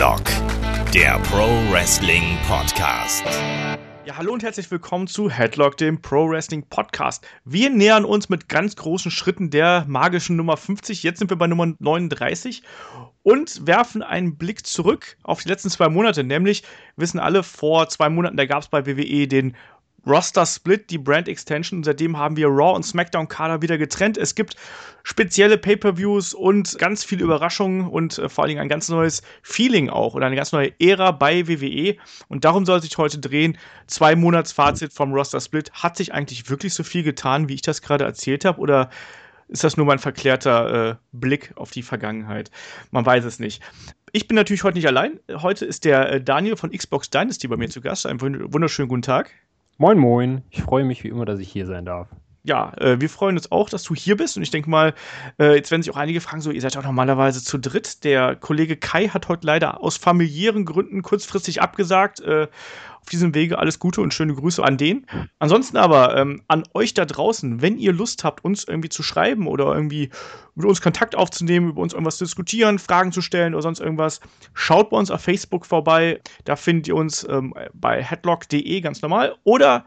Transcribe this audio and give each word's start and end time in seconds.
Headlock, 0.00 0.24
der 0.94 1.18
Pro 1.24 1.46
Wrestling 1.70 2.38
Podcast. 2.48 3.22
Ja, 4.06 4.16
hallo 4.16 4.32
und 4.32 4.42
herzlich 4.42 4.70
willkommen 4.70 5.06
zu 5.06 5.28
Headlock, 5.28 5.76
dem 5.76 6.00
Pro 6.00 6.26
Wrestling 6.30 6.64
Podcast. 6.66 7.26
Wir 7.44 7.68
nähern 7.68 8.06
uns 8.06 8.30
mit 8.30 8.48
ganz 8.48 8.76
großen 8.76 9.10
Schritten 9.10 9.50
der 9.50 9.84
magischen 9.86 10.36
Nummer 10.36 10.56
50. 10.56 11.02
Jetzt 11.02 11.18
sind 11.18 11.28
wir 11.28 11.36
bei 11.36 11.48
Nummer 11.48 11.74
39 11.78 12.62
und 13.22 13.66
werfen 13.66 14.02
einen 14.02 14.38
Blick 14.38 14.64
zurück 14.64 15.18
auf 15.22 15.42
die 15.42 15.50
letzten 15.50 15.68
zwei 15.68 15.90
Monate. 15.90 16.24
Nämlich 16.24 16.62
wissen 16.96 17.20
alle, 17.20 17.42
vor 17.42 17.90
zwei 17.90 18.08
Monaten, 18.08 18.38
da 18.38 18.46
gab 18.46 18.62
es 18.62 18.68
bei 18.68 18.86
WWE 18.86 19.28
den 19.28 19.54
Roster 20.06 20.46
Split, 20.46 20.90
die 20.90 20.98
Brand 20.98 21.28
Extension. 21.28 21.82
Seitdem 21.82 22.16
haben 22.16 22.36
wir 22.36 22.48
Raw 22.48 22.74
und 22.74 22.84
SmackDown 22.84 23.28
Kader 23.28 23.62
wieder 23.62 23.78
getrennt. 23.78 24.16
Es 24.16 24.34
gibt 24.34 24.56
spezielle 25.02 25.58
Pay-per-Views 25.58 26.34
und 26.34 26.78
ganz 26.78 27.04
viele 27.04 27.24
Überraschungen 27.24 27.88
und 27.88 28.18
äh, 28.18 28.28
vor 28.28 28.44
allen 28.44 28.50
Dingen 28.50 28.60
ein 28.60 28.68
ganz 28.68 28.88
neues 28.88 29.22
Feeling 29.42 29.90
auch 29.90 30.14
oder 30.14 30.26
eine 30.26 30.36
ganz 30.36 30.52
neue 30.52 30.72
Ära 30.80 31.10
bei 31.12 31.48
WWE. 31.48 31.96
Und 32.28 32.44
darum 32.44 32.64
soll 32.66 32.82
sich 32.82 32.96
heute 32.98 33.18
drehen. 33.18 33.58
Zwei 33.86 34.16
Monats 34.16 34.52
Fazit 34.52 34.92
vom 34.92 35.12
Roster 35.12 35.40
Split. 35.40 35.72
Hat 35.72 35.96
sich 35.96 36.12
eigentlich 36.12 36.48
wirklich 36.50 36.74
so 36.74 36.82
viel 36.82 37.02
getan, 37.02 37.48
wie 37.48 37.54
ich 37.54 37.62
das 37.62 37.82
gerade 37.82 38.04
erzählt 38.04 38.44
habe? 38.44 38.60
Oder 38.60 38.90
ist 39.48 39.64
das 39.64 39.76
nur 39.76 39.86
mein 39.86 39.98
verklärter 39.98 40.90
äh, 40.90 40.96
Blick 41.12 41.52
auf 41.56 41.70
die 41.70 41.82
Vergangenheit? 41.82 42.50
Man 42.90 43.04
weiß 43.04 43.24
es 43.24 43.40
nicht. 43.40 43.62
Ich 44.12 44.28
bin 44.28 44.36
natürlich 44.36 44.64
heute 44.64 44.78
nicht 44.78 44.86
allein. 44.86 45.20
Heute 45.30 45.64
ist 45.66 45.84
der 45.84 46.12
äh, 46.12 46.20
Daniel 46.22 46.56
von 46.56 46.70
Xbox 46.70 47.10
Dynasty 47.10 47.48
bei 47.48 47.56
mir 47.56 47.68
zu 47.68 47.80
Gast. 47.80 48.06
Einen 48.06 48.20
wunderschönen 48.20 48.88
guten 48.88 49.02
Tag. 49.02 49.32
Moin, 49.80 49.96
moin. 49.96 50.42
Ich 50.50 50.60
freue 50.60 50.84
mich 50.84 51.04
wie 51.04 51.08
immer, 51.08 51.24
dass 51.24 51.40
ich 51.40 51.50
hier 51.50 51.64
sein 51.64 51.86
darf. 51.86 52.06
Ja, 52.42 52.74
äh, 52.76 53.00
wir 53.00 53.08
freuen 53.08 53.38
uns 53.38 53.50
auch, 53.50 53.70
dass 53.70 53.82
du 53.82 53.94
hier 53.94 54.14
bist. 54.18 54.36
Und 54.36 54.42
ich 54.42 54.50
denke 54.50 54.68
mal, 54.68 54.92
äh, 55.38 55.54
jetzt 55.54 55.70
werden 55.70 55.80
sich 55.80 55.90
auch 55.90 55.96
einige 55.96 56.20
fragen, 56.20 56.42
so, 56.42 56.50
ihr 56.50 56.60
seid 56.60 56.76
doch 56.76 56.84
normalerweise 56.84 57.42
zu 57.42 57.56
dritt. 57.56 58.04
Der 58.04 58.36
Kollege 58.36 58.76
Kai 58.76 59.08
hat 59.08 59.28
heute 59.28 59.46
leider 59.46 59.82
aus 59.82 59.96
familiären 59.96 60.66
Gründen 60.66 61.00
kurzfristig 61.00 61.62
abgesagt. 61.62 62.20
Äh, 62.20 62.48
diesem 63.12 63.34
Wege 63.34 63.58
alles 63.58 63.78
Gute 63.78 64.00
und 64.00 64.14
schöne 64.14 64.34
Grüße 64.34 64.62
an 64.62 64.76
den. 64.76 65.06
Ansonsten 65.38 65.76
aber 65.76 66.16
ähm, 66.16 66.42
an 66.48 66.64
euch 66.74 66.94
da 66.94 67.04
draußen, 67.04 67.60
wenn 67.62 67.78
ihr 67.78 67.92
Lust 67.92 68.24
habt, 68.24 68.44
uns 68.44 68.64
irgendwie 68.64 68.88
zu 68.88 69.02
schreiben 69.02 69.46
oder 69.46 69.74
irgendwie 69.74 70.10
mit 70.54 70.66
uns 70.66 70.80
Kontakt 70.80 71.16
aufzunehmen, 71.16 71.70
über 71.70 71.82
uns 71.82 71.92
irgendwas 71.92 72.18
zu 72.18 72.24
diskutieren, 72.24 72.78
Fragen 72.78 73.12
zu 73.12 73.20
stellen 73.20 73.54
oder 73.54 73.62
sonst 73.62 73.80
irgendwas, 73.80 74.20
schaut 74.54 74.90
bei 74.90 74.96
uns 74.96 75.10
auf 75.10 75.20
Facebook 75.20 75.66
vorbei. 75.66 76.20
Da 76.44 76.56
findet 76.56 76.88
ihr 76.88 76.96
uns 76.96 77.26
ähm, 77.28 77.54
bei 77.72 78.02
headlock.de 78.02 78.80
ganz 78.80 79.02
normal 79.02 79.36
oder 79.44 79.84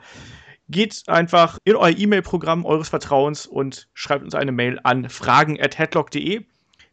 geht 0.69 1.03
einfach 1.07 1.57
in 1.63 1.75
euer 1.75 1.97
E-Mail-Programm 1.97 2.65
eures 2.65 2.89
Vertrauens 2.89 3.45
und 3.45 3.89
schreibt 3.93 4.23
uns 4.23 4.35
eine 4.35 4.51
Mail 4.51 4.79
an 4.83 5.09
fragen@headlock.de. 5.09 6.45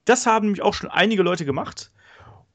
Das 0.05 0.27
haben 0.27 0.47
nämlich 0.47 0.63
auch 0.63 0.75
schon 0.75 0.91
einige 0.91 1.23
Leute 1.23 1.45
gemacht. 1.45 1.90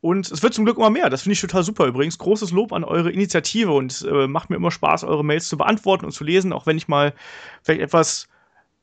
Und 0.06 0.31
es 0.31 0.44
wird 0.44 0.53
zum 0.53 0.66
Glück 0.66 0.78
immer 0.78 0.92
mehr. 0.92 1.09
Das 1.09 1.23
finde 1.23 1.34
ich 1.34 1.42
total 1.42 1.64
super 1.64 1.88
übrigens. 1.88 2.20
Großes 2.20 2.52
Lob 2.52 2.73
an 2.73 2.84
eure 2.84 3.11
Initiative 3.11 3.72
und 3.72 4.06
äh, 4.08 4.28
macht 4.28 4.52
mir 4.52 4.56
immer 4.56 4.70
Spaß, 4.70 5.03
eure 5.03 5.25
Mails 5.25 5.47
zu 5.47 5.58
beantworten 5.58 6.06
und 6.06 6.12
zu 6.12 6.23
lesen, 6.23 6.53
auch 6.53 6.67
wenn 6.67 6.78
ich 6.78 6.88
mal 6.88 7.16
vielleicht 7.64 7.81
etwas 7.81 8.28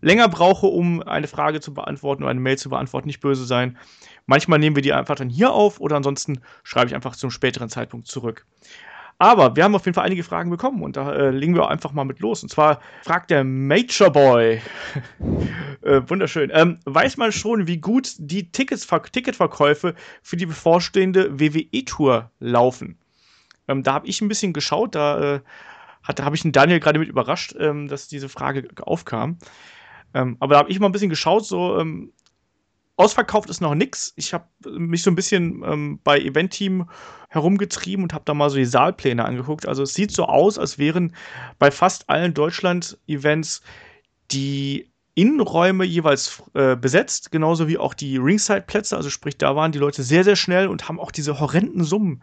länger 0.01 0.27
brauche, 0.27 0.67
um 0.67 1.01
eine 1.01 1.29
Frage 1.29 1.61
zu 1.61 1.73
beantworten 1.75 2.25
oder 2.25 2.33
eine 2.33 2.41
Mail 2.41 2.59
zu 2.59 2.71
beantworten. 2.71 3.07
Nicht 3.07 3.21
böse 3.21 3.45
sein. 3.45 3.79
Manchmal 4.27 4.59
nehmen 4.59 4.75
wir 4.75 4.83
die 4.83 4.93
einfach 4.93 5.15
dann 5.15 5.31
hier 5.31 5.53
auf 5.53 5.79
oder 5.79 5.95
ansonsten 5.95 6.41
schreibe 6.65 6.89
ich 6.89 6.97
einfach 6.97 7.15
zum 7.15 7.31
späteren 7.31 7.69
Zeitpunkt 7.69 8.09
zurück. 8.09 8.45
Aber 9.23 9.55
wir 9.55 9.63
haben 9.63 9.77
auf 9.77 9.85
jeden 9.85 9.95
Fall 9.95 10.05
einige 10.05 10.25
Fragen 10.25 10.51
bekommen 10.51 10.83
und 10.83 10.97
da 10.97 11.13
äh, 11.13 11.31
legen 11.31 11.55
wir 11.55 11.69
einfach 11.69 11.93
mal 11.93 12.03
mit 12.03 12.19
los. 12.19 12.43
Und 12.43 12.49
zwar 12.49 12.81
fragt 13.05 13.31
der 13.31 13.45
Major 13.45 14.11
Boy, 14.11 14.61
äh, 15.83 16.01
wunderschön, 16.09 16.51
ähm, 16.53 16.81
weiß 16.87 17.19
man 17.19 17.31
schon, 17.31 17.69
wie 17.69 17.77
gut 17.77 18.15
die 18.19 18.51
Tickets, 18.51 18.85
Ticketverkäufe 19.13 19.95
für 20.23 20.37
die 20.37 20.47
bevorstehende 20.47 21.39
WWE-Tour 21.39 22.33
laufen? 22.41 22.99
Ähm, 23.69 23.85
da 23.85 23.93
habe 23.93 24.09
ich 24.09 24.21
ein 24.23 24.29
bisschen 24.29 24.53
geschaut, 24.53 24.97
da, 24.97 25.37
äh, 25.37 25.41
habe 26.21 26.35
ich 26.35 26.43
den 26.43 26.51
Daniel 26.51 26.81
gerade 26.81 26.99
mit 26.99 27.09
überrascht, 27.09 27.55
ähm, 27.61 27.87
dass 27.87 28.09
diese 28.09 28.29
Frage 28.29 28.71
aufkam. 28.81 29.39
Ähm, 30.15 30.37
aber 30.41 30.55
da 30.55 30.59
habe 30.59 30.71
ich 30.73 30.81
mal 30.81 30.89
ein 30.89 30.93
bisschen 30.93 31.11
geschaut, 31.11 31.47
so 31.47 31.79
ähm, 31.79 32.13
ausverkauft 32.97 33.51
ist 33.51 33.61
noch 33.61 33.75
nix. 33.75 34.13
Ich 34.17 34.35
habe 34.35 34.47
mich 34.65 35.03
so 35.03 35.11
ein 35.11 35.15
bisschen 35.15 35.63
ähm, 35.65 36.01
bei 36.05 36.19
Event-Team 36.21 36.89
herumgetrieben 37.29 38.03
und 38.03 38.13
habe 38.13 38.25
da 38.25 38.35
mal 38.35 38.51
so 38.51 38.57
die 38.57 38.65
Saalpläne 38.65 39.25
angeguckt. 39.25 39.67
Also 39.67 39.83
es 39.83 39.95
sieht 39.95 40.13
so 40.13 40.27
aus, 40.27 40.59
als 40.59 40.79
wären 40.79 41.15
bei 41.59 41.71
fast 41.71 42.09
allen 42.11 42.35
Deutschland-Events 42.35 43.63
die 44.31 44.91
Innenräume 45.15 45.85
jeweils 45.85 46.43
äh, 46.55 46.77
besetzt, 46.77 47.33
genauso 47.33 47.69
wie 47.69 47.79
auch 47.79 47.95
die 47.95 48.17
Ringside-Plätze. 48.17 48.97
Also 48.97 49.11
sprich, 49.11 49.37
da 49.37 49.57
waren 49.57 49.73
die 49.73 49.79
Leute 49.79 50.03
sehr, 50.03 50.25
sehr 50.25 50.37
schnell 50.37 50.69
und 50.69 50.89
haben 50.89 51.01
auch 51.01 51.11
diese 51.11 51.41
horrenden 51.41 51.85
Summen 51.85 52.23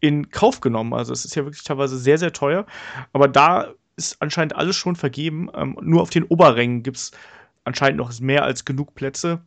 in 0.00 0.30
Kauf 0.30 0.60
genommen. 0.60 0.94
Also 0.94 1.12
es 1.12 1.24
ist 1.24 1.34
ja 1.34 1.44
wirklich 1.44 1.64
teilweise 1.64 1.98
sehr, 1.98 2.18
sehr 2.18 2.32
teuer. 2.32 2.66
Aber 3.12 3.28
da 3.28 3.72
ist 3.96 4.20
anscheinend 4.20 4.56
alles 4.56 4.76
schon 4.76 4.96
vergeben. 4.96 5.50
Ähm, 5.54 5.76
nur 5.80 6.02
auf 6.02 6.10
den 6.10 6.24
Oberrängen 6.24 6.82
gibt 6.82 6.98
es 6.98 7.10
anscheinend 7.66 7.98
noch 7.98 8.18
mehr 8.20 8.44
als 8.44 8.64
genug 8.64 8.94
Plätze. 8.94 9.40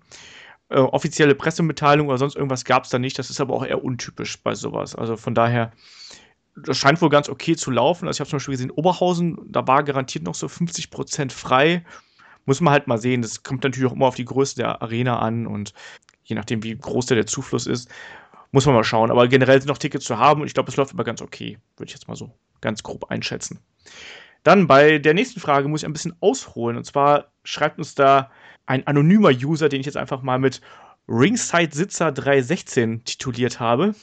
Äh, 0.70 0.80
offizielle 0.80 1.36
Pressemitteilung 1.36 2.08
oder 2.08 2.18
sonst 2.18 2.36
irgendwas 2.36 2.66
gab 2.66 2.84
es 2.84 2.90
da 2.90 3.00
nicht. 3.00 3.18
Das 3.18 3.30
ist 3.30 3.42
aber 3.42 3.56
auch 3.56 3.66
eher 3.66 3.84
untypisch 3.84 4.42
bei 4.44 4.54
sowas. 4.54 4.96
Also 4.96 5.18
von 5.18 5.34
daher, 5.34 5.72
das 6.56 6.78
scheint 6.78 7.02
wohl 7.02 7.10
ganz 7.10 7.30
okay 7.30 7.56
zu 7.56 7.72
laufen. 7.72 8.08
Also 8.08 8.18
ich 8.18 8.20
habe 8.20 8.30
zum 8.30 8.38
Beispiel 8.38 8.54
gesehen, 8.54 8.72
Oberhausen, 8.72 9.38
da 9.48 9.66
war 9.68 9.84
garantiert 9.84 10.26
noch 10.26 10.36
so 10.36 10.48
50% 10.48 11.32
frei. 11.32 11.84
Muss 12.46 12.62
man 12.62 12.74
halt 12.74 12.88
mal 12.88 12.98
sehen. 12.98 13.22
Das 13.22 13.44
kommt 13.44 13.64
natürlich 13.64 13.90
auch 13.90 13.96
immer 13.96 14.08
auf 14.08 14.16
die 14.16 14.26
Größe 14.26 14.58
der 14.58 14.82
Arena 14.82 15.20
an 15.20 15.48
und 15.48 15.74
je 16.24 16.36
nachdem, 16.36 16.62
wie 16.64 16.78
groß 16.78 17.08
der, 17.08 17.16
der 17.16 17.26
Zufluss 17.26 17.66
ist, 17.68 17.90
muss 18.52 18.66
man 18.66 18.76
mal 18.76 18.84
schauen. 18.84 19.12
Aber 19.12 19.28
generell 19.28 19.60
sind 19.62 19.70
noch 19.70 19.78
Tickets 19.78 20.06
zu 20.06 20.18
haben 20.18 20.42
und 20.42 20.48
ich 20.48 20.54
glaube, 20.54 20.70
es 20.70 20.78
läuft 20.78 20.94
immer 20.94 21.04
ganz 21.04 21.22
okay. 21.22 21.58
Würde 21.78 21.90
ich 21.90 21.94
jetzt 21.94 22.08
mal 22.08 22.16
so 22.16 22.32
ganz 22.62 22.84
grob 22.84 23.10
einschätzen. 23.10 23.60
Dann 24.44 24.68
bei 24.68 25.00
der 25.00 25.14
nächsten 25.14 25.40
Frage 25.40 25.68
muss 25.68 25.82
ich 25.82 25.88
ein 25.88 25.94
bisschen 25.94 26.16
ausholen. 26.22 26.78
Und 26.78 26.86
zwar 26.86 27.32
schreibt 27.44 27.78
uns 27.78 27.96
da 27.96 28.32
ein 28.66 28.86
anonymer 28.88 29.30
User, 29.30 29.70
den 29.70 29.80
ich 29.80 29.86
jetzt 29.86 29.98
einfach 29.98 30.22
mal 30.22 30.40
mit 30.40 30.62
Ringside 31.08 31.76
Sitzer 31.76 32.12
316 32.12 33.04
tituliert 33.04 33.60
habe. 33.60 33.96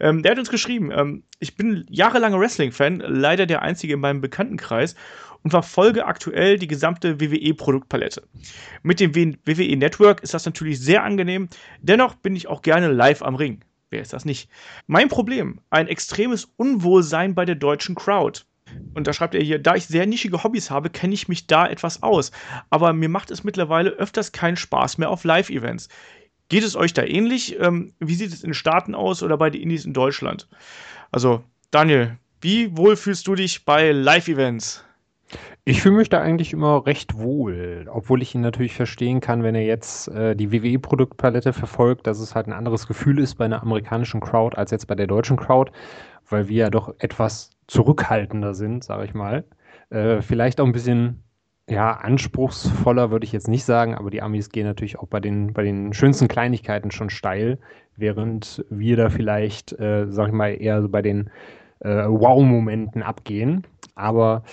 Ähm, 0.00 0.22
der 0.22 0.32
hat 0.32 0.38
uns 0.38 0.50
geschrieben, 0.50 0.90
ähm, 0.92 1.24
ich 1.40 1.56
bin 1.56 1.84
jahrelanger 1.88 2.38
Wrestling-Fan, 2.38 3.00
leider 3.00 3.46
der 3.46 3.62
einzige 3.62 3.94
in 3.94 4.00
meinem 4.00 4.20
Bekanntenkreis 4.20 4.94
und 5.42 5.50
verfolge 5.50 6.06
aktuell 6.06 6.58
die 6.58 6.66
gesamte 6.66 7.20
WWE-Produktpalette. 7.20 8.22
Mit 8.82 9.00
dem 9.00 9.14
WWE 9.14 9.76
Network 9.76 10.22
ist 10.22 10.34
das 10.34 10.46
natürlich 10.46 10.80
sehr 10.80 11.02
angenehm, 11.02 11.48
dennoch 11.80 12.14
bin 12.14 12.36
ich 12.36 12.48
auch 12.48 12.62
gerne 12.62 12.88
live 12.88 13.22
am 13.22 13.34
Ring. 13.34 13.64
Wer 13.90 14.02
ist 14.02 14.12
das 14.12 14.24
nicht? 14.24 14.50
Mein 14.86 15.08
Problem, 15.08 15.60
ein 15.70 15.88
extremes 15.88 16.44
Unwohlsein 16.56 17.34
bei 17.34 17.44
der 17.44 17.54
deutschen 17.54 17.94
Crowd 17.94 18.42
und 18.94 19.06
da 19.06 19.12
schreibt 19.12 19.34
er 19.34 19.42
hier, 19.42 19.58
da 19.58 19.74
ich 19.74 19.86
sehr 19.86 20.06
nischige 20.06 20.42
Hobbys 20.42 20.70
habe, 20.70 20.90
kenne 20.90 21.14
ich 21.14 21.28
mich 21.28 21.46
da 21.46 21.66
etwas 21.66 22.02
aus. 22.02 22.32
Aber 22.70 22.92
mir 22.92 23.08
macht 23.08 23.30
es 23.30 23.44
mittlerweile 23.44 23.90
öfters 23.90 24.32
keinen 24.32 24.56
Spaß 24.56 24.98
mehr 24.98 25.10
auf 25.10 25.24
Live-Events. 25.24 25.88
Geht 26.48 26.64
es 26.64 26.76
euch 26.76 26.94
da 26.94 27.04
ähnlich? 27.04 27.58
Ähm, 27.60 27.92
wie 27.98 28.14
sieht 28.14 28.32
es 28.32 28.42
in 28.42 28.50
den 28.50 28.54
Staaten 28.54 28.94
aus 28.94 29.22
oder 29.22 29.36
bei 29.36 29.50
den 29.50 29.60
Indies 29.60 29.84
in 29.84 29.92
Deutschland? 29.92 30.48
Also, 31.12 31.44
Daniel, 31.70 32.16
wie 32.40 32.76
wohl 32.76 32.96
fühlst 32.96 33.26
du 33.26 33.34
dich 33.34 33.64
bei 33.64 33.92
Live-Events? 33.92 34.84
Ich 35.64 35.82
fühle 35.82 35.96
mich 35.96 36.08
da 36.08 36.22
eigentlich 36.22 36.54
immer 36.54 36.86
recht 36.86 37.18
wohl, 37.18 37.86
obwohl 37.92 38.22
ich 38.22 38.34
ihn 38.34 38.40
natürlich 38.40 38.72
verstehen 38.72 39.20
kann, 39.20 39.42
wenn 39.42 39.54
er 39.54 39.64
jetzt 39.64 40.08
äh, 40.08 40.34
die 40.34 40.50
WWE-Produktpalette 40.50 41.52
verfolgt, 41.52 42.06
dass 42.06 42.20
es 42.20 42.34
halt 42.34 42.46
ein 42.46 42.54
anderes 42.54 42.86
Gefühl 42.86 43.18
ist 43.18 43.34
bei 43.34 43.44
einer 43.44 43.60
amerikanischen 43.60 44.20
Crowd 44.20 44.56
als 44.56 44.70
jetzt 44.70 44.86
bei 44.86 44.94
der 44.94 45.06
deutschen 45.06 45.36
Crowd, 45.36 45.70
weil 46.28 46.48
wir 46.48 46.56
ja 46.56 46.70
doch 46.70 46.94
etwas 46.98 47.50
zurückhaltender 47.66 48.54
sind, 48.54 48.84
sage 48.84 49.04
ich 49.04 49.14
mal. 49.14 49.44
Äh, 49.90 50.20
vielleicht 50.22 50.60
auch 50.60 50.66
ein 50.66 50.72
bisschen 50.72 51.22
ja, 51.68 51.92
anspruchsvoller 51.92 53.10
würde 53.10 53.24
ich 53.24 53.32
jetzt 53.32 53.48
nicht 53.48 53.64
sagen, 53.64 53.94
aber 53.94 54.10
die 54.10 54.22
Amis 54.22 54.50
gehen 54.50 54.66
natürlich 54.66 54.98
auch 54.98 55.06
bei 55.06 55.20
den, 55.20 55.52
bei 55.52 55.62
den 55.62 55.92
schönsten 55.92 56.26
Kleinigkeiten 56.26 56.90
schon 56.90 57.10
steil, 57.10 57.58
während 57.96 58.64
wir 58.70 58.96
da 58.96 59.10
vielleicht, 59.10 59.78
äh, 59.78 60.06
sag 60.08 60.28
ich 60.28 60.34
mal, 60.34 60.48
eher 60.48 60.80
so 60.80 60.88
bei 60.88 61.02
den 61.02 61.30
äh, 61.80 62.06
Wow-Momenten 62.06 63.02
abgehen. 63.02 63.66
Aber 63.94 64.44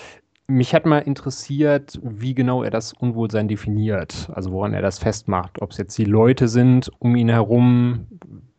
mich 0.46 0.74
hat 0.74 0.86
mal 0.86 0.98
interessiert, 0.98 1.98
wie 2.02 2.34
genau 2.34 2.62
er 2.62 2.70
das 2.70 2.92
Unwohlsein 2.92 3.48
definiert, 3.48 4.30
also 4.34 4.52
woran 4.52 4.74
er 4.74 4.82
das 4.82 4.98
festmacht. 4.98 5.60
Ob 5.62 5.72
es 5.72 5.78
jetzt 5.78 5.96
die 5.98 6.04
Leute 6.04 6.48
sind 6.48 6.90
um 6.98 7.16
ihn 7.16 7.28
herum, 7.28 8.06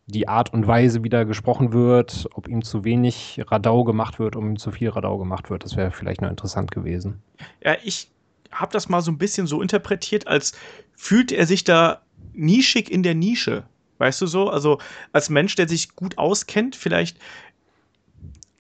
die 0.08 0.28
Art 0.28 0.54
und 0.54 0.66
Weise, 0.66 1.04
wie 1.04 1.10
da 1.10 1.26
gesprochen 1.26 1.74
wird, 1.74 2.28
ob 2.34 2.48
ihm 2.48 2.64
zu 2.64 2.86
wenig 2.86 3.42
Radau 3.48 3.84
gemacht 3.84 4.20
wird, 4.20 4.36
ob 4.36 4.44
ihm 4.44 4.58
zu 4.58 4.72
viel 4.72 4.90
Radau 4.90 5.18
gemacht 5.18 5.50
wird. 5.50 5.66
Das 5.66 5.76
wäre 5.76 5.92
vielleicht 5.92 6.22
noch 6.22 6.30
interessant 6.30 6.72
gewesen. 6.72 7.22
Ja, 7.64 7.76
ich 7.84 8.10
habe 8.52 8.72
das 8.72 8.88
mal 8.88 9.02
so 9.02 9.12
ein 9.12 9.18
bisschen 9.18 9.48
so 9.48 9.62
interpretiert, 9.62 10.26
als 10.28 10.54
fühlt 10.96 11.34
er 11.34 11.46
sich 11.46 11.66
da 11.66 12.02
nischig 12.34 12.90
in 12.90 13.04
der 13.04 13.16
Nische. 13.16 13.66
Weißt 13.98 14.22
du 14.22 14.28
so? 14.28 14.50
Also 14.50 14.80
als 15.12 15.30
Mensch, 15.30 15.56
der 15.56 15.68
sich 15.68 15.96
gut 15.96 16.18
auskennt, 16.18 16.76
vielleicht 16.76 17.18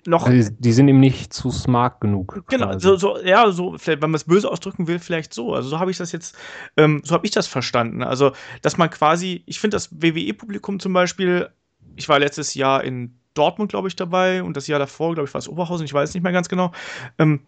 noch. 0.08 0.26
Also 0.26 0.52
die 0.58 0.74
sind 0.74 0.88
ihm 0.88 1.00
nicht 1.00 1.34
zu 1.34 1.52
smart 1.52 2.02
genug. 2.02 2.44
Genau, 2.50 2.78
so, 2.80 2.96
so, 2.96 3.20
ja, 3.20 3.52
so, 3.52 3.78
vielleicht, 3.78 4.02
wenn 4.02 4.12
man 4.12 4.16
es 4.16 4.24
böse 4.24 4.50
ausdrücken 4.50 4.88
will, 4.88 5.00
vielleicht 5.00 5.34
so. 5.34 5.54
Also 5.54 5.70
so 5.70 5.80
habe 5.80 5.92
ich 5.92 5.98
das 5.98 6.12
jetzt, 6.12 6.36
ähm, 6.78 7.02
so 7.04 7.14
habe 7.14 7.26
ich 7.26 7.32
das 7.32 7.48
verstanden. 7.48 8.04
Also, 8.04 8.32
dass 8.62 8.78
man 8.78 8.90
quasi, 8.90 9.44
ich 9.46 9.60
finde 9.60 9.76
das 9.76 9.92
WWE-Publikum 10.02 10.80
zum 10.80 10.94
Beispiel 10.94 11.50
ich 11.98 12.08
war 12.08 12.20
letztes 12.20 12.54
Jahr 12.54 12.84
in 12.84 13.20
Dortmund, 13.38 13.72
glaube 13.72 13.88
ich, 13.88 13.96
dabei 13.96 14.44
und 14.44 14.58
das 14.58 14.68
Jahr 14.68 14.80
davor, 14.80 15.14
glaube 15.14 15.28
ich, 15.28 15.34
war 15.34 15.40
es 15.40 15.48
Oberhausen, 15.48 15.86
ich 15.86 15.94
weiß 15.94 16.14
nicht 16.14 16.24
mehr 16.24 16.32
ganz 16.32 16.50
genau. 16.50 16.72
Ähm, 17.18 17.42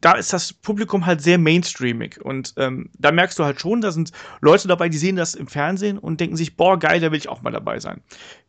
da 0.00 0.12
ist 0.12 0.32
das 0.32 0.52
Publikum 0.52 1.06
halt 1.06 1.20
sehr 1.22 1.38
mainstreamig 1.38 2.20
und 2.20 2.54
ähm, 2.56 2.90
da 2.98 3.12
merkst 3.12 3.38
du 3.38 3.44
halt 3.44 3.60
schon, 3.60 3.80
da 3.80 3.92
sind 3.92 4.12
Leute 4.40 4.68
dabei, 4.68 4.88
die 4.88 4.98
sehen 4.98 5.16
das 5.16 5.34
im 5.34 5.46
Fernsehen 5.46 5.98
und 5.98 6.20
denken 6.20 6.36
sich, 6.36 6.56
boah, 6.56 6.78
geil, 6.78 7.00
da 7.00 7.10
will 7.10 7.18
ich 7.18 7.28
auch 7.28 7.42
mal 7.42 7.52
dabei 7.52 7.78
sein. 7.78 8.02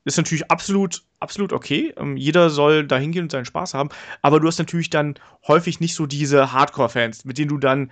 Ist 0.06 0.18
natürlich 0.18 0.50
absolut, 0.52 1.04
absolut 1.20 1.54
okay. 1.54 1.94
Ähm, 1.98 2.18
jeder 2.18 2.50
soll 2.50 2.86
da 2.86 2.98
hingehen 2.98 3.24
und 3.24 3.32
seinen 3.32 3.46
Spaß 3.46 3.74
haben, 3.74 3.90
aber 4.22 4.40
du 4.40 4.48
hast 4.48 4.60
natürlich 4.60 4.90
dann 4.90 5.16
häufig 5.48 5.80
nicht 5.80 5.96
so 5.96 6.06
diese 6.06 6.52
Hardcore-Fans, 6.52 7.26
mit 7.26 7.38
denen 7.38 7.50
du 7.50 7.58
dann 7.58 7.92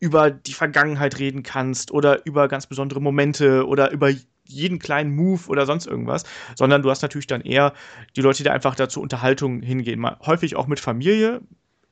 über 0.00 0.32
die 0.32 0.52
Vergangenheit 0.52 1.20
reden 1.20 1.44
kannst 1.44 1.92
oder 1.92 2.26
über 2.26 2.48
ganz 2.48 2.66
besondere 2.66 3.00
Momente 3.00 3.66
oder 3.68 3.92
über 3.92 4.10
jeden 4.46 4.78
kleinen 4.78 5.14
Move 5.14 5.48
oder 5.48 5.66
sonst 5.66 5.86
irgendwas, 5.86 6.24
sondern 6.56 6.82
du 6.82 6.90
hast 6.90 7.02
natürlich 7.02 7.26
dann 7.26 7.42
eher 7.42 7.72
die 8.16 8.20
Leute, 8.20 8.38
die 8.38 8.44
da 8.44 8.52
einfach 8.52 8.74
dazu 8.74 9.00
Unterhaltung 9.00 9.62
hingehen. 9.62 10.00
Mal 10.00 10.18
häufig 10.24 10.56
auch 10.56 10.66
mit 10.66 10.80
Familie, 10.80 11.40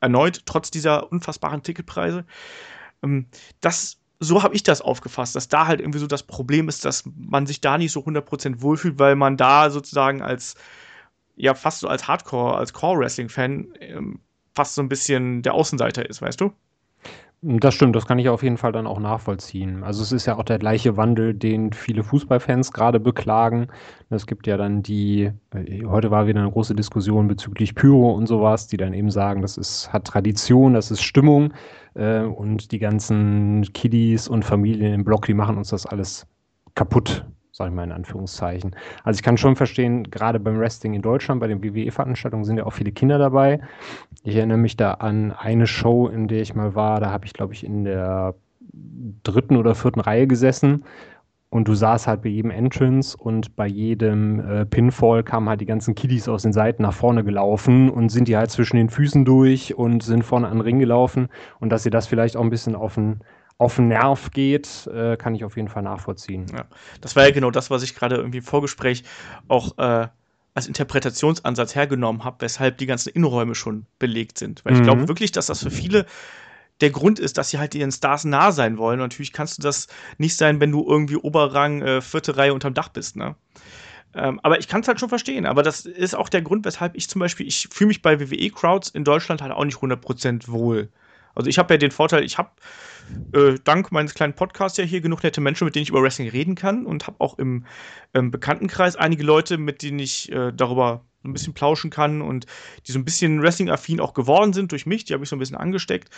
erneut, 0.01 0.43
trotz 0.47 0.71
dieser 0.71 1.13
unfassbaren 1.13 1.63
Ticketpreise. 1.63 2.25
Ähm, 3.03 3.27
das, 3.61 3.99
so 4.19 4.43
habe 4.43 4.55
ich 4.55 4.63
das 4.63 4.81
aufgefasst, 4.81 5.37
dass 5.37 5.49
da 5.49 5.67
halt 5.67 5.81
irgendwie 5.81 5.99
so 5.99 6.07
das 6.07 6.23
Problem 6.23 6.69
ist, 6.69 6.85
dass 6.85 7.05
man 7.17 7.47
sich 7.47 7.61
da 7.61 7.79
nicht 7.79 7.93
so 7.93 8.01
100% 8.01 8.63
wohlfühlt, 8.63 8.99
weil 8.99 9.17
man 9.17 9.37
da 9.37 9.71
sozusagen 9.71 10.23
als, 10.23 10.57
ja, 11.37 11.55
fast 11.55 11.81
so 11.81 11.89
als 11.89 12.09
Hardcore, 12.09 12.57
als 12.57 12.73
Core-Wrestling-Fan 12.73 13.75
ähm, 13.81 14.21
fast 14.55 14.75
so 14.75 14.83
ein 14.83 14.89
bisschen 14.89 15.43
der 15.43 15.55
Außenseiter 15.55 16.09
ist, 16.09 16.23
weißt 16.23 16.41
du? 16.41 16.53
Das 17.43 17.73
stimmt, 17.73 17.97
das 17.97 18.05
kann 18.07 18.19
ich 18.19 18.29
auf 18.29 18.43
jeden 18.43 18.59
Fall 18.59 18.73
dann 18.73 18.87
auch 18.87 18.99
nachvollziehen. 18.99 19.83
Also 19.83 20.03
es 20.03 20.13
ist 20.13 20.27
ja 20.27 20.37
auch 20.37 20.45
der 20.45 20.59
gleiche 20.59 20.99
Wandel, 20.99 21.33
den 21.33 21.73
viele 21.73 22.03
Fußballfans 22.03 22.71
gerade 22.71 23.01
beklagen. 23.01 23.69
Es 24.11 24.27
gibt 24.27 24.47
ja 24.47 24.59
dann 24.59 24.83
die, 24.83 25.33
äh, 25.55 25.85
heute 25.87 26.11
war 26.11 26.27
wieder 26.27 26.41
eine 26.41 26.51
große 26.51 26.75
Diskussion 26.75 27.29
bezüglich 27.29 27.75
Pyro 27.75 28.13
und 28.13 28.27
sowas, 28.27 28.67
die 28.67 28.77
dann 28.77 28.93
eben 28.93 29.11
sagen, 29.11 29.41
das 29.41 29.57
ist, 29.57 29.91
hat 29.91 30.05
Tradition, 30.05 30.75
das 30.75 30.91
ist 30.91 31.01
Stimmung 31.01 31.55
äh, 31.95 32.21
und 32.25 32.73
die 32.73 32.79
ganzen 32.79 33.63
Kiddies 33.73 34.29
und 34.29 34.45
Familien 34.45 34.93
im 34.93 35.05
Block, 35.05 35.25
die 35.25 35.35
machen 35.35 35.57
uns 35.57 35.71
das 35.71 35.87
alles 35.87 36.27
kaputt 36.75 37.25
sage 37.61 37.71
ich 37.71 37.77
mal 37.77 37.85
in 37.85 37.93
Anführungszeichen. 37.93 38.75
Also 39.05 39.19
ich 39.19 39.23
kann 39.23 39.37
schon 39.37 39.55
verstehen, 39.55 40.05
gerade 40.05 40.41
beim 40.41 40.59
Wrestling 40.59 40.95
in 40.95 41.03
Deutschland, 41.03 41.41
bei 41.41 41.47
den 41.47 41.63
WWE-Veranstaltungen 41.63 42.45
sind 42.45 42.57
ja 42.57 42.65
auch 42.65 42.73
viele 42.73 42.91
Kinder 42.91 43.19
dabei. 43.19 43.61
Ich 44.25 44.35
erinnere 44.35 44.57
mich 44.57 44.79
da 44.79 44.95
an 44.95 45.33
eine 45.33 45.67
Show, 45.67 46.09
in 46.09 46.27
der 46.27 46.41
ich 46.41 46.55
mal 46.55 46.75
war, 46.75 47.01
da 47.01 47.11
habe 47.11 47.27
ich, 47.27 47.35
glaube 47.35 47.53
ich, 47.53 47.63
in 47.63 47.85
der 47.85 48.35
dritten 49.23 49.57
oder 49.57 49.75
vierten 49.75 50.01
Reihe 50.01 50.27
gesessen 50.27 50.85
und 51.51 51.69
du 51.69 51.75
saßt 51.75 52.07
halt 52.07 52.23
bei 52.23 52.31
jedem 52.31 52.51
Entrance 52.51 53.15
und 53.15 53.57
bei 53.57 53.67
jedem 53.67 54.41
äh, 54.41 54.65
Pinfall 54.65 55.23
kamen 55.23 55.51
halt 55.51 55.61
die 55.61 55.67
ganzen 55.67 55.95
Kiddies 55.95 56.29
aus 56.29 56.45
den 56.45 56.55
Seiten 56.55 56.83
nach 56.83 56.95
vorne 56.95 57.25
gelaufen 57.25 57.91
und 57.91 58.09
sind 58.09 58.27
die 58.27 58.39
halt 58.39 58.51
zwischen 58.51 58.77
den 58.77 58.89
Füßen 58.89 59.27
durch 59.27 59.75
und 59.75 60.03
sind 60.03 60.25
vorne 60.25 60.47
an 60.49 60.55
den 60.55 60.63
Ring 60.63 60.79
gelaufen 60.79 61.29
und 61.59 61.71
dass 61.71 61.83
sie 61.83 61.91
das 61.91 62.07
vielleicht 62.07 62.39
auch 62.39 62.43
ein 62.43 62.51
bisschen 62.51 62.75
auf 62.75 62.95
den 62.95 63.21
auf 63.61 63.77
den 63.77 63.89
Nerv 63.89 64.31
geht, 64.31 64.87
äh, 64.87 65.19
kann 65.19 65.35
ich 65.35 65.45
auf 65.45 65.57
jeden 65.57 65.69
Fall 65.69 65.83
nachvollziehen. 65.83 66.47
Ja, 66.51 66.65
das 67.03 67.15
war 67.15 67.25
ja 67.25 67.31
genau 67.31 67.51
das, 67.51 67.71
was 67.71 67.83
ich 67.83 67.95
gerade 67.95 68.17
irgendwie 68.17 68.39
im 68.39 68.45
Vorgespräch 68.45 69.05
auch 69.49 69.77
äh, 69.77 70.09
als 70.55 70.67
Interpretationsansatz 70.67 71.75
hergenommen 71.75 72.25
habe, 72.25 72.39
weshalb 72.41 72.79
die 72.79 72.87
ganzen 72.87 73.11
Innenräume 73.11 73.55
schon 73.55 73.85
belegt 73.99 74.39
sind. 74.39 74.65
Weil 74.65 74.73
mhm. 74.73 74.79
ich 74.79 74.85
glaube 74.85 75.09
wirklich, 75.09 75.31
dass 75.31 75.47
das 75.47 75.63
für 75.63 75.71
viele 75.71 76.07
der 76.81 76.89
Grund 76.89 77.19
ist, 77.19 77.37
dass 77.37 77.51
sie 77.51 77.59
halt 77.59 77.75
ihren 77.75 77.93
Stars 77.93 78.25
nah 78.25 78.51
sein 78.51 78.79
wollen. 78.79 78.99
Und 78.99 79.05
natürlich 79.11 79.35
kannst 79.35 79.59
du 79.59 79.63
das 79.63 79.89
nicht 80.17 80.39
sein, 80.39 80.59
wenn 80.59 80.73
du 80.73 80.87
irgendwie 80.89 81.17
Oberrang, 81.17 81.83
äh, 81.83 82.01
vierte 82.01 82.39
Reihe 82.39 82.55
unterm 82.55 82.73
Dach 82.73 82.89
bist, 82.89 83.17
ne? 83.17 83.37
Ähm, 84.15 84.41
aber 84.43 84.59
ich 84.59 84.69
kann 84.69 84.81
es 84.81 84.89
halt 84.89 84.99
schon 84.99 85.11
verstehen. 85.11 85.45
Aber 85.45 85.63
das 85.63 85.85
ist 85.85 86.17
auch 86.17 86.31
der 86.31 86.41
Grund, 86.41 86.65
weshalb 86.65 86.97
ich 86.97 87.11
zum 87.11 87.19
Beispiel, 87.19 87.47
ich 87.47 87.69
fühle 87.71 87.89
mich 87.89 88.01
bei 88.01 88.19
WWE-Crowds 88.19 88.89
in 88.89 89.05
Deutschland 89.05 89.43
halt 89.43 89.53
auch 89.53 89.67
nicht 89.67 89.77
100% 89.77 90.49
wohl. 90.49 90.89
Also 91.35 91.49
ich 91.49 91.59
habe 91.59 91.75
ja 91.75 91.79
den 91.79 91.91
Vorteil, 91.91 92.25
ich 92.25 92.39
habe 92.39 92.51
äh, 93.33 93.59
dank 93.65 93.93
meines 93.93 94.15
kleinen 94.15 94.35
Podcasts 94.35 94.79
ja 94.79 94.85
hier 94.85 95.01
genug 95.01 95.23
nette 95.23 95.41
Menschen, 95.41 95.65
mit 95.65 95.75
denen 95.75 95.85
ich 95.85 95.91
über 95.91 96.03
Wrestling 96.03 96.29
reden 96.29 96.55
kann 96.55 96.87
und 96.87 97.07
habe 97.07 97.21
auch 97.21 97.39
im, 97.39 97.65
im, 98.13 98.31
Bekanntenkreis 98.31 98.97
einige 98.97 99.23
Leute, 99.23 99.59
mit 99.59 99.83
denen 99.83 99.99
ich 99.99 100.31
äh, 100.33 100.53
darüber 100.53 101.05
ein 101.25 101.33
bisschen 101.33 101.55
plauschen 101.55 101.91
kann 101.91 102.23
und 102.23 102.47
die 102.87 102.93
so 102.93 102.99
ein 102.99 103.05
bisschen 103.05 103.43
Wrestling-affin 103.43 104.01
auch 104.01 104.15
geworden 104.15 104.53
sind 104.53 104.73
durch 104.73 104.87
mich. 104.87 105.05
Die 105.05 105.13
habe 105.13 105.23
ich 105.23 105.31
so 105.31 105.37
ein 105.37 105.39
bisschen 105.39 105.57
angesteckt. 105.57 106.09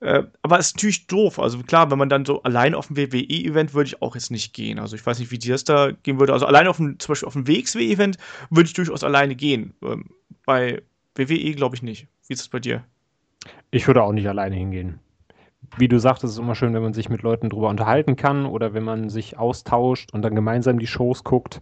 Äh, 0.00 0.24
aber 0.42 0.58
es 0.58 0.68
ist 0.68 0.76
natürlich 0.76 1.06
doof. 1.06 1.38
Also 1.38 1.62
klar, 1.62 1.90
wenn 1.90 1.98
man 1.98 2.08
dann 2.08 2.24
so 2.24 2.42
allein 2.42 2.74
auf 2.74 2.90
ein 2.90 2.96
WWE-Event 2.96 3.74
würde 3.74 3.88
ich 3.88 4.02
auch 4.02 4.14
jetzt 4.14 4.30
nicht 4.30 4.52
gehen. 4.52 4.78
Also 4.78 4.96
ich 4.96 5.06
weiß 5.06 5.18
nicht, 5.20 5.30
wie 5.30 5.38
dir 5.38 5.54
das 5.54 5.64
da 5.64 5.92
gehen 5.92 6.18
würde. 6.18 6.32
Also 6.32 6.46
allein 6.46 6.66
auf 6.66 6.78
ein, 6.78 6.98
zum 6.98 7.12
Beispiel 7.12 7.28
auf 7.28 7.36
ein 7.36 7.46
WXW-Event 7.46 8.18
würde 8.50 8.66
ich 8.66 8.74
durchaus 8.74 9.04
alleine 9.04 9.36
gehen. 9.36 9.74
Ähm, 9.82 10.10
bei 10.44 10.82
WWE 11.14 11.52
glaube 11.52 11.76
ich 11.76 11.82
nicht. 11.82 12.08
Wie 12.26 12.34
ist 12.34 12.40
es 12.40 12.48
bei 12.48 12.58
dir? 12.58 12.84
Ich 13.70 13.86
würde 13.86 14.02
auch 14.02 14.12
nicht 14.12 14.28
alleine 14.28 14.56
hingehen 14.56 15.00
wie 15.76 15.88
du 15.88 15.98
sagst, 15.98 16.24
es 16.24 16.32
ist 16.32 16.38
immer 16.38 16.54
schön, 16.54 16.74
wenn 16.74 16.82
man 16.82 16.92
sich 16.92 17.08
mit 17.08 17.22
Leuten 17.22 17.50
drüber 17.50 17.68
unterhalten 17.68 18.16
kann 18.16 18.46
oder 18.46 18.74
wenn 18.74 18.84
man 18.84 19.08
sich 19.08 19.38
austauscht 19.38 20.12
und 20.12 20.22
dann 20.22 20.34
gemeinsam 20.34 20.78
die 20.78 20.86
Shows 20.86 21.24
guckt, 21.24 21.60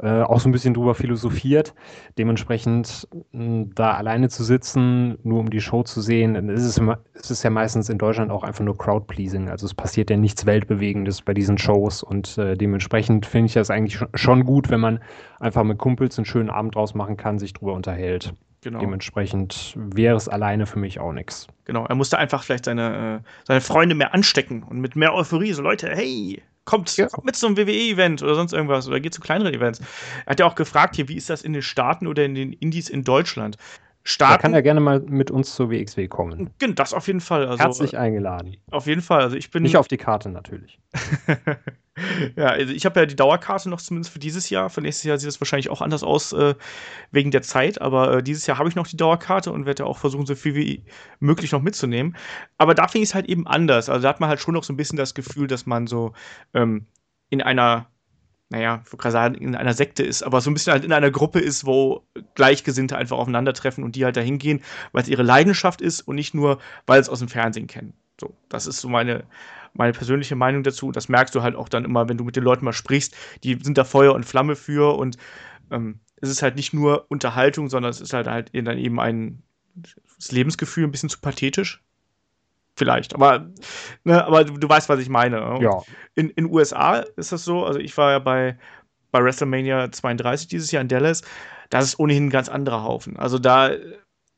äh, 0.00 0.22
auch 0.22 0.40
so 0.40 0.48
ein 0.48 0.52
bisschen 0.52 0.74
drüber 0.74 0.94
philosophiert. 0.94 1.74
Dementsprechend 2.18 3.08
da 3.32 3.92
alleine 3.92 4.28
zu 4.28 4.44
sitzen, 4.44 5.18
nur 5.22 5.40
um 5.40 5.50
die 5.50 5.60
Show 5.60 5.82
zu 5.82 6.00
sehen, 6.00 6.34
dann 6.34 6.48
ist 6.48 6.64
es, 6.64 6.78
immer, 6.78 6.98
ist 7.14 7.30
es 7.30 7.42
ja 7.42 7.50
meistens 7.50 7.88
in 7.88 7.98
Deutschland 7.98 8.30
auch 8.30 8.42
einfach 8.42 8.64
nur 8.64 8.76
Crowdpleasing. 8.76 9.48
Also 9.48 9.66
es 9.66 9.74
passiert 9.74 10.10
ja 10.10 10.16
nichts 10.16 10.46
Weltbewegendes 10.46 11.22
bei 11.22 11.34
diesen 11.34 11.58
Shows 11.58 12.02
und 12.02 12.38
äh, 12.38 12.56
dementsprechend 12.56 13.26
finde 13.26 13.46
ich 13.46 13.54
das 13.54 13.70
eigentlich 13.70 13.98
schon 14.14 14.44
gut, 14.44 14.70
wenn 14.70 14.80
man 14.80 15.00
einfach 15.40 15.64
mit 15.64 15.78
Kumpels 15.78 16.18
einen 16.18 16.26
schönen 16.26 16.50
Abend 16.50 16.74
draus 16.74 16.94
machen 16.94 17.16
kann, 17.16 17.38
sich 17.38 17.52
drüber 17.52 17.74
unterhält. 17.74 18.34
Genau. 18.64 18.78
Dementsprechend 18.78 19.74
wäre 19.76 20.16
es 20.16 20.26
alleine 20.26 20.66
für 20.66 20.78
mich 20.78 20.98
auch 20.98 21.12
nichts. 21.12 21.48
Genau, 21.66 21.84
er 21.84 21.94
musste 21.94 22.16
einfach 22.16 22.42
vielleicht 22.42 22.64
seine, 22.64 23.22
äh, 23.22 23.28
seine 23.44 23.60
Freunde 23.60 23.94
mehr 23.94 24.14
anstecken 24.14 24.62
und 24.62 24.80
mit 24.80 24.96
mehr 24.96 25.14
Euphorie. 25.14 25.52
So, 25.52 25.60
Leute, 25.60 25.90
hey, 25.90 26.42
kommt, 26.64 26.96
ja. 26.96 27.08
kommt 27.08 27.26
mit 27.26 27.36
zum 27.36 27.58
WWE-Event 27.58 28.22
oder 28.22 28.34
sonst 28.34 28.54
irgendwas 28.54 28.88
oder 28.88 29.00
geht 29.00 29.12
zu 29.12 29.20
kleineren 29.20 29.52
Events. 29.52 29.80
Er 30.24 30.30
hat 30.30 30.40
ja 30.40 30.46
auch 30.46 30.54
gefragt 30.54 30.96
hier, 30.96 31.10
wie 31.10 31.16
ist 31.16 31.28
das 31.28 31.42
in 31.42 31.52
den 31.52 31.60
Staaten 31.60 32.06
oder 32.06 32.24
in 32.24 32.34
den 32.34 32.54
Indies 32.54 32.88
in 32.88 33.04
Deutschland? 33.04 33.58
Staaten. 34.02 34.32
Da 34.32 34.38
kann 34.38 34.54
er 34.54 34.62
gerne 34.62 34.80
mal 34.80 35.00
mit 35.00 35.30
uns 35.30 35.54
zur 35.54 35.70
WXW 35.70 36.08
kommen. 36.08 36.48
Das 36.74 36.94
auf 36.94 37.06
jeden 37.06 37.20
Fall. 37.20 37.46
Also, 37.46 37.62
Herzlich 37.62 37.98
eingeladen. 37.98 38.56
Auf 38.70 38.86
jeden 38.86 39.02
Fall. 39.02 39.20
Also 39.20 39.36
ich 39.36 39.50
bin. 39.50 39.62
Nicht 39.62 39.76
auf 39.76 39.88
die 39.88 39.98
Karte 39.98 40.30
natürlich. 40.30 40.78
ja, 42.36 42.46
also 42.46 42.72
ich 42.72 42.84
habe 42.86 43.00
ja 43.00 43.06
die 43.06 43.14
Dauerkarte 43.14 43.68
noch 43.68 43.80
zumindest 43.80 44.12
für 44.12 44.18
dieses 44.18 44.50
Jahr. 44.50 44.68
Für 44.68 44.80
nächstes 44.80 45.04
Jahr 45.04 45.18
sieht 45.18 45.28
es 45.28 45.40
wahrscheinlich 45.40 45.70
auch 45.70 45.80
anders 45.80 46.02
aus 46.02 46.32
äh, 46.32 46.54
wegen 47.12 47.30
der 47.30 47.42
Zeit. 47.42 47.80
Aber 47.80 48.18
äh, 48.18 48.22
dieses 48.22 48.46
Jahr 48.46 48.58
habe 48.58 48.68
ich 48.68 48.74
noch 48.74 48.86
die 48.86 48.96
Dauerkarte 48.96 49.52
und 49.52 49.66
werde 49.66 49.84
ja 49.84 49.88
auch 49.88 49.98
versuchen, 49.98 50.26
so 50.26 50.34
viel 50.34 50.54
wie 50.54 50.84
möglich 51.20 51.52
noch 51.52 51.62
mitzunehmen. 51.62 52.16
Aber 52.58 52.74
da 52.74 52.86
ich 52.92 52.94
es 52.94 53.14
halt 53.14 53.26
eben 53.26 53.46
anders. 53.46 53.88
Also 53.88 54.02
da 54.02 54.08
hat 54.08 54.20
man 54.20 54.28
halt 54.28 54.40
schon 54.40 54.54
noch 54.54 54.64
so 54.64 54.72
ein 54.72 54.76
bisschen 54.76 54.96
das 54.96 55.14
Gefühl, 55.14 55.46
dass 55.46 55.66
man 55.66 55.86
so 55.86 56.12
ähm, 56.52 56.86
in 57.30 57.42
einer 57.42 57.88
naja, 58.50 58.82
ich 58.84 58.90
gerade 58.90 59.10
sagen, 59.10 59.34
in 59.34 59.56
einer 59.56 59.72
Sekte 59.74 60.04
ist, 60.04 60.22
aber 60.22 60.40
so 60.40 60.50
ein 60.50 60.54
bisschen 60.54 60.74
halt 60.74 60.84
in 60.84 60.92
einer 60.92 61.10
Gruppe 61.10 61.40
ist, 61.40 61.66
wo 61.66 62.06
Gleichgesinnte 62.34 62.96
einfach 62.96 63.16
aufeinandertreffen 63.16 63.82
und 63.82 63.96
die 63.96 64.04
halt 64.04 64.16
dahin 64.16 64.38
gehen, 64.38 64.62
weil 64.92 65.02
es 65.02 65.08
ihre 65.08 65.22
Leidenschaft 65.22 65.80
ist 65.80 66.02
und 66.02 66.14
nicht 66.16 66.34
nur, 66.34 66.58
weil 66.86 67.00
es 67.00 67.08
aus 67.08 67.18
dem 67.18 67.28
Fernsehen 67.28 67.66
kennen. 67.66 67.94
So, 68.20 68.34
das 68.48 68.66
ist 68.66 68.80
so 68.80 68.88
meine, 68.88 69.24
meine 69.72 69.92
persönliche 69.92 70.36
Meinung 70.36 70.62
dazu. 70.62 70.92
Das 70.92 71.08
merkst 71.08 71.34
du 71.34 71.42
halt 71.42 71.56
auch 71.56 71.68
dann 71.68 71.84
immer, 71.84 72.08
wenn 72.08 72.16
du 72.16 72.24
mit 72.24 72.36
den 72.36 72.44
Leuten 72.44 72.64
mal 72.64 72.72
sprichst, 72.72 73.14
die 73.42 73.58
sind 73.60 73.76
da 73.78 73.84
Feuer 73.84 74.14
und 74.14 74.24
Flamme 74.24 74.56
für 74.56 74.96
und 74.96 75.16
ähm, 75.70 76.00
es 76.16 76.30
ist 76.30 76.42
halt 76.42 76.56
nicht 76.56 76.72
nur 76.72 77.06
Unterhaltung, 77.08 77.68
sondern 77.68 77.90
es 77.90 78.00
ist 78.00 78.12
halt 78.12 78.26
halt 78.28 78.50
dann 78.54 78.78
eben 78.78 79.00
ein 79.00 79.42
das 80.16 80.30
Lebensgefühl 80.30 80.84
ein 80.84 80.92
bisschen 80.92 81.08
zu 81.08 81.20
pathetisch, 81.20 81.82
Vielleicht, 82.76 83.14
aber, 83.14 83.50
ne, 84.02 84.24
aber 84.24 84.44
du, 84.44 84.58
du, 84.58 84.68
weißt, 84.68 84.88
was 84.88 84.98
ich 84.98 85.08
meine. 85.08 85.36
Ja. 85.60 85.82
In 86.16 86.34
den 86.34 86.50
USA 86.50 86.98
ist 87.16 87.30
das 87.30 87.44
so, 87.44 87.64
also 87.64 87.78
ich 87.78 87.96
war 87.96 88.10
ja 88.10 88.18
bei, 88.18 88.58
bei 89.12 89.22
WrestleMania 89.22 89.92
32 89.92 90.48
dieses 90.48 90.72
Jahr 90.72 90.80
in 90.80 90.88
Dallas, 90.88 91.22
das 91.70 91.84
ist 91.84 92.00
ohnehin 92.00 92.26
ein 92.26 92.30
ganz 92.30 92.48
anderer 92.48 92.82
Haufen. 92.82 93.16
Also 93.16 93.38
da, 93.38 93.70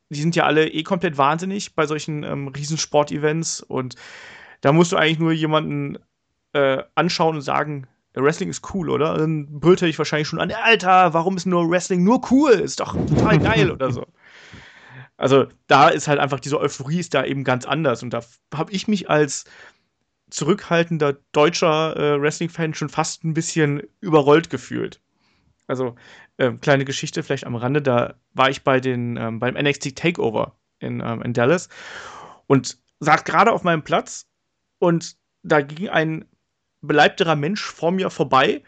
die 0.09 0.21
sind 0.21 0.35
ja 0.35 0.45
alle 0.45 0.69
eh 0.69 0.83
komplett 0.83 1.17
wahnsinnig 1.17 1.75
bei 1.75 1.85
solchen 1.85 2.23
ähm, 2.23 2.47
Riesensport-Events 2.47 3.61
und 3.61 3.95
da 4.61 4.71
musst 4.71 4.91
du 4.91 4.97
eigentlich 4.97 5.19
nur 5.19 5.31
jemanden 5.31 5.97
äh, 6.53 6.83
anschauen 6.95 7.35
und 7.35 7.41
sagen, 7.41 7.87
Wrestling 8.13 8.49
ist 8.49 8.73
cool, 8.73 8.89
oder? 8.89 9.17
Dann 9.17 9.59
brüllt 9.59 9.81
er 9.81 9.87
dich 9.87 9.97
wahrscheinlich 9.97 10.27
schon 10.27 10.39
an, 10.39 10.51
Alter, 10.51 11.13
warum 11.13 11.37
ist 11.37 11.45
nur 11.45 11.69
Wrestling 11.69 12.03
nur 12.03 12.21
cool? 12.31 12.51
Ist 12.51 12.79
doch 12.79 12.93
total 12.93 13.37
geil 13.37 13.71
oder 13.71 13.91
so. 13.91 14.05
Also 15.17 15.47
da 15.67 15.89
ist 15.89 16.07
halt 16.07 16.19
einfach 16.19 16.39
diese 16.39 16.59
Euphorie 16.59 16.99
ist 16.99 17.13
da 17.13 17.25
eben 17.25 17.43
ganz 17.43 17.65
anders. 17.65 18.03
Und 18.03 18.11
da 18.11 18.21
habe 18.53 18.71
ich 18.71 18.87
mich 18.87 19.09
als 19.09 19.45
zurückhaltender 20.29 21.17
deutscher 21.31 21.95
äh, 21.95 22.21
Wrestling-Fan 22.21 22.73
schon 22.73 22.89
fast 22.89 23.23
ein 23.23 23.33
bisschen 23.33 23.83
überrollt 24.01 24.49
gefühlt. 24.49 24.99
Also, 25.67 25.95
äh, 26.37 26.51
kleine 26.53 26.85
Geschichte 26.85 27.23
vielleicht 27.23 27.45
am 27.45 27.55
Rande, 27.55 27.81
da 27.81 28.15
war 28.33 28.49
ich 28.49 28.63
bei 28.63 28.79
den, 28.79 29.17
ähm, 29.17 29.39
beim 29.39 29.55
NXT 29.55 29.95
Takeover 29.95 30.55
in, 30.79 31.01
ähm, 31.01 31.21
in 31.21 31.33
Dallas 31.33 31.69
und 32.47 32.77
saß 32.99 33.23
gerade 33.23 33.51
auf 33.51 33.63
meinem 33.63 33.83
Platz 33.83 34.27
und 34.79 35.17
da 35.43 35.61
ging 35.61 35.89
ein 35.89 36.25
beleibterer 36.81 37.35
Mensch 37.35 37.61
vor 37.63 37.91
mir 37.91 38.09
vorbei 38.09 38.63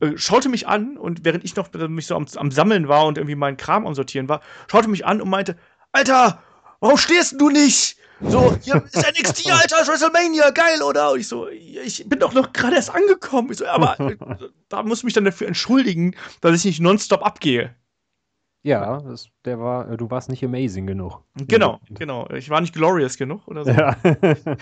äh, 0.00 0.16
schaute 0.16 0.48
mich 0.48 0.66
an 0.66 0.96
und 0.96 1.24
während 1.24 1.44
ich 1.44 1.56
noch 1.56 1.72
mich 1.72 2.06
so 2.06 2.16
am, 2.16 2.26
am 2.36 2.50
Sammeln 2.50 2.88
war 2.88 3.06
und 3.06 3.18
irgendwie 3.18 3.34
meinen 3.34 3.56
Kram 3.56 3.86
am 3.86 3.94
Sortieren 3.94 4.28
war, 4.28 4.40
schaute 4.70 4.88
mich 4.88 5.04
an 5.04 5.20
und 5.20 5.28
meinte, 5.28 5.56
Alter, 5.92 6.42
warum 6.80 6.96
stehst 6.96 7.40
du 7.40 7.50
nicht? 7.50 7.96
So, 8.22 8.54
hier 8.62 8.82
ist 8.84 8.96
NXT, 8.96 9.50
Alter, 9.52 9.76
WrestleMania, 9.86 10.50
geil, 10.50 10.82
oder? 10.82 11.12
Und 11.12 11.20
ich 11.20 11.28
so, 11.28 11.48
ich 11.48 12.08
bin 12.08 12.18
doch 12.18 12.32
noch 12.32 12.52
gerade 12.52 12.76
erst 12.76 12.94
angekommen. 12.94 13.50
Ich 13.50 13.58
so, 13.58 13.66
aber 13.66 13.96
da 14.68 14.82
muss 14.82 14.98
ich 14.98 15.04
mich 15.04 15.14
dann 15.14 15.24
dafür 15.24 15.46
entschuldigen, 15.46 16.14
dass 16.40 16.54
ich 16.56 16.64
nicht 16.64 16.80
nonstop 16.80 17.24
abgehe. 17.24 17.74
Ja, 18.62 19.00
das, 19.00 19.28
der 19.46 19.58
war, 19.58 19.96
du 19.96 20.10
warst 20.10 20.28
nicht 20.28 20.44
amazing 20.44 20.86
genug. 20.86 21.22
Genau, 21.34 21.80
genau. 21.88 22.28
Ich 22.30 22.50
war 22.50 22.60
nicht 22.60 22.74
glorious 22.74 23.16
genug 23.16 23.48
oder 23.48 23.64
so. 23.64 23.70
Ja, 23.70 23.96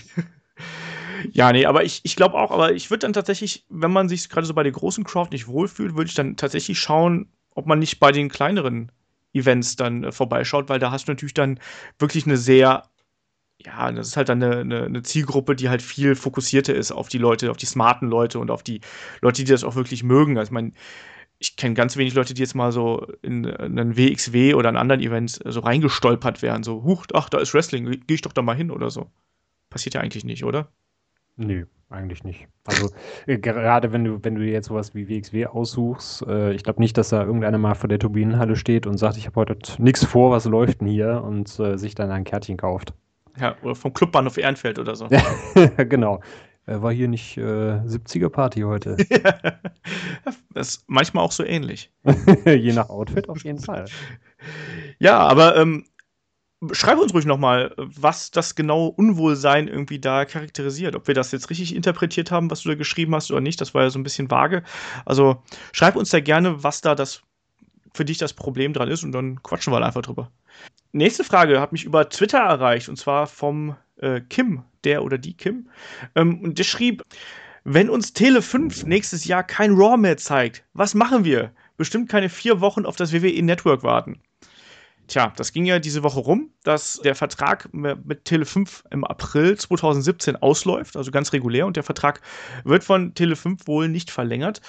ja 1.33 1.53
nee, 1.53 1.67
aber 1.67 1.83
ich, 1.83 2.01
ich 2.05 2.15
glaube 2.15 2.37
auch, 2.37 2.53
aber 2.53 2.73
ich 2.73 2.91
würde 2.91 3.01
dann 3.01 3.13
tatsächlich, 3.13 3.67
wenn 3.69 3.91
man 3.91 4.09
sich 4.09 4.29
gerade 4.29 4.47
so 4.47 4.55
bei 4.55 4.63
der 4.63 4.71
großen 4.71 5.03
Crowd 5.03 5.31
nicht 5.33 5.49
wohlfühlt, 5.49 5.97
würde 5.97 6.09
ich 6.09 6.15
dann 6.15 6.37
tatsächlich 6.37 6.79
schauen, 6.79 7.33
ob 7.57 7.67
man 7.67 7.81
nicht 7.81 7.99
bei 7.99 8.13
den 8.13 8.29
kleineren 8.29 8.93
Events 9.33 9.75
dann 9.75 10.05
äh, 10.05 10.13
vorbeischaut, 10.13 10.69
weil 10.69 10.79
da 10.79 10.93
hast 10.93 11.09
du 11.09 11.13
natürlich 11.13 11.35
dann 11.35 11.59
wirklich 11.99 12.25
eine 12.25 12.37
sehr 12.37 12.85
ja, 13.65 13.91
das 13.91 14.09
ist 14.09 14.17
halt 14.17 14.29
dann 14.29 14.43
eine, 14.43 14.85
eine, 14.85 15.03
Zielgruppe, 15.03 15.57
die 15.57 15.69
halt 15.69 15.83
viel 15.83 16.15
fokussierter 16.15 16.75
ist 16.75 16.93
auf 16.93 17.09
die 17.09 17.19
Leute, 17.19 17.51
auf 17.51 17.57
die 17.57 17.67
smarten 17.67 18.09
Leute 18.09 18.39
und 18.39 18.51
auf 18.51 18.63
die 18.63 18.81
Leute, 19.21 19.45
die 19.45 19.51
das 19.51 19.65
auch 19.65 19.75
wirklich 19.75 20.05
mögen. 20.05 20.39
Also, 20.39 20.51
ich 20.51 20.53
meine, 20.53 20.73
ich 21.41 21.57
kenne 21.57 21.75
ganz 21.75 21.97
wenig 21.97 22.15
Leute, 22.15 22.35
die 22.35 22.43
jetzt 22.43 22.55
mal 22.55 22.71
so 22.73 23.07
in, 23.23 23.45
in 23.45 23.79
einen 23.79 23.97
WXW 23.97 24.55
oder 24.55 24.69
einen 24.69 24.77
anderen 24.77 25.01
Event 25.01 25.41
so 25.45 25.61
reingestolpert 25.61 26.43
wären. 26.43 26.63
So, 26.63 26.85
huch, 26.85 27.07
ach, 27.15 27.29
da 27.29 27.39
ist 27.39 27.55
Wrestling, 27.55 27.91
gehe 27.91 28.15
ich 28.15 28.23
doch 28.23 28.33
da 28.33 28.43
mal 28.43 28.57
hin 28.57 28.71
oder 28.71 28.91
so. 28.91 29.11
Passiert 29.71 29.95
ja 29.95 30.01
eigentlich 30.01 30.25
nicht, 30.25 30.45
oder? 30.45 30.69
Nö, 31.37 31.67
eigentlich 31.89 32.25
nicht. 32.25 32.49
Also 32.65 32.91
äh, 33.27 33.39
gerade 33.39 33.93
wenn 33.93 34.05
du, 34.05 34.25
wenn 34.25 34.35
du 34.35 34.43
jetzt 34.45 34.69
sowas 34.69 34.95
wie 34.95 35.09
WXW 35.09 35.47
aussuchst, 35.47 36.27
äh, 36.27 36.53
ich 36.53 36.65
glaube 36.65 36.81
nicht, 36.81 36.97
dass 36.99 37.11
da 37.11 37.23
irgendeiner 37.25 37.59
mal 37.59 37.75
vor 37.75 37.89
der 37.89 38.01
Turbinenhalle 38.01 38.57
steht 38.57 38.87
und 38.87 38.99
sagt, 38.99 39.17
ich 39.17 39.27
habe 39.27 39.37
heute 39.37 39.57
nichts 39.81 40.05
vor, 40.05 40.33
was 40.33 40.45
läuft 40.47 40.81
denn 40.81 40.89
hier 40.89 41.23
und 41.23 41.59
äh, 41.61 41.77
sich 41.77 41.95
dann 41.95 42.11
ein 42.11 42.25
Kärtchen 42.25 42.57
kauft. 42.57 42.93
Ja, 43.41 43.57
oder 43.63 43.75
vom 43.75 43.93
Clubbahnhof 43.93 44.37
Ehrenfeld 44.37 44.79
oder 44.79 44.97
so. 44.97 45.09
genau. 45.77 46.21
Äh, 46.69 46.83
war 46.83 46.93
hier 46.93 47.09
nicht 47.09 47.37
äh, 47.39 47.41
70er-Party 47.41 48.61
heute? 48.63 48.97
das 50.55 50.69
ist 50.69 50.85
manchmal 50.87 51.25
auch 51.25 51.33
so 51.33 51.45
ähnlich. 51.45 51.91
Je 52.45 52.73
nach 52.73 52.91
Outfit 52.91 53.29
auf 53.29 53.43
jeden 53.43 53.61
Fall. 53.61 53.87
Ja, 54.99 55.19
aber 55.19 55.57
ähm, 55.57 55.87
schreib 56.73 56.99
uns 56.99 57.15
ruhig 57.15 57.25
nochmal, 57.25 57.75
was 57.79 58.31
das 58.31 58.55
genaue 58.55 58.91
Unwohlsein 58.91 59.67
irgendwie 59.67 59.99
da 59.99 60.27
charakterisiert. 60.27 60.95
Ob 60.95 61.07
wir 61.07 61.15
das 61.15 61.33
jetzt 61.33 61.49
richtig 61.49 61.75
interpretiert 61.75 62.31
haben, 62.31 62.51
was 62.51 62.63
du 62.63 62.69
da 62.69 62.75
geschrieben 62.75 63.15
hast 63.15 63.31
oder 63.31 63.41
nicht. 63.41 63.61
Das 63.61 63.73
war 63.73 63.85
ja 63.85 63.91
so 63.91 63.99
ein 63.99 64.05
bisschen 64.05 64.31
vage. 64.31 64.63
Also 65.07 65.43
schreib 65.73 65.97
uns 65.97 66.11
da 66.11 66.21
gerne, 66.21 66.63
was 66.63 66.83
da 66.83 66.95
das 66.95 67.23
für 67.95 68.05
dich 68.05 68.19
das 68.19 68.35
Problem 68.35 68.75
dran 68.75 68.89
ist 68.91 69.05
und 69.05 69.13
dann 69.13 69.43
quatschen 69.43 69.73
wir 69.73 69.77
halt 69.77 69.87
einfach 69.87 70.03
drüber. 70.03 70.31
Nächste 70.93 71.25
Frage 71.25 71.61
hat 71.61 71.73
mich 71.73 71.85
über 71.85 72.09
Twitter 72.09 72.39
erreicht 72.39 72.89
und 72.89 72.97
zwar 72.97 73.27
vom 73.27 73.77
äh, 73.97 74.21
Kim, 74.21 74.63
der 74.85 75.03
oder 75.03 75.19
die 75.19 75.37
Kim. 75.37 75.69
Ähm, 76.15 76.41
und 76.41 76.59
der 76.59 76.65
schrieb, 76.65 77.03
wenn 77.65 77.91
uns 77.91 78.15
Tele 78.15 78.41
5 78.41 78.85
nächstes 78.87 79.27
Jahr 79.27 79.43
kein 79.43 79.75
Raw 79.75 79.97
mehr 79.97 80.17
zeigt, 80.17 80.65
was 80.73 80.95
machen 80.95 81.25
wir? 81.25 81.53
Bestimmt 81.77 82.09
keine 82.09 82.29
vier 82.29 82.61
Wochen 82.61 82.87
auf 82.87 82.97
das 82.97 83.13
WWE 83.13 83.43
Network 83.43 83.83
warten. 83.83 84.21
Tja, 85.09 85.33
das 85.37 85.53
ging 85.53 85.65
ja 85.65 85.79
diese 85.79 86.03
Woche 86.03 86.21
rum, 86.21 86.51
dass 86.65 87.01
der 87.03 87.15
Vertrag 87.15 87.69
mit 87.73 88.27
Tele5 88.27 88.85
im 88.91 89.05
April 89.05 89.57
2017 89.57 90.37
ausläuft, 90.37 90.97
also 90.97 91.11
ganz 91.11 91.33
regulär, 91.33 91.67
und 91.67 91.77
der 91.77 91.83
Vertrag 91.83 92.21
wird 92.65 92.85
von 92.85 93.15
Tele5 93.15 93.67
wohl 93.67 93.89
nicht 93.89 94.11
verlängert. 94.11 94.61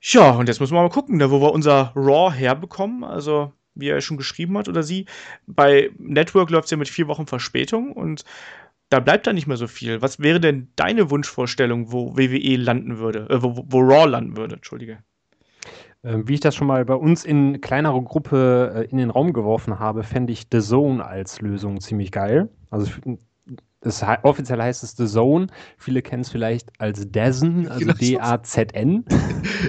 Ja, 0.00 0.32
und 0.32 0.48
jetzt 0.48 0.58
müssen 0.60 0.74
wir 0.74 0.82
mal 0.82 0.88
gucken, 0.88 1.20
da 1.20 1.30
wo 1.30 1.40
wir 1.40 1.52
unser 1.52 1.92
Raw 1.94 2.34
herbekommen. 2.34 3.04
Also 3.04 3.52
wie 3.74 3.88
er 3.88 4.00
schon 4.00 4.16
geschrieben 4.16 4.56
hat 4.58 4.68
oder 4.68 4.82
sie. 4.82 5.06
Bei 5.46 5.90
Network 5.98 6.50
läuft 6.50 6.66
es 6.66 6.70
ja 6.70 6.76
mit 6.76 6.88
vier 6.88 7.08
Wochen 7.08 7.26
Verspätung 7.26 7.92
und 7.92 8.24
da 8.88 9.00
bleibt 9.00 9.26
da 9.26 9.32
nicht 9.32 9.46
mehr 9.46 9.56
so 9.56 9.66
viel. 9.66 10.02
Was 10.02 10.20
wäre 10.20 10.38
denn 10.38 10.68
deine 10.76 11.10
Wunschvorstellung, 11.10 11.92
wo 11.92 12.16
WWE 12.16 12.56
landen 12.56 12.98
würde, 12.98 13.26
äh, 13.30 13.42
wo, 13.42 13.64
wo, 13.66 13.80
Raw 13.80 14.06
landen 14.06 14.36
würde, 14.36 14.56
Entschuldige? 14.56 14.98
Ähm, 16.04 16.28
wie 16.28 16.34
ich 16.34 16.40
das 16.40 16.54
schon 16.54 16.66
mal 16.66 16.84
bei 16.84 16.94
uns 16.94 17.24
in 17.24 17.60
kleinerer 17.60 18.02
Gruppe 18.02 18.72
äh, 18.74 18.90
in 18.90 18.98
den 18.98 19.10
Raum 19.10 19.32
geworfen 19.32 19.78
habe, 19.78 20.02
fände 20.02 20.32
ich 20.32 20.46
The 20.52 20.60
Zone 20.60 21.04
als 21.04 21.40
Lösung 21.40 21.80
ziemlich 21.80 22.10
geil. 22.12 22.50
Also 22.70 22.90
das 23.82 24.04
offiziell 24.22 24.62
heißt 24.62 24.84
es 24.84 24.96
The 24.96 25.06
Zone. 25.06 25.48
Viele 25.76 26.02
kennen 26.02 26.22
es 26.22 26.30
vielleicht 26.30 26.70
als 26.78 27.10
DAZN, 27.10 27.68
also 27.68 27.80
genau, 27.80 27.94
D-A-Z-N. 27.94 29.04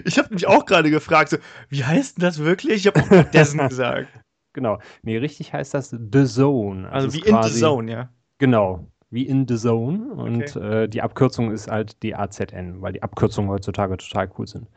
Ich 0.05 0.17
habe 0.17 0.33
mich 0.33 0.47
auch 0.47 0.65
gerade 0.65 0.89
gefragt, 0.91 1.29
so, 1.29 1.37
wie 1.69 1.83
heißt 1.83 2.17
denn 2.17 2.25
das 2.25 2.39
wirklich? 2.39 2.85
Ich 2.85 2.87
habe 2.87 3.01
auch 3.01 3.31
DAZN 3.31 3.57
gesagt. 3.69 4.07
Genau. 4.53 4.77
Nee, 5.01 5.17
richtig 5.17 5.51
heißt 5.51 5.73
das 5.73 5.89
The 5.89 6.25
Zone. 6.25 6.89
Also, 6.91 7.07
also 7.07 7.13
wie 7.13 7.27
in 7.27 7.43
The 7.43 7.59
Zone, 7.59 7.91
ja. 7.91 8.09
Genau, 8.37 8.87
wie 9.09 9.25
in 9.27 9.47
The 9.47 9.57
Zone. 9.57 10.13
Und 10.13 10.55
okay. 10.55 10.83
äh, 10.83 10.87
die 10.87 11.01
Abkürzung 11.01 11.51
ist 11.51 11.69
halt 11.69 12.01
D-A-Z-N, 12.03 12.81
weil 12.81 12.93
die 12.93 13.01
Abkürzungen 13.01 13.49
heutzutage 13.49 13.97
total 13.97 14.29
cool 14.37 14.47
sind. 14.47 14.67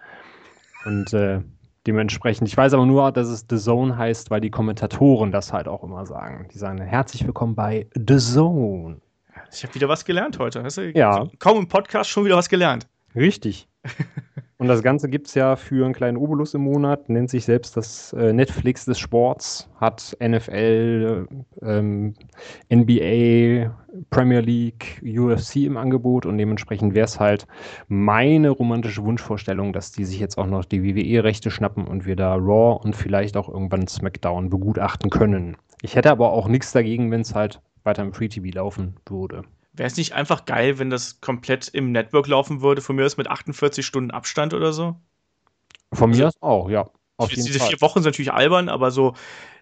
Und 0.86 1.12
äh, 1.12 1.42
dementsprechend, 1.86 2.48
ich 2.48 2.56
weiß 2.56 2.72
aber 2.72 2.86
nur, 2.86 3.12
dass 3.12 3.28
es 3.28 3.46
The 3.50 3.58
Zone 3.58 3.98
heißt, 3.98 4.30
weil 4.30 4.40
die 4.40 4.50
Kommentatoren 4.50 5.30
das 5.30 5.52
halt 5.52 5.68
auch 5.68 5.84
immer 5.84 6.06
sagen. 6.06 6.48
Die 6.54 6.58
sagen 6.58 6.80
herzlich 6.80 7.26
willkommen 7.26 7.54
bei 7.54 7.86
The 7.94 8.16
Zone. 8.16 9.02
Ich 9.52 9.62
habe 9.62 9.74
wieder 9.74 9.88
was 9.88 10.04
gelernt 10.04 10.38
heute. 10.38 10.62
Weißt 10.62 10.78
du? 10.78 10.90
Ja. 10.92 11.26
Kaum 11.38 11.58
im 11.58 11.68
Podcast 11.68 12.10
schon 12.10 12.24
wieder 12.24 12.36
was 12.36 12.48
gelernt. 12.48 12.86
Richtig. 13.14 13.68
Und 14.58 14.68
das 14.68 14.82
Ganze 14.82 15.10
gibt 15.10 15.26
es 15.26 15.34
ja 15.34 15.54
für 15.54 15.84
einen 15.84 15.92
kleinen 15.92 16.16
Obolus 16.16 16.54
im 16.54 16.62
Monat, 16.62 17.10
nennt 17.10 17.28
sich 17.28 17.44
selbst 17.44 17.76
das 17.76 18.14
äh, 18.14 18.32
Netflix 18.32 18.86
des 18.86 18.98
Sports, 18.98 19.68
hat 19.78 20.16
NFL, 20.18 21.26
ähm, 21.60 22.14
NBA, 22.72 23.70
Premier 24.08 24.40
League, 24.40 25.02
UFC 25.04 25.56
im 25.56 25.76
Angebot 25.76 26.24
und 26.24 26.38
dementsprechend 26.38 26.94
wäre 26.94 27.04
es 27.04 27.20
halt 27.20 27.46
meine 27.88 28.48
romantische 28.48 29.04
Wunschvorstellung, 29.04 29.74
dass 29.74 29.92
die 29.92 30.06
sich 30.06 30.20
jetzt 30.20 30.38
auch 30.38 30.46
noch 30.46 30.64
die 30.64 30.82
WWE-Rechte 30.82 31.50
schnappen 31.50 31.86
und 31.86 32.06
wir 32.06 32.16
da 32.16 32.34
Raw 32.34 32.80
und 32.82 32.96
vielleicht 32.96 33.36
auch 33.36 33.50
irgendwann 33.50 33.86
SmackDown 33.86 34.48
begutachten 34.48 35.10
können. 35.10 35.58
Ich 35.82 35.96
hätte 35.96 36.10
aber 36.10 36.32
auch 36.32 36.48
nichts 36.48 36.72
dagegen, 36.72 37.10
wenn 37.10 37.20
es 37.20 37.34
halt 37.34 37.60
weiter 37.86 38.02
im 38.02 38.12
Free 38.12 38.28
TV 38.28 38.54
laufen 38.54 38.96
würde. 39.06 39.44
Wäre 39.72 39.86
es 39.86 39.96
nicht 39.96 40.14
einfach 40.14 40.44
geil, 40.44 40.78
wenn 40.78 40.90
das 40.90 41.20
komplett 41.20 41.68
im 41.68 41.92
Network 41.92 42.26
laufen 42.26 42.62
würde? 42.62 42.82
Von 42.82 42.96
mir 42.96 43.04
aus 43.04 43.16
mit 43.16 43.28
48 43.28 43.84
Stunden 43.84 44.10
Abstand 44.10 44.54
oder 44.54 44.72
so? 44.72 44.96
Von 45.92 46.10
mir 46.10 46.26
also, 46.26 46.38
aus 46.40 46.42
auch, 46.42 46.70
ja. 46.70 46.90
Auf 47.18 47.30
diese 47.30 47.58
Fall. 47.58 47.68
vier 47.68 47.80
Wochen 47.80 48.02
sind 48.02 48.10
natürlich 48.12 48.32
albern, 48.32 48.68
aber 48.68 48.90
so, 48.90 49.14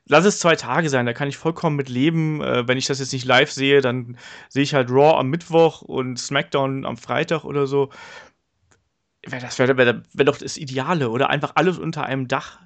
lass 0.06 0.24
es 0.24 0.38
zwei 0.38 0.56
Tage 0.56 0.88
sein, 0.88 1.06
da 1.06 1.12
kann 1.12 1.28
ich 1.28 1.36
vollkommen 1.36 1.76
mit 1.76 1.88
leben. 1.88 2.40
Äh, 2.42 2.66
wenn 2.66 2.78
ich 2.78 2.86
das 2.86 2.98
jetzt 2.98 3.12
nicht 3.12 3.24
live 3.24 3.50
sehe, 3.50 3.80
dann 3.80 4.16
sehe 4.48 4.62
ich 4.62 4.74
halt 4.74 4.90
Raw 4.90 5.18
am 5.18 5.28
Mittwoch 5.28 5.82
und 5.82 6.18
SmackDown 6.18 6.84
am 6.84 6.96
Freitag 6.96 7.44
oder 7.44 7.66
so. 7.66 7.90
Das 9.22 9.58
wäre 9.58 9.76
wär, 9.76 10.02
wär 10.12 10.24
doch 10.24 10.36
das 10.36 10.56
Ideale, 10.56 11.10
oder? 11.10 11.30
Einfach 11.30 11.52
alles 11.54 11.78
unter 11.78 12.04
einem 12.04 12.28
Dach. 12.28 12.60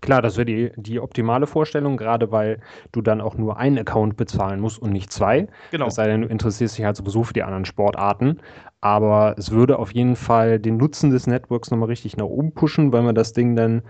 Klar, 0.00 0.22
das 0.22 0.36
wäre 0.36 0.46
die, 0.46 0.72
die 0.76 1.00
optimale 1.00 1.46
Vorstellung, 1.46 1.96
gerade 1.96 2.32
weil 2.32 2.60
du 2.92 3.02
dann 3.02 3.20
auch 3.20 3.36
nur 3.36 3.58
einen 3.58 3.78
Account 3.78 4.16
bezahlen 4.16 4.60
musst 4.60 4.80
und 4.80 4.92
nicht 4.92 5.12
zwei. 5.12 5.48
Genau. 5.70 5.88
Es 5.88 5.96
sei 5.96 6.06
denn, 6.06 6.22
du 6.22 6.28
interessierst 6.28 6.78
dich 6.78 6.84
halt 6.84 6.96
sowieso 6.96 7.24
für 7.24 7.34
die 7.34 7.42
anderen 7.42 7.64
Sportarten. 7.64 8.40
Aber 8.80 9.34
es 9.38 9.50
würde 9.50 9.78
auf 9.78 9.92
jeden 9.92 10.16
Fall 10.16 10.58
den 10.58 10.76
Nutzen 10.76 11.10
des 11.10 11.26
Networks 11.26 11.70
nochmal 11.70 11.88
richtig 11.88 12.16
nach 12.16 12.26
oben 12.26 12.52
pushen, 12.52 12.92
weil 12.92 13.02
man 13.02 13.14
das 13.14 13.32
Ding 13.32 13.54
dann 13.54 13.82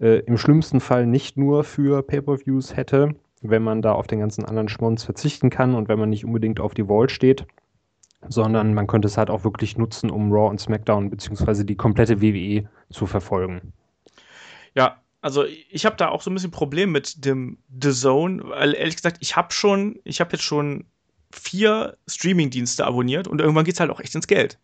äh, 0.00 0.20
im 0.20 0.38
schlimmsten 0.38 0.80
Fall 0.80 1.06
nicht 1.06 1.36
nur 1.36 1.64
für 1.64 2.02
Pay-Per-Views 2.02 2.76
hätte, 2.76 3.14
wenn 3.42 3.62
man 3.62 3.82
da 3.82 3.92
auf 3.92 4.06
den 4.06 4.20
ganzen 4.20 4.44
anderen 4.44 4.68
Schmonz 4.68 5.04
verzichten 5.04 5.50
kann 5.50 5.74
und 5.74 5.88
wenn 5.88 5.98
man 5.98 6.10
nicht 6.10 6.24
unbedingt 6.24 6.60
auf 6.60 6.74
die 6.74 6.88
Wall 6.88 7.08
steht, 7.08 7.46
sondern 8.26 8.74
man 8.74 8.86
könnte 8.86 9.06
es 9.06 9.18
halt 9.18 9.30
auch 9.30 9.44
wirklich 9.44 9.76
nutzen, 9.76 10.10
um 10.10 10.32
Raw 10.32 10.48
und 10.48 10.60
SmackDown 10.60 11.10
beziehungsweise 11.10 11.64
die 11.64 11.76
komplette 11.76 12.20
WWE 12.22 12.68
zu 12.90 13.06
verfolgen. 13.06 13.72
Ja, 14.74 14.96
also 15.20 15.44
ich 15.44 15.84
habe 15.84 15.96
da 15.96 16.08
auch 16.08 16.22
so 16.22 16.30
ein 16.30 16.34
bisschen 16.34 16.50
Problem 16.50 16.92
mit 16.92 17.24
dem 17.24 17.58
The 17.82 17.92
Zone, 17.92 18.42
weil 18.44 18.74
ehrlich 18.74 18.96
gesagt, 18.96 19.18
ich 19.20 19.36
habe 19.36 19.52
schon, 19.52 19.98
ich 20.04 20.20
habe 20.20 20.32
jetzt 20.32 20.44
schon 20.44 20.84
vier 21.32 21.96
Streaming-Dienste 22.08 22.86
abonniert 22.86 23.28
und 23.28 23.40
irgendwann 23.40 23.64
geht 23.64 23.74
es 23.74 23.80
halt 23.80 23.90
auch 23.90 24.00
echt 24.00 24.14
ins 24.14 24.26
Geld. 24.26 24.58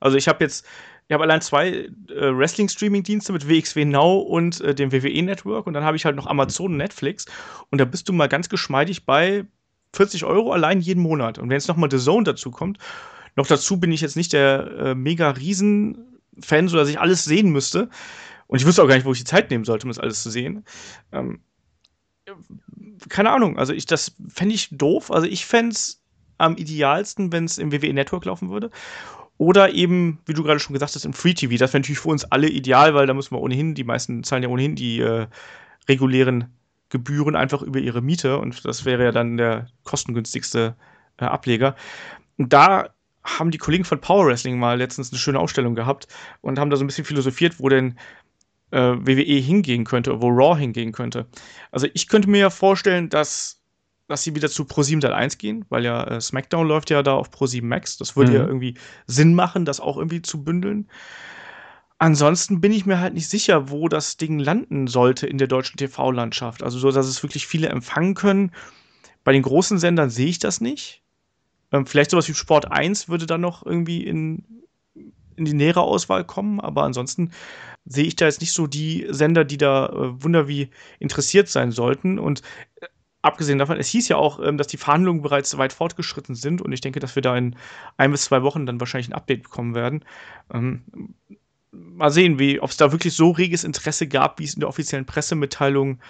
Also 0.00 0.16
ich 0.16 0.28
habe 0.28 0.44
jetzt, 0.44 0.64
ich 1.08 1.12
habe 1.12 1.24
allein 1.24 1.40
zwei 1.40 1.68
äh, 1.68 1.90
Wrestling-Streaming-Dienste 2.08 3.32
mit 3.32 3.48
WXW 3.48 3.84
Now 3.84 4.18
und 4.18 4.60
äh, 4.60 4.74
dem 4.74 4.92
WWE 4.92 5.22
Network 5.22 5.66
und 5.66 5.74
dann 5.74 5.84
habe 5.84 5.96
ich 5.96 6.04
halt 6.04 6.16
noch 6.16 6.26
Amazon 6.26 6.72
und 6.72 6.76
Netflix 6.76 7.26
und 7.70 7.78
da 7.78 7.84
bist 7.84 8.08
du 8.08 8.12
mal 8.12 8.28
ganz 8.28 8.48
geschmeidig 8.48 9.04
bei 9.04 9.44
40 9.94 10.24
Euro 10.24 10.52
allein 10.52 10.80
jeden 10.80 11.02
Monat. 11.02 11.38
Und 11.38 11.48
wenn 11.48 11.56
jetzt 11.56 11.68
nochmal 11.68 11.90
The 11.90 11.98
Zone 11.98 12.24
dazu 12.24 12.50
kommt, 12.50 12.78
noch 13.36 13.46
dazu 13.46 13.80
bin 13.80 13.92
ich 13.92 14.00
jetzt 14.00 14.16
nicht 14.16 14.32
der 14.32 14.70
äh, 14.78 14.94
mega 14.94 15.30
Riesen-Fan, 15.30 16.68
so 16.68 16.76
dass 16.76 16.88
ich 16.88 17.00
alles 17.00 17.24
sehen 17.24 17.50
müsste. 17.50 17.88
Und 18.48 18.58
ich 18.58 18.66
wüsste 18.66 18.82
auch 18.82 18.88
gar 18.88 18.96
nicht, 18.96 19.04
wo 19.04 19.12
ich 19.12 19.18
die 19.18 19.24
Zeit 19.24 19.50
nehmen 19.50 19.64
sollte, 19.64 19.84
um 19.86 19.90
das 19.90 19.98
alles 19.98 20.22
zu 20.22 20.30
sehen. 20.30 20.64
Ähm, 21.12 21.40
keine 23.08 23.30
Ahnung, 23.30 23.58
also 23.58 23.72
ich, 23.72 23.86
das 23.86 24.16
fände 24.28 24.54
ich 24.54 24.68
doof. 24.70 25.10
Also 25.10 25.26
ich 25.26 25.46
fände 25.46 25.72
es 25.72 26.02
am 26.38 26.56
idealsten, 26.56 27.32
wenn 27.32 27.44
es 27.44 27.58
im 27.58 27.72
WWE 27.72 27.92
Network 27.92 28.24
laufen 28.24 28.50
würde. 28.50 28.70
Oder 29.36 29.72
eben, 29.72 30.18
wie 30.26 30.34
du 30.34 30.42
gerade 30.42 30.58
schon 30.58 30.74
gesagt 30.74 30.94
hast, 30.94 31.04
im 31.04 31.12
Free 31.12 31.34
TV. 31.34 31.56
Das 31.56 31.72
wäre 31.72 31.80
natürlich 31.80 32.00
für 32.00 32.08
uns 32.08 32.24
alle 32.24 32.48
ideal, 32.48 32.94
weil 32.94 33.06
da 33.06 33.14
müssen 33.14 33.34
wir 33.34 33.40
ohnehin, 33.40 33.74
die 33.74 33.84
meisten 33.84 34.24
zahlen 34.24 34.42
ja 34.42 34.48
ohnehin 34.48 34.74
die 34.74 35.00
äh, 35.00 35.28
regulären 35.88 36.52
Gebühren 36.88 37.36
einfach 37.36 37.62
über 37.62 37.78
ihre 37.78 38.00
Miete 38.00 38.38
und 38.38 38.64
das 38.64 38.84
wäre 38.84 39.04
ja 39.04 39.12
dann 39.12 39.36
der 39.36 39.68
kostengünstigste 39.84 40.74
äh, 41.18 41.24
Ableger. 41.24 41.76
Und 42.38 42.52
da 42.52 42.88
haben 43.22 43.50
die 43.50 43.58
Kollegen 43.58 43.84
von 43.84 44.00
Power 44.00 44.26
Wrestling 44.26 44.58
mal 44.58 44.78
letztens 44.78 45.12
eine 45.12 45.18
schöne 45.18 45.38
Ausstellung 45.38 45.74
gehabt 45.74 46.08
und 46.40 46.58
haben 46.58 46.70
da 46.70 46.76
so 46.76 46.84
ein 46.84 46.86
bisschen 46.86 47.04
philosophiert, 47.04 47.60
wo 47.60 47.68
denn 47.68 47.98
äh, 48.70 48.78
WWE 48.78 49.40
hingehen 49.40 49.84
könnte, 49.84 50.20
wo 50.20 50.28
Raw 50.28 50.58
hingehen 50.58 50.92
könnte. 50.92 51.26
Also 51.70 51.86
ich 51.94 52.08
könnte 52.08 52.28
mir 52.28 52.38
ja 52.38 52.50
vorstellen, 52.50 53.08
dass 53.08 53.58
dass 54.08 54.22
sie 54.22 54.34
wieder 54.34 54.48
zu 54.48 54.64
Pro7 54.64 55.04
1 55.04 55.36
gehen, 55.36 55.66
weil 55.68 55.84
ja 55.84 56.02
äh, 56.04 56.20
SmackDown 56.20 56.66
läuft 56.66 56.88
ja 56.88 57.02
da 57.02 57.12
auf 57.12 57.30
Pro7 57.30 57.62
Max. 57.62 57.98
Das 57.98 58.16
würde 58.16 58.30
mhm. 58.30 58.36
ja 58.36 58.46
irgendwie 58.46 58.74
Sinn 59.06 59.34
machen, 59.34 59.66
das 59.66 59.80
auch 59.80 59.98
irgendwie 59.98 60.22
zu 60.22 60.42
bündeln. 60.42 60.88
Ansonsten 61.98 62.60
bin 62.60 62.72
ich 62.72 62.86
mir 62.86 63.00
halt 63.00 63.14
nicht 63.14 63.28
sicher, 63.28 63.70
wo 63.70 63.88
das 63.88 64.16
Ding 64.16 64.38
landen 64.38 64.86
sollte 64.86 65.26
in 65.26 65.36
der 65.36 65.48
deutschen 65.48 65.76
TV-Landschaft. 65.76 66.62
Also 66.62 66.78
so, 66.78 66.90
dass 66.90 67.06
es 67.06 67.22
wirklich 67.22 67.46
viele 67.46 67.68
empfangen 67.68 68.14
können. 68.14 68.52
Bei 69.24 69.32
den 69.32 69.42
großen 69.42 69.78
Sendern 69.78 70.08
sehe 70.08 70.28
ich 70.28 70.38
das 70.38 70.60
nicht. 70.60 71.02
Ähm, 71.70 71.84
vielleicht 71.84 72.12
sowas 72.12 72.28
wie 72.28 72.34
Sport 72.34 72.70
1 72.70 73.08
würde 73.08 73.26
dann 73.26 73.42
noch 73.42 73.66
irgendwie 73.66 74.04
in, 74.04 74.57
in 75.38 75.44
die 75.44 75.54
nähere 75.54 75.82
Auswahl 75.82 76.24
kommen, 76.24 76.60
aber 76.60 76.82
ansonsten 76.82 77.32
sehe 77.84 78.04
ich 78.04 78.16
da 78.16 78.26
jetzt 78.26 78.40
nicht 78.40 78.52
so 78.52 78.66
die 78.66 79.06
Sender, 79.08 79.44
die 79.44 79.56
da 79.56 79.86
äh, 79.86 80.22
wunder 80.22 80.48
wie 80.48 80.70
interessiert 80.98 81.48
sein 81.48 81.70
sollten. 81.70 82.18
Und 82.18 82.42
äh, 82.80 82.86
abgesehen 83.22 83.58
davon, 83.58 83.78
es 83.78 83.88
hieß 83.88 84.08
ja 84.08 84.16
auch, 84.16 84.40
ähm, 84.40 84.58
dass 84.58 84.66
die 84.66 84.76
Verhandlungen 84.76 85.22
bereits 85.22 85.56
weit 85.56 85.72
fortgeschritten 85.72 86.34
sind 86.34 86.60
und 86.60 86.72
ich 86.72 86.80
denke, 86.80 87.00
dass 87.00 87.14
wir 87.14 87.22
da 87.22 87.36
in 87.36 87.56
ein 87.96 88.10
bis 88.10 88.24
zwei 88.24 88.42
Wochen 88.42 88.66
dann 88.66 88.80
wahrscheinlich 88.80 89.08
ein 89.08 89.14
Update 89.14 89.44
bekommen 89.44 89.74
werden. 89.74 90.04
Ähm, 90.52 90.84
mal 91.72 92.10
sehen, 92.10 92.38
ob 92.60 92.70
es 92.70 92.76
da 92.76 92.92
wirklich 92.92 93.14
so 93.14 93.30
reges 93.30 93.64
Interesse 93.64 94.06
gab, 94.06 94.38
wie 94.38 94.44
es 94.44 94.54
in 94.54 94.60
der 94.60 94.68
offiziellen 94.68 95.06
Pressemitteilung 95.06 96.00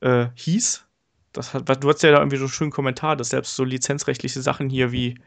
äh, 0.00 0.26
hieß. 0.34 0.86
Das 1.32 1.54
hat, 1.54 1.82
du 1.82 1.88
hast 1.88 2.02
ja 2.02 2.10
da 2.10 2.18
irgendwie 2.18 2.36
so 2.36 2.44
einen 2.44 2.52
schönen 2.52 2.70
Kommentar, 2.70 3.16
dass 3.16 3.30
selbst 3.30 3.54
so 3.54 3.64
lizenzrechtliche 3.64 4.40
Sachen 4.40 4.68
hier 4.70 4.92
wie 4.92 5.18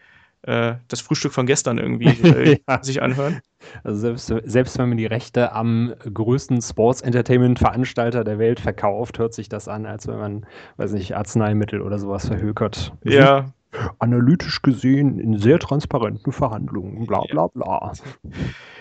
äh, 0.43 0.75
das 0.87 1.01
Frühstück 1.01 1.33
von 1.33 1.45
gestern 1.45 1.77
irgendwie 1.77 2.07
äh, 2.27 2.59
ja. 2.67 2.83
sich 2.83 3.01
anhören. 3.01 3.41
Also 3.83 3.99
selbst, 3.99 4.49
selbst 4.49 4.77
wenn 4.79 4.89
man 4.89 4.97
die 4.97 5.05
Rechte 5.05 5.51
am 5.53 5.93
größten 6.11 6.61
Sports-Entertainment-Veranstalter 6.61 8.23
der 8.23 8.39
Welt 8.39 8.59
verkauft, 8.59 9.19
hört 9.19 9.33
sich 9.33 9.49
das 9.49 9.67
an, 9.67 9.85
als 9.85 10.07
wenn 10.07 10.17
man, 10.17 10.45
weiß 10.77 10.93
nicht, 10.93 11.15
Arzneimittel 11.15 11.81
oder 11.81 11.99
sowas 11.99 12.27
verhökert. 12.27 12.93
Ja. 13.03 13.53
Analytisch 13.99 14.61
gesehen 14.63 15.19
in 15.19 15.37
sehr 15.37 15.59
transparenten 15.59 16.33
Verhandlungen, 16.33 17.05
bla 17.05 17.21
bla 17.29 17.47
bla. 17.47 17.93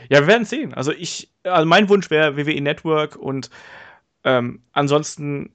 Ja, 0.08 0.20
wir 0.20 0.26
werden 0.26 0.44
sehen. 0.44 0.74
Also 0.74 0.92
ich, 0.92 1.30
also 1.44 1.66
mein 1.66 1.88
Wunsch 1.88 2.10
wäre 2.10 2.36
WWE 2.36 2.60
Network 2.60 3.16
und 3.16 3.50
ähm, 4.24 4.62
ansonsten 4.72 5.54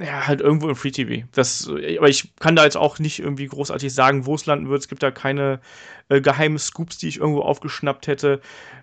ja, 0.00 0.26
halt 0.26 0.40
irgendwo 0.40 0.68
im 0.68 0.76
Free 0.76 0.90
TV. 0.90 1.26
Das, 1.32 1.68
aber 1.68 2.08
ich 2.08 2.34
kann 2.36 2.56
da 2.56 2.64
jetzt 2.64 2.76
auch 2.76 2.98
nicht 2.98 3.18
irgendwie 3.18 3.46
großartig 3.46 3.92
sagen, 3.92 4.24
wo 4.24 4.34
es 4.34 4.46
landen 4.46 4.70
wird. 4.70 4.80
Es 4.80 4.88
gibt 4.88 5.02
da 5.02 5.10
keine 5.10 5.60
äh, 6.08 6.22
geheimen 6.22 6.58
Scoops, 6.58 6.96
die 6.96 7.08
ich 7.08 7.18
irgendwo 7.18 7.42
aufgeschnappt 7.42 8.06
hätte. 8.06 8.40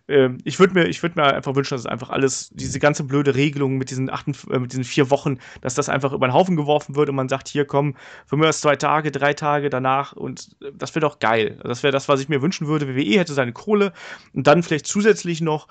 Ähm, 0.07 0.37
ich 0.43 0.59
würde 0.59 0.75
mir, 0.75 0.85
würd 0.85 1.15
mir 1.15 1.23
einfach 1.23 1.55
wünschen, 1.55 1.73
dass 1.73 1.81
es 1.81 1.87
einfach 1.87 2.09
alles, 2.09 2.49
diese 2.53 2.79
ganze 2.79 3.03
blöde 3.03 3.33
Regelung 3.33 3.77
mit 3.77 3.89
diesen, 3.89 4.11
acht, 4.11 4.27
äh, 4.49 4.59
mit 4.59 4.71
diesen 4.71 4.83
vier 4.83 5.09
Wochen, 5.09 5.39
dass 5.61 5.73
das 5.73 5.89
einfach 5.89 6.13
über 6.13 6.27
den 6.27 6.33
Haufen 6.33 6.55
geworfen 6.55 6.95
wird 6.95 7.09
und 7.09 7.15
man 7.15 7.29
sagt, 7.29 7.47
hier 7.47 7.65
komm, 7.65 7.95
für 8.27 8.37
mich 8.37 8.51
zwei 8.55 8.75
Tage, 8.75 9.11
drei 9.11 9.33
Tage 9.33 9.69
danach 9.69 10.13
und 10.13 10.55
äh, 10.61 10.71
das 10.73 10.93
wäre 10.93 11.01
doch 11.01 11.17
geil. 11.17 11.59
Das 11.63 11.81
wäre 11.81 11.91
das, 11.91 12.07
was 12.07 12.21
ich 12.21 12.29
mir 12.29 12.43
wünschen 12.43 12.67
würde. 12.67 12.95
WWE 12.95 13.19
hätte 13.19 13.33
seine 13.33 13.53
Kohle 13.53 13.91
und 14.33 14.45
dann 14.45 14.61
vielleicht 14.61 14.85
zusätzlich 14.85 15.41
noch 15.41 15.67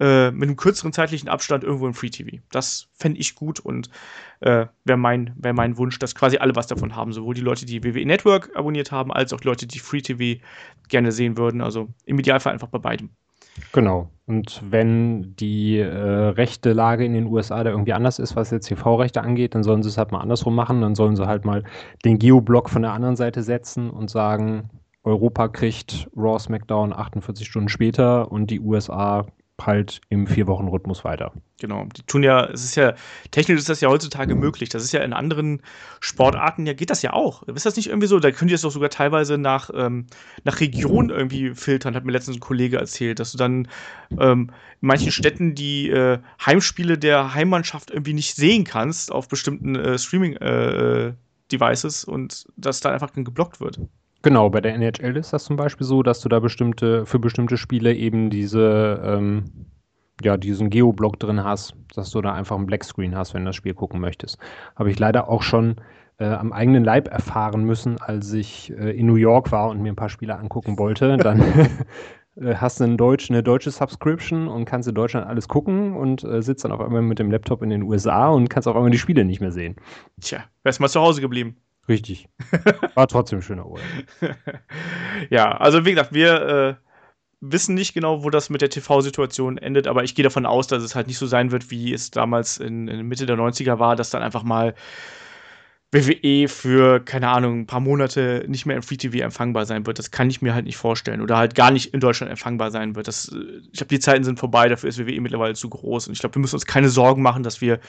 äh, 0.00 0.30
mit 0.30 0.44
einem 0.44 0.56
kürzeren 0.56 0.92
zeitlichen 0.92 1.28
Abstand 1.28 1.64
irgendwo 1.64 1.86
im 1.86 1.94
Free 1.94 2.10
TV. 2.10 2.38
Das 2.50 2.88
fände 2.94 3.20
ich 3.20 3.34
gut 3.34 3.60
und 3.60 3.90
äh, 4.40 4.66
wäre 4.84 4.98
mein, 4.98 5.32
wär 5.36 5.52
mein 5.52 5.76
Wunsch, 5.76 5.98
dass 5.98 6.14
quasi 6.14 6.38
alle 6.38 6.54
was 6.54 6.66
davon 6.66 6.94
haben. 6.94 7.12
Sowohl 7.12 7.34
die 7.34 7.40
Leute, 7.40 7.66
die 7.66 7.82
WWE 7.82 8.06
Network 8.06 8.50
abonniert 8.54 8.92
haben, 8.92 9.12
als 9.12 9.32
auch 9.32 9.42
Leute, 9.42 9.66
die 9.66 9.80
Free 9.80 10.00
TV 10.00 10.40
gerne 10.88 11.12
sehen 11.12 11.36
würden. 11.36 11.60
Also 11.60 11.88
im 12.04 12.18
Idealfall 12.18 12.52
einfach 12.52 12.68
bei 12.68 12.78
beidem. 12.78 13.10
Genau. 13.72 14.10
Und 14.26 14.62
wenn 14.68 15.34
die 15.36 15.78
äh, 15.78 15.88
rechte 15.88 16.72
Lage 16.72 17.04
in 17.04 17.14
den 17.14 17.26
USA 17.26 17.64
da 17.64 17.70
irgendwie 17.70 17.92
anders 17.92 18.18
ist, 18.18 18.36
was 18.36 18.50
jetzt 18.50 18.68
TV-Rechte 18.68 19.22
angeht, 19.22 19.54
dann 19.54 19.62
sollen 19.62 19.82
sie 19.82 19.88
es 19.88 19.98
halt 19.98 20.12
mal 20.12 20.20
andersrum 20.20 20.54
machen. 20.54 20.80
Dann 20.80 20.94
sollen 20.94 21.16
sie 21.16 21.26
halt 21.26 21.44
mal 21.44 21.64
den 22.04 22.18
Geoblock 22.18 22.70
von 22.70 22.82
der 22.82 22.92
anderen 22.92 23.16
Seite 23.16 23.42
setzen 23.42 23.90
und 23.90 24.10
sagen, 24.10 24.70
Europa 25.02 25.48
kriegt 25.48 26.08
Raw 26.16 26.38
SmackDown 26.38 26.92
48 26.92 27.46
Stunden 27.46 27.68
später 27.68 28.30
und 28.30 28.50
die 28.50 28.60
USA 28.60 29.26
halt 29.66 30.00
im 30.08 30.26
Vier-Wochen-Rhythmus 30.26 31.04
weiter. 31.04 31.32
Genau. 31.60 31.86
Die 31.96 32.02
tun 32.02 32.22
ja, 32.22 32.46
es 32.46 32.64
ist 32.64 32.76
ja, 32.76 32.94
technisch 33.30 33.58
ist 33.58 33.68
das 33.68 33.80
ja 33.80 33.88
heutzutage 33.88 34.34
möglich. 34.34 34.68
Das 34.68 34.84
ist 34.84 34.92
ja 34.92 35.00
in 35.00 35.12
anderen 35.12 35.62
Sportarten, 36.00 36.66
ja, 36.66 36.72
geht 36.72 36.90
das 36.90 37.02
ja 37.02 37.12
auch. 37.12 37.42
Ist 37.44 37.66
das 37.66 37.76
nicht 37.76 37.88
irgendwie 37.88 38.06
so? 38.06 38.20
Da 38.20 38.30
könnt 38.30 38.50
ihr 38.50 38.54
es 38.54 38.62
doch 38.62 38.70
sogar 38.70 38.90
teilweise 38.90 39.38
nach, 39.38 39.70
ähm, 39.74 40.06
nach 40.44 40.60
Region 40.60 41.10
irgendwie 41.10 41.54
filtern, 41.54 41.94
hat 41.94 42.04
mir 42.04 42.12
letztens 42.12 42.36
ein 42.36 42.40
Kollege 42.40 42.78
erzählt, 42.78 43.18
dass 43.18 43.32
du 43.32 43.38
dann 43.38 43.68
ähm, 44.18 44.50
in 44.80 44.86
manchen 44.86 45.10
Städten 45.10 45.54
die 45.54 45.90
äh, 45.90 46.18
Heimspiele 46.44 46.98
der 46.98 47.34
Heimmannschaft 47.34 47.90
irgendwie 47.90 48.14
nicht 48.14 48.36
sehen 48.36 48.64
kannst 48.64 49.10
auf 49.10 49.28
bestimmten 49.28 49.74
äh, 49.74 49.98
Streaming-Devices 49.98 52.04
äh, 52.04 52.10
und 52.10 52.46
das 52.56 52.80
dann 52.80 52.92
einfach 52.92 53.10
dann 53.10 53.24
geblockt 53.24 53.60
wird. 53.60 53.80
Genau, 54.22 54.50
bei 54.50 54.60
der 54.60 54.74
NHL 54.74 55.16
ist 55.16 55.32
das 55.32 55.44
zum 55.44 55.56
Beispiel 55.56 55.86
so, 55.86 56.02
dass 56.02 56.20
du 56.20 56.28
da 56.28 56.40
bestimmte, 56.40 57.06
für 57.06 57.18
bestimmte 57.18 57.56
Spiele 57.56 57.94
eben 57.94 58.30
diese, 58.30 59.00
ähm, 59.04 59.44
ja, 60.22 60.36
diesen 60.36 60.70
Geoblock 60.70 61.20
drin 61.20 61.44
hast, 61.44 61.74
dass 61.94 62.10
du 62.10 62.20
da 62.20 62.32
einfach 62.32 62.56
einen 62.56 62.66
Blackscreen 62.66 63.16
hast, 63.16 63.34
wenn 63.34 63.44
du 63.44 63.50
das 63.50 63.56
Spiel 63.56 63.74
gucken 63.74 64.00
möchtest. 64.00 64.38
Habe 64.74 64.90
ich 64.90 64.98
leider 64.98 65.28
auch 65.28 65.42
schon 65.42 65.76
äh, 66.18 66.26
am 66.26 66.52
eigenen 66.52 66.82
Leib 66.82 67.08
erfahren 67.08 67.62
müssen, 67.62 68.00
als 68.00 68.32
ich 68.32 68.72
äh, 68.72 68.90
in 68.90 69.06
New 69.06 69.14
York 69.14 69.52
war 69.52 69.70
und 69.70 69.80
mir 69.80 69.92
ein 69.92 69.96
paar 69.96 70.08
Spiele 70.08 70.36
angucken 70.36 70.78
wollte. 70.78 71.16
Dann 71.16 71.40
äh, 72.36 72.56
hast 72.56 72.80
du 72.80 72.84
ein 72.84 72.96
Deutsch, 72.96 73.30
eine 73.30 73.44
deutsche 73.44 73.70
Subscription 73.70 74.48
und 74.48 74.64
kannst 74.64 74.88
in 74.88 74.96
Deutschland 74.96 75.28
alles 75.28 75.46
gucken 75.46 75.96
und 75.96 76.24
äh, 76.24 76.42
sitzt 76.42 76.64
dann 76.64 76.72
auf 76.72 76.80
einmal 76.80 77.02
mit 77.02 77.20
dem 77.20 77.30
Laptop 77.30 77.62
in 77.62 77.70
den 77.70 77.84
USA 77.84 78.28
und 78.30 78.50
kannst 78.50 78.66
auf 78.66 78.74
einmal 78.74 78.90
die 78.90 78.98
Spiele 78.98 79.24
nicht 79.24 79.40
mehr 79.40 79.52
sehen. 79.52 79.76
Tja, 80.20 80.40
wärst 80.64 80.80
mal 80.80 80.88
zu 80.88 81.00
Hause 81.00 81.20
geblieben. 81.20 81.56
Richtig. 81.88 82.28
War 82.94 83.08
trotzdem 83.08 83.40
schöner 83.42 83.66
Urlaub. 83.66 83.86
ja, 85.30 85.56
also 85.56 85.84
wie 85.84 85.90
gesagt, 85.90 86.12
wir 86.12 86.42
äh, 86.42 86.88
wissen 87.40 87.74
nicht 87.74 87.94
genau, 87.94 88.24
wo 88.24 88.30
das 88.30 88.50
mit 88.50 88.60
der 88.60 88.70
TV-Situation 88.70 89.58
endet, 89.58 89.86
aber 89.86 90.04
ich 90.04 90.14
gehe 90.14 90.22
davon 90.22 90.46
aus, 90.46 90.66
dass 90.66 90.82
es 90.82 90.94
halt 90.94 91.06
nicht 91.06 91.18
so 91.18 91.26
sein 91.26 91.50
wird, 91.50 91.70
wie 91.70 91.92
es 91.92 92.10
damals 92.10 92.58
in, 92.58 92.88
in 92.88 93.06
Mitte 93.06 93.26
der 93.26 93.36
90er 93.36 93.78
war, 93.78 93.96
dass 93.96 94.10
dann 94.10 94.22
einfach 94.22 94.42
mal 94.42 94.74
WWE 95.90 96.48
für, 96.48 97.00
keine 97.00 97.28
Ahnung, 97.28 97.60
ein 97.60 97.66
paar 97.66 97.80
Monate 97.80 98.44
nicht 98.46 98.66
mehr 98.66 98.76
im 98.76 98.82
Free 98.82 98.98
TV 98.98 99.24
empfangbar 99.24 99.64
sein 99.64 99.86
wird. 99.86 99.98
Das 99.98 100.10
kann 100.10 100.28
ich 100.28 100.42
mir 100.42 100.52
halt 100.52 100.66
nicht 100.66 100.76
vorstellen. 100.76 101.22
Oder 101.22 101.38
halt 101.38 101.54
gar 101.54 101.70
nicht 101.70 101.94
in 101.94 102.00
Deutschland 102.00 102.30
empfangbar 102.30 102.70
sein 102.70 102.94
wird. 102.94 103.08
Das, 103.08 103.28
äh, 103.32 103.62
ich 103.72 103.78
glaube, 103.78 103.88
die 103.88 104.00
Zeiten 104.00 104.24
sind 104.24 104.38
vorbei, 104.38 104.68
dafür 104.68 104.90
ist 104.90 104.98
WWE 104.98 105.20
mittlerweile 105.22 105.54
zu 105.54 105.70
groß. 105.70 106.08
Und 106.08 106.12
ich 106.12 106.18
glaube, 106.18 106.34
wir 106.34 106.40
müssen 106.40 106.56
uns 106.56 106.66
keine 106.66 106.90
Sorgen 106.90 107.22
machen, 107.22 107.42
dass 107.42 107.62
wir 107.62 107.80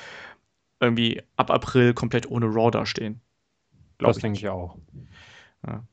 irgendwie 0.80 1.22
ab 1.36 1.52
April 1.52 1.94
komplett 1.94 2.30
ohne 2.32 2.46
Raw 2.46 2.72
dastehen. 2.72 3.22
Das 4.08 4.18
denke 4.18 4.40
ich 4.40 4.48
auch. 4.48 4.78
Ja. 5.68 5.84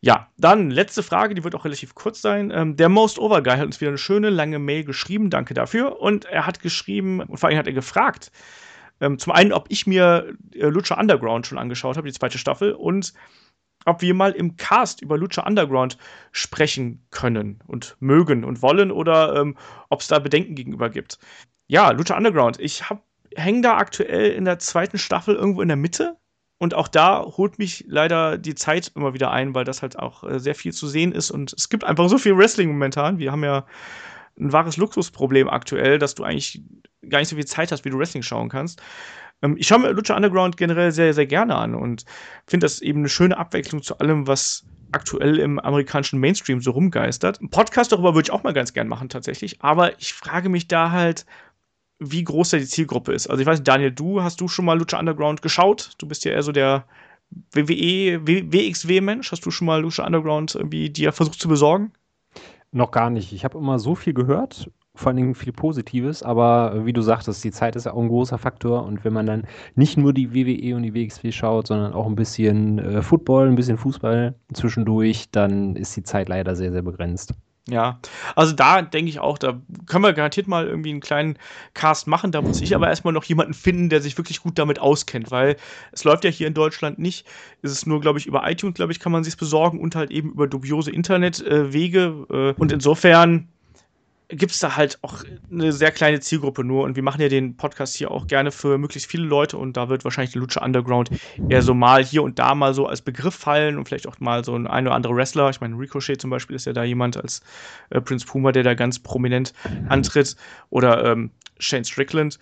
ja. 0.00 0.28
dann 0.36 0.70
letzte 0.70 1.02
Frage, 1.02 1.34
die 1.34 1.44
wird 1.44 1.54
auch 1.54 1.64
relativ 1.64 1.94
kurz 1.94 2.20
sein. 2.20 2.50
Ähm, 2.50 2.76
der 2.76 2.88
Most 2.88 3.18
Over 3.18 3.42
Guy 3.42 3.56
hat 3.56 3.66
uns 3.66 3.80
wieder 3.80 3.90
eine 3.90 3.98
schöne 3.98 4.30
lange 4.30 4.58
Mail 4.58 4.84
geschrieben, 4.84 5.30
danke 5.30 5.54
dafür. 5.54 6.00
Und 6.00 6.26
er 6.26 6.46
hat 6.46 6.60
geschrieben, 6.60 7.20
und 7.20 7.38
vor 7.38 7.48
allem 7.48 7.58
hat 7.58 7.66
er 7.66 7.72
gefragt, 7.72 8.30
ähm, 9.00 9.18
zum 9.18 9.32
einen, 9.32 9.52
ob 9.52 9.66
ich 9.70 9.86
mir 9.86 10.34
äh, 10.54 10.66
Lucha 10.66 11.00
Underground 11.00 11.46
schon 11.46 11.58
angeschaut 11.58 11.96
habe, 11.96 12.06
die 12.06 12.18
zweite 12.18 12.38
Staffel, 12.38 12.74
und 12.74 13.14
ob 13.86 14.02
wir 14.02 14.14
mal 14.14 14.32
im 14.32 14.56
Cast 14.56 15.00
über 15.00 15.16
Lucha 15.16 15.46
Underground 15.46 15.96
sprechen 16.32 17.06
können 17.10 17.60
und 17.66 17.96
mögen 18.00 18.44
und 18.44 18.60
wollen 18.60 18.92
oder 18.92 19.36
ähm, 19.36 19.56
ob 19.88 20.00
es 20.00 20.08
da 20.08 20.18
Bedenken 20.18 20.54
gegenüber 20.54 20.90
gibt. 20.90 21.18
Ja, 21.66 21.90
Lucha 21.92 22.16
Underground, 22.16 22.60
ich 22.60 22.82
hänge 23.36 23.62
da 23.62 23.78
aktuell 23.78 24.32
in 24.32 24.44
der 24.44 24.58
zweiten 24.58 24.98
Staffel 24.98 25.34
irgendwo 25.34 25.62
in 25.62 25.68
der 25.68 25.78
Mitte 25.78 26.19
und 26.60 26.74
auch 26.74 26.88
da 26.88 27.24
holt 27.24 27.58
mich 27.58 27.86
leider 27.88 28.36
die 28.36 28.54
Zeit 28.54 28.92
immer 28.94 29.14
wieder 29.14 29.30
ein, 29.30 29.54
weil 29.54 29.64
das 29.64 29.80
halt 29.80 29.98
auch 29.98 30.24
äh, 30.24 30.38
sehr 30.38 30.54
viel 30.54 30.74
zu 30.74 30.86
sehen 30.88 31.10
ist. 31.12 31.30
Und 31.30 31.54
es 31.54 31.70
gibt 31.70 31.84
einfach 31.84 32.10
so 32.10 32.18
viel 32.18 32.36
Wrestling 32.36 32.68
momentan. 32.68 33.18
Wir 33.18 33.32
haben 33.32 33.42
ja 33.42 33.64
ein 34.38 34.52
wahres 34.52 34.76
Luxusproblem 34.76 35.48
aktuell, 35.48 35.98
dass 35.98 36.14
du 36.14 36.22
eigentlich 36.22 36.62
gar 37.08 37.20
nicht 37.20 37.28
so 37.28 37.36
viel 37.36 37.46
Zeit 37.46 37.72
hast, 37.72 37.86
wie 37.86 37.90
du 37.90 37.98
Wrestling 37.98 38.22
schauen 38.22 38.50
kannst. 38.50 38.82
Ähm, 39.40 39.56
ich 39.58 39.68
schaue 39.68 39.78
mir 39.78 39.92
Lucha 39.92 40.14
Underground 40.14 40.58
generell 40.58 40.92
sehr, 40.92 41.14
sehr 41.14 41.24
gerne 41.24 41.56
an 41.56 41.74
und 41.74 42.04
finde 42.46 42.66
das 42.66 42.82
eben 42.82 42.98
eine 42.98 43.08
schöne 43.08 43.38
Abwechslung 43.38 43.82
zu 43.82 43.98
allem, 43.98 44.26
was 44.26 44.66
aktuell 44.92 45.38
im 45.38 45.58
amerikanischen 45.58 46.20
Mainstream 46.20 46.60
so 46.60 46.72
rumgeistert. 46.72 47.40
Ein 47.40 47.48
Podcast 47.48 47.90
darüber 47.90 48.14
würde 48.14 48.26
ich 48.26 48.32
auch 48.32 48.42
mal 48.42 48.52
ganz 48.52 48.74
gern 48.74 48.86
machen, 48.86 49.08
tatsächlich. 49.08 49.62
Aber 49.62 49.98
ich 49.98 50.12
frage 50.12 50.50
mich 50.50 50.68
da 50.68 50.90
halt, 50.90 51.24
wie 52.00 52.24
groß 52.24 52.50
da 52.50 52.58
die 52.58 52.66
Zielgruppe 52.66 53.12
ist. 53.12 53.28
Also 53.28 53.40
ich 53.40 53.46
weiß 53.46 53.58
nicht, 53.58 53.68
Daniel, 53.68 53.92
du 53.92 54.22
hast 54.22 54.40
du 54.40 54.48
schon 54.48 54.64
mal 54.64 54.78
Lucha 54.78 54.98
Underground 54.98 55.42
geschaut? 55.42 55.90
Du 55.98 56.08
bist 56.08 56.24
ja 56.24 56.32
eher 56.32 56.42
so 56.42 56.50
der 56.50 56.84
WWE, 57.52 58.26
WXW-Mensch. 58.26 59.30
Hast 59.30 59.44
du 59.46 59.50
schon 59.50 59.66
mal 59.66 59.80
Lucha 59.80 60.04
Underground 60.04 60.54
irgendwie 60.54 60.90
dir 60.90 61.12
versucht 61.12 61.40
zu 61.40 61.48
besorgen? 61.48 61.92
Noch 62.72 62.90
gar 62.90 63.10
nicht. 63.10 63.32
Ich 63.32 63.44
habe 63.44 63.58
immer 63.58 63.78
so 63.78 63.94
viel 63.94 64.14
gehört, 64.14 64.70
vor 64.94 65.08
allen 65.08 65.16
Dingen 65.16 65.34
viel 65.34 65.52
Positives, 65.52 66.22
aber 66.22 66.86
wie 66.86 66.92
du 66.92 67.02
sagtest, 67.02 67.42
die 67.44 67.50
Zeit 67.50 67.76
ist 67.76 67.84
ja 67.84 67.92
auch 67.92 68.00
ein 68.00 68.08
großer 68.08 68.38
Faktor 68.38 68.84
und 68.84 69.04
wenn 69.04 69.12
man 69.12 69.26
dann 69.26 69.46
nicht 69.74 69.96
nur 69.96 70.12
die 70.12 70.34
WWE 70.34 70.76
und 70.76 70.82
die 70.84 70.94
WXW 70.94 71.32
schaut, 71.32 71.66
sondern 71.66 71.92
auch 71.92 72.06
ein 72.06 72.14
bisschen 72.14 72.78
äh, 72.78 73.02
Football, 73.02 73.48
ein 73.48 73.56
bisschen 73.56 73.76
Fußball 73.76 74.34
zwischendurch, 74.52 75.30
dann 75.30 75.76
ist 75.76 75.96
die 75.96 76.02
Zeit 76.04 76.28
leider 76.28 76.54
sehr, 76.54 76.72
sehr 76.72 76.82
begrenzt. 76.82 77.34
Ja, 77.68 78.00
also 78.34 78.52
da 78.52 78.82
denke 78.82 79.10
ich 79.10 79.20
auch, 79.20 79.38
da 79.38 79.60
können 79.86 80.02
wir 80.02 80.12
garantiert 80.12 80.48
mal 80.48 80.66
irgendwie 80.66 80.90
einen 80.90 81.00
kleinen 81.00 81.38
Cast 81.74 82.06
machen. 82.06 82.32
Da 82.32 82.42
muss 82.42 82.60
ich 82.60 82.74
aber 82.74 82.88
erstmal 82.88 83.12
noch 83.12 83.24
jemanden 83.24 83.54
finden, 83.54 83.90
der 83.90 84.00
sich 84.00 84.16
wirklich 84.18 84.40
gut 84.42 84.58
damit 84.58 84.80
auskennt, 84.80 85.30
weil 85.30 85.56
es 85.92 86.02
läuft 86.02 86.24
ja 86.24 86.30
hier 86.30 86.48
in 86.48 86.54
Deutschland 86.54 86.98
nicht. 86.98 87.26
Es 87.62 87.70
ist 87.70 87.86
nur, 87.86 88.00
glaube 88.00 88.18
ich, 88.18 88.26
über 88.26 88.50
iTunes, 88.50 88.74
glaube 88.74 88.92
ich, 88.92 88.98
kann 88.98 89.12
man 89.12 89.24
sich 89.24 89.36
besorgen 89.36 89.78
und 89.78 89.94
halt 89.94 90.10
eben 90.10 90.30
über 90.30 90.48
dubiose 90.48 90.90
Internetwege. 90.90 92.26
Äh, 92.30 92.60
und 92.60 92.72
insofern 92.72 93.48
gibt 94.30 94.52
es 94.52 94.58
da 94.58 94.76
halt 94.76 94.98
auch 95.02 95.24
eine 95.50 95.72
sehr 95.72 95.90
kleine 95.90 96.20
Zielgruppe 96.20 96.64
nur. 96.64 96.84
Und 96.84 96.96
wir 96.96 97.02
machen 97.02 97.20
ja 97.20 97.28
den 97.28 97.56
Podcast 97.56 97.96
hier 97.96 98.10
auch 98.10 98.26
gerne 98.26 98.50
für 98.50 98.78
möglichst 98.78 99.10
viele 99.10 99.24
Leute. 99.24 99.58
Und 99.58 99.76
da 99.76 99.88
wird 99.88 100.04
wahrscheinlich 100.04 100.34
Lucha 100.34 100.64
Underground 100.64 101.10
eher 101.48 101.62
so 101.62 101.74
mal 101.74 102.04
hier 102.04 102.22
und 102.22 102.38
da 102.38 102.54
mal 102.54 102.74
so 102.74 102.86
als 102.86 103.02
Begriff 103.02 103.34
fallen 103.34 103.78
und 103.78 103.88
vielleicht 103.88 104.06
auch 104.06 104.18
mal 104.20 104.44
so 104.44 104.54
ein 104.54 104.66
ein 104.66 104.86
oder 104.86 104.94
andere 104.94 105.14
Wrestler. 105.14 105.50
Ich 105.50 105.60
meine, 105.60 105.78
Ricochet 105.78 106.20
zum 106.20 106.30
Beispiel 106.30 106.56
ist 106.56 106.66
ja 106.66 106.72
da 106.72 106.84
jemand 106.84 107.16
als 107.16 107.42
äh, 107.90 108.00
Prince 108.00 108.26
Puma, 108.26 108.52
der 108.52 108.62
da 108.62 108.74
ganz 108.74 108.98
prominent 108.98 109.52
antritt. 109.88 110.36
Oder 110.70 111.04
ähm, 111.04 111.30
Shane 111.58 111.84
Strickland 111.84 112.38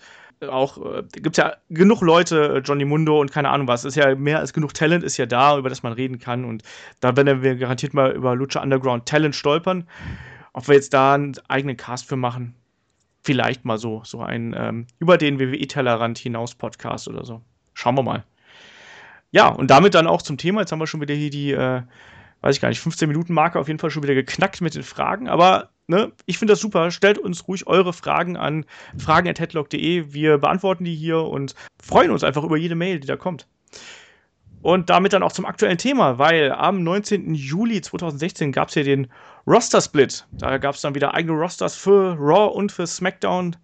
auch 0.47 0.77
äh, 0.77 1.03
gibt 1.11 1.37
ja 1.37 1.55
genug 1.69 2.01
Leute, 2.01 2.55
äh, 2.55 2.59
Johnny 2.59 2.85
Mundo 2.85 3.19
und 3.19 3.31
keine 3.31 3.49
Ahnung 3.49 3.67
was. 3.67 3.83
Ist 3.83 3.95
ja 3.95 4.15
mehr 4.15 4.39
als 4.39 4.53
genug 4.53 4.73
Talent 4.73 5.03
ist 5.03 5.17
ja 5.17 5.25
da, 5.25 5.57
über 5.57 5.69
das 5.69 5.83
man 5.83 5.93
reden 5.93 6.19
kann. 6.19 6.45
Und 6.45 6.63
da 6.99 7.15
werden 7.17 7.41
wir 7.41 7.55
garantiert 7.55 7.93
mal 7.93 8.11
über 8.11 8.35
Lucha 8.35 8.61
Underground 8.61 9.05
Talent 9.05 9.35
stolpern. 9.35 9.85
Ob 10.53 10.67
wir 10.67 10.75
jetzt 10.75 10.93
da 10.93 11.13
einen 11.13 11.35
eigenen 11.47 11.77
Cast 11.77 12.07
für 12.07 12.15
machen, 12.15 12.55
vielleicht 13.23 13.65
mal 13.65 13.77
so, 13.77 14.01
so 14.03 14.21
ein 14.21 14.55
ähm, 14.57 14.87
über 14.99 15.17
den 15.17 15.39
WWE-Tellerrand 15.39 16.17
hinaus 16.17 16.55
Podcast 16.55 17.07
oder 17.07 17.25
so. 17.25 17.41
Schauen 17.73 17.95
wir 17.95 18.03
mal. 18.03 18.23
Ja, 19.31 19.49
und 19.49 19.69
damit 19.69 19.93
dann 19.93 20.07
auch 20.07 20.21
zum 20.21 20.37
Thema. 20.37 20.61
Jetzt 20.61 20.71
haben 20.71 20.79
wir 20.79 20.87
schon 20.87 21.01
wieder 21.01 21.13
hier 21.13 21.29
die, 21.29 21.51
äh, 21.51 21.81
weiß 22.41 22.55
ich 22.55 22.61
gar 22.61 22.69
nicht, 22.69 22.79
15 22.79 23.07
Minuten 23.07 23.33
Marke 23.33 23.59
auf 23.59 23.67
jeden 23.67 23.79
Fall 23.79 23.91
schon 23.91 24.03
wieder 24.03 24.15
geknackt 24.15 24.61
mit 24.61 24.73
den 24.73 24.83
Fragen. 24.83 25.29
Aber 25.29 25.69
ne, 25.87 26.11
ich 26.25 26.37
finde 26.37 26.53
das 26.53 26.59
super. 26.59 26.91
Stellt 26.91 27.17
uns 27.17 27.47
ruhig 27.47 27.67
eure 27.67 27.93
Fragen 27.93 28.37
an 28.37 28.65
fragen.headlock.de. 28.97 30.13
Wir 30.13 30.37
beantworten 30.39 30.83
die 30.83 30.95
hier 30.95 31.21
und 31.21 31.53
freuen 31.81 32.11
uns 32.11 32.23
einfach 32.23 32.43
über 32.43 32.57
jede 32.57 32.75
Mail, 32.75 32.99
die 32.99 33.07
da 33.07 33.17
kommt. 33.17 33.47
Und 34.61 34.89
damit 34.89 35.13
dann 35.13 35.23
auch 35.23 35.31
zum 35.31 35.45
aktuellen 35.45 35.77
Thema, 35.77 36.17
weil 36.17 36.51
am 36.51 36.83
19. 36.83 37.33
Juli 37.33 37.81
2016 37.81 38.51
gab 38.51 38.69
es 38.69 38.75
ja 38.75 38.83
den 38.83 39.07
Roster-Split. 39.47 40.27
Da 40.33 40.57
gab 40.57 40.75
es 40.75 40.81
dann 40.81 40.95
wieder 40.95 41.13
eigene 41.13 41.37
Rosters 41.37 41.75
für 41.75 42.15
Raw 42.19 42.53
und 42.53 42.71
für 42.71 42.85
SmackDown. 42.85 43.55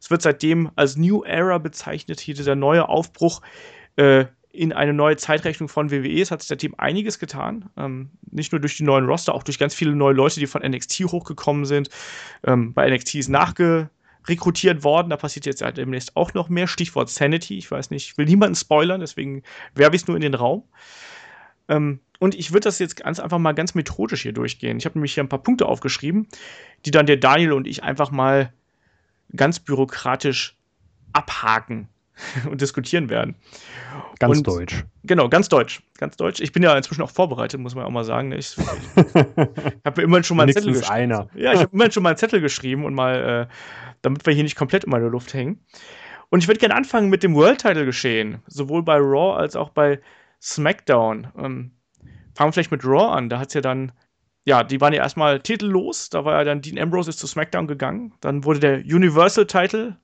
Es 0.00 0.10
wird 0.10 0.22
seitdem 0.22 0.70
als 0.76 0.96
New 0.96 1.24
Era 1.24 1.58
bezeichnet, 1.58 2.20
hier 2.20 2.34
dieser 2.34 2.54
neue 2.54 2.88
Aufbruch 2.88 3.42
äh, 3.96 4.26
in 4.52 4.72
eine 4.72 4.92
neue 4.92 5.16
Zeitrechnung 5.16 5.68
von 5.68 5.90
WWE. 5.90 6.20
Es 6.20 6.30
hat 6.30 6.40
sich 6.40 6.48
seitdem 6.48 6.74
einiges 6.78 7.18
getan. 7.18 7.68
Ähm, 7.76 8.10
nicht 8.30 8.52
nur 8.52 8.60
durch 8.60 8.76
die 8.76 8.84
neuen 8.84 9.06
Roster, 9.06 9.34
auch 9.34 9.42
durch 9.42 9.58
ganz 9.58 9.74
viele 9.74 9.96
neue 9.96 10.14
Leute, 10.14 10.38
die 10.38 10.46
von 10.46 10.62
NXT 10.62 11.00
hochgekommen 11.06 11.64
sind. 11.64 11.90
Ähm, 12.44 12.72
bei 12.72 12.88
NXT 12.88 13.16
ist 13.16 13.28
nachge 13.28 13.90
rekrutiert 14.26 14.84
worden. 14.84 15.10
Da 15.10 15.16
passiert 15.16 15.46
jetzt 15.46 15.62
halt 15.62 15.76
demnächst 15.76 16.16
auch 16.16 16.34
noch 16.34 16.48
mehr. 16.48 16.66
Stichwort 16.66 17.10
Sanity. 17.10 17.58
Ich 17.58 17.70
weiß 17.70 17.90
nicht, 17.90 18.10
ich 18.10 18.18
will 18.18 18.26
niemanden 18.26 18.54
spoilern, 18.54 19.00
deswegen 19.00 19.42
werbe 19.74 19.96
ich 19.96 20.02
es 20.02 20.08
nur 20.08 20.16
in 20.16 20.22
den 20.22 20.34
Raum. 20.34 20.64
Ähm, 21.68 22.00
und 22.18 22.34
ich 22.34 22.52
würde 22.52 22.64
das 22.64 22.78
jetzt 22.78 22.96
ganz 22.96 23.20
einfach 23.20 23.38
mal 23.38 23.52
ganz 23.52 23.74
methodisch 23.74 24.22
hier 24.22 24.32
durchgehen. 24.32 24.78
Ich 24.78 24.86
habe 24.86 24.98
nämlich 24.98 25.14
hier 25.14 25.24
ein 25.24 25.28
paar 25.28 25.42
Punkte 25.42 25.66
aufgeschrieben, 25.66 26.28
die 26.86 26.90
dann 26.90 27.06
der 27.06 27.16
Daniel 27.16 27.52
und 27.52 27.66
ich 27.66 27.82
einfach 27.82 28.10
mal 28.10 28.52
ganz 29.34 29.60
bürokratisch 29.60 30.56
abhaken 31.12 31.88
und 32.50 32.60
diskutieren 32.60 33.10
werden. 33.10 33.36
Ganz 34.18 34.38
und, 34.38 34.46
deutsch. 34.46 34.84
Genau, 35.02 35.28
ganz 35.28 35.48
deutsch. 35.48 35.82
Ganz 35.98 36.16
deutsch. 36.16 36.40
Ich 36.40 36.52
bin 36.52 36.62
ja 36.62 36.76
inzwischen 36.76 37.02
auch 37.02 37.10
vorbereitet, 37.10 37.60
muss 37.60 37.74
man 37.74 37.84
auch 37.84 37.90
mal 37.90 38.04
sagen. 38.04 38.32
Ich, 38.32 38.56
ich 38.96 39.04
habe 39.84 39.96
mir 39.96 40.02
immerhin 40.02 40.24
schon 40.24 40.36
mal 40.36 40.44
einen 40.44 40.52
Zettel 40.52 40.72
geschrieben. 40.72 40.92
Einer. 40.92 41.28
Ja, 41.34 41.52
ich 41.52 41.60
habe 41.60 41.70
immerhin 41.72 41.92
schon 41.92 42.02
mal 42.02 42.10
einen 42.10 42.18
Zettel 42.18 42.40
geschrieben 42.40 42.84
und 42.84 42.94
mal, 42.94 43.48
äh, 43.48 43.54
damit 44.02 44.24
wir 44.26 44.32
hier 44.32 44.44
nicht 44.44 44.56
komplett 44.56 44.84
immer 44.84 44.96
in 44.96 45.02
der 45.02 45.12
Luft 45.12 45.34
hängen. 45.34 45.64
Und 46.30 46.42
ich 46.42 46.48
würde 46.48 46.60
gerne 46.60 46.74
anfangen 46.74 47.10
mit 47.10 47.22
dem 47.22 47.34
World 47.34 47.60
Title 47.60 47.84
geschehen, 47.84 48.42
sowohl 48.46 48.82
bei 48.82 48.96
Raw 48.96 49.36
als 49.36 49.56
auch 49.56 49.70
bei 49.70 50.00
SmackDown. 50.42 51.28
Ähm, 51.36 51.72
fangen 52.34 52.48
wir 52.48 52.52
vielleicht 52.52 52.70
mit 52.70 52.84
Raw 52.84 53.12
an. 53.12 53.28
Da 53.28 53.38
hat 53.38 53.48
es 53.48 53.54
ja 53.54 53.60
dann, 53.60 53.92
ja, 54.44 54.62
die 54.64 54.80
waren 54.80 54.92
ja 54.92 55.02
erstmal 55.02 55.40
titellos. 55.40 56.10
Da 56.10 56.24
war 56.24 56.38
ja 56.38 56.44
dann 56.44 56.60
Dean 56.60 56.78
Ambrose 56.78 57.10
ist 57.10 57.18
zu 57.18 57.26
SmackDown 57.26 57.66
gegangen. 57.66 58.14
Dann 58.20 58.44
wurde 58.44 58.60
der 58.60 58.78
Universal 58.78 59.46
Title 59.46 59.96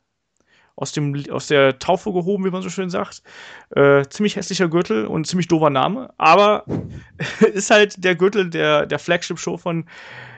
aus, 0.76 0.92
dem, 0.92 1.24
aus 1.30 1.46
der 1.46 1.78
Taufe 1.78 2.12
gehoben, 2.12 2.44
wie 2.44 2.50
man 2.50 2.62
so 2.62 2.70
schön 2.70 2.90
sagt. 2.90 3.22
Äh, 3.70 4.04
ziemlich 4.08 4.36
hässlicher 4.36 4.68
Gürtel 4.68 5.06
und 5.06 5.26
ziemlich 5.26 5.48
doofer 5.48 5.70
Name. 5.70 6.12
Aber 6.18 6.64
ist 7.52 7.70
halt 7.70 8.02
der 8.02 8.14
Gürtel 8.14 8.50
der, 8.50 8.86
der 8.86 8.98
Flagship-Show 8.98 9.56
von 9.56 9.86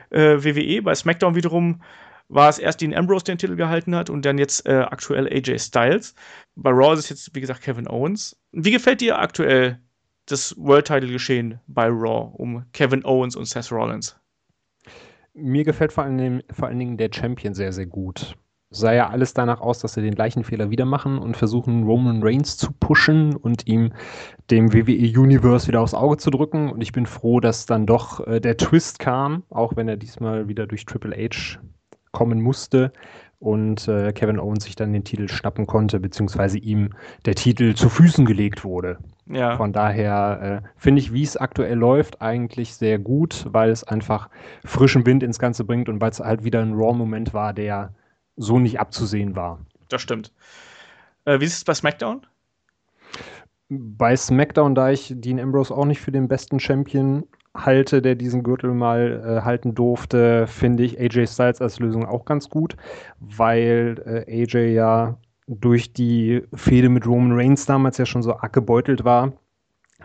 äh, 0.09 0.43
WWE. 0.43 0.81
Bei 0.81 0.95
SmackDown 0.95 1.35
wiederum 1.35 1.81
war 2.29 2.49
es 2.49 2.59
erst 2.59 2.81
Dean 2.81 2.93
Ambrose, 2.93 3.25
der 3.25 3.35
den 3.35 3.39
Titel 3.39 3.55
gehalten 3.55 3.95
hat 3.95 4.09
und 4.09 4.25
dann 4.25 4.37
jetzt 4.37 4.65
äh, 4.67 4.85
aktuell 4.89 5.27
AJ 5.27 5.59
Styles. 5.59 6.15
Bei 6.55 6.71
Raw 6.71 6.93
ist 6.93 6.99
es 6.99 7.09
jetzt, 7.09 7.35
wie 7.35 7.41
gesagt, 7.41 7.61
Kevin 7.61 7.87
Owens. 7.87 8.35
Wie 8.51 8.71
gefällt 8.71 9.01
dir 9.01 9.19
aktuell 9.19 9.79
das 10.25 10.55
World 10.57 10.87
Title 10.87 11.11
geschehen 11.11 11.59
bei 11.67 11.87
Raw 11.87 12.31
um 12.35 12.65
Kevin 12.71 13.03
Owens 13.05 13.35
und 13.35 13.45
Seth 13.45 13.71
Rollins? 13.71 14.17
Mir 15.33 15.63
gefällt 15.63 15.91
vor 15.91 16.03
allen, 16.03 16.17
Dingen, 16.17 16.43
vor 16.51 16.67
allen 16.67 16.79
Dingen 16.79 16.97
der 16.97 17.09
Champion 17.11 17.53
sehr, 17.53 17.73
sehr 17.73 17.87
gut. 17.87 18.35
Sah 18.75 18.93
ja 18.93 19.09
alles 19.09 19.33
danach 19.33 19.61
aus, 19.61 19.79
dass 19.79 19.93
sie 19.93 20.01
den 20.01 20.15
gleichen 20.15 20.43
Fehler 20.43 20.69
wieder 20.69 20.85
machen 20.85 21.17
und 21.17 21.37
versuchen, 21.37 21.83
Roman 21.83 22.21
Reigns 22.23 22.57
zu 22.57 22.71
pushen 22.71 23.35
und 23.35 23.67
ihm 23.67 23.93
dem 24.51 24.73
WWE 24.73 25.19
Universe 25.19 25.67
wieder 25.67 25.81
aufs 25.81 25.93
Auge 25.93 26.17
zu 26.17 26.29
drücken. 26.29 26.69
Und 26.69 26.81
ich 26.81 26.91
bin 26.91 27.05
froh, 27.05 27.39
dass 27.39 27.65
dann 27.65 27.85
doch 27.85 28.25
äh, 28.27 28.39
der 28.39 28.57
Twist 28.57 28.99
kam, 28.99 29.43
auch 29.49 29.75
wenn 29.75 29.87
er 29.87 29.97
diesmal 29.97 30.47
wieder 30.47 30.67
durch 30.67 30.85
Triple 30.85 31.15
H 31.15 31.59
kommen 32.11 32.41
musste 32.41 32.91
und 33.43 33.89
äh, 33.89 34.13
Kevin 34.13 34.39
Owens 34.39 34.63
sich 34.63 34.75
dann 34.75 34.93
den 34.93 35.03
Titel 35.03 35.27
schnappen 35.27 35.67
konnte, 35.67 35.99
beziehungsweise 35.99 36.57
ihm 36.57 36.91
der 37.25 37.35
Titel 37.35 37.73
zu 37.75 37.89
Füßen 37.89 38.25
gelegt 38.25 38.63
wurde. 38.63 38.99
Ja. 39.25 39.57
Von 39.57 39.73
daher 39.73 40.61
äh, 40.63 40.67
finde 40.77 41.01
ich, 41.01 41.11
wie 41.11 41.23
es 41.23 41.35
aktuell 41.35 41.77
läuft, 41.77 42.21
eigentlich 42.21 42.73
sehr 42.73 42.99
gut, 42.99 43.45
weil 43.49 43.69
es 43.69 43.83
einfach 43.83 44.29
frischen 44.63 45.05
Wind 45.05 45.23
ins 45.23 45.39
Ganze 45.39 45.65
bringt 45.65 45.89
und 45.89 45.99
weil 45.99 46.11
es 46.11 46.21
halt 46.21 46.45
wieder 46.45 46.61
ein 46.61 46.73
Raw-Moment 46.73 47.33
war, 47.33 47.53
der 47.53 47.93
so 48.35 48.59
nicht 48.59 48.79
abzusehen 48.79 49.35
war. 49.35 49.59
Das 49.89 50.01
stimmt. 50.01 50.31
Äh, 51.25 51.39
wie 51.39 51.45
ist 51.45 51.57
es 51.57 51.63
bei 51.63 51.73
SmackDown? 51.73 52.25
Bei 53.69 54.15
SmackDown, 54.15 54.75
da 54.75 54.91
ich 54.91 55.13
Dean 55.15 55.39
Ambrose 55.39 55.75
auch 55.75 55.85
nicht 55.85 56.01
für 56.01 56.11
den 56.11 56.27
besten 56.27 56.59
Champion 56.59 57.23
halte, 57.55 58.01
der 58.01 58.15
diesen 58.15 58.43
Gürtel 58.43 58.73
mal 58.73 59.23
äh, 59.23 59.41
halten 59.43 59.75
durfte, 59.75 60.47
finde 60.47 60.83
ich 60.83 60.99
AJ 60.99 61.27
Styles 61.27 61.61
als 61.61 61.79
Lösung 61.79 62.05
auch 62.05 62.25
ganz 62.25 62.49
gut, 62.49 62.75
weil 63.19 64.25
äh, 64.27 64.43
AJ 64.43 64.73
ja 64.73 65.17
durch 65.47 65.93
die 65.93 66.43
Fehde 66.53 66.89
mit 66.89 67.05
Roman 67.05 67.37
Reigns 67.37 67.65
damals 67.65 67.97
ja 67.97 68.05
schon 68.05 68.23
so 68.23 68.35
arg 68.37 68.53
gebeutelt 68.53 69.03
war. 69.03 69.33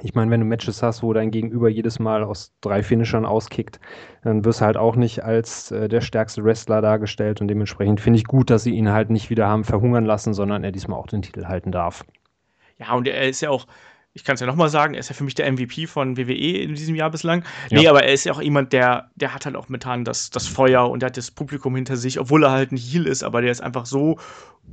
Ich 0.02 0.14
meine, 0.14 0.30
wenn 0.30 0.40
du 0.40 0.46
Matches 0.46 0.82
hast, 0.82 1.02
wo 1.02 1.12
dein 1.12 1.30
Gegenüber 1.30 1.68
jedes 1.68 1.98
Mal 1.98 2.24
aus 2.24 2.52
drei 2.60 2.82
Finishern 2.82 3.26
auskickt, 3.26 3.80
dann 4.22 4.44
wirst 4.44 4.60
du 4.60 4.64
halt 4.64 4.76
auch 4.76 4.96
nicht 4.96 5.24
als 5.24 5.70
äh, 5.70 5.88
der 5.88 6.00
stärkste 6.00 6.44
Wrestler 6.44 6.80
dargestellt 6.80 7.40
und 7.40 7.48
dementsprechend 7.48 8.00
finde 8.00 8.18
ich 8.18 8.24
gut, 8.24 8.50
dass 8.50 8.62
sie 8.62 8.74
ihn 8.74 8.90
halt 8.90 9.10
nicht 9.10 9.30
wieder 9.30 9.48
haben 9.48 9.64
verhungern 9.64 10.04
lassen, 10.04 10.34
sondern 10.34 10.64
er 10.64 10.72
diesmal 10.72 10.98
auch 10.98 11.06
den 11.08 11.22
Titel 11.22 11.46
halten 11.46 11.72
darf. 11.72 12.04
Ja, 12.78 12.94
und 12.94 13.08
er 13.08 13.28
ist 13.28 13.40
ja 13.40 13.50
auch, 13.50 13.66
ich 14.14 14.24
kann 14.24 14.34
es 14.34 14.40
ja 14.40 14.46
nochmal 14.46 14.68
sagen, 14.68 14.94
er 14.94 15.00
ist 15.00 15.08
ja 15.08 15.14
für 15.14 15.24
mich 15.24 15.34
der 15.34 15.50
MVP 15.50 15.86
von 15.86 16.16
WWE 16.16 16.32
in 16.32 16.74
diesem 16.74 16.94
Jahr 16.94 17.10
bislang. 17.10 17.44
Ja. 17.70 17.78
Nee, 17.78 17.88
aber 17.88 18.02
er 18.02 18.12
ist 18.12 18.24
ja 18.24 18.32
auch 18.32 18.42
jemand, 18.42 18.72
der, 18.72 19.10
der 19.14 19.34
hat 19.34 19.46
halt 19.46 19.54
auch 19.54 19.68
momentan 19.68 20.04
das, 20.04 20.30
das 20.30 20.46
Feuer 20.46 20.90
und 20.90 21.00
der 21.00 21.08
hat 21.08 21.16
das 21.16 21.30
Publikum 21.30 21.76
hinter 21.76 21.96
sich, 21.96 22.18
obwohl 22.18 22.44
er 22.44 22.50
halt 22.50 22.72
ein 22.72 22.76
Heal 22.76 23.06
ist, 23.06 23.22
aber 23.22 23.42
der 23.42 23.52
ist 23.52 23.60
einfach 23.60 23.86
so 23.86 24.18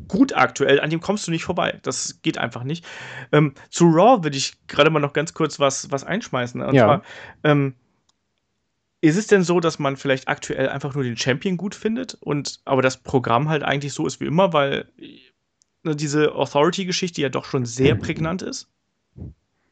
gut 0.08 0.36
aktuell, 0.36 0.80
an 0.80 0.90
dem 0.90 1.00
kommst 1.00 1.28
du 1.28 1.32
nicht 1.32 1.44
vorbei. 1.44 1.80
Das 1.84 2.22
geht 2.22 2.38
einfach 2.38 2.64
nicht. 2.64 2.86
Ähm, 3.32 3.54
zu 3.70 3.86
Raw 3.86 4.24
würde 4.24 4.38
ich 4.38 4.54
gerade 4.68 4.90
mal 4.90 5.00
noch 5.00 5.14
ganz 5.14 5.34
kurz 5.34 5.60
was, 5.60 5.92
was 5.92 6.04
einschmeißen. 6.04 6.62
Und 6.62 6.74
ja. 6.74 6.86
zwar, 6.86 7.02
ähm, 7.44 7.76
ist 9.02 9.18
es 9.18 9.28
denn 9.28 9.44
so, 9.44 9.60
dass 9.60 9.78
man 9.78 9.98
vielleicht 9.98 10.28
aktuell 10.28 10.70
einfach 10.70 10.96
nur 10.96 11.04
den 11.04 11.18
Champion 11.18 11.58
gut 11.58 11.76
findet 11.76 12.16
und 12.16 12.62
aber 12.66 12.82
das 12.82 12.98
Programm 12.98 13.50
halt 13.50 13.62
eigentlich 13.62 13.94
so 13.94 14.08
ist 14.08 14.20
wie 14.20 14.26
immer, 14.26 14.52
weil 14.54 14.90
ne, 15.84 15.96
diese 15.96 16.34
Authority-Geschichte 16.34 17.22
ja 17.22 17.30
doch 17.30 17.46
schon 17.46 17.66
sehr 17.66 17.96
prägnant 17.96 18.42
ist? 18.42 18.68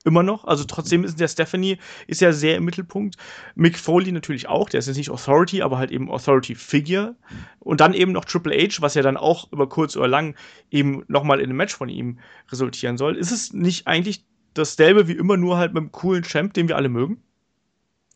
Immer 0.04 0.24
noch. 0.24 0.46
Also 0.46 0.64
trotzdem 0.66 1.04
ist 1.04 1.20
der 1.20 1.28
Stephanie 1.28 1.78
ist 2.08 2.22
ja 2.22 2.32
sehr 2.32 2.58
im 2.58 2.66
Mittelpunkt. 2.66 3.16
Mick 3.56 3.78
Foley 3.78 4.12
natürlich 4.12 4.48
auch, 4.48 4.70
der 4.70 4.80
ist 4.80 4.88
jetzt 4.88 4.98
nicht 4.98 5.10
Authority, 5.10 5.62
aber 5.62 5.78
halt 5.78 5.92
eben 5.92 6.12
Authority 6.12 6.56
Figure. 6.56 7.16
Und 7.60 7.80
dann 7.82 7.94
eben 7.94 8.12
noch 8.12 8.26
Triple 8.26 8.56
H, 8.56 8.82
was 8.82 8.96
ja 8.96 9.02
dann 9.02 9.18
auch 9.18 9.52
über 9.52 9.68
kurz 9.70 9.96
oder 9.96 10.08
lang 10.08 10.36
eben 10.72 11.04
nochmal 11.08 11.40
in 11.40 11.46
einem 11.46 11.58
Match 11.58 11.76
von 11.76 11.90
ihm 11.90 12.20
resultieren 12.52 12.98
soll. 12.98 13.16
Ist 13.16 13.32
es 13.32 13.54
nicht 13.54 13.88
eigentlich 13.88 14.26
dasselbe 14.54 15.08
wie 15.08 15.14
immer, 15.14 15.38
nur 15.38 15.58
halt 15.58 15.74
mit 15.74 15.82
einem 15.82 15.92
coolen 15.92 16.24
Champ, 16.24 16.54
den 16.54 16.68
wir 16.68 16.76
alle 16.76 16.90
mögen? 16.90 17.22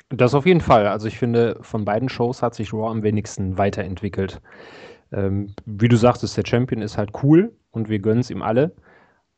Das 0.10 0.34
auf 0.34 0.46
jeden 0.46 0.62
Fall. 0.62 0.88
Also 0.88 1.08
ich 1.08 1.18
finde, 1.18 1.58
von 1.62 1.84
beiden 1.84 2.10
Shows 2.10 2.42
hat 2.42 2.56
sich 2.56 2.72
Raw 2.74 2.90
am 2.90 3.04
wenigsten 3.04 3.58
weiterentwickelt. 3.58 4.42
Ähm, 5.12 5.54
wie 5.66 5.88
du 5.88 5.98
sagtest, 5.98 6.38
der 6.38 6.46
Champion 6.46 6.82
ist 6.82 6.98
halt 6.98 7.12
cool 7.24 7.54
und 7.72 7.90
wir 7.90 8.00
gönnen 8.00 8.20
es 8.20 8.30
ihm 8.30 8.42
alle. 8.42 8.74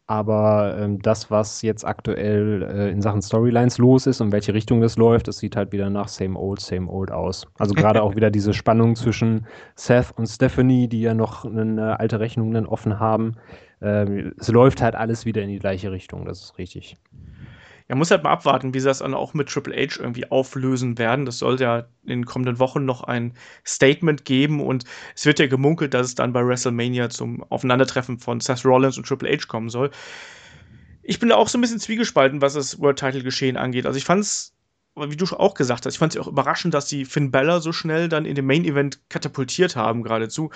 Aber 0.09 0.75
ähm, 0.79 0.99
das, 1.03 1.29
was 1.29 1.61
jetzt 1.61 1.85
aktuell 1.85 2.63
äh, 2.63 2.89
in 2.89 2.99
Sachen 2.99 3.21
Storylines 3.21 3.77
los 3.77 4.07
ist 4.07 4.21
und 4.21 4.31
welche 4.31 4.55
Richtung 4.55 4.81
das 4.81 4.97
läuft, 4.97 5.27
das 5.27 5.37
sieht 5.37 5.55
halt 5.55 5.71
wieder 5.71 5.91
nach 5.91 6.07
Same 6.07 6.35
Old, 6.35 6.61
Same 6.61 6.89
Old 6.89 7.11
aus. 7.11 7.45
Also 7.59 7.75
gerade 7.75 8.01
auch 8.01 8.15
wieder 8.15 8.31
diese 8.31 8.55
Spannung 8.55 8.95
zwischen 8.95 9.45
Seth 9.75 10.11
und 10.17 10.25
Stephanie, 10.25 10.87
die 10.87 11.01
ja 11.01 11.13
noch 11.13 11.45
eine 11.45 11.99
alte 11.99 12.19
Rechnung 12.19 12.51
dann 12.51 12.65
offen 12.65 12.99
haben. 12.99 13.35
Ähm, 13.83 14.33
es 14.39 14.47
läuft 14.47 14.81
halt 14.81 14.95
alles 14.95 15.27
wieder 15.27 15.43
in 15.43 15.49
die 15.49 15.59
gleiche 15.59 15.91
Richtung, 15.91 16.25
das 16.25 16.41
ist 16.41 16.57
richtig. 16.57 16.97
Ja, 17.89 17.95
muss 17.95 18.11
halt 18.11 18.23
mal 18.23 18.31
abwarten, 18.31 18.73
wie 18.75 18.79
sie 18.79 18.85
das 18.85 18.99
dann 18.99 19.15
auch 19.15 19.33
mit 19.33 19.49
Triple 19.49 19.75
H 19.75 19.99
irgendwie 19.99 20.29
auflösen 20.29 20.99
werden. 20.99 21.25
Das 21.25 21.39
soll 21.39 21.59
ja 21.59 21.79
in 22.03 22.19
den 22.19 22.25
kommenden 22.25 22.59
Wochen 22.59 22.85
noch 22.85 23.03
ein 23.03 23.33
Statement 23.65 24.25
geben 24.25 24.61
und 24.61 24.85
es 25.15 25.25
wird 25.25 25.39
ja 25.39 25.47
gemunkelt, 25.47 25.95
dass 25.95 26.05
es 26.07 26.15
dann 26.15 26.31
bei 26.31 26.45
WrestleMania 26.45 27.09
zum 27.09 27.43
Aufeinandertreffen 27.49 28.19
von 28.19 28.39
Seth 28.41 28.63
Rollins 28.63 28.97
und 28.97 29.07
Triple 29.07 29.29
H 29.31 29.47
kommen 29.47 29.69
soll. 29.69 29.89
Ich 31.01 31.19
bin 31.19 31.29
da 31.29 31.35
auch 31.35 31.47
so 31.47 31.57
ein 31.57 31.61
bisschen 31.61 31.79
zwiegespalten, 31.79 32.41
was 32.41 32.53
das 32.53 32.79
World 32.79 32.99
Title 32.99 33.23
Geschehen 33.23 33.57
angeht. 33.57 33.87
Also 33.87 33.97
ich 33.97 34.05
fand's 34.95 35.13
wie 35.13 35.17
du 35.17 35.25
auch 35.35 35.53
gesagt 35.53 35.85
hast, 35.85 35.93
ich 35.93 35.99
fand 35.99 36.15
es 36.15 36.21
auch 36.21 36.27
überraschend, 36.27 36.73
dass 36.73 36.89
sie 36.89 37.05
Finn 37.05 37.31
Bella 37.31 37.59
so 37.59 37.71
schnell 37.71 38.09
dann 38.09 38.25
in 38.25 38.35
den 38.35 38.45
Main 38.45 38.65
Event 38.65 38.99
katapultiert 39.09 39.75
haben, 39.75 40.03
geradezu. 40.03 40.49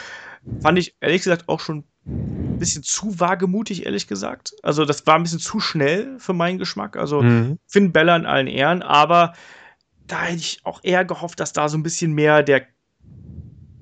Fand 0.61 0.77
ich 0.77 0.95
ehrlich 0.99 1.23
gesagt 1.23 1.49
auch 1.49 1.59
schon 1.59 1.85
ein 2.05 2.59
bisschen 2.59 2.83
zu 2.83 3.19
wagemutig, 3.19 3.85
ehrlich 3.85 4.07
gesagt. 4.07 4.53
Also, 4.63 4.85
das 4.85 5.07
war 5.07 5.15
ein 5.15 5.23
bisschen 5.23 5.39
zu 5.39 5.59
schnell 5.59 6.19
für 6.19 6.33
meinen 6.33 6.59
Geschmack. 6.59 6.97
Also, 6.97 7.21
mhm. 7.21 7.59
Finn 7.67 7.91
Bella 7.91 8.15
in 8.15 8.25
allen 8.25 8.47
Ehren, 8.47 8.81
aber 8.81 9.33
da 10.07 10.23
hätte 10.23 10.39
ich 10.39 10.61
auch 10.63 10.81
eher 10.83 11.05
gehofft, 11.05 11.39
dass 11.39 11.53
da 11.53 11.69
so 11.69 11.77
ein 11.77 11.83
bisschen 11.83 12.13
mehr 12.13 12.43
der, 12.43 12.67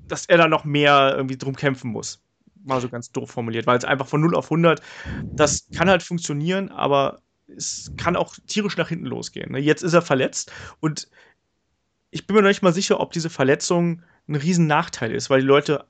dass 0.06 0.26
er 0.26 0.38
da 0.38 0.48
noch 0.48 0.64
mehr 0.64 1.14
irgendwie 1.16 1.36
drum 1.36 1.56
kämpfen 1.56 1.90
muss. 1.90 2.22
Mal 2.64 2.80
so 2.80 2.88
ganz 2.88 3.10
doof 3.10 3.30
formuliert, 3.30 3.66
weil 3.66 3.78
es 3.78 3.84
einfach 3.84 4.06
von 4.06 4.20
0 4.20 4.36
auf 4.36 4.46
100, 4.46 4.80
das 5.24 5.68
kann 5.74 5.90
halt 5.90 6.04
funktionieren, 6.04 6.70
aber 6.70 7.22
es 7.56 7.92
kann 7.96 8.16
auch 8.16 8.34
tierisch 8.46 8.76
nach 8.76 8.88
hinten 8.88 9.06
losgehen. 9.06 9.52
Ne? 9.52 9.58
Jetzt 9.58 9.82
ist 9.82 9.94
er 9.94 10.02
verletzt 10.02 10.52
und 10.80 11.08
ich 12.10 12.26
bin 12.26 12.36
mir 12.36 12.42
noch 12.42 12.48
nicht 12.48 12.62
mal 12.62 12.74
sicher, 12.74 13.00
ob 13.00 13.12
diese 13.12 13.30
Verletzung 13.30 14.02
ein 14.28 14.34
riesen 14.36 14.66
Nachteil 14.66 15.12
ist, 15.12 15.30
weil 15.30 15.40
die 15.40 15.46
Leute 15.46 15.86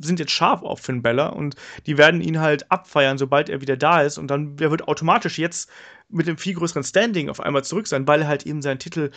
sind 0.00 0.20
jetzt 0.20 0.32
scharf 0.32 0.62
auf 0.62 0.80
Finn 0.80 1.02
Bella 1.02 1.28
und 1.28 1.56
die 1.86 1.98
werden 1.98 2.20
ihn 2.20 2.40
halt 2.40 2.70
abfeiern, 2.70 3.18
sobald 3.18 3.48
er 3.48 3.60
wieder 3.60 3.76
da 3.76 4.02
ist 4.02 4.18
und 4.18 4.28
dann 4.28 4.56
der 4.56 4.70
wird 4.70 4.86
automatisch 4.86 5.38
jetzt 5.38 5.70
mit 6.08 6.26
dem 6.26 6.38
viel 6.38 6.54
größeren 6.54 6.84
Standing 6.84 7.28
auf 7.28 7.40
einmal 7.40 7.64
zurück 7.64 7.88
sein, 7.88 8.06
weil 8.06 8.22
er 8.22 8.28
halt 8.28 8.46
eben 8.46 8.62
seinen 8.62 8.78
Titel 8.78 9.10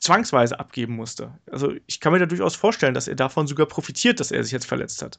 zwangsweise 0.00 0.60
abgeben 0.60 0.94
musste. 0.96 1.38
Also 1.50 1.72
ich 1.86 2.00
kann 2.00 2.12
mir 2.12 2.18
da 2.18 2.26
durchaus 2.26 2.56
vorstellen, 2.56 2.92
dass 2.92 3.08
er 3.08 3.14
davon 3.14 3.46
sogar 3.46 3.66
profitiert, 3.66 4.20
dass 4.20 4.30
er 4.30 4.42
sich 4.42 4.52
jetzt 4.52 4.66
verletzt 4.66 5.00
hat. 5.00 5.18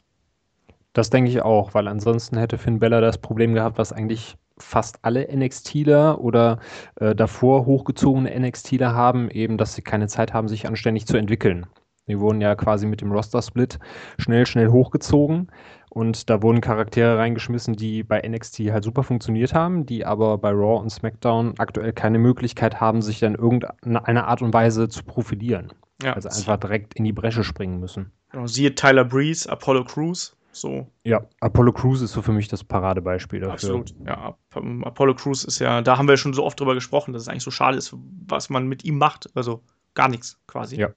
Das 0.96 1.10
denke 1.10 1.30
ich 1.30 1.42
auch, 1.42 1.74
weil 1.74 1.90
ansonsten 1.90 2.38
hätte 2.38 2.58
Finn 2.58 2.80
Bella 2.80 3.02
das 3.02 3.18
Problem 3.18 3.54
gehabt, 3.54 3.78
was 3.78 3.92
eigentlich 3.92 4.38
fast 4.58 4.98
alle 5.02 5.28
NXTler 5.30 6.22
oder 6.22 6.60
äh, 6.96 7.14
davor 7.14 7.66
hochgezogene 7.66 8.34
NXTler 8.40 8.96
haben, 8.96 9.30
eben, 9.30 9.58
dass 9.58 9.76
sie 9.76 9.82
keine 9.82 10.08
Zeit 10.08 10.34
haben, 10.34 10.48
sich 10.48 10.66
anständig 10.66 11.06
zu 11.06 11.18
entwickeln. 11.18 11.66
Die 12.08 12.18
wurden 12.18 12.40
ja 12.40 12.56
quasi 12.56 12.86
mit 12.86 13.02
dem 13.02 13.12
Roster-Split 13.12 13.78
schnell, 14.18 14.46
schnell 14.46 14.70
hochgezogen. 14.70 15.52
Und 15.90 16.30
da 16.30 16.42
wurden 16.42 16.62
Charaktere 16.62 17.18
reingeschmissen, 17.18 17.76
die 17.76 18.04
bei 18.04 18.22
NXT 18.26 18.60
halt 18.72 18.86
super 18.86 19.04
funktioniert 19.04 19.54
haben, 19.54 19.86
die 19.86 20.06
aber 20.06 20.38
bei 20.38 20.52
Raw 20.52 20.80
und 20.80 20.92
SmackDown 20.92 21.56
aktuell 21.58 21.92
keine 21.92 22.20
Möglichkeit 22.20 22.80
haben, 22.80 23.02
sich 23.02 23.20
dann 23.20 23.36
irgendeiner 23.36 24.28
Art 24.28 24.42
und 24.42 24.54
Weise 24.54 24.88
zu 24.88 25.04
profilieren. 25.04 25.74
Ja. 26.02 26.14
Also 26.14 26.30
einfach 26.30 26.58
direkt 26.58 26.94
in 26.94 27.04
die 27.04 27.14
Bresche 27.14 27.44
springen 27.44 27.82
müssen. 27.82 28.14
Genau, 28.32 28.48
siehe 28.48 28.76
Tyler 28.76 29.04
Breeze, 29.04 29.50
Apollo 29.50 29.84
Crews. 29.86 30.38
So. 30.56 30.88
Ja, 31.04 31.22
Apollo 31.42 31.74
Crews 31.74 32.02
ist 32.02 32.14
so 32.14 32.22
für 32.22 32.32
mich 32.32 32.48
das 32.48 32.64
Paradebeispiel 32.64 33.42
dafür. 33.42 33.54
Absolut. 33.54 33.94
Ja, 34.06 34.38
Apollo 34.52 35.16
Crews 35.16 35.44
ist 35.44 35.60
ja, 35.60 35.82
da 35.82 35.98
haben 35.98 36.08
wir 36.08 36.18
schon 36.18 36.34
so 36.34 36.46
oft 36.46 36.60
drüber 36.60 36.74
gesprochen, 36.74 37.14
dass 37.14 37.24
es 37.24 37.28
eigentlich 37.28 37.44
so 37.44 37.52
schade 37.52 37.78
ist, 37.78 37.94
was 38.28 38.50
man 38.50 38.68
mit 38.68 38.86
ihm 38.86 38.98
macht. 38.98 39.30
Also 39.36 39.62
gar 39.96 40.08
nichts 40.08 40.40
quasi. 40.48 40.78
Ja. 40.78 40.90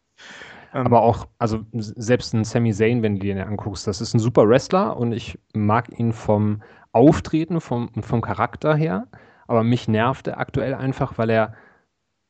Ähm, 0.73 0.87
Aber 0.87 1.03
auch, 1.03 1.27
also 1.39 1.65
selbst 1.73 2.35
ein 2.35 2.45
Sami 2.45 2.73
Zayn, 2.73 3.03
wenn 3.03 3.15
du 3.15 3.21
dir 3.21 3.35
den 3.35 3.47
anguckst, 3.47 3.87
das 3.87 4.01
ist 4.01 4.15
ein 4.15 4.21
super 4.21 4.49
Wrestler 4.49 4.97
und 4.97 5.13
ich 5.13 5.39
mag 5.55 5.99
ihn 5.99 6.13
vom 6.13 6.63
Auftreten, 6.93 7.61
vom, 7.61 7.91
vom 8.01 8.21
Charakter 8.21 8.75
her. 8.77 9.09
Aber 9.47 9.65
mich 9.65 9.89
nervt 9.89 10.27
er 10.29 10.39
aktuell 10.39 10.75
einfach, 10.75 11.19
weil 11.19 11.31
er, 11.31 11.55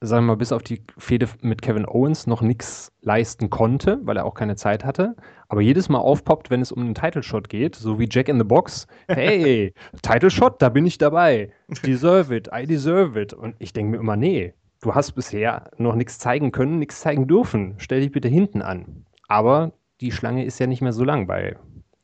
sagen 0.01 0.25
wir 0.25 0.33
mal, 0.33 0.37
bis 0.37 0.53
auf 0.53 0.63
die 0.63 0.83
Fehde 0.97 1.29
mit 1.41 1.63
Kevin 1.63 1.87
Owens 1.87 2.27
noch 2.27 2.43
nichts 2.43 2.93
leisten 3.03 3.51
konnte, 3.51 3.99
weil 4.05 4.17
er 4.17 4.25
auch 4.25 4.35
keine 4.35 4.57
Zeit 4.57 4.85
hatte. 4.85 5.17
Aber 5.49 5.61
jedes 5.61 5.89
Mal 5.89 5.99
aufpoppt, 5.99 6.51
wenn 6.51 6.61
es 6.61 6.71
um 6.71 6.83
einen 6.83 6.95
Title 6.95 7.23
Shot 7.23 7.49
geht, 7.49 7.75
so 7.75 7.99
wie 7.99 8.09
Jack 8.11 8.29
in 8.29 8.39
the 8.39 8.45
Box. 8.45 8.87
Hey, 9.09 9.73
Title 10.03 10.31
Shot, 10.31 10.63
da 10.63 10.69
bin 10.69 10.87
ich 10.87 10.99
dabei. 10.99 11.51
Deserve 11.85 12.35
it, 12.37 12.49
I 12.55 12.67
deserve 12.67 13.21
it. 13.21 13.33
Und 13.33 13.57
ich 13.59 13.73
denke 13.73 13.93
mir 13.93 13.99
immer, 13.99 14.17
nee, 14.17 14.55
du 14.81 14.95
hast 14.95 15.13
bisher 15.13 15.71
noch 15.79 15.95
nichts 15.95 16.19
zeigen 16.19 16.53
können, 16.53 16.79
nichts 16.79 17.01
zeigen 17.01 17.27
dürfen. 17.27 17.75
Stell 17.79 18.01
dich 18.01 18.13
bitte 18.13 18.29
hinten 18.29 18.63
an. 18.63 19.05
Aber 19.27 19.73
die 20.01 20.13
Schlange 20.13 20.45
ist 20.45 20.61
ja 20.61 20.67
nicht 20.67 20.83
mehr 20.83 20.93
so 20.93 21.05
lang 21.05 21.27
bei 21.27 21.57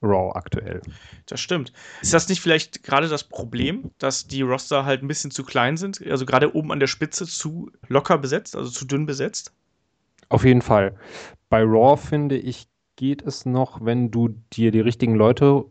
Raw 0.04 0.32
aktuell. 0.34 0.80
Das 1.26 1.40
stimmt. 1.40 1.72
Ist 2.02 2.14
das 2.14 2.28
nicht 2.28 2.40
vielleicht 2.40 2.82
gerade 2.82 3.08
das 3.08 3.24
Problem, 3.24 3.90
dass 3.98 4.26
die 4.26 4.42
Roster 4.42 4.84
halt 4.84 5.02
ein 5.02 5.08
bisschen 5.08 5.30
zu 5.30 5.44
klein 5.44 5.76
sind? 5.76 6.00
Also 6.06 6.26
gerade 6.26 6.54
oben 6.54 6.72
an 6.72 6.80
der 6.80 6.86
Spitze 6.86 7.26
zu 7.26 7.70
locker 7.88 8.18
besetzt, 8.18 8.56
also 8.56 8.70
zu 8.70 8.84
dünn 8.84 9.06
besetzt? 9.06 9.52
Auf 10.28 10.44
jeden 10.44 10.62
Fall. 10.62 10.96
Bei 11.48 11.62
Raw 11.62 11.96
finde 11.96 12.36
ich, 12.36 12.66
geht 12.96 13.22
es 13.22 13.46
noch, 13.46 13.84
wenn 13.84 14.10
du 14.10 14.28
dir 14.52 14.70
die 14.70 14.80
richtigen 14.80 15.14
Leute 15.14 15.64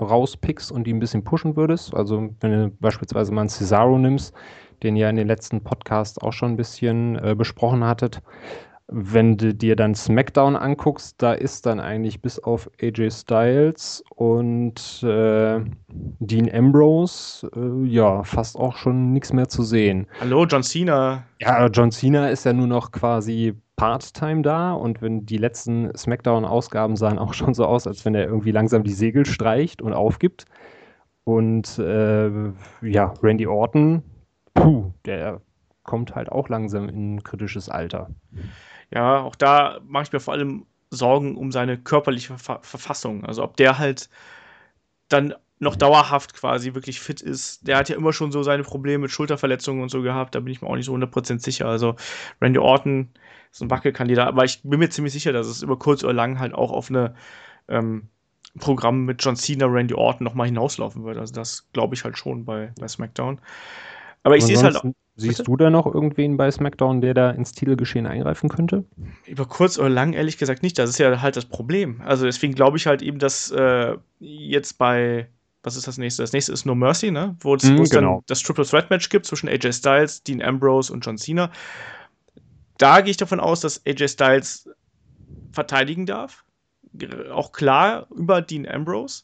rauspickst 0.00 0.72
und 0.72 0.84
die 0.84 0.92
ein 0.92 1.00
bisschen 1.00 1.24
pushen 1.24 1.56
würdest. 1.56 1.94
Also 1.94 2.30
wenn 2.40 2.50
du 2.50 2.70
beispielsweise 2.80 3.32
mal 3.32 3.42
einen 3.42 3.50
Cesaro 3.50 3.98
nimmst, 3.98 4.34
den 4.82 4.96
ihr 4.96 5.08
in 5.08 5.16
den 5.16 5.28
letzten 5.28 5.62
Podcasts 5.62 6.18
auch 6.18 6.32
schon 6.32 6.52
ein 6.52 6.56
bisschen 6.56 7.16
äh, 7.16 7.34
besprochen 7.36 7.84
hattet. 7.84 8.20
Wenn 8.88 9.36
du 9.36 9.54
dir 9.54 9.76
dann 9.76 9.94
SmackDown 9.94 10.56
anguckst, 10.56 11.22
da 11.22 11.32
ist 11.32 11.66
dann 11.66 11.80
eigentlich 11.80 12.20
bis 12.20 12.38
auf 12.38 12.70
AJ 12.80 13.10
Styles 13.10 14.04
und 14.16 15.02
äh, 15.02 15.60
Dean 15.88 16.50
Ambrose 16.52 17.48
äh, 17.54 17.86
ja 17.86 18.22
fast 18.22 18.56
auch 18.56 18.76
schon 18.76 19.12
nichts 19.12 19.32
mehr 19.32 19.48
zu 19.48 19.62
sehen. 19.62 20.06
Hallo, 20.20 20.44
John 20.44 20.62
Cena. 20.62 21.24
Ja, 21.40 21.66
John 21.68 21.90
Cena 21.90 22.28
ist 22.28 22.44
ja 22.44 22.52
nur 22.52 22.66
noch 22.66 22.90
quasi 22.92 23.54
Part-Time 23.76 24.42
da 24.42 24.72
und 24.72 25.00
wenn 25.00 25.24
die 25.26 25.38
letzten 25.38 25.90
SmackDown-Ausgaben 25.96 26.96
sahen 26.96 27.18
auch 27.18 27.34
schon 27.34 27.54
so 27.54 27.64
aus, 27.64 27.86
als 27.86 28.04
wenn 28.04 28.14
er 28.14 28.26
irgendwie 28.26 28.52
langsam 28.52 28.84
die 28.84 28.92
Segel 28.92 29.26
streicht 29.26 29.80
und 29.82 29.92
aufgibt. 29.92 30.44
Und 31.24 31.78
äh, 31.78 32.30
ja, 32.82 33.14
Randy 33.22 33.46
Orton 33.46 34.02
puh, 34.54 34.92
der 35.04 35.40
kommt 35.82 36.14
halt 36.14 36.30
auch 36.30 36.48
langsam 36.48 36.88
in 36.88 37.16
ein 37.16 37.24
kritisches 37.24 37.68
Alter. 37.68 38.10
Ja, 38.92 39.20
auch 39.22 39.36
da 39.36 39.80
mache 39.86 40.04
ich 40.04 40.12
mir 40.12 40.20
vor 40.20 40.34
allem 40.34 40.66
Sorgen 40.90 41.36
um 41.36 41.52
seine 41.52 41.78
körperliche 41.78 42.36
Ver 42.38 42.60
Verfassung. 42.62 43.24
Also 43.24 43.42
ob 43.42 43.56
der 43.56 43.78
halt 43.78 44.10
dann 45.08 45.34
noch 45.58 45.76
dauerhaft 45.76 46.34
quasi 46.34 46.74
wirklich 46.74 47.00
fit 47.00 47.20
ist. 47.20 47.66
Der 47.66 47.76
hat 47.76 47.88
ja 47.88 47.96
immer 47.96 48.12
schon 48.12 48.32
so 48.32 48.42
seine 48.42 48.64
Probleme 48.64 49.02
mit 49.02 49.10
Schulterverletzungen 49.12 49.82
und 49.82 49.90
so 49.90 50.02
gehabt. 50.02 50.34
Da 50.34 50.40
bin 50.40 50.52
ich 50.52 50.60
mir 50.60 50.68
auch 50.68 50.76
nicht 50.76 50.86
so 50.86 50.92
100% 50.92 51.38
sicher. 51.38 51.66
Also 51.66 51.94
Randy 52.40 52.58
Orton 52.58 53.10
ist 53.52 53.62
ein 53.62 53.70
Wackelkandidat. 53.70 54.28
Aber 54.28 54.44
ich 54.44 54.62
bin 54.62 54.80
mir 54.80 54.90
ziemlich 54.90 55.12
sicher, 55.12 55.32
dass 55.32 55.46
es 55.46 55.62
über 55.62 55.78
kurz 55.78 56.02
oder 56.02 56.12
lang 56.14 56.40
halt 56.40 56.52
auch 56.54 56.72
auf 56.72 56.90
eine 56.90 57.14
ähm, 57.68 58.08
Programm 58.58 59.04
mit 59.04 59.24
John 59.24 59.36
Cena, 59.36 59.66
Randy 59.66 59.94
Orton 59.94 60.24
nochmal 60.24 60.46
hinauslaufen 60.48 61.04
wird. 61.04 61.16
Also 61.16 61.32
das 61.32 61.68
glaube 61.72 61.94
ich 61.94 62.04
halt 62.04 62.18
schon 62.18 62.44
bei, 62.44 62.72
bei 62.78 62.88
SmackDown. 62.88 63.40
Aber 64.24 64.36
ich 64.36 64.44
sehe 64.44 64.56
es 64.56 64.64
halt 64.64 64.76
auch. 64.76 64.84
Siehst 65.14 65.38
bitte? 65.38 65.50
du 65.50 65.56
da 65.56 65.70
noch 65.70 65.86
irgendwen 65.86 66.36
bei 66.36 66.50
SmackDown, 66.50 67.02
der 67.02 67.12
da 67.12 67.30
ins 67.30 67.52
Titelgeschehen 67.52 68.06
eingreifen 68.06 68.48
könnte? 68.48 68.84
Über 69.26 69.44
kurz 69.44 69.78
oder 69.78 69.90
lang 69.90 70.14
ehrlich 70.14 70.38
gesagt 70.38 70.62
nicht. 70.62 70.78
Das 70.78 70.88
ist 70.88 70.98
ja 70.98 71.20
halt 71.20 71.36
das 71.36 71.44
Problem. 71.44 72.00
Also 72.02 72.24
deswegen 72.24 72.54
glaube 72.54 72.78
ich 72.78 72.86
halt 72.86 73.02
eben, 73.02 73.18
dass 73.18 73.50
äh, 73.50 73.96
jetzt 74.20 74.78
bei 74.78 75.28
was 75.62 75.76
ist 75.76 75.86
das 75.86 75.98
nächste? 75.98 76.22
Das 76.22 76.32
nächste 76.32 76.52
ist 76.52 76.64
No 76.64 76.74
Mercy, 76.74 77.10
ne? 77.10 77.36
Wo 77.40 77.54
es, 77.54 77.62
mm, 77.62 77.84
genau. 77.84 78.16
dann 78.16 78.24
das 78.26 78.42
Triple 78.42 78.64
Threat 78.64 78.90
Match 78.90 79.08
gibt 79.10 79.26
zwischen 79.26 79.48
AJ 79.48 79.72
Styles, 79.74 80.22
Dean 80.24 80.42
Ambrose 80.42 80.92
und 80.92 81.06
John 81.06 81.18
Cena. 81.18 81.52
Da 82.78 83.00
gehe 83.00 83.12
ich 83.12 83.16
davon 83.16 83.38
aus, 83.38 83.60
dass 83.60 83.84
AJ 83.86 84.08
Styles 84.08 84.68
verteidigen 85.52 86.06
darf. 86.06 86.44
Auch 87.30 87.52
klar 87.52 88.08
über 88.10 88.42
Dean 88.42 88.66
Ambrose. 88.66 89.22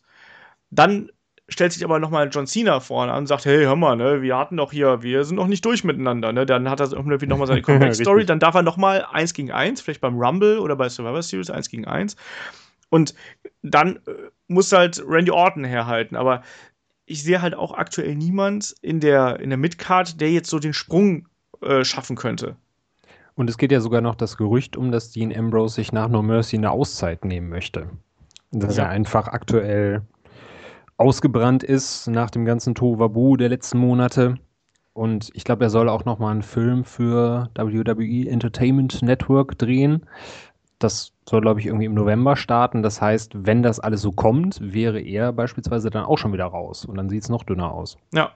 Dann 0.71 1.11
stellt 1.49 1.73
sich 1.73 1.85
aber 1.85 1.99
nochmal 1.99 2.29
John 2.31 2.47
Cena 2.47 2.81
vorne 2.81 3.13
an 3.13 3.21
und 3.21 3.27
sagt, 3.27 3.47
hey, 3.47 3.65
hör 3.65 3.77
mal, 3.77 3.97
ne, 3.97 4.23
wir 4.23 4.37
hatten 4.37 4.57
doch 4.57 4.73
hier, 4.73 5.03
wir 5.03 5.25
sind 5.25 5.37
noch 5.37 5.47
nicht 5.47 5.65
durch 5.65 5.83
miteinander, 5.83 6.33
ne? 6.33 6.45
Dann 6.45 6.69
hat 6.69 6.81
er 6.81 6.93
irgendwie 6.93 7.27
nochmal 7.27 7.47
seine 7.47 7.63
Comeback-Story, 7.63 8.27
dann 8.27 8.39
darf 8.39 8.55
er 8.55 8.63
nochmal 8.63 9.07
eins 9.11 9.33
gegen 9.33 9.51
eins, 9.51 9.81
vielleicht 9.81 10.01
beim 10.01 10.19
Rumble 10.19 10.59
oder 10.59 10.77
bei 10.77 10.89
Survivor 10.89 11.23
Series 11.23 11.51
eins 11.51 11.69
gegen 11.69 11.87
eins. 11.87 12.17
Und 12.91 13.15
dann 13.63 13.97
äh, 14.07 14.13
muss 14.47 14.73
halt 14.73 15.03
Randy 15.07 15.31
Orton 15.31 15.65
herhalten, 15.65 16.17
aber 16.17 16.43
ich 17.07 17.23
sehe 17.23 17.41
halt 17.41 17.55
auch 17.55 17.73
aktuell 17.73 18.15
niemand 18.15 18.75
in 18.83 19.01
der, 19.01 19.41
in 19.41 19.49
der 19.49 19.59
Midcard, 19.59 20.21
der 20.21 20.31
jetzt 20.31 20.51
so 20.51 20.59
den 20.59 20.75
Sprung 20.75 21.29
äh, 21.63 21.85
schaffen 21.85 22.17
könnte. 22.17 22.57
Und 23.35 23.49
es 23.49 23.57
geht 23.57 23.73
ja 23.73 23.81
sogar 23.81 24.01
noch 24.01 24.17
das 24.17 24.37
Gerücht 24.37 24.77
um, 24.77 24.91
dass 24.91 25.13
Dean 25.13 25.35
Ambrose 25.35 25.77
sich 25.77 25.93
nach 25.93 26.09
No 26.09 26.23
Mercy 26.23 26.57
eine 26.57 26.71
Auszeit 26.71 27.25
nehmen 27.25 27.49
möchte. 27.49 27.89
Dass 28.51 28.77
ja. 28.77 28.85
er 28.85 28.91
einfach 28.91 29.29
aktuell 29.29 30.03
ausgebrannt 30.99 31.63
ist 31.63 32.09
nach 32.09 32.31
dem 32.31 32.45
ganzen 32.45 32.75
Tohuwabu 32.75 33.37
der 33.37 33.49
letzten 33.49 33.79
Monate. 33.79 34.37
Und 34.93 35.31
ich 35.33 35.45
glaube, 35.45 35.65
er 35.65 35.71
soll 35.71 35.89
auch 35.89 36.05
noch 36.05 36.19
mal 36.19 36.33
einen 36.33 36.43
Film 36.43 36.85
für 36.85 37.49
WWE 37.55 38.29
Entertainment 38.29 39.01
Network 39.01 39.57
drehen. 39.57 40.07
Das 40.81 41.13
soll, 41.29 41.41
glaube 41.41 41.61
ich, 41.61 41.67
irgendwie 41.67 41.87
im 41.87 41.95
November 41.95 42.37
starten. 42.37 42.83
Das 42.83 43.01
heißt, 43.01 43.33
wenn 43.35 43.63
das 43.63 43.81
alles 43.81 44.03
so 44.03 44.11
kommt, 44.11 44.59
wäre 44.61 45.01
er 45.01 45.33
beispielsweise 45.33 45.91
dann 45.91 46.05
auch 46.05 46.19
schon 46.19 46.33
wieder 46.33 46.47
raus. 46.47 46.85
Und 46.85 46.97
dann 46.97 47.09
sieht 47.09 47.23
es 47.23 47.29
noch 47.29 47.45
dünner 47.45 47.73
aus. 47.73 47.97
Ja, 48.13 48.33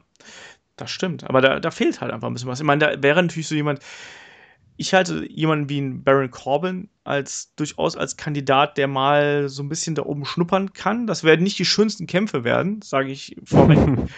das 0.76 0.90
stimmt. 0.90 1.28
Aber 1.28 1.40
da, 1.40 1.58
da 1.58 1.70
fehlt 1.72 2.00
halt 2.00 2.12
einfach 2.12 2.28
ein 2.28 2.34
bisschen 2.34 2.48
was. 2.48 2.60
Ich 2.60 2.66
meine, 2.66 2.86
da 2.86 3.02
wäre 3.02 3.22
natürlich 3.22 3.48
so 3.48 3.56
jemand, 3.56 3.80
ich 4.76 4.94
halte 4.94 5.30
jemanden 5.30 5.68
wie 5.68 5.78
einen 5.78 6.02
Baron 6.02 6.30
Corbin 6.30 6.88
als 7.04 7.54
durchaus 7.56 7.96
als 7.96 8.16
Kandidat, 8.16 8.78
der 8.78 8.88
mal 8.88 9.48
so 9.48 9.62
ein 9.62 9.68
bisschen 9.68 9.94
da 9.94 10.02
oben 10.02 10.24
schnuppern 10.24 10.72
kann. 10.72 11.06
Das 11.06 11.24
werden 11.24 11.42
nicht 11.42 11.58
die 11.58 11.64
schönsten 11.64 12.06
Kämpfe 12.06 12.44
werden, 12.44 12.80
sage 12.82 13.10
ich 13.10 13.36
vorweg. 13.44 13.78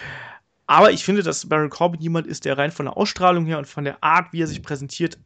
Aber 0.66 0.92
ich 0.92 1.04
finde, 1.04 1.22
dass 1.22 1.48
Baron 1.48 1.70
Corbin 1.70 2.00
jemand 2.00 2.26
ist, 2.26 2.44
der 2.44 2.56
rein 2.56 2.70
von 2.70 2.86
der 2.86 2.96
Ausstrahlung 2.96 3.44
her 3.44 3.58
und 3.58 3.66
von 3.66 3.84
der 3.84 4.02
Art, 4.02 4.32
wie 4.32 4.42
er 4.42 4.46
sich 4.46 4.62
präsentiert, 4.62 5.18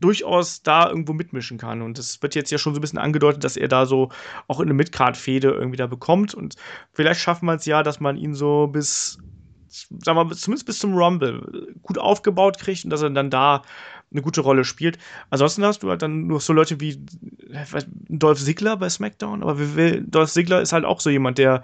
durchaus 0.00 0.62
da 0.62 0.88
irgendwo 0.88 1.14
mitmischen 1.14 1.56
kann. 1.56 1.80
Und 1.80 1.98
es 1.98 2.20
wird 2.22 2.34
jetzt 2.34 2.50
ja 2.50 2.58
schon 2.58 2.74
so 2.74 2.78
ein 2.78 2.82
bisschen 2.82 2.98
angedeutet, 2.98 3.44
dass 3.44 3.56
er 3.56 3.68
da 3.68 3.86
so 3.86 4.10
auch 4.48 4.60
in 4.60 4.66
eine 4.66 4.74
Midcard-Fehde 4.74 5.48
irgendwie 5.48 5.78
da 5.78 5.86
bekommt. 5.86 6.34
Und 6.34 6.56
vielleicht 6.92 7.20
schaffen 7.20 7.46
wir 7.46 7.54
es 7.54 7.64
ja, 7.64 7.82
dass 7.82 8.00
man 8.00 8.18
ihn 8.18 8.34
so 8.34 8.66
bis, 8.66 9.18
sagen 9.68 10.18
wir 10.18 10.24
mal, 10.24 10.36
zumindest 10.36 10.66
bis 10.66 10.78
zum 10.78 10.94
Rumble 10.94 11.72
gut 11.82 11.96
aufgebaut 11.96 12.58
kriegt 12.58 12.84
und 12.84 12.90
dass 12.90 13.00
er 13.00 13.10
dann 13.10 13.30
da 13.30 13.62
eine 14.14 14.22
gute 14.22 14.40
Rolle 14.40 14.64
spielt. 14.64 14.98
Ansonsten 15.30 15.64
hast 15.64 15.82
du 15.82 15.90
halt 15.90 16.00
dann 16.00 16.26
nur 16.26 16.40
so 16.40 16.52
Leute 16.52 16.80
wie 16.80 16.98
Dolph 18.08 18.42
Ziggler 18.42 18.76
bei 18.76 18.88
SmackDown, 18.88 19.42
aber 19.42 19.56
Dolph 20.00 20.32
Ziggler 20.32 20.62
ist 20.62 20.72
halt 20.72 20.84
auch 20.84 21.00
so 21.00 21.10
jemand, 21.10 21.38
der 21.38 21.62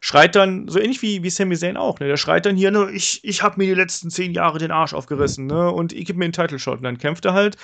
schreit 0.00 0.36
dann, 0.36 0.68
so 0.68 0.78
ähnlich 0.78 1.02
wie, 1.02 1.22
wie 1.22 1.30
Sami 1.30 1.56
Zayn 1.56 1.76
auch, 1.76 1.98
ne? 2.00 2.06
Der 2.06 2.16
schreit 2.16 2.46
dann 2.46 2.56
hier, 2.56 2.70
ne, 2.70 2.88
ich, 2.92 3.20
ich 3.24 3.42
hab 3.42 3.56
mir 3.56 3.66
die 3.66 3.74
letzten 3.74 4.10
zehn 4.10 4.32
Jahre 4.32 4.58
den 4.58 4.70
Arsch 4.70 4.94
aufgerissen, 4.94 5.46
ne? 5.46 5.70
Und 5.70 5.92
ich 5.92 6.06
gebe 6.06 6.18
mir 6.18 6.26
einen 6.26 6.32
Title 6.32 6.58
Shot. 6.58 6.78
Und 6.78 6.84
dann 6.84 6.98
kämpft 6.98 7.24
er 7.24 7.34
halt. 7.34 7.56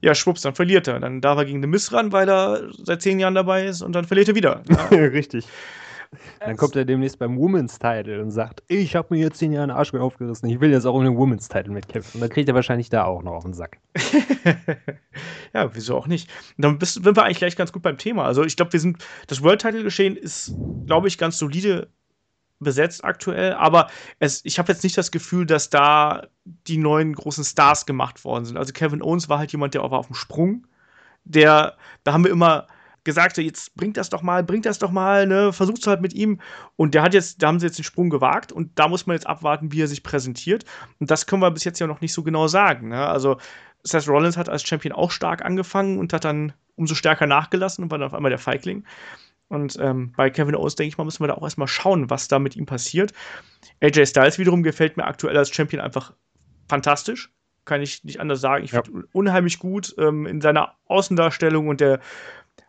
Ja, 0.00 0.14
schwupps, 0.14 0.42
dann 0.42 0.54
verliert 0.54 0.86
er. 0.86 1.00
Dann 1.00 1.20
darf 1.20 1.38
er 1.38 1.44
gegen 1.46 1.62
den 1.62 1.70
Miss 1.70 1.92
ran, 1.92 2.12
weil 2.12 2.28
er 2.28 2.68
seit 2.82 3.00
zehn 3.00 3.18
Jahren 3.18 3.34
dabei 3.34 3.64
ist 3.66 3.80
und 3.80 3.92
dann 3.92 4.04
verliert 4.04 4.28
er 4.28 4.34
wieder. 4.34 4.62
Ja. 4.68 4.98
Richtig. 4.98 5.46
Dann 6.40 6.56
kommt 6.56 6.76
er 6.76 6.84
demnächst 6.84 7.18
beim 7.18 7.38
Women's 7.38 7.78
Title 7.78 8.22
und 8.22 8.30
sagt, 8.30 8.62
ich 8.68 8.96
habe 8.96 9.14
mir 9.14 9.20
jetzt 9.20 9.38
zehn 9.38 9.52
Jahre 9.52 9.68
den 9.68 9.76
Arsch 9.76 9.94
aufgerissen, 9.94 10.48
ich 10.48 10.60
will 10.60 10.70
jetzt 10.70 10.86
auch 10.86 10.94
um 10.94 11.04
den 11.04 11.16
Women's 11.16 11.48
Title 11.48 11.72
mitkämpfen. 11.72 12.14
Und 12.14 12.20
dann 12.20 12.30
kriegt 12.30 12.48
er 12.48 12.54
wahrscheinlich 12.54 12.88
da 12.88 13.04
auch 13.04 13.22
noch 13.22 13.32
auf 13.32 13.44
den 13.44 13.54
Sack. 13.54 13.78
ja, 15.54 15.74
wieso 15.74 15.96
auch 15.96 16.06
nicht? 16.06 16.30
Dann 16.58 16.78
bist, 16.78 16.94
sind 16.94 17.16
wir 17.16 17.24
eigentlich 17.24 17.38
gleich 17.38 17.56
ganz 17.56 17.72
gut 17.72 17.82
beim 17.82 17.98
Thema. 17.98 18.24
Also 18.24 18.44
ich 18.44 18.56
glaube, 18.56 18.72
wir 18.72 18.80
sind, 18.80 19.04
das 19.26 19.42
World 19.42 19.60
Title 19.60 19.82
Geschehen 19.82 20.16
ist, 20.16 20.54
glaube 20.86 21.08
ich, 21.08 21.18
ganz 21.18 21.38
solide 21.38 21.88
besetzt 22.60 23.04
aktuell, 23.04 23.52
aber 23.54 23.88
es, 24.18 24.44
ich 24.44 24.58
habe 24.58 24.72
jetzt 24.72 24.82
nicht 24.82 24.96
das 24.96 25.10
Gefühl, 25.10 25.46
dass 25.46 25.70
da 25.70 26.26
die 26.44 26.78
neuen 26.78 27.14
großen 27.14 27.44
Stars 27.44 27.86
gemacht 27.86 28.24
worden 28.24 28.44
sind. 28.44 28.56
Also 28.56 28.72
Kevin 28.72 29.02
Owens 29.02 29.28
war 29.28 29.38
halt 29.38 29.52
jemand, 29.52 29.74
der 29.74 29.82
war 29.82 29.98
auf 29.98 30.06
dem 30.06 30.14
Sprung. 30.14 30.66
Der, 31.24 31.76
da 32.02 32.12
haben 32.12 32.24
wir 32.24 32.30
immer 32.30 32.66
gesagt, 33.04 33.36
jetzt 33.38 33.74
bringt 33.74 33.96
das 33.96 34.08
doch 34.08 34.22
mal, 34.22 34.42
bringt 34.42 34.66
das 34.66 34.78
doch 34.78 34.90
mal, 34.90 35.26
ne, 35.26 35.52
versuch's 35.52 35.86
halt 35.86 36.00
mit 36.00 36.14
ihm. 36.14 36.40
Und 36.76 36.94
der 36.94 37.02
hat 37.02 37.14
jetzt, 37.14 37.42
da 37.42 37.48
haben 37.48 37.60
sie 37.60 37.66
jetzt 37.66 37.78
den 37.78 37.84
Sprung 37.84 38.10
gewagt 38.10 38.52
und 38.52 38.78
da 38.78 38.88
muss 38.88 39.06
man 39.06 39.14
jetzt 39.14 39.26
abwarten, 39.26 39.72
wie 39.72 39.82
er 39.82 39.88
sich 39.88 40.02
präsentiert. 40.02 40.64
Und 40.98 41.10
das 41.10 41.26
können 41.26 41.42
wir 41.42 41.50
bis 41.50 41.64
jetzt 41.64 41.78
ja 41.78 41.86
noch 41.86 42.00
nicht 42.00 42.12
so 42.12 42.22
genau 42.22 42.48
sagen. 42.48 42.88
Ne? 42.88 43.06
Also 43.06 43.38
Seth 43.82 44.08
Rollins 44.08 44.36
hat 44.36 44.48
als 44.48 44.66
Champion 44.66 44.94
auch 44.94 45.10
stark 45.10 45.44
angefangen 45.44 45.98
und 45.98 46.12
hat 46.12 46.24
dann 46.24 46.54
umso 46.76 46.94
stärker 46.94 47.26
nachgelassen 47.26 47.84
und 47.84 47.90
war 47.90 47.98
dann 47.98 48.08
auf 48.08 48.14
einmal 48.14 48.30
der 48.30 48.38
Feigling. 48.38 48.84
Und 49.48 49.78
ähm, 49.78 50.12
bei 50.16 50.30
Kevin 50.30 50.56
Owens, 50.56 50.74
denke 50.74 50.88
ich 50.88 50.98
mal, 50.98 51.04
müssen 51.04 51.22
wir 51.22 51.28
da 51.28 51.34
auch 51.34 51.42
erstmal 51.42 51.68
schauen, 51.68 52.10
was 52.10 52.28
da 52.28 52.38
mit 52.38 52.56
ihm 52.56 52.66
passiert. 52.66 53.12
AJ 53.80 54.06
Styles 54.06 54.38
wiederum 54.38 54.62
gefällt 54.62 54.96
mir 54.96 55.04
aktuell 55.04 55.36
als 55.36 55.54
Champion 55.54 55.82
einfach 55.82 56.14
fantastisch. 56.68 57.30
Kann 57.64 57.80
ich 57.80 58.04
nicht 58.04 58.20
anders 58.20 58.40
sagen. 58.40 58.64
Ich 58.64 58.72
ja. 58.72 58.82
finde 58.82 59.06
unheimlich 59.12 59.58
gut 59.58 59.94
ähm, 59.98 60.26
in 60.26 60.40
seiner 60.40 60.74
Außendarstellung 60.86 61.68
und 61.68 61.80
der 61.80 62.00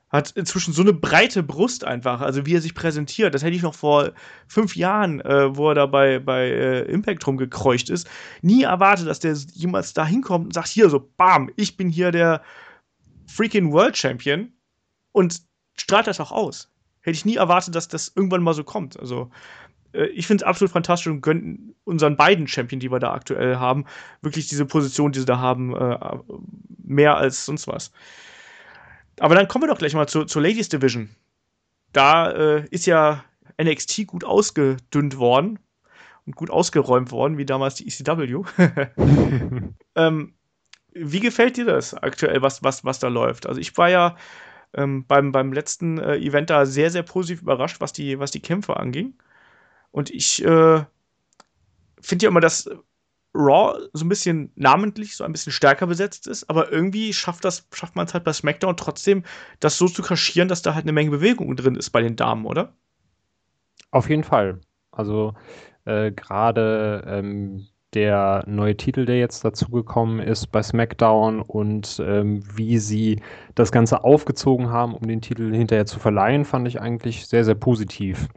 hat 0.10 0.32
inzwischen 0.32 0.74
so 0.74 0.82
eine 0.82 0.94
breite 0.94 1.44
Brust 1.44 1.84
einfach, 1.84 2.22
also 2.22 2.46
wie 2.46 2.56
er 2.56 2.62
sich 2.62 2.76
präsentiert. 2.76 3.34
Das 3.34 3.44
hätte 3.44 3.56
ich 3.56 3.64
noch 3.64 3.74
vor 3.74 4.12
fünf 4.48 4.76
Jahren, 4.76 5.20
äh, 5.22 5.56
wo 5.56 5.70
er 5.70 5.76
da 5.76 5.86
bei, 5.88 6.20
bei 6.20 6.48
äh, 6.48 6.82
Impact 6.84 7.26
rumgekreucht 7.26 7.90
ist, 7.90 8.08
nie 8.42 8.64
erwartet, 8.64 9.08
dass 9.08 9.20
der 9.20 9.34
jemals 9.54 9.94
da 9.94 10.06
hinkommt 10.06 10.46
und 10.46 10.54
sagt, 10.54 10.68
hier 10.68 10.90
so, 10.90 11.12
bam, 11.18 11.50
ich 11.56 11.76
bin 11.76 11.90
hier 11.90 12.12
der 12.12 12.42
freaking 13.28 13.72
World 13.72 13.98
Champion 13.98 14.54
und 15.12 15.42
strahlt 15.76 16.08
das 16.08 16.20
auch 16.20 16.32
aus. 16.32 16.72
Hätte 17.02 17.16
ich 17.16 17.26
nie 17.26 17.36
erwartet, 17.36 17.76
dass 17.76 17.88
das 17.88 18.12
irgendwann 18.16 18.44
mal 18.44 18.54
so 18.54 18.64
kommt. 18.64 19.00
Also 19.00 19.32
äh, 19.94 20.06
ich 20.08 20.28
finde 20.28 20.44
es 20.44 20.48
absolut 20.48 20.72
fantastisch 20.72 21.12
und 21.12 21.22
gönnen 21.22 21.76
unseren 21.84 22.16
beiden 22.16 22.48
Champion, 22.48 22.80
die 22.80 22.92
wir 22.92 23.00
da 23.00 23.14
aktuell 23.14 23.58
haben, 23.58 23.86
wirklich 24.22 24.48
diese 24.48 24.66
Position, 24.66 25.12
die 25.12 25.20
sie 25.20 25.26
da 25.26 25.40
haben, 25.40 25.76
äh, 25.76 25.98
mehr 26.84 27.18
als 27.18 27.46
sonst 27.46 27.68
was. 27.68 27.92
Aber 29.20 29.36
dann 29.36 29.48
kommen 29.48 29.64
wir 29.64 29.68
doch 29.68 29.78
gleich 29.78 29.94
mal 29.94 30.08
zu, 30.08 30.26
zur 30.26 30.42
Ladies 30.42 30.70
Division. 30.70 31.10
Da 31.94 32.32
äh, 32.32 32.68
ist 32.70 32.86
ja 32.86 33.24
NXT 33.62 34.08
gut 34.08 34.24
ausgedünnt 34.24 35.18
worden 35.18 35.60
und 36.26 36.36
gut 36.36 36.50
ausgeräumt 36.50 37.12
worden, 37.12 37.38
wie 37.38 37.46
damals 37.46 37.76
die 37.76 37.88
ECW. 37.88 38.44
ähm, 39.96 40.34
wie 40.94 41.20
gefällt 41.20 41.58
dir 41.58 41.66
das 41.66 41.94
aktuell, 41.94 42.42
was, 42.42 42.64
was, 42.64 42.84
was 42.84 43.00
da 43.00 43.08
läuft? 43.08 43.48
Also 43.48 43.60
ich 43.60 43.78
war 43.78 43.90
ja 43.90 44.18
ähm, 44.74 45.06
beim, 45.08 45.32
beim 45.32 45.54
letzten 45.54 45.98
äh, 45.98 46.18
Event 46.18 46.50
da 46.50 46.66
sehr, 46.66 46.92
sehr 46.92 47.04
positiv 47.04 47.42
überrascht, 47.42 47.80
was 47.80 47.94
die, 47.94 48.20
was 48.20 48.32
die 48.32 48.42
Kämpfe 48.42 48.78
anging. 48.78 49.14
Und 49.92 50.10
ich 50.10 50.44
äh, 50.44 50.84
finde 52.02 52.24
ja 52.24 52.30
immer, 52.30 52.42
dass 52.42 52.70
Raw 53.36 53.78
so 53.94 54.06
ein 54.06 54.10
bisschen 54.10 54.52
namentlich, 54.56 55.16
so 55.16 55.24
ein 55.24 55.32
bisschen 55.32 55.52
stärker 55.52 55.88
besetzt 55.88 56.28
ist, 56.28 56.50
aber 56.50 56.72
irgendwie 56.72 57.14
schafft 57.14 57.46
das, 57.46 57.68
schafft 57.74 57.96
man 57.96 58.06
es 58.06 58.14
halt 58.14 58.24
bei 58.24 58.34
SmackDown 58.34 58.78
trotzdem, 58.78 59.24
das 59.60 59.78
so 59.78 59.88
zu 59.88 60.02
kaschieren, 60.02 60.48
dass 60.48 60.62
da 60.62 60.74
halt 60.74 60.86
eine 60.86 60.94
Menge 60.94 61.12
Bewegung 61.12 61.56
drin 61.56 61.76
ist 61.76 61.92
bei 61.92 62.02
den 62.02 62.16
Damen, 62.16 62.46
oder? 62.46 62.74
Auf 63.92 64.10
jeden 64.10 64.24
Fall. 64.24 64.62
Also 64.92 65.34
äh, 65.86 66.12
gerade 66.12 67.04
ähm, 67.08 67.68
der 67.94 68.44
neue 68.46 68.76
Titel, 68.76 69.06
der 69.06 69.20
jetzt 69.20 69.46
dazugekommen 69.46 70.20
ist 70.20 70.48
bei 70.48 70.62
SmackDown 70.62 71.42
und 71.42 72.02
ähm, 72.06 72.44
wie 72.56 72.78
sie 72.78 73.22
das 73.56 73.72
Ganze 73.72 74.04
aufgezogen 74.04 74.70
haben, 74.70 74.94
um 74.94 75.08
den 75.08 75.22
Titel 75.22 75.54
hinterher 75.54 75.86
zu 75.86 76.00
verleihen, 76.00 76.46
fand 76.46 76.68
ich 76.68 76.82
eigentlich 76.82 77.28
sehr, 77.28 77.46
sehr 77.46 77.56
positiv. 77.56 78.28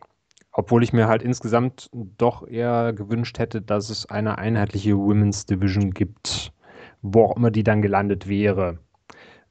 Obwohl 0.59 0.83
ich 0.83 0.93
mir 0.93 1.07
halt 1.07 1.23
insgesamt 1.23 1.89
doch 1.93 2.45
eher 2.45 2.93
gewünscht 2.93 3.39
hätte, 3.39 3.63
dass 3.63 3.91
es 3.91 4.07
eine 4.07 4.39
einheitliche 4.39 4.99
Women's 4.99 5.47
Division 5.47 5.93
gibt, 5.93 6.53
wo 7.01 7.27
auch 7.27 7.37
immer 7.37 7.53
die 7.53 7.63
dann 7.63 7.81
gelandet 7.81 8.29
wäre. 8.29 8.81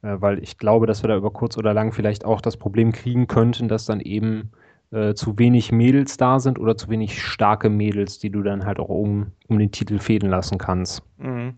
Äh, 0.02 0.20
weil 0.20 0.42
ich 0.42 0.58
glaube, 0.58 0.86
dass 0.86 1.02
wir 1.02 1.08
da 1.08 1.16
über 1.16 1.30
kurz 1.30 1.56
oder 1.56 1.72
lang 1.72 1.92
vielleicht 1.92 2.26
auch 2.26 2.42
das 2.42 2.58
Problem 2.58 2.92
kriegen 2.92 3.26
könnten, 3.26 3.68
dass 3.68 3.86
dann 3.86 4.00
eben 4.00 4.50
äh, 4.90 5.14
zu 5.14 5.38
wenig 5.38 5.72
Mädels 5.72 6.18
da 6.18 6.40
sind 6.40 6.58
oder 6.58 6.76
zu 6.76 6.90
wenig 6.90 7.22
starke 7.22 7.70
Mädels, 7.70 8.18
die 8.18 8.28
du 8.28 8.42
dann 8.42 8.66
halt 8.66 8.78
auch 8.78 8.90
um, 8.90 9.32
um 9.46 9.58
den 9.58 9.72
Titel 9.72 10.00
fäden 10.00 10.28
lassen 10.28 10.58
kannst. 10.58 11.02
Mhm. 11.16 11.54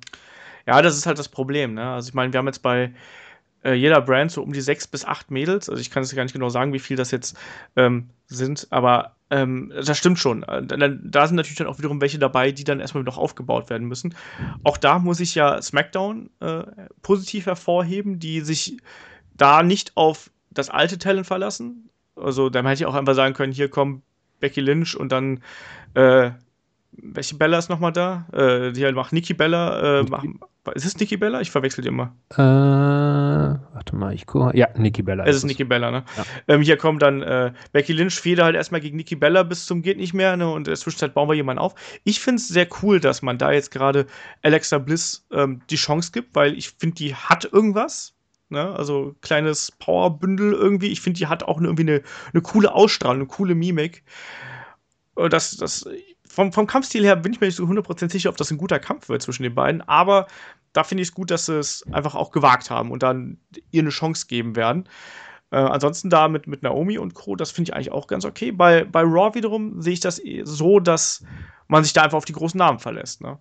Ja, 0.64 0.80
das 0.80 0.96
ist 0.96 1.06
halt 1.06 1.18
das 1.18 1.28
Problem. 1.28 1.74
Ne? 1.74 1.90
Also 1.90 2.10
ich 2.10 2.14
meine, 2.14 2.32
wir 2.32 2.38
haben 2.38 2.46
jetzt 2.46 2.62
bei 2.62 2.92
äh, 3.64 3.74
jeder 3.74 4.00
Brand 4.00 4.30
so 4.30 4.44
um 4.44 4.52
die 4.52 4.60
sechs 4.60 4.86
bis 4.86 5.04
acht 5.04 5.32
Mädels. 5.32 5.68
Also 5.68 5.80
ich 5.80 5.90
kann 5.90 6.04
es 6.04 6.14
gar 6.14 6.22
nicht 6.22 6.34
genau 6.34 6.50
sagen, 6.50 6.72
wie 6.72 6.78
viel 6.78 6.96
das 6.96 7.10
jetzt 7.10 7.36
ähm, 7.74 8.10
sind, 8.28 8.68
aber 8.70 9.16
ähm, 9.31 9.73
das 9.75 9.97
stimmt 9.97 10.19
schon. 10.19 10.43
Äh, 10.43 10.62
da 10.66 11.27
sind 11.27 11.37
natürlich 11.37 11.59
dann 11.59 11.68
auch 11.68 11.78
wiederum 11.78 12.01
welche 12.01 12.18
dabei, 12.18 12.51
die 12.51 12.64
dann 12.64 12.81
erstmal 12.81 13.05
noch 13.05 13.16
aufgebaut 13.18 13.70
werden 13.70 13.87
müssen. 13.87 14.14
Auch 14.64 14.76
da 14.76 14.99
muss 14.99 15.20
ich 15.20 15.35
ja 15.35 15.62
SmackDown 15.62 16.31
äh, 16.41 16.64
positiv 17.03 17.47
hervorheben, 17.47 18.18
die 18.18 18.41
sich 18.41 18.78
da 19.37 19.62
nicht 19.62 19.97
auf 19.97 20.31
das 20.51 20.68
alte 20.68 20.99
Talent 20.99 21.26
verlassen. 21.26 21.91
Also, 22.16 22.51
dann 22.51 22.66
hätte 22.66 22.83
ich 22.83 22.87
auch 22.87 22.95
einfach 22.95 23.14
sagen 23.14 23.35
können: 23.35 23.53
hier 23.53 23.70
kommen 23.70 24.03
Becky 24.41 24.61
Lynch 24.61 24.97
und 24.97 25.12
dann, 25.12 25.41
äh, 25.95 26.33
welche 26.93 27.36
Bella 27.36 27.59
ist 27.59 27.70
nochmal 27.70 27.93
da? 27.93 28.26
Äh, 28.32 28.72
die 28.72 28.84
halt 28.84 28.95
macht 28.95 29.12
Nikki 29.12 29.34
Bella, 29.34 30.01
äh, 30.01 30.03
machen, 30.05 30.41
ist 30.74 30.84
es 30.84 30.99
Nikki 30.99 31.16
Bella? 31.16 31.41
Ich 31.41 31.51
verwechsel 31.51 31.82
die 31.82 31.88
immer. 31.88 32.14
Äh, 32.30 32.36
warte 32.36 33.97
mal, 33.97 34.12
ich 34.12 34.26
gucke. 34.26 34.57
Ja, 34.57 34.68
Nikki 34.76 35.03
Bella. 35.03 35.24
Es 35.24 35.30
ist, 35.30 35.36
ist 35.43 35.49
Nikki 35.49 35.64
Bella, 35.64 35.91
ne? 35.91 36.05
Ja. 36.16 36.24
Ähm, 36.49 36.62
hier 36.62 36.76
kommt 36.76 37.01
dann 37.03 37.22
äh, 37.22 37.53
Becky 37.72 37.93
Lynch, 37.93 38.20
Feder 38.20 38.45
halt 38.45 38.57
erstmal 38.57 38.80
gegen 38.80 38.97
Nikki 38.97 39.16
Bella 39.16 39.43
bis 39.43 39.64
zum 39.64 39.82
geht 39.82 39.97
nicht 39.97 40.12
mehr, 40.12 40.36
ne? 40.36 40.51
Und 40.51 40.61
in 40.61 40.64
der 40.64 40.76
Zwischenzeit 40.76 41.14
bauen 41.14 41.28
wir 41.28 41.34
jemanden 41.34 41.61
auf. 41.61 41.74
Ich 42.05 42.20
finde 42.20 42.36
es 42.36 42.49
sehr 42.49 42.68
cool, 42.82 43.01
dass 43.01 43.22
man 43.22 43.38
da 43.38 43.53
jetzt 43.53 43.70
gerade 43.70 44.07
Alexa 44.43 44.78
Bliss 44.78 45.26
ähm, 45.32 45.62
die 45.70 45.76
Chance 45.76 46.12
gibt, 46.12 46.34
weil 46.34 46.57
ich 46.57 46.70
finde, 46.70 46.97
die 46.97 47.14
hat 47.14 47.47
irgendwas. 47.51 48.14
Ne? 48.51 48.74
Also 48.74 49.14
kleines 49.22 49.72
Powerbündel 49.72 50.53
irgendwie. 50.53 50.88
Ich 50.88 51.01
finde, 51.01 51.18
die 51.18 51.28
hat 51.28 51.45
auch 51.45 51.61
irgendwie 51.61 51.82
eine, 51.82 52.03
eine 52.32 52.43
coole 52.43 52.74
Ausstrahlung, 52.74 53.20
eine 53.20 53.28
coole 53.28 53.55
Mimik. 53.55 54.03
Das, 55.14 55.57
das 55.57 55.86
vom, 56.31 56.53
vom 56.53 56.66
Kampfstil 56.66 57.05
her 57.05 57.16
bin 57.16 57.33
ich 57.33 57.41
mir 57.41 57.49
nicht 57.49 57.57
so 57.57 57.64
100% 57.64 58.11
sicher, 58.11 58.31
ob 58.31 58.37
das 58.37 58.51
ein 58.51 58.59
guter 58.59 58.78
Kampf 58.78 59.09
wird 59.09 59.20
zwischen 59.20 59.43
den 59.43 59.55
beiden, 59.55 59.83
aber 59.83 60.28
da 60.72 60.85
finde 60.85 61.03
ich 61.03 61.09
es 61.09 61.14
gut, 61.14 61.31
dass 61.31 61.47
sie 61.47 61.59
es 61.59 61.85
einfach 61.93 62.14
auch 62.14 62.31
gewagt 62.31 62.70
haben 62.70 62.93
und 62.93 63.03
dann 63.03 63.39
ihr 63.72 63.83
eine 63.83 63.91
Chance 63.91 64.26
geben 64.28 64.55
werden. 64.55 64.89
Äh, 65.51 65.57
ansonsten 65.57 66.09
da 66.09 66.28
mit, 66.28 66.47
mit 66.47 66.62
Naomi 66.62 66.99
und 66.99 67.14
Co., 67.14 67.35
das 67.35 67.51
finde 67.51 67.70
ich 67.70 67.74
eigentlich 67.74 67.91
auch 67.91 68.07
ganz 68.07 68.24
okay. 68.24 68.53
Bei, 68.53 68.85
bei 68.85 69.03
Raw 69.03 69.35
wiederum 69.35 69.83
sehe 69.83 69.95
ich 69.95 70.01
das 70.01 70.22
so, 70.45 70.78
dass 70.78 71.24
man 71.66 71.83
sich 71.83 71.93
da 71.93 72.03
einfach 72.03 72.18
auf 72.18 72.24
die 72.24 72.33
großen 72.33 72.59
Namen 72.59 72.78
verlässt. 72.78 73.20
Ne? 73.20 73.39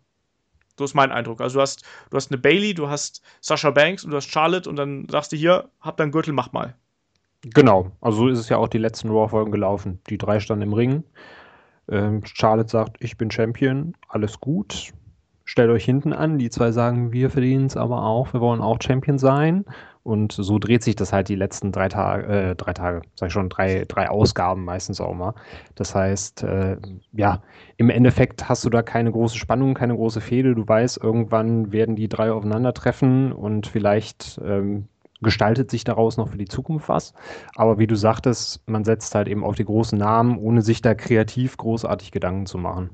So 0.75 0.83
ist 0.83 0.95
mein 0.95 1.11
Eindruck. 1.11 1.41
Also 1.41 1.59
du 1.59 1.61
hast, 1.61 1.83
du 2.09 2.17
hast 2.17 2.31
eine 2.31 2.39
Bailey, 2.39 2.73
du 2.73 2.89
hast 2.89 3.21
Sasha 3.41 3.69
Banks 3.69 4.03
und 4.03 4.09
du 4.09 4.17
hast 4.17 4.31
Charlotte 4.31 4.67
und 4.67 4.77
dann 4.77 5.07
sagst 5.11 5.31
du 5.31 5.35
hier, 5.35 5.69
hab 5.79 5.97
deinen 5.97 6.11
Gürtel, 6.11 6.33
mach 6.33 6.51
mal. 6.51 6.75
Genau, 7.41 7.91
also 8.01 8.17
so 8.19 8.27
ist 8.27 8.39
es 8.39 8.49
ja 8.49 8.57
auch 8.57 8.67
die 8.67 8.79
letzten 8.79 9.09
Raw-Folgen 9.09 9.51
gelaufen. 9.51 10.01
Die 10.09 10.17
drei 10.17 10.39
standen 10.39 10.63
im 10.63 10.73
Ring. 10.73 11.03
Ähm, 11.91 12.21
Charlotte 12.25 12.69
sagt, 12.69 12.97
ich 12.99 13.17
bin 13.17 13.31
Champion, 13.31 13.95
alles 14.07 14.39
gut. 14.39 14.91
Stellt 15.45 15.71
euch 15.71 15.85
hinten 15.85 16.13
an. 16.13 16.37
Die 16.37 16.49
zwei 16.51 16.71
sagen, 16.71 17.11
wir 17.11 17.29
verdienen 17.29 17.65
es 17.65 17.75
aber 17.75 18.03
auch, 18.03 18.33
wir 18.33 18.41
wollen 18.41 18.61
auch 18.61 18.77
Champion 18.81 19.17
sein. 19.17 19.65
Und 20.03 20.31
so 20.31 20.59
dreht 20.59 20.83
sich 20.83 20.95
das 20.95 21.11
halt 21.11 21.27
die 21.27 21.35
letzten 21.35 21.71
drei 21.71 21.89
Tage, 21.89 22.27
äh, 22.27 22.55
drei 22.55 22.73
Tage, 22.73 23.01
sag 23.15 23.27
ich 23.27 23.33
schon, 23.33 23.49
drei, 23.49 23.85
drei 23.87 24.09
Ausgaben 24.09 24.63
meistens 24.63 25.01
auch 25.01 25.13
mal. 25.13 25.33
Das 25.75 25.93
heißt, 25.93 26.43
äh, 26.43 26.77
ja, 27.11 27.41
im 27.77 27.89
Endeffekt 27.89 28.47
hast 28.47 28.63
du 28.63 28.69
da 28.69 28.81
keine 28.81 29.11
große 29.11 29.37
Spannung, 29.37 29.73
keine 29.73 29.95
große 29.95 30.21
Fehde. 30.21 30.55
Du 30.55 30.67
weißt, 30.67 31.03
irgendwann 31.03 31.71
werden 31.71 31.95
die 31.95 32.07
drei 32.07 32.31
aufeinandertreffen 32.31 33.31
und 33.31 33.67
vielleicht 33.67 34.39
ähm, 34.43 34.87
gestaltet 35.21 35.69
sich 35.69 35.83
daraus 35.83 36.17
noch 36.17 36.29
für 36.29 36.37
die 36.37 36.47
Zukunft 36.47 36.89
was. 36.89 37.13
Aber 37.55 37.77
wie 37.77 37.87
du 37.87 37.95
sagtest, 37.95 38.67
man 38.67 38.85
setzt 38.85 39.15
halt 39.15 39.27
eben 39.27 39.43
auf 39.43 39.55
die 39.55 39.65
großen 39.65 39.97
Namen, 39.97 40.37
ohne 40.37 40.61
sich 40.61 40.81
da 40.81 40.95
kreativ 40.95 41.57
großartig 41.57 42.11
Gedanken 42.11 42.45
zu 42.45 42.57
machen. 42.57 42.89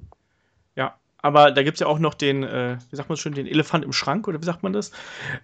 Ja, 0.76 0.96
aber 1.22 1.52
da 1.52 1.64
gibt 1.64 1.76
es 1.76 1.82
ja 1.82 1.88
auch 1.88 2.00
noch 2.00 2.14
den, 2.14 2.44
äh, 2.44 2.78
wie 2.90 2.96
sagt 2.96 3.10
man 3.10 3.18
schon, 3.18 3.34
den 3.34 3.48
Elefant 3.48 3.86
im 3.86 3.94
Schrank 3.94 4.28
oder 4.28 4.42
wie 4.42 4.46
sagt 4.46 4.64
man 4.64 4.74
das? 4.74 4.92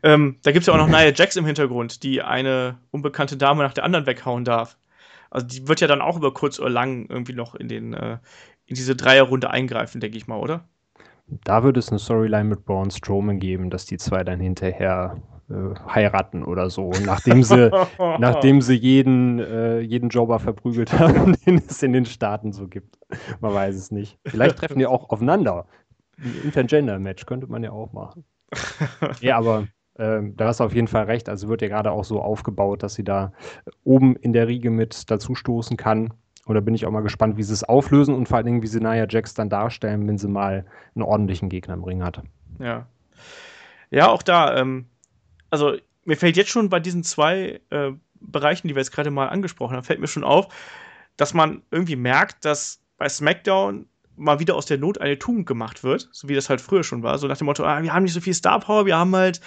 Ähm, 0.04 0.38
da 0.44 0.52
gibt 0.52 0.62
es 0.62 0.68
ja 0.68 0.74
auch 0.74 0.78
noch 0.78 0.88
Nia 0.90 1.12
Jax 1.14 1.36
im 1.36 1.46
Hintergrund, 1.46 2.04
die 2.04 2.22
eine 2.22 2.78
unbekannte 2.92 3.38
Dame 3.38 3.64
nach 3.64 3.74
der 3.74 3.84
anderen 3.84 4.06
weghauen 4.06 4.46
darf. 4.46 4.78
Also 5.30 5.48
die 5.48 5.68
wird 5.68 5.80
ja 5.80 5.88
dann 5.88 6.02
auch 6.02 6.18
über 6.18 6.34
kurz 6.34 6.60
oder 6.60 6.70
lang 6.70 7.08
irgendwie 7.10 7.34
noch 7.34 7.56
in 7.56 7.70
den 7.70 7.94
äh, 7.94 8.18
in 8.66 8.76
diese 8.76 8.96
Dreierrunde 8.96 9.50
eingreifen, 9.50 10.00
denke 10.00 10.18
ich 10.18 10.28
mal, 10.28 10.38
oder? 10.38 10.64
Da 11.44 11.64
würde 11.64 11.80
es 11.80 11.90
eine 11.90 12.00
Storyline 12.00 12.46
mit 12.46 12.66
Braun 12.66 12.92
Strowman 12.92 13.40
geben, 13.40 13.70
dass 13.70 13.86
die 13.86 13.98
zwei 13.98 14.24
dann 14.24 14.40
hinterher 14.40 15.22
heiraten 15.88 16.44
oder 16.44 16.70
so, 16.70 16.92
nachdem 17.06 17.44
sie, 17.44 17.72
nachdem 18.20 18.62
sie 18.62 18.76
jeden, 18.76 19.40
äh, 19.40 19.80
jeden 19.80 20.10
Jobber 20.10 20.40
verprügelt 20.40 20.94
haben, 21.00 21.36
den 21.46 21.62
es 21.68 21.82
in 21.84 21.94
den 21.94 22.06
Staaten 22.06 22.52
so 22.52 22.68
gibt. 22.68 22.98
Man 23.40 23.54
weiß 23.54 23.76
es 23.76 23.92
nicht. 23.92 24.18
Vielleicht 24.26 24.58
treffen 24.58 24.80
die 24.80 24.86
auch 24.86 25.10
aufeinander. 25.10 25.66
Ein 26.18 26.36
Intergender-Match 26.46 27.26
könnte 27.26 27.48
man 27.48 27.64
ja 27.64 27.72
auch 27.72 27.94
machen. 27.94 28.26
ja, 29.22 29.38
aber 29.38 29.68
äh, 29.96 30.22
da 30.36 30.48
hast 30.48 30.60
du 30.60 30.64
auf 30.64 30.76
jeden 30.76 30.88
Fall 30.88 31.06
recht. 31.06 31.30
Also 31.30 31.50
wird 31.50 31.62
ja 31.62 31.68
gerade 31.68 31.92
auch 31.92 32.04
so 32.04 32.22
aufgebaut, 32.22 32.84
dass 32.84 32.94
sie 32.94 33.04
da 33.04 33.34
oben 33.84 34.16
in 34.16 34.34
der 34.34 34.48
Riege 34.48 34.70
mit 34.70 35.10
dazustoßen 35.10 35.78
kann. 35.78 36.14
Und 36.46 36.56
da 36.56 36.62
bin 36.62 36.74
ich 36.74 36.86
auch 36.86 36.92
mal 36.92 37.04
gespannt, 37.04 37.38
wie 37.38 37.44
sie 37.44 37.54
es 37.54 37.64
auflösen 37.64 38.16
und 38.16 38.28
vor 38.28 38.38
allen 38.38 38.46
Dingen, 38.46 38.64
wie 38.64 38.68
sie 38.68 38.80
Nia 38.80 39.06
Jax 39.08 39.34
dann 39.34 39.50
darstellen, 39.50 40.08
wenn 40.08 40.18
sie 40.18 40.28
mal 40.28 40.66
einen 40.96 41.04
ordentlichen 41.04 41.50
Gegner 41.50 41.76
im 41.76 41.84
Ring 41.84 42.04
hat. 42.04 42.24
Ja. 42.60 42.88
Ja, 43.92 44.10
auch 44.10 44.24
da, 44.24 44.58
ähm, 44.58 44.86
also 45.52 45.78
mir 46.06 46.18
fällt 46.18 46.38
jetzt 46.38 46.50
schon 46.50 46.70
bei 46.70 46.80
diesen 46.80 47.04
zwei 47.04 47.62
äh, 47.70 47.92
Bereichen, 48.20 48.68
die 48.68 48.76
wir 48.76 48.82
jetzt 48.82 48.92
gerade 48.92 49.12
mal 49.12 49.30
angesprochen 49.30 49.76
haben, 49.76 49.84
fällt 49.84 50.00
mir 50.00 50.08
schon 50.08 50.24
auf, 50.24 50.48
dass 51.18 51.34
man 51.34 51.62
irgendwie 51.70 51.96
merkt, 51.96 52.46
dass 52.46 52.82
bei 52.98 53.08
SmackDown 53.10 53.86
mal 54.16 54.40
wieder 54.40 54.56
aus 54.56 54.66
der 54.66 54.78
Not 54.78 55.00
eine 55.00 55.20
Tugend 55.20 55.46
gemacht 55.46 55.84
wird, 55.84 56.10
so 56.12 56.28
wie 56.30 56.36
das 56.36 56.50
halt 56.50 56.62
früher 56.62 56.84
schon 56.84 57.04
war. 57.04 57.18
So 57.18 57.28
nach 57.28 57.38
dem 57.38 57.46
Motto, 57.46 57.64
ah, 57.64 57.82
wir 57.82 57.94
haben 57.94 58.04
nicht 58.04 58.14
so 58.14 58.22
viel 58.22 58.34
Star 58.34 58.60
Power, 58.60 58.86
wir 58.86 58.98
haben 58.98 59.16
halt, 59.16 59.42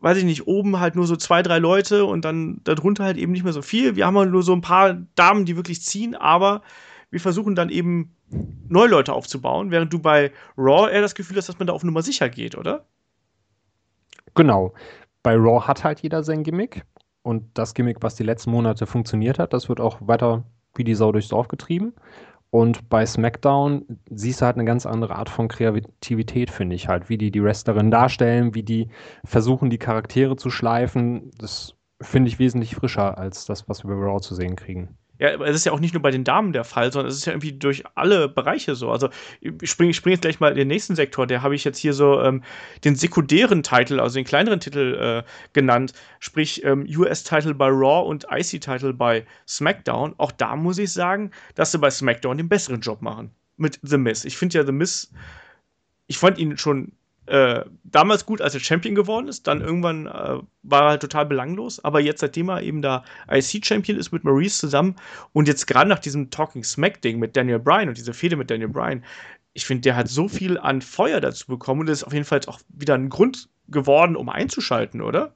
weiß 0.00 0.18
ich 0.18 0.24
nicht, 0.24 0.46
oben 0.46 0.78
halt 0.78 0.94
nur 0.94 1.06
so 1.06 1.16
zwei, 1.16 1.42
drei 1.42 1.58
Leute 1.58 2.04
und 2.04 2.24
dann 2.24 2.60
darunter 2.64 3.04
halt 3.04 3.16
eben 3.16 3.32
nicht 3.32 3.44
mehr 3.44 3.52
so 3.52 3.62
viel. 3.62 3.96
Wir 3.96 4.06
haben 4.06 4.18
halt 4.18 4.30
nur 4.30 4.42
so 4.42 4.52
ein 4.52 4.60
paar 4.60 4.94
Damen, 5.14 5.44
die 5.46 5.56
wirklich 5.56 5.82
ziehen, 5.82 6.14
aber 6.14 6.62
wir 7.10 7.20
versuchen 7.20 7.54
dann 7.54 7.70
eben 7.70 8.14
neue 8.68 8.88
Leute 8.88 9.12
aufzubauen, 9.12 9.70
während 9.70 9.92
du 9.92 9.98
bei 9.98 10.32
Raw 10.58 10.90
eher 10.90 11.00
das 11.00 11.14
Gefühl 11.14 11.36
hast, 11.36 11.48
dass 11.48 11.58
man 11.58 11.66
da 11.66 11.72
auf 11.72 11.84
Nummer 11.84 12.02
sicher 12.02 12.28
geht, 12.28 12.56
oder? 12.56 12.84
Genau 14.34 14.74
bei 15.26 15.34
Raw 15.34 15.66
hat 15.66 15.82
halt 15.82 16.02
jeder 16.02 16.22
sein 16.22 16.44
Gimmick. 16.44 16.84
Und 17.22 17.46
das 17.54 17.74
Gimmick, 17.74 17.96
was 18.00 18.14
die 18.14 18.22
letzten 18.22 18.52
Monate 18.52 18.86
funktioniert 18.86 19.40
hat, 19.40 19.52
das 19.52 19.68
wird 19.68 19.80
auch 19.80 19.98
weiter 20.00 20.44
wie 20.76 20.84
die 20.84 20.94
Sau 20.94 21.10
durchs 21.10 21.26
Dorf 21.26 21.48
getrieben. 21.48 21.94
Und 22.50 22.88
bei 22.88 23.04
SmackDown 23.04 23.98
siehst 24.08 24.40
du 24.40 24.46
halt 24.46 24.54
eine 24.54 24.64
ganz 24.64 24.86
andere 24.86 25.16
Art 25.16 25.28
von 25.28 25.48
Kreativität, 25.48 26.48
finde 26.52 26.76
ich 26.76 26.86
halt. 26.86 27.08
Wie 27.08 27.18
die 27.18 27.32
die 27.32 27.42
Wrestlerin 27.42 27.90
darstellen, 27.90 28.54
wie 28.54 28.62
die 28.62 28.88
versuchen, 29.24 29.68
die 29.68 29.78
Charaktere 29.78 30.36
zu 30.36 30.48
schleifen. 30.48 31.32
Das 31.38 31.74
finde 32.00 32.28
ich 32.28 32.38
wesentlich 32.38 32.76
frischer 32.76 33.18
als 33.18 33.46
das, 33.46 33.68
was 33.68 33.82
wir 33.82 33.96
bei 33.96 34.00
Raw 34.00 34.20
zu 34.20 34.36
sehen 34.36 34.54
kriegen. 34.54 34.96
Ja, 35.18 35.40
es 35.42 35.56
ist 35.56 35.66
ja 35.66 35.72
auch 35.72 35.80
nicht 35.80 35.94
nur 35.94 36.02
bei 36.02 36.10
den 36.10 36.24
Damen 36.24 36.52
der 36.52 36.64
Fall, 36.64 36.92
sondern 36.92 37.10
es 37.10 37.16
ist 37.16 37.26
ja 37.26 37.32
irgendwie 37.32 37.52
durch 37.52 37.84
alle 37.94 38.28
Bereiche 38.28 38.74
so. 38.74 38.90
Also 38.90 39.08
ich 39.40 39.70
springe 39.70 39.94
spring 39.94 40.12
jetzt 40.12 40.22
gleich 40.22 40.40
mal 40.40 40.50
in 40.50 40.56
den 40.56 40.68
nächsten 40.68 40.94
Sektor, 40.94 41.26
der 41.26 41.42
habe 41.42 41.54
ich 41.54 41.64
jetzt 41.64 41.78
hier 41.78 41.92
so 41.92 42.20
ähm, 42.20 42.42
den 42.84 42.96
sekundären 42.96 43.62
Titel, 43.62 44.00
also 44.00 44.16
den 44.16 44.24
kleineren 44.24 44.60
Titel 44.60 45.24
äh, 45.24 45.28
genannt, 45.52 45.92
sprich 46.20 46.64
ähm, 46.64 46.86
US-Title 46.88 47.54
bei 47.54 47.68
Raw 47.68 48.06
und 48.08 48.26
IC-Title 48.30 48.92
bei 48.92 49.24
SmackDown. 49.48 50.14
Auch 50.18 50.32
da 50.32 50.56
muss 50.56 50.78
ich 50.78 50.92
sagen, 50.92 51.30
dass 51.54 51.72
sie 51.72 51.78
bei 51.78 51.90
SmackDown 51.90 52.36
den 52.36 52.48
besseren 52.48 52.80
Job 52.80 53.02
machen 53.02 53.30
mit 53.56 53.78
The 53.82 53.98
Miz. 53.98 54.24
Ich 54.24 54.36
finde 54.36 54.58
ja 54.58 54.66
The 54.66 54.72
Miz, 54.72 55.10
ich 56.06 56.18
fand 56.18 56.38
ihn 56.38 56.58
schon 56.58 56.92
äh, 57.26 57.64
damals 57.84 58.26
gut, 58.26 58.40
als 58.40 58.54
er 58.54 58.60
Champion 58.60 58.94
geworden 58.94 59.28
ist. 59.28 59.46
Dann 59.46 59.60
irgendwann 59.60 60.06
äh, 60.06 60.38
war 60.62 60.82
er 60.82 60.88
halt 60.90 61.02
total 61.02 61.26
belanglos. 61.26 61.84
Aber 61.84 62.00
jetzt, 62.00 62.20
seitdem 62.20 62.48
er 62.48 62.62
eben 62.62 62.82
da 62.82 63.04
IC-Champion 63.30 63.98
ist 63.98 64.12
mit 64.12 64.24
Maurice 64.24 64.58
zusammen 64.58 64.96
und 65.32 65.48
jetzt 65.48 65.66
gerade 65.66 65.88
nach 65.88 65.98
diesem 65.98 66.30
Talking 66.30 66.64
Smack-Ding 66.64 67.18
mit 67.18 67.36
Daniel 67.36 67.58
Bryan 67.58 67.88
und 67.88 67.98
dieser 67.98 68.14
Fehde 68.14 68.36
mit 68.36 68.50
Daniel 68.50 68.68
Bryan, 68.68 69.04
ich 69.52 69.66
finde, 69.66 69.82
der 69.82 69.96
hat 69.96 70.08
so 70.08 70.28
viel 70.28 70.58
an 70.58 70.82
Feuer 70.82 71.20
dazu 71.20 71.46
bekommen 71.46 71.80
und 71.80 71.88
das 71.88 71.98
ist 71.98 72.04
auf 72.04 72.12
jeden 72.12 72.24
Fall 72.24 72.40
auch 72.46 72.60
wieder 72.68 72.94
ein 72.94 73.08
Grund 73.08 73.48
geworden, 73.68 74.16
um 74.16 74.28
einzuschalten, 74.28 75.00
oder? 75.00 75.35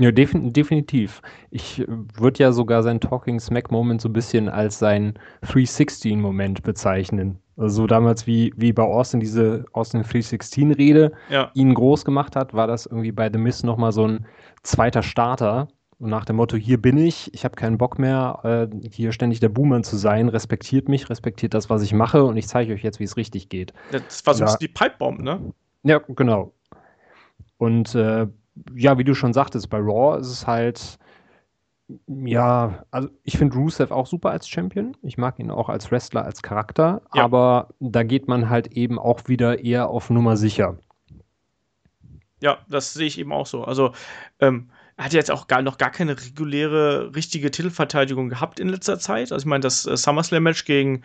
Ja, 0.00 0.10
defin 0.10 0.52
definitiv. 0.52 1.22
Ich 1.50 1.80
äh, 1.80 1.86
würde 1.88 2.42
ja 2.42 2.52
sogar 2.52 2.82
seinen 2.82 3.00
Talking 3.00 3.38
Smack 3.38 3.70
Moment 3.70 4.00
so 4.00 4.08
ein 4.08 4.12
bisschen 4.12 4.48
als 4.48 4.78
sein 4.78 5.14
316 5.42 6.20
Moment 6.20 6.62
bezeichnen. 6.62 7.38
Also 7.56 7.86
damals 7.86 8.26
wie, 8.26 8.52
wie 8.56 8.72
bei 8.72 8.82
Austin 8.82 9.20
diese 9.20 9.64
Austin 9.72 10.02
316-Rede 10.02 11.12
ja. 11.30 11.52
ihn 11.54 11.72
groß 11.72 12.04
gemacht 12.04 12.34
hat, 12.34 12.52
war 12.52 12.66
das 12.66 12.86
irgendwie 12.86 13.12
bei 13.12 13.30
The 13.32 13.38
Miz 13.38 13.62
nochmal 13.62 13.92
so 13.92 14.08
ein 14.08 14.26
zweiter 14.64 15.04
Starter. 15.04 15.68
Und 16.00 16.10
nach 16.10 16.24
dem 16.24 16.36
Motto, 16.36 16.56
hier 16.56 16.82
bin 16.82 16.98
ich, 16.98 17.32
ich 17.32 17.44
habe 17.44 17.54
keinen 17.54 17.78
Bock 17.78 18.00
mehr, 18.00 18.40
äh, 18.72 18.88
hier 18.90 19.12
ständig 19.12 19.38
der 19.38 19.48
Boomer 19.48 19.82
zu 19.82 19.96
sein, 19.96 20.28
respektiert 20.28 20.88
mich, 20.88 21.08
respektiert 21.08 21.54
das, 21.54 21.70
was 21.70 21.82
ich 21.82 21.92
mache 21.92 22.24
und 22.24 22.36
ich 22.36 22.48
zeige 22.48 22.74
euch 22.74 22.82
jetzt, 22.82 22.98
wie 22.98 23.04
es 23.04 23.16
richtig 23.16 23.48
geht. 23.48 23.72
Das 23.92 24.26
war 24.26 24.34
so 24.34 24.44
ja. 24.44 24.56
die 24.56 24.66
Pipebomb, 24.66 25.20
ne? 25.20 25.52
Ja, 25.84 26.00
genau. 26.08 26.52
Und 27.58 27.94
äh, 27.94 28.26
ja, 28.74 28.98
wie 28.98 29.04
du 29.04 29.14
schon 29.14 29.32
sagtest, 29.32 29.70
bei 29.70 29.78
Raw 29.78 30.18
ist 30.18 30.28
es 30.28 30.46
halt, 30.46 30.98
ja, 32.06 32.84
also 32.90 33.08
ich 33.22 33.36
finde 33.36 33.56
Rusev 33.56 33.90
auch 33.90 34.06
super 34.06 34.30
als 34.30 34.48
Champion. 34.48 34.96
Ich 35.02 35.18
mag 35.18 35.38
ihn 35.38 35.50
auch 35.50 35.68
als 35.68 35.90
Wrestler, 35.90 36.24
als 36.24 36.42
Charakter, 36.42 37.02
ja. 37.14 37.24
aber 37.24 37.68
da 37.80 38.02
geht 38.02 38.28
man 38.28 38.48
halt 38.48 38.68
eben 38.68 38.98
auch 38.98 39.28
wieder 39.28 39.62
eher 39.62 39.88
auf 39.88 40.10
Nummer 40.10 40.36
sicher. 40.36 40.78
Ja, 42.40 42.58
das 42.68 42.92
sehe 42.92 43.06
ich 43.06 43.18
eben 43.18 43.32
auch 43.32 43.46
so. 43.46 43.64
Also, 43.64 43.92
ähm, 44.40 44.70
er 44.96 45.06
hat 45.06 45.12
jetzt 45.12 45.30
auch 45.30 45.46
gar, 45.46 45.62
noch 45.62 45.78
gar 45.78 45.90
keine 45.90 46.20
reguläre, 46.20 47.14
richtige 47.14 47.50
Titelverteidigung 47.50 48.28
gehabt 48.28 48.60
in 48.60 48.68
letzter 48.68 48.98
Zeit. 48.98 49.32
Also, 49.32 49.42
ich 49.42 49.46
meine, 49.46 49.62
das 49.62 49.86
äh, 49.86 49.96
SummerSlam-Match 49.96 50.64
gegen 50.64 51.02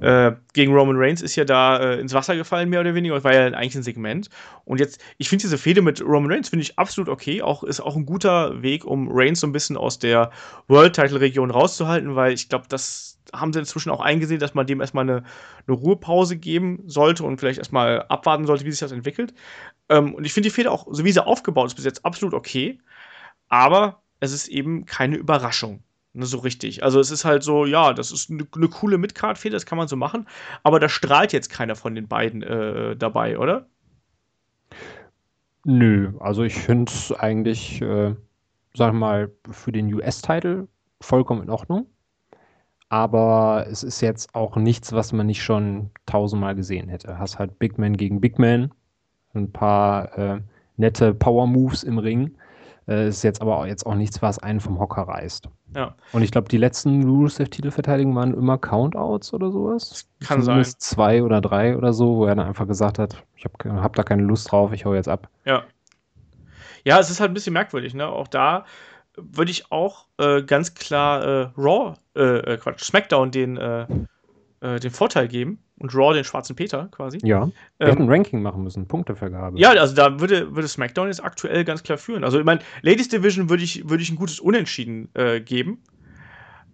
äh, 0.00 0.32
gegen 0.52 0.72
Roman 0.72 0.96
Reigns 0.96 1.22
ist 1.22 1.36
ja 1.36 1.44
da 1.44 1.78
äh, 1.78 2.00
ins 2.00 2.14
Wasser 2.14 2.36
gefallen, 2.36 2.68
mehr 2.68 2.80
oder 2.80 2.94
weniger. 2.94 3.14
Das 3.14 3.24
war 3.24 3.34
ja 3.34 3.46
eigentlich 3.46 3.74
ein 3.74 3.82
Segment. 3.82 4.28
Und 4.64 4.80
jetzt, 4.80 5.00
ich 5.18 5.28
finde 5.28 5.42
diese 5.42 5.58
Fehde 5.58 5.82
mit 5.82 6.00
Roman 6.02 6.32
Reigns, 6.32 6.48
finde 6.50 6.62
ich 6.62 6.78
absolut 6.78 7.08
okay. 7.08 7.42
Auch, 7.42 7.64
ist 7.64 7.80
auch 7.80 7.96
ein 7.96 8.06
guter 8.06 8.62
Weg, 8.62 8.84
um 8.84 9.08
Reigns 9.10 9.40
so 9.40 9.46
ein 9.46 9.52
bisschen 9.52 9.76
aus 9.76 9.98
der 9.98 10.30
World-Title-Region 10.68 11.50
rauszuhalten, 11.50 12.14
weil 12.14 12.32
ich 12.32 12.48
glaube, 12.48 12.66
das 12.68 13.18
haben 13.32 13.52
sie 13.52 13.58
inzwischen 13.58 13.90
auch 13.90 14.00
eingesehen, 14.00 14.40
dass 14.40 14.54
man 14.54 14.66
dem 14.66 14.80
erstmal 14.80 15.02
eine, 15.02 15.24
eine 15.66 15.76
Ruhepause 15.76 16.36
geben 16.36 16.82
sollte 16.86 17.24
und 17.24 17.38
vielleicht 17.38 17.58
erstmal 17.58 18.02
abwarten 18.02 18.46
sollte, 18.46 18.64
wie 18.64 18.70
sich 18.70 18.80
das 18.80 18.92
entwickelt. 18.92 19.34
Ähm, 19.88 20.14
und 20.14 20.24
ich 20.24 20.32
finde 20.32 20.48
die 20.48 20.54
Fehde 20.54 20.70
auch, 20.70 20.86
so 20.90 21.04
wie 21.04 21.12
sie 21.12 21.24
aufgebaut 21.24 21.66
ist, 21.66 21.74
bis 21.74 21.84
jetzt 21.84 22.04
absolut 22.04 22.34
okay. 22.34 22.78
Aber 23.48 24.02
es 24.20 24.32
ist 24.32 24.48
eben 24.48 24.86
keine 24.86 25.16
Überraschung. 25.16 25.82
Ne, 26.14 26.26
so 26.26 26.38
richtig. 26.38 26.82
Also 26.82 27.00
es 27.00 27.10
ist 27.10 27.24
halt 27.24 27.42
so, 27.42 27.64
ja, 27.66 27.92
das 27.94 28.10
ist 28.12 28.30
eine, 28.30 28.46
eine 28.54 28.68
coole 28.68 28.98
Midcard-Fehde, 28.98 29.54
das 29.54 29.66
kann 29.66 29.78
man 29.78 29.88
so 29.88 29.96
machen, 29.96 30.26
aber 30.62 30.80
da 30.80 30.88
strahlt 30.88 31.32
jetzt 31.32 31.50
keiner 31.50 31.76
von 31.76 31.94
den 31.94 32.08
beiden 32.08 32.42
äh, 32.42 32.96
dabei, 32.96 33.38
oder? 33.38 33.68
Nö, 35.64 36.14
also 36.20 36.42
ich 36.42 36.54
finde 36.56 36.90
es 36.90 37.12
eigentlich, 37.12 37.80
äh, 37.82 38.14
sag 38.74 38.92
mal, 38.94 39.30
für 39.50 39.72
den 39.72 39.92
US-Title 39.94 40.68
vollkommen 41.00 41.42
in 41.42 41.50
Ordnung. 41.50 41.86
aber 42.90 43.66
es 43.70 43.82
ist 43.82 44.00
jetzt 44.00 44.34
auch 44.34 44.56
nichts, 44.56 44.92
was 44.92 45.12
man 45.12 45.26
nicht 45.26 45.42
schon 45.42 45.90
tausendmal 46.06 46.54
gesehen 46.54 46.88
hätte. 46.88 47.18
Hast 47.18 47.38
halt 47.38 47.58
Big 47.58 47.78
Man 47.78 47.96
gegen 47.96 48.20
Big 48.20 48.38
Man, 48.38 48.72
ein 49.34 49.52
paar 49.52 50.16
äh, 50.18 50.40
nette 50.76 51.14
Power 51.14 51.46
Moves 51.46 51.82
im 51.84 51.98
Ring. 51.98 52.36
Äh, 52.88 53.08
ist 53.08 53.22
jetzt 53.24 53.42
aber 53.42 53.58
auch, 53.58 53.66
jetzt 53.66 53.86
auch 53.86 53.94
nichts, 53.94 54.22
was 54.22 54.38
einen 54.38 54.60
vom 54.60 54.78
Hocker 54.78 55.02
reißt. 55.02 55.48
Ja. 55.74 55.94
Und 56.12 56.22
ich 56.22 56.30
glaube, 56.30 56.48
die 56.48 56.56
letzten 56.56 57.04
Rusev-Titelverteidigungen 57.04 58.16
waren 58.16 58.34
immer 58.34 58.58
Countouts 58.58 59.34
oder 59.34 59.50
sowas. 59.50 60.08
Kann 60.26 60.42
Zumindest 60.42 60.80
sein. 60.82 60.96
zwei 60.96 61.22
oder 61.22 61.40
drei 61.40 61.76
oder 61.76 61.92
so, 61.92 62.16
wo 62.16 62.24
er 62.26 62.34
dann 62.34 62.46
einfach 62.46 62.66
gesagt 62.66 62.98
hat, 62.98 63.22
ich 63.36 63.44
habe 63.44 63.82
hab 63.82 63.94
da 63.94 64.02
keine 64.02 64.22
Lust 64.22 64.50
drauf, 64.50 64.72
ich 64.72 64.84
hau 64.84 64.94
jetzt 64.94 65.08
ab. 65.08 65.28
Ja. 65.44 65.64
Ja, 66.84 66.98
es 66.98 67.10
ist 67.10 67.20
halt 67.20 67.30
ein 67.30 67.34
bisschen 67.34 67.52
merkwürdig, 67.52 67.92
ne? 67.92 68.06
Auch 68.08 68.28
da 68.28 68.64
würde 69.16 69.50
ich 69.50 69.70
auch 69.70 70.06
äh, 70.18 70.42
ganz 70.42 70.74
klar 70.74 71.24
äh, 71.24 71.50
Raw, 71.56 71.94
äh, 72.16 72.54
äh 72.54 72.56
Quatsch, 72.56 72.84
SmackDown 72.84 73.30
den, 73.30 73.58
äh, 74.60 74.80
den 74.80 74.90
Vorteil 74.90 75.28
geben 75.28 75.58
und 75.78 75.94
Raw 75.94 76.12
den 76.14 76.24
schwarzen 76.24 76.56
Peter 76.56 76.88
quasi. 76.90 77.18
Ja, 77.22 77.46
wir 77.46 77.52
Ähm, 77.86 77.88
hätten 77.88 78.02
ein 78.02 78.08
Ranking 78.08 78.42
machen 78.42 78.62
müssen, 78.62 78.86
Punktevergabe. 78.88 79.58
Ja, 79.58 79.70
also 79.70 79.94
da 79.94 80.20
würde, 80.20 80.54
würde 80.54 80.68
SmackDown 80.68 81.08
jetzt 81.08 81.22
aktuell 81.22 81.64
ganz 81.64 81.82
klar 81.82 81.98
führen. 81.98 82.24
Also, 82.24 82.38
ich 82.38 82.44
meine, 82.44 82.60
Ladies 82.82 83.08
Division 83.08 83.48
würde 83.48 83.62
ich, 83.62 83.88
würde 83.88 84.02
ich 84.02 84.10
ein 84.10 84.16
gutes 84.16 84.40
Unentschieden 84.40 85.08
äh, 85.14 85.40
geben. 85.40 85.82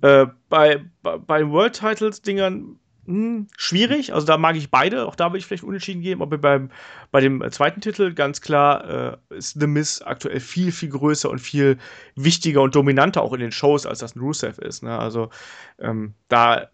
Äh, 0.00 0.26
bei, 0.48 0.84
bei, 1.02 1.18
bei 1.18 1.38
den 1.38 1.50
World 1.50 1.74
Titles 1.74 2.22
Dingern 2.22 2.78
hm, 3.06 3.48
schwierig. 3.58 4.14
Also, 4.14 4.26
da 4.26 4.38
mag 4.38 4.56
ich 4.56 4.70
beide. 4.70 5.06
Auch 5.06 5.14
da 5.14 5.26
würde 5.26 5.38
ich 5.38 5.46
vielleicht 5.46 5.64
Unentschieden 5.64 6.00
geben. 6.00 6.22
Aber 6.22 6.38
beim, 6.38 6.70
bei 7.10 7.20
dem 7.20 7.44
zweiten 7.50 7.82
Titel 7.82 8.14
ganz 8.14 8.40
klar 8.40 9.20
äh, 9.30 9.36
ist 9.36 9.60
The 9.60 9.66
Miz 9.66 10.00
aktuell 10.02 10.40
viel, 10.40 10.72
viel 10.72 10.88
größer 10.88 11.28
und 11.28 11.40
viel 11.40 11.76
wichtiger 12.16 12.62
und 12.62 12.74
dominanter 12.74 13.22
auch 13.22 13.34
in 13.34 13.40
den 13.40 13.52
Shows, 13.52 13.84
als 13.84 13.98
das 13.98 14.16
ein 14.16 14.20
Rusev 14.20 14.58
ist. 14.58 14.82
Ne? 14.82 14.98
Also, 14.98 15.28
ähm, 15.78 16.14
da 16.28 16.68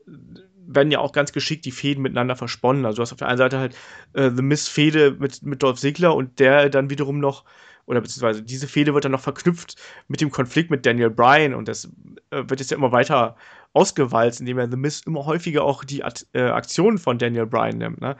werden 0.66 0.90
ja 0.90 0.98
auch 1.00 1.12
ganz 1.12 1.32
geschickt 1.32 1.64
die 1.64 1.72
Fäden 1.72 2.02
miteinander 2.02 2.36
versponnen. 2.36 2.84
Also 2.84 2.96
du 2.96 3.02
hast 3.02 3.12
auf 3.12 3.18
der 3.18 3.28
einen 3.28 3.38
Seite 3.38 3.58
halt 3.58 3.76
äh, 4.12 4.30
The 4.30 4.42
Miss 4.42 4.68
Fehde 4.68 5.16
mit, 5.18 5.42
mit 5.42 5.62
Dolph 5.62 5.80
Ziggler 5.80 6.14
und 6.14 6.38
der 6.38 6.68
dann 6.68 6.90
wiederum 6.90 7.18
noch, 7.18 7.44
oder 7.86 8.00
beziehungsweise 8.00 8.42
diese 8.42 8.68
Fehde 8.68 8.94
wird 8.94 9.04
dann 9.04 9.12
noch 9.12 9.20
verknüpft 9.20 9.76
mit 10.08 10.20
dem 10.20 10.30
Konflikt 10.30 10.70
mit 10.70 10.86
Daniel 10.86 11.10
Bryan 11.10 11.54
und 11.54 11.68
das 11.68 11.86
äh, 12.30 12.44
wird 12.46 12.60
jetzt 12.60 12.70
ja 12.70 12.76
immer 12.76 12.92
weiter 12.92 13.36
ausgewalzt, 13.72 14.40
indem 14.40 14.58
er 14.58 14.70
The 14.70 14.76
Miss 14.76 15.02
immer 15.06 15.26
häufiger 15.26 15.64
auch 15.64 15.84
die 15.84 16.04
At 16.04 16.26
äh, 16.32 16.42
Aktionen 16.42 16.98
von 16.98 17.18
Daniel 17.18 17.46
Bryan 17.46 17.78
nimmt. 17.78 18.00
Ne? 18.00 18.16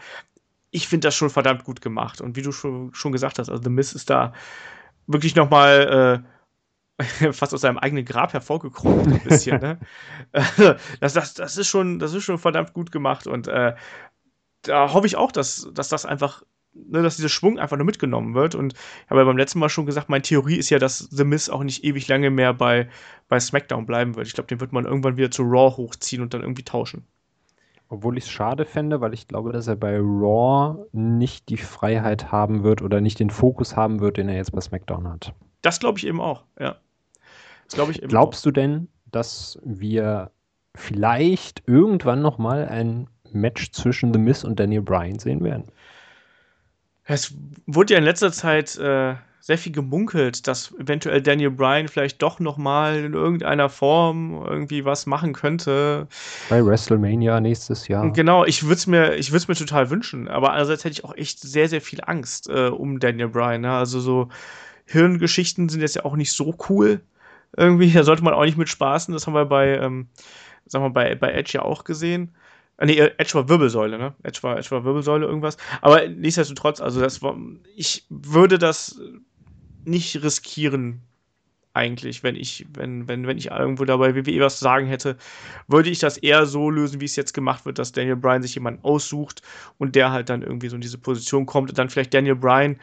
Ich 0.71 0.89
finde 0.89 1.09
das 1.09 1.17
schon 1.17 1.31
verdammt 1.31 1.65
gut 1.65 1.81
gemacht 1.81 2.21
und 2.21 2.37
wie 2.37 2.43
du 2.43 2.53
schon, 2.53 2.95
schon 2.95 3.13
gesagt 3.13 3.39
hast, 3.39 3.49
also 3.49 3.63
The 3.63 3.71
Miss 3.71 3.93
ist 3.93 4.11
da 4.11 4.33
wirklich 5.07 5.35
noch 5.35 5.51
mal 5.51 6.23
äh, 6.25 6.40
fast 7.33 7.55
aus 7.55 7.61
seinem 7.61 7.79
eigenen 7.79 8.05
Grab 8.05 8.33
hervorgekrochen, 8.33 9.13
ein 9.13 9.21
bisschen. 9.21 9.61
ne? 9.61 9.79
das, 11.01 11.15
das, 11.15 11.35
das, 11.35 11.57
ist 11.57 11.69
schon, 11.69 11.99
das 11.99 12.15
ist 12.15 12.25
schon 12.25 12.39
verdammt 12.39 12.73
gut 12.73 12.93
gemacht 12.93 13.27
und 13.27 13.49
äh, 13.49 13.75
da 14.63 14.93
hoffe 14.93 15.07
ich 15.07 15.17
auch, 15.17 15.33
dass, 15.33 15.69
dass 15.73 15.89
das 15.89 16.05
einfach, 16.07 16.43
ne, 16.75 17.03
dass 17.03 17.17
dieser 17.17 17.29
Schwung 17.29 17.59
einfach 17.59 17.77
nur 17.77 17.87
mitgenommen 17.87 18.35
wird. 18.35 18.55
Und 18.55 18.75
ich 18.75 19.11
habe 19.11 19.21
ja 19.21 19.25
beim 19.25 19.39
letzten 19.39 19.59
Mal 19.59 19.69
schon 19.69 19.87
gesagt, 19.87 20.09
meine 20.09 20.23
Theorie 20.23 20.57
ist 20.57 20.71
ja, 20.71 20.79
dass 20.79 20.99
The 20.99 21.25
Miz 21.25 21.49
auch 21.49 21.63
nicht 21.63 21.85
ewig 21.85 22.09
lange 22.09 22.31
mehr 22.31 22.53
bei, 22.55 22.89
bei 23.29 23.41
SmackDown 23.41 23.87
bleiben 23.87 24.17
wird. 24.17 24.27
Ich 24.27 24.35
glaube, 24.35 24.49
den 24.49 24.61
wird 24.61 24.73
man 24.73 24.85
irgendwann 24.85 25.17
wieder 25.17 25.31
zu 25.31 25.43
Raw 25.43 25.77
hochziehen 25.77 26.23
und 26.23 26.35
dann 26.35 26.43
irgendwie 26.43 26.65
tauschen. 26.65 27.07
Obwohl 27.89 28.19
ich 28.19 28.25
es 28.25 28.31
schade 28.31 28.67
fände, 28.67 29.01
weil 29.01 29.15
ich 29.15 29.27
glaube, 29.27 29.53
dass 29.53 29.67
er 29.67 29.75
bei 29.75 29.99
Raw 29.99 30.87
nicht 30.93 31.49
die 31.49 31.57
Freiheit 31.57 32.31
haben 32.31 32.63
wird 32.63 32.83
oder 32.83 33.01
nicht 33.01 33.19
den 33.19 33.31
Fokus 33.31 33.77
haben 33.77 33.99
wird, 34.01 34.17
den 34.17 34.29
er 34.29 34.37
jetzt 34.37 34.53
bei 34.53 34.61
SmackDown 34.61 35.09
hat. 35.09 35.35
Das 35.63 35.81
glaube 35.81 35.99
ich 35.99 36.07
eben 36.07 36.21
auch, 36.21 36.45
ja. 36.59 36.77
Glaube 37.73 37.93
ich 37.93 38.01
Glaubst 38.03 38.45
du 38.47 38.51
denn, 38.51 38.89
dass 39.11 39.59
wir 39.65 40.31
vielleicht 40.75 41.63
irgendwann 41.67 42.23
noch 42.23 42.39
mal 42.39 42.69
ein 42.69 43.09
Match 43.33 43.73
zwischen 43.73 44.13
The 44.13 44.19
Miz 44.19 44.45
und 44.45 44.61
Daniel 44.61 44.83
Bryan 44.83 45.19
sehen 45.19 45.43
werden? 45.43 45.65
Es 47.05 47.35
wurde 47.67 47.95
ja 47.95 47.99
in 47.99 48.05
letzter 48.05 48.31
Zeit 48.31 48.77
äh, 48.79 49.15
sehr 49.41 49.59
viel 49.59 49.73
gemunkelt, 49.73 50.47
dass 50.47 50.73
eventuell 50.79 51.23
Daniel 51.23 51.51
Bryan 51.51 51.89
vielleicht 51.89 52.23
doch 52.23 52.39
noch 52.39 52.57
mal 52.57 52.99
in 52.99 53.15
irgendeiner 53.15 53.69
Form 53.69 54.45
irgendwie 54.47 54.85
was 54.85 55.07
machen 55.07 55.33
könnte. 55.33 56.07
Bei 56.51 56.65
WrestleMania 56.65 57.41
nächstes 57.41 57.89
Jahr. 57.89 58.13
Genau, 58.13 58.45
ich 58.45 58.63
würde 58.63 58.75
es 58.75 58.87
mir, 58.87 59.15
ich 59.17 59.33
würde 59.33 59.47
mir 59.49 59.55
total 59.57 59.91
wünschen. 59.91 60.29
Aber 60.29 60.51
andererseits 60.51 60.85
hätte 60.85 60.93
ich 60.93 61.05
auch 61.05 61.17
echt 61.17 61.41
sehr, 61.41 61.69
sehr 61.69 61.81
viel 61.81 62.01
Angst 62.05 62.49
äh, 62.49 62.69
um 62.69 63.01
Daniel 63.01 63.29
Bryan. 63.29 63.63
Ne? 63.63 63.73
Also 63.73 63.99
so 63.99 64.29
Hirngeschichten 64.85 65.69
sind 65.69 65.81
jetzt 65.81 65.97
ja 65.97 66.05
auch 66.05 66.17
nicht 66.17 66.33
so 66.33 66.55
cool. 66.69 67.01
Irgendwie, 67.57 67.91
da 67.93 68.05
sollte 68.05 68.23
man 68.23 68.35
auch 68.35 68.45
nicht 68.45 68.59
mit 68.59 68.69
spaßen. 68.69 69.13
Das 69.13 69.27
haben 69.27 69.35
wir 69.35 69.47
bei, 69.47 69.77
ähm, 69.79 70.09
sagen 70.67 70.85
wir, 70.85 70.91
bei, 70.91 71.15
bei 71.15 71.33
Edge 71.33 71.53
ja 71.55 71.63
auch 71.63 71.85
gesehen. 71.85 72.35
Ah, 72.77 72.87
nee, 72.87 72.99
Edge 72.99 73.35
war 73.35 73.49
Wirbelsäule, 73.49 73.99
ne? 73.99 74.15
Edge 74.23 74.43
war, 74.43 74.57
Edge 74.57 74.71
war 74.71 74.85
Wirbelsäule, 74.85 75.27
irgendwas. 75.27 75.57
Aber 75.83 76.09
nichtsdestotrotz, 76.09 76.81
also 76.81 77.01
das 77.01 77.21
war, 77.23 77.37
ich 77.77 78.07
würde 78.09 78.59
das 78.59 79.01
nicht 79.85 80.23
riskieren, 80.23 81.03
eigentlich, 81.73 82.23
wenn 82.23 82.37
ich, 82.37 82.67
wenn, 82.75 83.07
wenn, 83.09 83.27
wenn 83.27 83.39
ich 83.39 83.51
irgendwo 83.51 83.85
dabei 83.85 84.15
WWE 84.15 84.41
was 84.41 84.59
zu 84.59 84.65
sagen 84.65 84.87
hätte, 84.87 85.17
würde 85.69 85.91
ich 85.91 85.99
das 85.99 86.19
eher 86.19 86.47
so 86.47 86.69
lösen, 86.71 87.01
wie 87.01 87.05
es 87.05 87.17
jetzt 87.17 87.33
gemacht 87.33 87.65
wird, 87.65 87.79
dass 87.79 87.93
Daniel 87.93 88.17
Bryan 88.17 88.43
sich 88.43 88.55
jemanden 88.55 88.85
aussucht 88.85 89.43
und 89.79 89.95
der 89.95 90.11
halt 90.11 90.29
dann 90.31 90.43
irgendwie 90.43 90.69
so 90.69 90.75
in 90.75 90.81
diese 90.81 90.99
Position 90.99 91.47
kommt 91.47 91.71
und 91.71 91.79
dann 91.79 91.89
vielleicht 91.89 92.13
Daniel 92.13 92.37
Bryan 92.37 92.81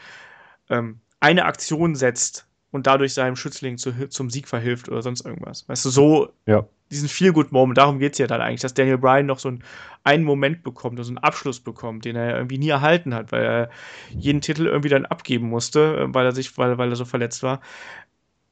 ähm, 0.70 1.00
eine 1.20 1.46
Aktion 1.46 1.96
setzt 1.96 2.47
und 2.78 2.86
dadurch 2.86 3.16
seinem 3.16 3.36
Schützling 3.36 3.80
zu, 3.80 4.08
zum 4.08 4.30
Sieg 4.30 4.48
verhilft 4.48 4.88
oder 4.88 5.02
sonst 5.02 5.26
irgendwas. 5.26 5.68
Weißt 5.68 5.84
du, 5.84 5.90
so 5.90 6.30
ja. 6.46 6.64
diesen 6.92 7.10
Feel-Good-Moment, 7.10 7.76
darum 7.76 7.98
geht 7.98 8.14
es 8.14 8.20
ja 8.20 8.28
dann 8.28 8.40
eigentlich, 8.40 8.62
dass 8.62 8.76
Daniel 8.76 9.00
Bryan 9.00 9.26
noch 9.26 9.40
so 9.40 9.50
einen, 9.50 9.64
einen 10.04 10.24
Moment 10.24 10.62
bekommt, 10.62 11.04
so 11.04 11.10
einen 11.10 11.18
Abschluss 11.18 11.60
bekommt, 11.60 12.06
den 12.06 12.16
er 12.16 12.36
irgendwie 12.36 12.60
nie 12.60 12.70
erhalten 12.70 13.16
hat, 13.16 13.32
weil 13.32 13.44
er 13.44 13.70
jeden 14.12 14.42
Titel 14.42 14.68
irgendwie 14.68 14.90
dann 14.90 15.08
abgeben 15.08 15.50
musste, 15.50 15.98
äh, 15.98 16.14
weil 16.14 16.26
er 16.26 16.34
sich, 16.34 16.56
weil, 16.60 16.78
weil 16.78 16.92
er 16.92 16.96
so 16.96 17.06
verletzt 17.06 17.42
war. 17.42 17.62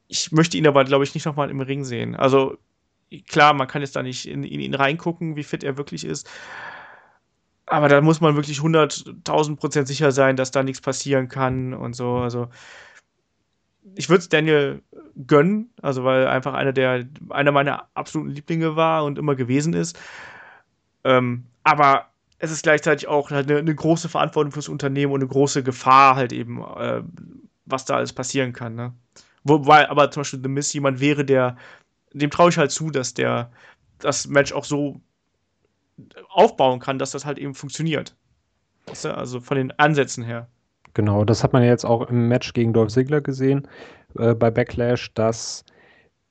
Ich 0.08 0.32
möchte 0.32 0.56
ihn 0.56 0.66
aber, 0.66 0.84
glaube 0.84 1.04
ich, 1.04 1.14
nicht 1.14 1.24
nochmal 1.24 1.48
im 1.48 1.60
Ring 1.60 1.84
sehen. 1.84 2.16
Also, 2.16 2.58
klar, 3.28 3.54
man 3.54 3.68
kann 3.68 3.82
jetzt 3.82 3.94
da 3.94 4.02
nicht 4.02 4.26
in, 4.26 4.42
in 4.42 4.58
ihn 4.58 4.74
reingucken, 4.74 5.36
wie 5.36 5.44
fit 5.44 5.62
er 5.62 5.76
wirklich 5.76 6.04
ist. 6.04 6.28
Aber 7.66 7.88
da 7.88 8.00
muss 8.00 8.20
man 8.20 8.34
wirklich 8.34 8.58
100.000 8.58 9.56
Prozent 9.56 9.86
sicher 9.86 10.10
sein, 10.10 10.36
dass 10.36 10.50
da 10.50 10.64
nichts 10.64 10.80
passieren 10.80 11.28
kann 11.28 11.74
und 11.74 11.94
so. 11.94 12.16
Also, 12.16 12.48
ich 13.94 14.08
würde 14.08 14.20
es 14.20 14.28
Daniel 14.28 14.82
gönnen, 15.26 15.70
also 15.80 16.04
weil 16.04 16.26
einfach 16.26 16.54
einer 16.54 16.72
der 16.72 17.06
einer 17.30 17.52
meiner 17.52 17.88
absoluten 17.94 18.30
Lieblinge 18.30 18.76
war 18.76 19.04
und 19.04 19.18
immer 19.18 19.34
gewesen 19.34 19.72
ist. 19.72 19.98
Ähm, 21.04 21.44
aber 21.64 22.06
es 22.38 22.50
ist 22.50 22.62
gleichzeitig 22.62 23.08
auch 23.08 23.30
halt 23.30 23.50
eine, 23.50 23.60
eine, 23.60 23.74
große 23.74 24.08
Verantwortung 24.08 24.52
fürs 24.52 24.68
Unternehmen 24.68 25.12
und 25.12 25.20
eine 25.20 25.28
große 25.28 25.62
Gefahr 25.62 26.16
halt 26.16 26.32
eben, 26.32 26.62
äh, 26.62 27.02
was 27.64 27.84
da 27.84 27.96
alles 27.96 28.12
passieren 28.12 28.52
kann. 28.52 28.74
Ne? 28.74 28.92
Wobei 29.44 29.88
aber 29.88 30.10
zum 30.10 30.20
Beispiel 30.20 30.42
The 30.42 30.48
Miss 30.48 30.72
jemand 30.72 31.00
wäre, 31.00 31.24
der 31.24 31.56
dem 32.12 32.30
traue 32.30 32.50
ich 32.50 32.58
halt 32.58 32.70
zu, 32.70 32.90
dass 32.90 33.14
der 33.14 33.50
das 33.98 34.26
Match 34.26 34.52
auch 34.52 34.64
so 34.64 35.00
aufbauen 36.28 36.80
kann, 36.80 36.98
dass 36.98 37.12
das 37.12 37.24
halt 37.24 37.38
eben 37.38 37.54
funktioniert. 37.54 38.14
Also 39.04 39.40
von 39.40 39.56
den 39.56 39.72
Ansätzen 39.78 40.24
her. 40.24 40.48
Genau, 40.96 41.26
das 41.26 41.44
hat 41.44 41.52
man 41.52 41.62
ja 41.62 41.68
jetzt 41.68 41.84
auch 41.84 42.08
im 42.08 42.26
Match 42.28 42.54
gegen 42.54 42.72
Dolph 42.72 42.90
Ziggler 42.90 43.20
gesehen 43.20 43.68
äh, 44.18 44.34
bei 44.34 44.50
Backlash, 44.50 45.12
dass 45.12 45.62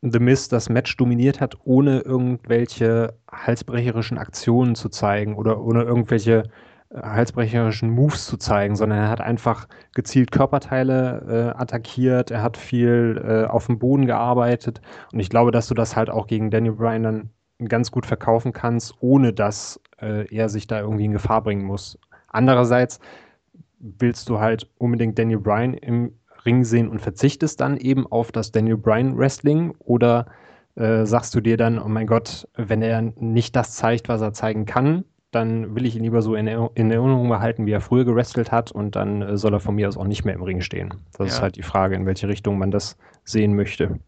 The 0.01 0.17
Miz 0.17 0.49
das 0.49 0.69
Match 0.69 0.97
dominiert 0.97 1.39
hat, 1.39 1.55
ohne 1.65 1.99
irgendwelche 1.99 3.13
halsbrecherischen 3.31 4.17
Aktionen 4.17 4.73
zu 4.73 4.89
zeigen 4.89 5.35
oder 5.35 5.61
ohne 5.61 5.83
irgendwelche 5.83 6.45
äh, 6.89 6.99
halsbrecherischen 6.99 7.91
Moves 7.91 8.25
zu 8.25 8.37
zeigen, 8.37 8.75
sondern 8.75 8.97
er 8.97 9.09
hat 9.09 9.21
einfach 9.21 9.67
gezielt 9.93 10.31
Körperteile 10.31 11.53
äh, 11.55 11.61
attackiert, 11.61 12.31
er 12.31 12.41
hat 12.41 12.57
viel 12.57 13.23
äh, 13.23 13.45
auf 13.45 13.67
dem 13.67 13.77
Boden 13.77 14.07
gearbeitet 14.07 14.81
und 15.13 15.19
ich 15.19 15.29
glaube, 15.29 15.51
dass 15.51 15.67
du 15.67 15.75
das 15.75 15.95
halt 15.95 16.09
auch 16.09 16.25
gegen 16.25 16.49
Daniel 16.49 16.73
Bryan 16.73 17.03
dann 17.03 17.29
ganz 17.69 17.91
gut 17.91 18.07
verkaufen 18.07 18.51
kannst, 18.51 18.95
ohne 18.99 19.31
dass 19.31 19.79
äh, 20.01 20.25
er 20.35 20.49
sich 20.49 20.65
da 20.65 20.79
irgendwie 20.79 21.05
in 21.05 21.11
Gefahr 21.11 21.43
bringen 21.43 21.65
muss. 21.65 21.99
Andererseits 22.29 22.99
willst 23.79 24.29
du 24.29 24.39
halt 24.39 24.69
unbedingt 24.77 25.17
Daniel 25.17 25.39
Bryan 25.39 25.73
im 25.73 26.13
Ring 26.45 26.63
sehen 26.63 26.87
und 26.87 27.01
verzichtest 27.01 27.59
dann 27.59 27.77
eben 27.77 28.05
auf 28.07 28.31
das 28.31 28.51
Daniel 28.51 28.77
Bryan 28.77 29.17
Wrestling 29.17 29.73
oder 29.79 30.27
äh, 30.75 31.05
sagst 31.05 31.33
du 31.35 31.41
dir 31.41 31.57
dann, 31.57 31.79
oh 31.79 31.87
mein 31.87 32.07
Gott, 32.07 32.47
wenn 32.55 32.81
er 32.81 33.01
nicht 33.01 33.55
das 33.55 33.75
zeigt, 33.75 34.09
was 34.09 34.21
er 34.21 34.33
zeigen 34.33 34.65
kann, 34.65 35.05
dann 35.31 35.75
will 35.75 35.85
ich 35.85 35.95
ihn 35.95 36.03
lieber 36.03 36.21
so 36.21 36.35
in, 36.35 36.47
in 36.47 36.91
Erinnerung 36.91 37.27
behalten, 37.27 37.65
wie 37.65 37.71
er 37.71 37.81
früher 37.81 38.05
gewrestelt 38.05 38.51
hat 38.51 38.71
und 38.71 38.95
dann 38.95 39.21
äh, 39.21 39.37
soll 39.37 39.53
er 39.53 39.59
von 39.59 39.75
mir 39.75 39.87
aus 39.87 39.97
auch 39.97 40.05
nicht 40.05 40.23
mehr 40.23 40.35
im 40.35 40.43
Ring 40.43 40.61
stehen. 40.61 40.93
Das 41.17 41.19
ja. 41.19 41.25
ist 41.25 41.41
halt 41.41 41.55
die 41.57 41.63
Frage, 41.63 41.95
in 41.95 42.05
welche 42.05 42.27
Richtung 42.27 42.57
man 42.57 42.71
das 42.71 42.97
sehen 43.23 43.55
möchte. 43.55 43.99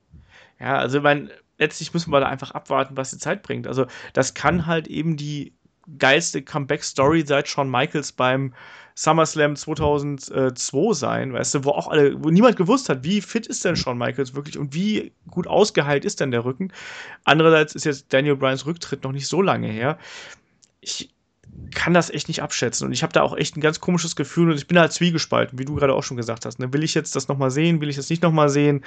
Ja, 0.59 0.77
also 0.77 1.01
mein, 1.01 1.29
letztlich 1.57 1.93
müssen 1.93 2.11
wir 2.11 2.19
da 2.19 2.27
einfach 2.27 2.51
abwarten, 2.51 2.97
was 2.97 3.11
die 3.11 3.17
Zeit 3.17 3.43
bringt. 3.43 3.67
Also 3.67 3.85
das 4.13 4.33
kann 4.33 4.65
halt 4.65 4.87
eben 4.87 5.17
die 5.17 5.53
geilste 5.97 6.41
Comeback-Story 6.41 7.23
seit 7.25 7.47
Shawn 7.47 7.69
Michaels 7.69 8.11
beim 8.11 8.53
SummerSlam 8.97 9.55
2002 9.55 10.93
sein, 10.93 11.31
weißt 11.31 11.53
du, 11.53 11.65
wo 11.65 11.69
auch 11.69 11.87
alle, 11.87 12.23
wo 12.23 12.31
niemand 12.31 12.55
gewusst 12.55 12.89
hat, 12.89 13.03
wie 13.03 13.21
fit 13.21 13.45
ist 13.45 13.63
denn 13.63 13.75
Shawn 13.75 13.99
Michaels 13.99 14.33
wirklich 14.33 14.57
und 14.57 14.73
wie 14.73 15.11
gut 15.29 15.45
ausgeheilt 15.45 16.03
ist 16.03 16.19
denn 16.19 16.31
der 16.31 16.45
Rücken. 16.45 16.73
Andererseits 17.23 17.75
ist 17.75 17.83
jetzt 17.85 18.11
Daniel 18.11 18.35
Bryans 18.35 18.65
Rücktritt 18.65 19.03
noch 19.03 19.11
nicht 19.11 19.27
so 19.27 19.43
lange 19.43 19.67
her. 19.67 19.99
Ich 20.81 21.11
kann 21.75 21.93
das 21.93 22.09
echt 22.09 22.27
nicht 22.27 22.41
abschätzen 22.41 22.87
und 22.87 22.91
ich 22.91 23.03
habe 23.03 23.13
da 23.13 23.21
auch 23.21 23.37
echt 23.37 23.55
ein 23.55 23.61
ganz 23.61 23.79
komisches 23.79 24.15
Gefühl 24.15 24.49
und 24.49 24.57
ich 24.57 24.65
bin 24.65 24.79
halt 24.79 24.91
zwiegespalten, 24.93 25.59
wie 25.59 25.65
du 25.65 25.75
gerade 25.75 25.93
auch 25.93 26.03
schon 26.03 26.17
gesagt 26.17 26.47
hast. 26.47 26.57
Ne? 26.57 26.73
Will 26.73 26.83
ich 26.83 26.95
jetzt 26.95 27.15
das 27.15 27.27
nochmal 27.27 27.51
sehen? 27.51 27.79
Will 27.81 27.89
ich 27.89 27.97
das 27.97 28.09
nicht 28.09 28.23
nochmal 28.23 28.49
sehen? 28.49 28.83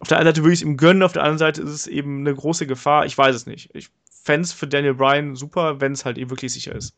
Auf 0.00 0.08
der 0.08 0.18
einen 0.18 0.26
Seite 0.26 0.42
würde 0.42 0.52
ich 0.52 0.60
es 0.60 0.66
ihm 0.66 0.76
gönnen, 0.76 1.02
auf 1.02 1.12
der 1.12 1.22
anderen 1.22 1.38
Seite 1.38 1.62
ist 1.62 1.70
es 1.70 1.86
eben 1.86 2.20
eine 2.20 2.34
große 2.34 2.66
Gefahr. 2.66 3.06
Ich 3.06 3.16
weiß 3.16 3.34
es 3.34 3.46
nicht. 3.46 3.70
Ich 3.72 3.88
fände 4.22 4.44
es 4.44 4.52
für 4.52 4.66
Daniel 4.66 4.94
Bryan 4.94 5.34
super, 5.34 5.80
wenn 5.80 5.92
es 5.92 6.04
halt 6.04 6.18
eben 6.18 6.28
wirklich 6.28 6.52
sicher 6.52 6.74
ist. 6.74 6.94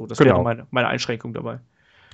So, 0.00 0.06
das 0.06 0.16
genau. 0.16 0.36
wäre 0.36 0.44
meine, 0.44 0.66
meine 0.70 0.88
Einschränkung 0.88 1.34
dabei. 1.34 1.60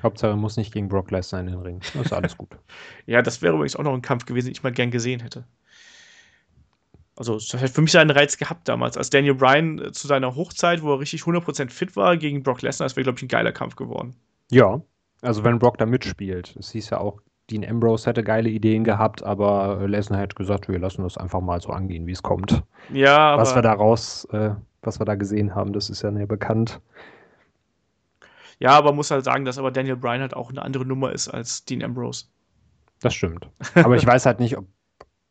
Hauptsache 0.03 0.37
muss 0.37 0.57
nicht 0.57 0.75
gegen 0.75 0.89
Brock 0.89 1.13
Lesnar 1.13 1.41
in 1.41 1.47
den 1.47 1.61
Ring. 1.61 1.81
Das 1.95 2.07
ist 2.07 2.13
alles 2.13 2.37
gut. 2.37 2.49
ja, 3.07 3.23
das 3.23 3.43
wäre 3.43 3.55
übrigens 3.55 3.77
auch 3.77 3.85
noch 3.85 3.95
ein 3.95 4.03
Kampf 4.03 4.27
gewesen, 4.27 4.47
den 4.47 4.53
ich 4.53 4.63
mal 4.65 4.73
gern 4.73 4.91
gesehen 4.91 5.21
hätte. 5.21 5.45
Also, 7.15 7.35
das 7.35 7.55
hat 7.55 7.71
für 7.71 7.81
mich 7.81 7.93
seinen 7.93 8.11
Reiz 8.11 8.37
gehabt 8.37 8.69
damals. 8.69 8.97
Als 8.97 9.09
Daniel 9.09 9.35
Bryan 9.35 9.79
äh, 9.79 9.93
zu 9.93 10.09
seiner 10.09 10.35
Hochzeit, 10.35 10.83
wo 10.83 10.93
er 10.93 11.01
richtig 11.01 11.23
100% 11.23 11.71
fit 11.71 11.95
war, 11.95 12.17
gegen 12.17 12.43
Brock 12.43 12.61
Lesnar, 12.63 12.87
das 12.87 12.97
wäre, 12.97 13.05
glaube 13.05 13.19
ich, 13.19 13.23
ein 13.23 13.29
geiler 13.29 13.53
Kampf 13.53 13.77
geworden. 13.77 14.17
Ja, 14.51 14.81
also 15.23 15.45
wenn 15.45 15.61
Brock 15.61 15.79
da 15.79 15.87
mitspielt. 15.87 16.57
Es 16.59 16.73
hieß 16.73 16.91
ja 16.91 16.99
auch, 16.99 17.21
Dean 17.51 17.65
Ambrose 17.65 18.07
hätte 18.07 18.25
geile 18.25 18.49
Ideen 18.49 18.83
gehabt, 18.83 19.23
aber 19.23 19.87
Lesnar 19.87 20.21
hätte 20.21 20.35
gesagt, 20.35 20.69
wir 20.69 20.81
lassen 20.81 21.05
das 21.05 21.17
einfach 21.17 21.41
mal 21.41 21.61
so 21.61 21.71
angehen, 21.71 22.07
wie 22.07 22.13
es 22.13 22.23
kommt. 22.23 22.65
Ja, 22.93 23.17
aber 23.17 23.43
Was 23.43 23.55
wir 23.55 23.63
daraus, 23.63 24.25
äh, 24.33 24.51
was 24.83 25.01
wir 25.01 25.07
da 25.07 25.15
gesehen 25.15 25.55
haben, 25.55 25.73
das 25.73 25.89
ist 25.89 26.03
ja 26.03 26.11
näher 26.11 26.27
bekannt. 26.27 26.81
Ja, 28.59 28.71
aber 28.71 28.93
muss 28.93 29.11
halt 29.11 29.25
sagen, 29.25 29.45
dass 29.45 29.59
aber 29.59 29.71
Daniel 29.71 29.97
Bryan 29.97 30.21
halt 30.21 30.35
auch 30.35 30.51
eine 30.51 30.63
andere 30.63 30.87
Nummer 30.87 31.13
ist 31.13 31.29
als 31.29 31.65
Dean 31.65 31.83
Ambrose. 31.83 32.27
Das 33.01 33.15
stimmt. 33.15 33.49
Aber 33.75 33.97
ich 33.97 34.07
weiß 34.07 34.25
halt 34.25 34.41
nicht, 34.41 34.57
ob, 34.57 34.67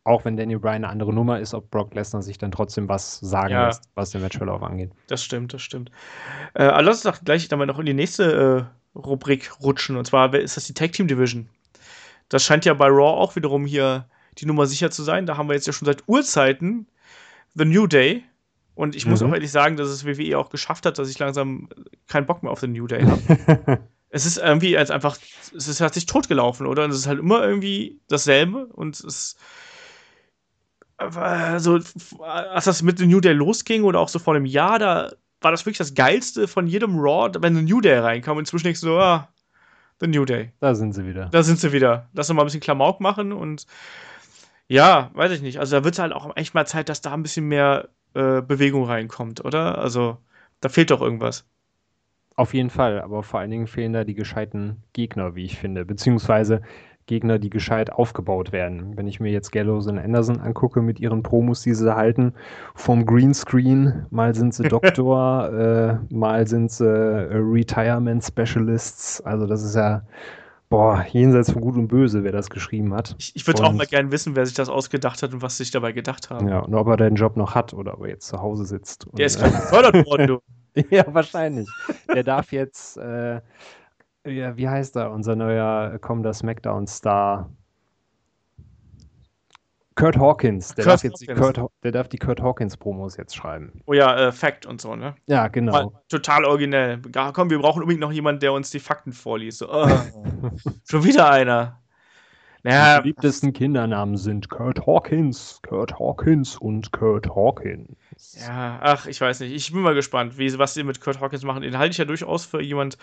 auch 0.03 0.23
wenn 0.25 0.37
Daniel 0.37 0.59
Bryan 0.59 0.75
eine 0.75 0.89
andere 0.89 1.11
Nummer 1.11 1.39
ist, 1.39 1.53
ob 1.55 1.71
Brock 1.71 1.95
Lesnar 1.95 2.21
sich 2.21 2.37
dann 2.37 2.51
trotzdem 2.51 2.87
was 2.87 3.19
sagen 3.19 3.53
ja. 3.53 3.67
lässt, 3.67 3.89
was 3.95 4.11
den 4.11 4.21
Matchverlauf 4.21 4.61
angeht. 4.61 4.91
Das 5.07 5.23
stimmt, 5.23 5.53
das 5.53 5.63
stimmt. 5.63 5.89
Äh, 6.53 6.65
aber 6.65 6.83
lass 6.83 7.03
uns 7.03 7.15
doch 7.15 7.23
gleich 7.23 7.47
dann 7.47 7.57
mal 7.57 7.65
noch 7.65 7.79
in 7.79 7.87
die 7.87 7.93
nächste 7.95 8.69
äh, 8.95 8.97
Rubrik 8.97 9.51
rutschen. 9.61 9.97
Und 9.97 10.05
zwar 10.05 10.33
ist 10.35 10.57
das 10.57 10.65
die 10.65 10.73
Tag 10.73 10.91
Team 10.91 11.07
Division. 11.07 11.49
Das 12.29 12.43
scheint 12.43 12.65
ja 12.65 12.73
bei 12.73 12.87
Raw 12.87 13.19
auch 13.19 13.35
wiederum 13.35 13.65
hier 13.65 14.05
die 14.37 14.45
Nummer 14.45 14.67
sicher 14.67 14.91
zu 14.91 15.03
sein. 15.03 15.25
Da 15.25 15.37
haben 15.37 15.49
wir 15.49 15.55
jetzt 15.55 15.67
ja 15.67 15.73
schon 15.73 15.85
seit 15.85 16.03
Urzeiten 16.07 16.87
The 17.55 17.65
New 17.65 17.87
Day 17.87 18.23
und 18.75 18.95
ich 18.95 19.05
muss 19.05 19.21
mhm. 19.21 19.29
auch 19.29 19.33
ehrlich 19.33 19.51
sagen, 19.51 19.77
dass 19.77 19.89
es 19.89 20.05
WWE 20.05 20.37
auch 20.37 20.49
geschafft 20.49 20.85
hat, 20.85 20.99
dass 20.99 21.09
ich 21.09 21.17
langsam 21.17 21.69
keinen 22.07 22.25
Bock 22.25 22.43
mehr 22.43 22.51
auf 22.51 22.59
den 22.59 22.73
New 22.73 22.87
Day 22.87 23.03
habe. 23.03 23.79
es 24.09 24.25
ist 24.25 24.37
irgendwie 24.37 24.77
als 24.77 24.91
einfach, 24.91 25.17
es 25.55 25.67
ist, 25.67 25.81
hat 25.81 25.93
sich 25.93 26.05
totgelaufen, 26.05 26.67
oder? 26.67 26.83
Und 26.83 26.91
es 26.91 26.97
ist 26.97 27.07
halt 27.07 27.19
immer 27.19 27.43
irgendwie 27.43 27.99
dasselbe 28.07 28.67
und 28.67 28.99
es 28.99 29.37
also, 30.97 31.79
als 32.21 32.65
das 32.65 32.81
mit 32.81 32.99
dem 32.99 33.09
New 33.09 33.19
Day 33.19 33.33
losging 33.33 33.83
oder 33.83 33.99
auch 33.99 34.07
so 34.07 34.19
vor 34.19 34.35
einem 34.35 34.45
Jahr, 34.45 34.79
da 34.79 35.11
war 35.41 35.51
das 35.51 35.65
wirklich 35.65 35.77
das 35.77 35.93
Geilste 35.93 36.47
von 36.47 36.67
jedem 36.67 36.97
Raw, 36.97 37.31
wenn 37.39 37.57
ein 37.57 37.65
New 37.65 37.81
Day 37.81 37.97
reinkam. 37.97 38.37
Und 38.37 38.43
inzwischen 38.43 38.63
denkst 38.63 38.81
du 38.81 38.87
so, 38.87 38.99
ah, 38.99 39.27
The 39.99 40.07
New 40.07 40.25
Day. 40.25 40.51
Da 40.59 40.75
sind 40.75 40.93
sie 40.93 41.05
wieder. 41.05 41.25
Da 41.25 41.43
sind 41.43 41.59
sie 41.59 41.71
wieder. 41.71 42.09
Lass 42.13 42.29
uns 42.29 42.35
mal 42.35 42.43
ein 42.43 42.47
bisschen 42.47 42.61
Klamauk 42.61 42.99
machen 42.99 43.31
und 43.31 43.65
ja, 44.67 45.11
weiß 45.13 45.31
ich 45.31 45.41
nicht. 45.41 45.59
Also 45.59 45.77
da 45.77 45.83
wird 45.83 45.95
es 45.95 45.99
halt 45.99 46.13
auch 46.13 46.35
echt 46.35 46.53
mal 46.53 46.65
Zeit, 46.65 46.89
dass 46.89 47.01
da 47.01 47.13
ein 47.13 47.23
bisschen 47.23 47.45
mehr 47.45 47.89
äh, 48.15 48.41
Bewegung 48.41 48.85
reinkommt, 48.85 49.43
oder? 49.43 49.77
Also, 49.77 50.17
da 50.61 50.69
fehlt 50.69 50.91
doch 50.91 51.01
irgendwas. 51.01 51.45
Auf 52.35 52.53
jeden 52.53 52.69
Fall, 52.69 53.01
aber 53.01 53.23
vor 53.23 53.39
allen 53.39 53.51
Dingen 53.51 53.67
fehlen 53.67 53.93
da 53.93 54.03
die 54.03 54.15
gescheiten 54.15 54.83
Gegner, 54.93 55.35
wie 55.35 55.45
ich 55.45 55.57
finde, 55.57 55.85
beziehungsweise 55.85 56.61
Gegner, 57.05 57.37
die 57.39 57.49
gescheit 57.49 57.91
aufgebaut 57.91 58.51
werden. 58.51 58.97
Wenn 58.97 59.07
ich 59.07 59.19
mir 59.19 59.31
jetzt 59.31 59.51
Gallows 59.51 59.87
und 59.87 59.99
Anderson 59.99 60.41
angucke 60.41 60.81
mit 60.81 60.99
ihren 60.99 61.23
Promos, 61.23 61.61
die 61.61 61.73
sie 61.73 61.95
halten, 61.95 62.33
vom 62.73 63.05
Greenscreen, 63.05 64.07
mal 64.09 64.33
sind 64.33 64.53
sie 64.53 64.63
Doktor, 64.67 65.53
äh, 65.53 66.13
mal 66.13 66.47
sind 66.47 66.71
sie 66.71 66.85
äh, 66.85 67.37
Retirement 67.37 68.23
Specialists, 68.23 69.21
also 69.21 69.45
das 69.45 69.63
ist 69.63 69.75
ja 69.75 70.01
Boah, 70.69 71.05
jenseits 71.11 71.51
von 71.51 71.61
Gut 71.61 71.75
und 71.75 71.87
Böse, 71.87 72.23
wer 72.23 72.31
das 72.31 72.49
geschrieben 72.49 72.93
hat. 72.93 73.15
Ich, 73.19 73.35
ich 73.35 73.47
würde 73.47 73.63
auch 73.63 73.71
mal 73.71 73.85
gerne 73.85 74.11
wissen, 74.11 74.35
wer 74.35 74.45
sich 74.45 74.55
das 74.55 74.67
ausgedacht 74.67 75.21
hat 75.21 75.33
und 75.33 75.41
was 75.41 75.57
sich 75.57 75.69
dabei 75.69 75.91
gedacht 75.91 76.29
haben. 76.31 76.47
Ja, 76.47 76.59
und 76.59 76.73
ob 76.73 76.87
er 76.87 76.97
den 76.97 77.15
Job 77.15 77.37
noch 77.37 77.53
hat 77.53 77.73
oder 77.73 77.93
ob 77.93 78.01
er 78.01 78.09
jetzt 78.09 78.27
zu 78.27 78.41
Hause 78.41 78.65
sitzt. 78.65 79.07
Der 79.13 79.27
ist 79.27 79.39
gerade 79.39 79.53
gefördert 79.53 80.05
worden, 80.07 80.27
du. 80.27 80.39
ja, 80.89 81.05
wahrscheinlich. 81.07 81.69
Der 82.13 82.23
darf 82.23 82.51
jetzt, 82.51 82.97
äh, 82.97 83.41
ja, 84.25 84.57
wie 84.57 84.67
heißt 84.67 84.95
er, 84.95 85.11
unser 85.11 85.35
neuer 85.35 85.99
kommender 85.99 86.33
Smackdown-Star? 86.33 87.49
Kurt 89.95 90.17
Hawkins, 90.17 90.75
der, 90.75 90.83
Kurt 90.83 90.93
darf, 90.93 91.03
jetzt 91.03 91.21
Hawkins. 91.21 91.39
Kurt, 91.39 91.71
der 91.83 91.91
darf 91.91 92.09
die 92.09 92.17
Kurt 92.17 92.41
Hawkins-Promos 92.41 93.15
jetzt 93.15 93.35
schreiben. 93.35 93.81
Oh 93.85 93.93
ja, 93.93 94.27
äh, 94.27 94.31
Fact 94.33 94.65
und 94.65 94.81
so, 94.81 94.95
ne? 94.95 95.15
Ja, 95.25 95.47
genau. 95.47 95.71
Mal, 95.71 95.91
total 96.09 96.43
originell. 96.43 97.01
Ja, 97.13 97.31
komm, 97.31 97.49
wir 97.49 97.59
brauchen 97.59 97.81
unbedingt 97.81 98.01
noch 98.01 98.11
jemanden, 98.11 98.41
der 98.41 98.51
uns 98.51 98.71
die 98.71 98.79
Fakten 98.79 99.13
vorliest. 99.13 99.59
So, 99.59 99.71
oh, 99.71 99.87
schon 100.89 101.03
wieder 101.05 101.31
einer. 101.31 101.79
Naja, 102.63 102.97
die 102.97 103.03
beliebtesten 103.03 103.53
Kindernamen 103.53 104.17
sind 104.17 104.49
Kurt 104.49 104.85
Hawkins, 104.85 105.59
Kurt 105.61 105.99
Hawkins 105.99 106.57
und 106.57 106.91
Kurt 106.91 107.29
Hawkins. 107.29 107.95
Ja, 108.39 108.79
ach, 108.81 109.05
ich 109.05 109.21
weiß 109.21 109.41
nicht. 109.41 109.53
Ich 109.53 109.71
bin 109.71 109.81
mal 109.81 109.93
gespannt, 109.93 110.37
wie, 110.37 110.57
was 110.57 110.73
sie 110.73 110.83
mit 110.83 110.99
Kurt 110.99 111.21
Hawkins 111.21 111.43
machen. 111.43 111.61
Den 111.61 111.77
halte 111.77 111.91
ich 111.91 111.99
ja 111.99 112.05
durchaus 112.05 112.43
für 112.43 112.61
jemand 112.61 112.97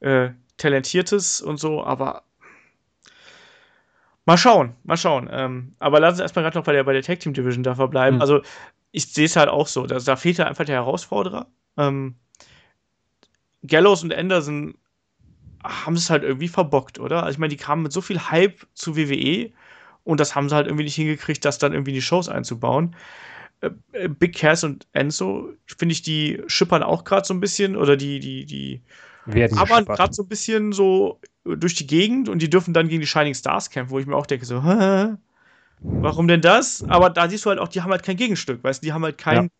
äh, 0.00 0.30
Talentiertes 0.58 1.40
und 1.40 1.58
so, 1.58 1.82
aber 1.82 2.24
Mal 4.26 4.36
schauen, 4.36 4.74
mal 4.84 4.96
schauen. 4.96 5.28
Ähm, 5.32 5.74
aber 5.78 6.00
lass 6.00 6.14
uns 6.14 6.20
erstmal 6.20 6.44
gerade 6.44 6.58
noch 6.58 6.64
bei 6.64 6.72
der, 6.72 6.84
bei 6.84 6.92
der 6.92 7.02
Tag 7.02 7.20
Team 7.20 7.32
Division 7.32 7.62
da 7.62 7.74
verbleiben. 7.74 8.16
Mhm. 8.16 8.20
Also, 8.20 8.42
ich 8.92 9.06
sehe 9.12 9.26
es 9.26 9.36
halt 9.36 9.48
auch 9.48 9.66
so. 9.66 9.86
Da, 9.86 9.98
da 9.98 10.16
fehlt 10.16 10.38
ja 10.38 10.46
einfach 10.46 10.64
der 10.64 10.76
Herausforderer. 10.76 11.46
Ähm, 11.76 12.16
Gallows 13.66 14.02
und 14.02 14.14
Anderson 14.14 14.74
haben 15.62 15.94
es 15.94 16.10
halt 16.10 16.22
irgendwie 16.22 16.48
verbockt, 16.48 16.98
oder? 16.98 17.22
Also, 17.22 17.36
ich 17.36 17.38
meine, 17.38 17.50
die 17.50 17.56
kamen 17.56 17.82
mit 17.82 17.92
so 17.92 18.00
viel 18.00 18.20
Hype 18.30 18.66
zu 18.74 18.96
WWE 18.96 19.50
und 20.04 20.20
das 20.20 20.34
haben 20.34 20.48
sie 20.48 20.54
halt 20.54 20.66
irgendwie 20.66 20.84
nicht 20.84 20.96
hingekriegt, 20.96 21.44
das 21.44 21.58
dann 21.58 21.72
irgendwie 21.72 21.92
in 21.92 21.96
die 21.96 22.02
Shows 22.02 22.28
einzubauen. 22.28 22.96
Äh, 23.60 23.70
äh 23.92 24.08
Big 24.08 24.36
Cass 24.36 24.64
und 24.64 24.86
Enzo, 24.92 25.52
finde 25.66 25.92
ich, 25.92 26.02
die 26.02 26.42
schippern 26.46 26.82
auch 26.82 27.04
gerade 27.04 27.26
so 27.26 27.34
ein 27.34 27.40
bisschen 27.40 27.76
oder 27.76 27.96
die, 27.96 28.20
die, 28.20 28.44
die 28.44 28.82
werden 29.26 29.58
aber 29.58 29.84
gerade 29.84 30.12
so 30.14 30.22
ein 30.22 30.28
bisschen 30.28 30.72
so 30.72 31.20
durch 31.44 31.74
die 31.74 31.86
Gegend 31.86 32.28
und 32.28 32.40
die 32.40 32.50
dürfen 32.50 32.74
dann 32.74 32.88
gegen 32.88 33.00
die 33.00 33.06
Shining 33.06 33.34
Stars 33.34 33.70
kämpfen, 33.70 33.92
wo 33.92 33.98
ich 33.98 34.06
mir 34.06 34.16
auch 34.16 34.26
denke, 34.26 34.46
so, 34.46 34.62
Hä? 34.62 35.14
warum 35.80 36.28
denn 36.28 36.40
das? 36.40 36.84
Aber 36.88 37.10
da 37.10 37.28
siehst 37.28 37.44
du 37.44 37.50
halt 37.50 37.58
auch, 37.58 37.68
die 37.68 37.82
haben 37.82 37.90
halt 37.90 38.02
kein 38.02 38.16
Gegenstück, 38.16 38.62
weißt 38.62 38.82
du, 38.82 38.86
die 38.86 38.92
haben 38.92 39.04
halt 39.04 39.18
kein, 39.18 39.44
ja. 39.44 39.50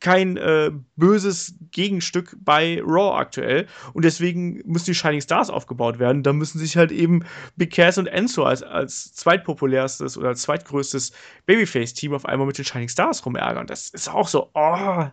kein 0.00 0.36
äh, 0.36 0.72
böses 0.96 1.54
Gegenstück 1.70 2.36
bei 2.40 2.82
Raw 2.82 3.16
aktuell 3.16 3.66
und 3.92 4.04
deswegen 4.04 4.60
müssen 4.64 4.86
die 4.86 4.94
Shining 4.94 5.20
Stars 5.20 5.50
aufgebaut 5.50 5.98
werden. 5.98 6.22
Da 6.22 6.32
müssen 6.32 6.58
sich 6.58 6.76
halt 6.76 6.90
eben 6.90 7.24
Big 7.56 7.72
Cass 7.72 7.98
und 7.98 8.06
Enzo 8.06 8.44
als, 8.44 8.62
als 8.62 9.12
zweitpopulärstes 9.14 10.18
oder 10.18 10.28
als 10.28 10.42
zweitgrößtes 10.42 11.12
Babyface-Team 11.46 12.12
auf 12.12 12.26
einmal 12.26 12.46
mit 12.46 12.58
den 12.58 12.64
Shining 12.64 12.88
Stars 12.88 13.24
rumärgern. 13.24 13.66
Das 13.66 13.90
ist 13.90 14.08
auch 14.08 14.28
so, 14.28 14.50
oh. 14.54 15.04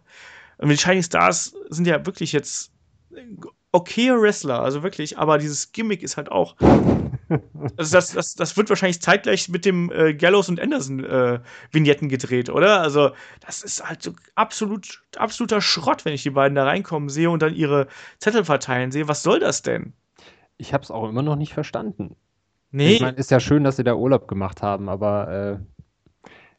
Und 0.57 0.69
die 0.69 0.77
Shining 0.77 1.03
Stars 1.03 1.53
sind 1.69 1.85
ja 1.85 2.05
wirklich 2.05 2.31
jetzt 2.31 2.71
okay 3.75 4.09
Wrestler, 4.09 4.61
also 4.61 4.83
wirklich, 4.83 5.17
aber 5.17 5.37
dieses 5.37 5.73
Gimmick 5.73 6.01
ist 6.01 6.17
halt 6.17 6.31
auch. 6.31 6.55
Also 7.77 7.97
das, 7.97 8.11
das, 8.11 8.35
das 8.35 8.55
wird 8.55 8.69
wahrscheinlich 8.69 9.01
zeitgleich 9.01 9.49
mit 9.49 9.65
dem 9.65 9.91
äh, 9.91 10.13
Gallows 10.13 10.47
und 10.47 10.59
Anderson 10.59 11.03
äh, 11.03 11.39
Vignetten 11.71 12.07
gedreht, 12.07 12.51
oder? 12.51 12.81
Also, 12.81 13.11
das 13.43 13.63
ist 13.63 13.83
halt 13.83 14.03
so 14.03 14.11
absolut, 14.35 15.01
absoluter 15.17 15.59
Schrott, 15.59 16.05
wenn 16.05 16.13
ich 16.13 16.21
die 16.21 16.29
beiden 16.29 16.53
da 16.53 16.65
reinkommen 16.65 17.09
sehe 17.09 17.31
und 17.31 17.41
dann 17.41 17.55
ihre 17.55 17.87
Zettel 18.19 18.45
verteilen 18.45 18.91
sehe. 18.91 19.07
Was 19.07 19.23
soll 19.23 19.39
das 19.39 19.63
denn? 19.63 19.93
Ich 20.57 20.71
habe 20.71 20.83
es 20.83 20.91
auch 20.91 21.09
immer 21.09 21.23
noch 21.23 21.35
nicht 21.35 21.53
verstanden. 21.53 22.15
Nee. 22.69 22.93
Ich 22.93 23.01
meine, 23.01 23.17
ist 23.17 23.31
ja 23.31 23.39
schön, 23.39 23.63
dass 23.63 23.77
sie 23.77 23.83
da 23.83 23.95
Urlaub 23.95 24.27
gemacht 24.27 24.61
haben, 24.61 24.87
aber 24.87 25.59
äh, 25.59 25.74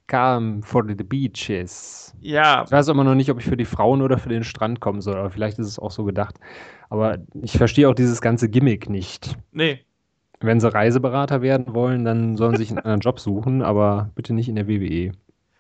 come 0.09 0.63
for 0.63 0.85
the 0.87 0.95
beaches. 0.95 2.15
Ja. 2.21 2.65
Ich 2.65 2.73
weiß 2.73 2.89
immer 2.89 3.05
noch 3.05 3.15
nicht, 3.15 3.31
ob 3.31 3.39
ich 3.39 3.45
für 3.45 3.57
die 3.57 3.65
Frauen 3.65 4.03
oder 4.03 4.19
für 4.19 4.29
den 4.29 4.45
Strand 4.45 4.81
kommen 4.81 5.01
soll, 5.01 5.17
aber 5.17 5.31
vielleicht 5.31 5.59
ist 5.59 5.67
es 5.67 5.79
auch 5.79 5.91
so 5.91 6.05
gedacht. 6.05 6.37
Aber 6.89 7.19
ich 7.43 7.57
verstehe 7.57 7.89
auch 7.89 7.95
dieses 7.95 8.21
ganze 8.21 8.49
Gimmick 8.49 8.89
nicht. 8.89 9.37
Nee. 9.53 9.81
Wenn 10.41 10.61
sie 10.61 10.73
Reiseberater 10.73 11.43
werden 11.43 11.75
wollen, 11.75 12.05
dann 12.05 12.37
sollen 12.37 12.57
sie 12.57 12.63
sich 12.63 12.71
einen 12.71 12.79
anderen 12.79 13.01
Job 13.01 13.21
suchen, 13.21 13.63
aber 13.63 14.11
bitte 14.15 14.35
nicht 14.35 14.49
in 14.49 14.57
der 14.57 14.69
WWE. 14.69 15.13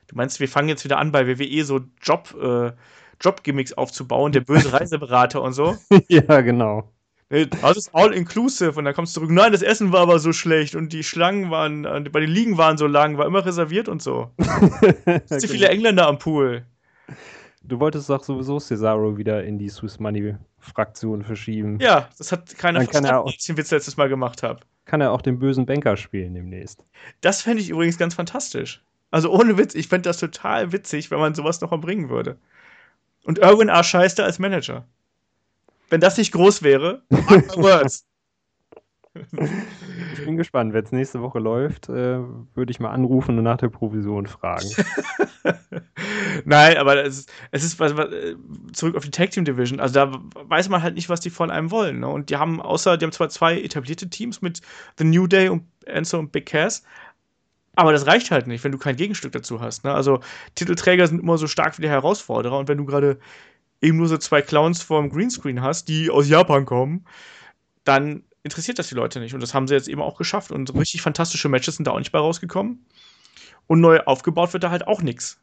Du 0.09 0.15
meinst, 0.15 0.39
wir 0.39 0.49
fangen 0.49 0.69
jetzt 0.69 0.85
wieder 0.85 0.99
an, 0.99 1.13
bei 1.13 1.27
WWE 1.27 1.65
so 1.65 1.81
Job, 2.01 2.35
äh, 2.41 2.73
Job-Gimmicks 3.21 3.73
aufzubauen, 3.73 4.33
der 4.33 4.43
böse 4.43 4.73
Reiseberater 4.73 5.43
und 5.43 5.53
so? 5.53 5.77
ja, 6.09 6.41
genau. 6.43 6.93
Das 7.29 7.77
ist 7.77 7.91
all 7.93 8.13
inclusive 8.13 8.79
und 8.79 8.85
dann 8.85 8.95
kommst 8.95 9.17
du 9.17 9.21
zurück. 9.21 9.33
Nein, 9.33 9.51
das 9.51 9.63
Essen 9.63 9.93
war 9.93 10.01
aber 10.03 10.21
so 10.21 10.33
schlecht 10.33 10.77
und 10.77 10.93
die 10.93 11.03
Schlangen 11.03 11.51
waren, 11.51 11.85
äh, 11.85 12.09
bei 12.11 12.21
den 12.21 12.31
Liegen 12.31 12.57
waren 12.57 12.79
so 12.79 12.87
lang, 12.87 13.19
war 13.19 13.27
immer 13.27 13.45
reserviert 13.45 13.89
und 13.89 14.01
so. 14.01 14.31
Zu 14.39 15.49
viele 15.49 15.67
genau. 15.67 15.71
Engländer 15.73 16.07
am 16.07 16.19
Pool. 16.19 16.65
Du 17.65 17.81
wolltest 17.81 18.09
doch 18.09 18.23
sowieso 18.23 18.61
Cesaro 18.61 19.17
wieder 19.17 19.43
in 19.43 19.59
die 19.59 19.69
Swiss 19.69 19.99
Money 19.99 20.37
Fraktion 20.61 21.25
verschieben. 21.25 21.79
Ja, 21.81 22.09
das 22.17 22.31
hat 22.31 22.57
keiner 22.59 22.79
Dann 22.79 22.89
kann 22.89 23.05
er 23.05 23.21
auch- 23.21 23.27
als 23.27 23.37
ich 23.41 23.47
den 23.47 23.57
Witz 23.57 23.73
letztes 23.73 23.97
Mal 23.97 24.09
gemacht 24.09 24.45
habe. 24.45 24.61
Kann 24.85 25.01
er 25.01 25.11
auch 25.11 25.21
den 25.21 25.41
bösen 25.41 25.67
Banker 25.67 25.97
spielen 25.97 26.35
demnächst. 26.35 26.85
Das 27.23 27.43
fände 27.43 27.61
ich 27.61 27.71
übrigens 27.71 27.99
ganz 27.99 28.15
fantastisch. 28.15 28.85
Also 29.11 29.33
ohne 29.33 29.59
Witz, 29.59 29.75
ich 29.75 29.89
fände 29.89 30.09
das 30.09 30.19
total 30.19 30.71
witzig, 30.71 31.11
wenn 31.11 31.19
man 31.19 31.35
sowas 31.35 31.61
noch 31.61 31.73
mal 31.73 31.79
bringen 31.79 32.09
würde. 32.09 32.37
Und 33.25 33.39
Erwin 33.41 33.69
A. 33.71 33.83
Scheister 33.83 34.25
als 34.25 34.39
Manager. 34.39 34.87
Wenn 35.89 36.01
das 36.01 36.19
nicht 36.19 36.33
groß 36.33 36.63
wäre, 36.63 37.03
mark 37.09 37.57
my 37.57 37.63
words. 37.63 38.05
Ich 40.13 40.25
bin 40.25 40.37
gespannt. 40.37 40.73
Wenn 40.73 40.85
es 40.85 40.93
nächste 40.93 41.21
Woche 41.21 41.39
läuft, 41.39 41.89
äh, 41.89 42.19
würde 42.55 42.71
ich 42.71 42.81
mal 42.81 42.91
anrufen 42.91 43.37
und 43.39 43.45
nach 43.45 43.59
der 43.59 43.69
Provision 43.69 44.27
fragen. 44.27 44.69
Nein, 46.45 46.77
aber 46.79 47.05
es 47.05 47.19
ist, 47.19 47.33
es 47.51 47.65
ist 47.65 47.79
was, 47.79 47.97
was, 47.97 48.13
äh, 48.13 48.35
zurück 48.73 48.97
auf 48.97 49.05
die 49.05 49.11
Tag 49.11 49.31
Team 49.31 49.45
Division. 49.45 49.81
Also 49.81 49.95
da 49.95 50.21
weiß 50.35 50.69
man 50.69 50.83
halt 50.83 50.95
nicht, 50.95 51.09
was 51.09 51.21
die 51.21 51.31
von 51.31 51.51
einem 51.51 51.71
wollen. 51.71 52.01
Ne? 52.01 52.09
Und 52.09 52.31
die 52.31 52.37
haben 52.37 52.61
außer, 52.61 52.97
die 52.97 53.05
haben 53.05 53.13
zwar 53.13 53.29
zwei 53.29 53.61
etablierte 53.61 54.09
Teams 54.09 54.43
mit 54.43 54.63
The 54.99 55.05
New 55.05 55.27
Day 55.27 55.49
und 55.49 55.65
Enzo 55.85 56.19
und 56.19 56.33
Big 56.33 56.47
Cass, 56.47 56.83
aber 57.77 57.93
das 57.93 58.07
reicht 58.07 58.31
halt 58.31 58.47
nicht, 58.47 58.65
wenn 58.65 58.73
du 58.73 58.79
kein 58.79 58.97
Gegenstück 58.97 59.33
dazu 59.33 59.61
hast. 59.61 59.85
Ne? 59.85 59.93
Also 59.93 60.21
Titelträger 60.55 61.07
sind 61.07 61.21
immer 61.21 61.37
so 61.37 61.47
stark 61.47 61.77
wie 61.77 61.83
der 61.83 61.91
Herausforderer 61.91 62.59
und 62.59 62.69
wenn 62.69 62.79
du 62.79 62.87
gerade 62.87 63.19
eben 63.81 63.99
nur 63.99 64.09
so 64.09 64.17
zwei 64.17 64.43
Clowns 64.43 64.83
vorm 64.83 65.11
Greenscreen 65.11 65.63
hast, 65.63 65.89
die 65.89 66.11
aus 66.11 66.29
Japan 66.29 66.65
kommen, 66.65 67.05
dann 67.85 68.25
interessiert 68.43 68.79
das 68.79 68.89
die 68.89 68.95
Leute 68.95 69.21
nicht. 69.21 69.35
Und 69.35 69.43
das 69.43 69.55
haben 69.55 69.67
sie 69.69 69.75
jetzt 69.75 69.89
eben 69.89 70.01
auch 70.01 70.17
geschafft. 70.17 70.53
Und 70.53 70.75
richtig 70.75 71.03
fantastische 71.03 71.49
Matches 71.49 71.77
sind 71.77 71.87
da 71.87 71.93
auch 71.93 71.99
nicht 71.99 72.13
bei 72.13 72.19
rausgekommen. 72.19 72.87
Und 73.67 73.81
neu 73.81 74.01
aufgebaut 74.01 74.53
wird 74.53 74.63
da 74.63 74.71
halt 74.71 74.87
auch 74.87 75.03
nichts. 75.03 75.41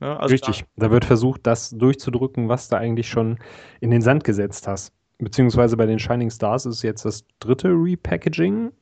Ne? 0.00 0.18
Also 0.18 0.32
Richtig. 0.32 0.64
Da 0.76 0.90
wird 0.90 1.04
versucht, 1.04 1.46
das 1.46 1.70
durchzudrücken, 1.70 2.48
was 2.48 2.68
du 2.68 2.76
eigentlich 2.76 3.08
schon 3.08 3.38
in 3.80 3.90
den 3.90 4.02
Sand 4.02 4.24
gesetzt 4.24 4.66
hast. 4.68 4.92
Beziehungsweise 5.18 5.76
bei 5.76 5.86
den 5.86 5.98
Shining 5.98 6.30
Stars 6.30 6.66
ist 6.66 6.82
jetzt 6.82 7.04
das 7.04 7.24
dritte 7.40 7.68
Repackaging. 7.68 8.72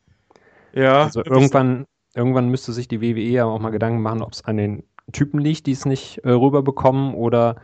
Da, 0.75 0.81
ja, 0.81 1.03
Also 1.05 1.25
irgendwann, 1.25 1.87
irgendwann 2.15 2.49
müsste 2.49 2.73
sich 2.73 2.89
die 2.89 3.01
WWE 3.01 3.21
ja 3.21 3.45
auch 3.45 3.61
mal 3.61 3.71
Gedanken 3.71 4.03
machen, 4.03 4.23
ob 4.23 4.33
es 4.33 4.45
an 4.45 4.57
den 4.57 4.85
Typen 5.13 5.39
liegt, 5.39 5.67
die 5.67 5.73
es 5.73 5.85
nicht 5.85 6.19
äh, 6.19 6.31
rüberbekommen 6.31 7.15
oder 7.15 7.57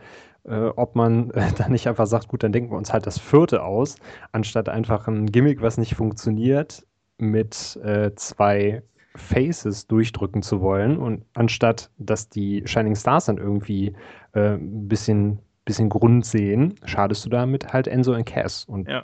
äh, 0.45 0.67
ob 0.75 0.95
man 0.95 1.31
äh, 1.31 1.51
dann 1.57 1.71
nicht 1.71 1.87
einfach 1.87 2.07
sagt, 2.07 2.27
gut, 2.27 2.43
dann 2.43 2.51
denken 2.51 2.71
wir 2.71 2.77
uns 2.77 2.93
halt 2.93 3.05
das 3.05 3.19
vierte 3.19 3.63
aus, 3.63 3.95
anstatt 4.31 4.69
einfach 4.69 5.07
ein 5.07 5.31
Gimmick, 5.31 5.61
was 5.61 5.77
nicht 5.77 5.95
funktioniert, 5.95 6.85
mit 7.17 7.77
äh, 7.83 8.13
zwei 8.15 8.81
Faces 9.15 9.87
durchdrücken 9.87 10.41
zu 10.41 10.61
wollen 10.61 10.97
und 10.97 11.25
anstatt, 11.33 11.89
dass 11.97 12.29
die 12.29 12.63
Shining 12.65 12.95
Stars 12.95 13.25
dann 13.25 13.37
irgendwie 13.37 13.95
äh, 14.33 14.53
ein 14.53 14.87
bisschen, 14.87 15.39
bisschen 15.65 15.89
Grund 15.89 16.25
sehen, 16.25 16.75
schadest 16.85 17.25
du 17.25 17.29
damit 17.29 17.73
halt 17.73 17.87
Enzo 17.87 18.13
und 18.13 18.25
Cass. 18.25 18.65
Und 18.65 18.87
Ja. 18.87 19.03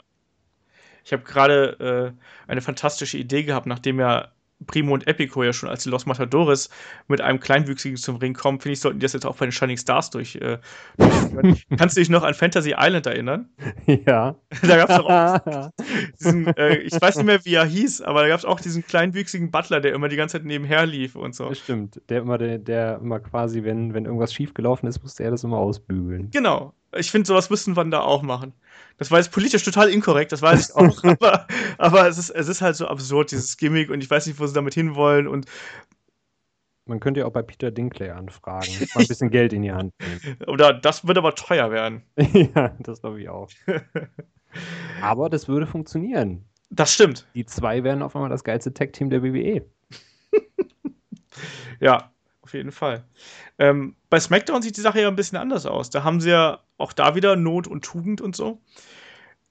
Ich 1.04 1.12
habe 1.12 1.22
gerade 1.22 2.14
äh, 2.48 2.50
eine 2.50 2.60
fantastische 2.60 3.16
Idee 3.16 3.44
gehabt, 3.44 3.66
nachdem 3.66 4.00
ja 4.00 4.32
Primo 4.66 4.94
und 4.94 5.06
Epico 5.06 5.42
ja 5.42 5.52
schon 5.52 5.68
als 5.68 5.82
die 5.82 5.90
Los 5.90 6.06
Matadores 6.06 6.70
mit 7.08 7.20
einem 7.20 7.40
Kleinwüchsigen 7.40 7.96
zum 7.96 8.16
Ring 8.16 8.34
kommen, 8.34 8.60
finde 8.60 8.74
ich, 8.74 8.80
sollten 8.80 8.98
die 8.98 9.04
das 9.04 9.12
jetzt 9.12 9.26
auch 9.26 9.36
bei 9.36 9.46
den 9.46 9.52
Shining 9.52 9.76
Stars 9.76 10.10
durch, 10.10 10.36
äh, 10.36 10.58
durchführen. 10.96 11.58
Kannst 11.78 11.96
du 11.96 12.00
dich 12.00 12.08
noch 12.08 12.22
an 12.22 12.34
Fantasy 12.34 12.74
Island 12.76 13.06
erinnern? 13.06 13.50
ja. 13.86 14.36
da 14.62 14.76
gab 14.76 14.90
es 14.90 14.96
doch 14.96 15.08
auch 15.08 15.70
diesen, 16.20 16.46
äh, 16.56 16.76
ich 16.78 17.00
weiß 17.00 17.16
nicht 17.16 17.26
mehr, 17.26 17.44
wie 17.44 17.54
er 17.54 17.66
hieß, 17.66 18.02
aber 18.02 18.22
da 18.22 18.28
gab 18.28 18.38
es 18.38 18.44
auch 18.44 18.60
diesen 18.60 18.84
kleinwüchsigen 18.86 19.50
Butler, 19.50 19.80
der 19.80 19.92
immer 19.92 20.08
die 20.08 20.16
ganze 20.16 20.38
Zeit 20.38 20.46
nebenher 20.46 20.86
lief 20.86 21.16
und 21.16 21.34
so. 21.34 21.48
Das 21.48 21.58
stimmt. 21.58 22.00
Der 22.08 22.20
immer, 22.20 22.38
der, 22.38 22.58
der 22.58 22.98
immer 23.02 23.20
quasi, 23.20 23.62
wenn, 23.64 23.94
wenn 23.94 24.06
irgendwas 24.06 24.32
schief 24.32 24.54
gelaufen 24.54 24.86
ist, 24.86 25.02
musste 25.02 25.24
er 25.24 25.30
das 25.30 25.44
immer 25.44 25.58
ausbügeln. 25.58 26.30
Genau. 26.30 26.72
Ich 26.98 27.10
finde, 27.10 27.26
sowas 27.26 27.50
müssten 27.50 27.76
wir 27.76 27.84
da 27.84 28.00
auch 28.00 28.22
machen. 28.22 28.52
Das 28.98 29.10
war 29.10 29.18
jetzt 29.18 29.32
politisch 29.32 29.64
total 29.64 29.88
inkorrekt, 29.88 30.32
das 30.32 30.42
weiß 30.42 30.70
ich 30.70 30.74
auch. 30.76 31.04
aber 31.20 31.46
aber 31.78 32.08
es, 32.08 32.18
ist, 32.18 32.30
es 32.30 32.48
ist 32.48 32.62
halt 32.62 32.76
so 32.76 32.86
absurd, 32.86 33.30
dieses 33.30 33.56
Gimmick, 33.56 33.90
und 33.90 34.02
ich 34.02 34.10
weiß 34.10 34.26
nicht, 34.26 34.38
wo 34.40 34.46
sie 34.46 34.54
damit 34.54 34.74
hinwollen. 34.74 35.28
Und 35.28 35.46
Man 36.86 37.00
könnte 37.00 37.20
ja 37.20 37.26
auch 37.26 37.32
bei 37.32 37.42
Peter 37.42 37.70
Dinkley 37.70 38.10
anfragen. 38.10 38.68
Mal 38.94 39.02
ein 39.02 39.08
bisschen 39.08 39.30
Geld 39.30 39.52
in 39.52 39.62
die 39.62 39.72
Hand 39.72 39.92
nehmen. 40.00 40.38
oder 40.46 40.72
das 40.72 41.06
wird 41.06 41.18
aber 41.18 41.34
teuer 41.34 41.70
werden. 41.70 42.02
ja, 42.54 42.74
das 42.80 43.00
glaube 43.00 43.20
ich 43.20 43.28
auch. 43.28 43.48
Aber 45.02 45.28
das 45.28 45.48
würde 45.48 45.66
funktionieren. 45.66 46.44
Das 46.70 46.92
stimmt. 46.92 47.26
Die 47.34 47.46
zwei 47.46 47.84
wären 47.84 48.02
auf 48.02 48.16
einmal 48.16 48.30
das 48.30 48.42
geilste 48.44 48.72
Tag-Team 48.74 49.10
der 49.10 49.22
WWE. 49.22 49.64
Ja, 51.80 52.10
jeden 52.56 52.72
Fall. 52.72 53.04
Ähm, 53.58 53.96
bei 54.10 54.18
SmackDown 54.20 54.62
sieht 54.62 54.76
die 54.76 54.80
Sache 54.82 55.00
ja 55.00 55.08
ein 55.08 55.16
bisschen 55.16 55.38
anders 55.38 55.66
aus. 55.66 55.90
Da 55.90 56.02
haben 56.04 56.20
sie 56.20 56.30
ja 56.30 56.60
auch 56.78 56.92
da 56.92 57.14
wieder 57.14 57.36
Not 57.36 57.66
und 57.68 57.84
Tugend 57.84 58.20
und 58.20 58.34
so. 58.36 58.60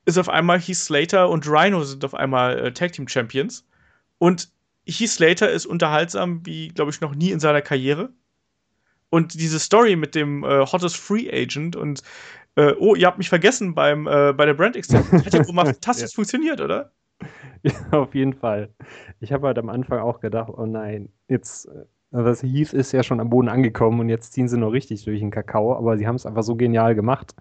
Ist 0.06 0.18
auf 0.18 0.30
einmal 0.30 0.60
Heath 0.60 0.78
Slater 0.78 1.30
und 1.30 1.47
Rhino 1.47 1.84
sind 1.84 2.06
auf 2.06 2.14
einmal 2.14 2.60
äh, 2.60 2.74
Tag 2.74 2.93
Team 2.93 3.08
Champions. 3.08 3.66
Und 4.20 4.51
Heath 4.88 5.10
Slater 5.10 5.49
ist 5.51 5.66
unterhaltsam 5.66 6.45
wie, 6.45 6.70
glaube 6.70 6.91
ich, 6.91 7.01
noch 7.01 7.16
nie 7.16 7.32
in 7.32 7.39
seiner 7.39 7.62
Karriere. 7.62 8.10
Und 9.10 9.34
diese 9.36 9.60
Story 9.60 9.95
mit 9.95 10.16
dem 10.16 10.43
äh, 10.43 10.66
Hottest 10.66 10.97
Free 10.97 11.30
Agent 11.32 11.76
und 11.76 12.03
äh, 12.56 12.74
oh, 12.80 12.95
ihr 12.95 13.08
habt 13.08 13.18
mich 13.18 13.30
vergessen 13.30 13.76
beim, 13.76 14.08
äh, 14.08 14.34
bei 14.34 14.45
der 14.45 14.53
Brand 14.53 14.76
Extension. 14.76 15.24
Hat 15.26 15.34
ja 15.34 15.45
wohl 15.45 15.53
mal 15.53 15.66
fantastisch 15.68 16.12
Ja. 16.12 16.16
funktioniert, 16.16 16.62
oder? 16.62 16.91
Ja, 17.64 17.72
auf 17.91 18.14
jeden 18.16 18.34
Fall. 18.34 18.74
Ich 19.20 19.32
habe 19.34 19.47
halt 19.47 19.58
am 19.58 19.70
Anfang 19.70 19.99
auch 19.99 20.20
gedacht, 20.20 20.49
oh 20.56 20.66
nein, 20.66 21.12
jetzt, 21.28 21.66
äh, 21.68 21.86
das 22.24 22.43
Heath 22.43 22.74
ist 22.74 22.91
ja 22.91 23.03
schon 23.03 23.20
am 23.20 23.30
Boden 23.30 23.49
angekommen 23.49 23.99
und 23.99 24.09
jetzt 24.09 24.34
ziehen 24.34 24.47
sie 24.47 24.57
noch 24.57 24.72
richtig 24.72 25.03
durch 25.05 25.20
den 25.20 25.32
Kakao, 25.32 25.76
aber 25.76 25.97
sie 25.97 26.07
haben 26.07 26.16
es 26.16 26.26
einfach 26.26 26.43
so 26.43 26.55
genial 26.55 26.95
gemacht. 26.95 27.36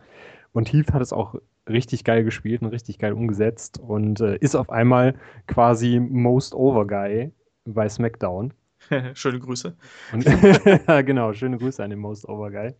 Und 0.52 0.72
Heath 0.72 0.92
hat 0.92 1.02
es 1.02 1.12
auch 1.12 1.36
richtig 1.68 2.04
geil 2.04 2.24
gespielt 2.24 2.62
und 2.62 2.68
richtig 2.68 2.98
geil 2.98 3.12
umgesetzt 3.12 3.78
und 3.78 4.20
äh, 4.20 4.36
ist 4.38 4.54
auf 4.54 4.70
einmal 4.70 5.14
quasi 5.46 5.98
Most 6.00 6.54
Over 6.54 6.86
Guy 6.86 7.32
bei 7.64 7.88
SmackDown. 7.88 8.52
Schöne 9.14 9.38
Grüße. 9.38 9.76
Und 10.12 10.24
genau, 11.06 11.32
schöne 11.32 11.58
Grüße 11.58 11.82
an 11.82 11.90
den 11.90 11.98
Most 11.98 12.28
Over 12.28 12.50
Guy. 12.50 12.74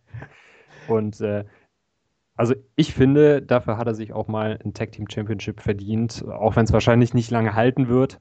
Und 0.87 1.19
äh, 1.21 1.45
also 2.35 2.53
ich 2.75 2.93
finde, 2.93 3.41
dafür 3.41 3.77
hat 3.77 3.87
er 3.87 3.95
sich 3.95 4.13
auch 4.13 4.27
mal 4.27 4.59
ein 4.63 4.73
Tag 4.73 4.91
Team 4.91 5.09
Championship 5.09 5.61
verdient, 5.61 6.25
auch 6.27 6.55
wenn 6.55 6.65
es 6.65 6.73
wahrscheinlich 6.73 7.13
nicht 7.13 7.31
lange 7.31 7.55
halten 7.55 7.87
wird. 7.87 8.19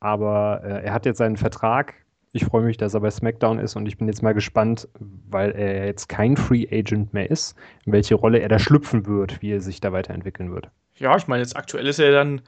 Aber 0.00 0.62
äh, 0.64 0.84
er 0.84 0.92
hat 0.92 1.06
jetzt 1.06 1.18
seinen 1.18 1.36
Vertrag. 1.36 1.94
Ich 2.32 2.44
freue 2.44 2.62
mich, 2.62 2.76
dass 2.76 2.94
er 2.94 3.00
bei 3.00 3.10
SmackDown 3.10 3.58
ist 3.58 3.74
und 3.76 3.86
ich 3.86 3.96
bin 3.96 4.06
jetzt 4.06 4.22
mal 4.22 4.34
gespannt, 4.34 4.86
weil 4.98 5.52
er 5.52 5.86
jetzt 5.86 6.08
kein 6.08 6.36
Free 6.36 6.66
Agent 6.70 7.12
mehr 7.14 7.30
ist, 7.30 7.56
in 7.86 7.92
welche 7.92 8.14
Rolle 8.14 8.40
er 8.40 8.48
da 8.48 8.58
schlüpfen 8.58 9.06
wird, 9.06 9.40
wie 9.40 9.52
er 9.52 9.60
sich 9.60 9.80
da 9.80 9.92
weiterentwickeln 9.92 10.52
wird. 10.52 10.68
Ja, 10.96 11.16
ich 11.16 11.26
meine, 11.26 11.42
jetzt 11.42 11.56
aktuell 11.56 11.86
ist 11.86 11.98
er 11.98 12.12
dann 12.12 12.42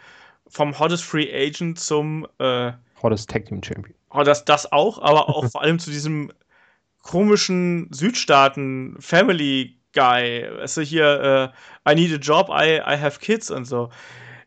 vom 0.47 0.79
Hottest 0.79 1.05
Free 1.05 1.29
Agent 1.33 1.79
zum 1.79 2.27
äh, 2.39 2.73
Hottest 3.03 3.31
Tag 3.31 3.47
Team 3.47 3.63
Champion. 3.63 3.95
Oh, 4.11 4.23
das, 4.23 4.45
das 4.45 4.71
auch, 4.71 5.01
aber 5.01 5.29
auch 5.29 5.49
vor 5.51 5.63
allem 5.63 5.79
zu 5.79 5.91
diesem 5.91 6.33
komischen 7.03 7.89
Südstaaten 7.93 8.97
Family 9.01 9.79
Guy. 9.95 10.47
Weißt 10.59 10.77
du, 10.77 10.83
hier, 10.83 11.53
äh, 11.87 11.91
I 11.91 11.95
need 11.95 12.13
a 12.13 12.17
job, 12.17 12.49
I, 12.51 12.77
I 12.77 13.01
have 13.01 13.21
kids 13.21 13.51
und 13.51 13.65
so. 13.65 13.91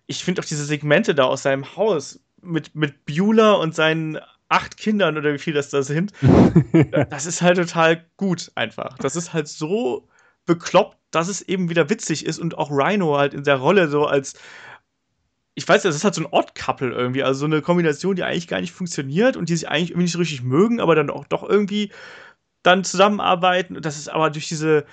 Ich 0.05 0.23
finde 0.23 0.41
auch 0.41 0.45
diese 0.45 0.65
Segmente 0.65 1.15
da 1.15 1.23
aus 1.23 1.43
seinem 1.43 1.75
Haus 1.75 2.19
mit, 2.41 2.75
mit 2.75 3.05
Beulah 3.05 3.53
und 3.53 3.73
seinen 3.73 4.19
acht 4.49 4.77
Kindern 4.77 5.17
oder 5.17 5.33
wie 5.33 5.39
viel 5.39 5.53
das 5.53 5.69
da 5.69 5.83
sind, 5.83 6.13
das 7.09 7.25
ist 7.25 7.41
halt 7.41 7.57
total 7.57 8.05
gut 8.17 8.51
einfach. 8.55 8.97
Das 8.97 9.15
ist 9.15 9.33
halt 9.33 9.47
so 9.47 10.07
bekloppt, 10.45 10.97
dass 11.11 11.27
es 11.27 11.41
eben 11.41 11.69
wieder 11.69 11.89
witzig 11.89 12.25
ist 12.25 12.39
und 12.39 12.57
auch 12.57 12.71
Rhino 12.71 13.17
halt 13.17 13.33
in 13.33 13.43
der 13.43 13.57
Rolle 13.57 13.87
so 13.87 14.05
als 14.05 14.35
ich 15.55 15.67
weiß 15.67 15.83
ja, 15.83 15.89
das 15.89 15.97
ist 15.97 16.03
halt 16.03 16.15
so 16.15 16.21
ein 16.23 16.31
Odd-Couple 16.31 16.91
irgendwie, 16.91 17.23
also 17.23 17.41
so 17.41 17.45
eine 17.45 17.61
Kombination, 17.61 18.15
die 18.15 18.23
eigentlich 18.23 18.47
gar 18.47 18.59
nicht 18.59 18.71
funktioniert 18.71 19.37
und 19.37 19.49
die 19.49 19.55
sich 19.55 19.69
eigentlich 19.69 19.91
irgendwie 19.91 20.05
nicht 20.05 20.13
so 20.13 20.19
richtig 20.19 20.41
mögen, 20.41 20.79
aber 20.79 20.95
dann 20.95 21.11
auch 21.11 21.25
doch 21.25 21.47
irgendwie 21.47 21.91
dann 22.63 22.83
zusammenarbeiten. 22.83 23.75
Und 23.75 23.85
das 23.85 23.97
ist 23.97 24.09
aber 24.09 24.31
durch 24.31 24.47
diese 24.47 24.85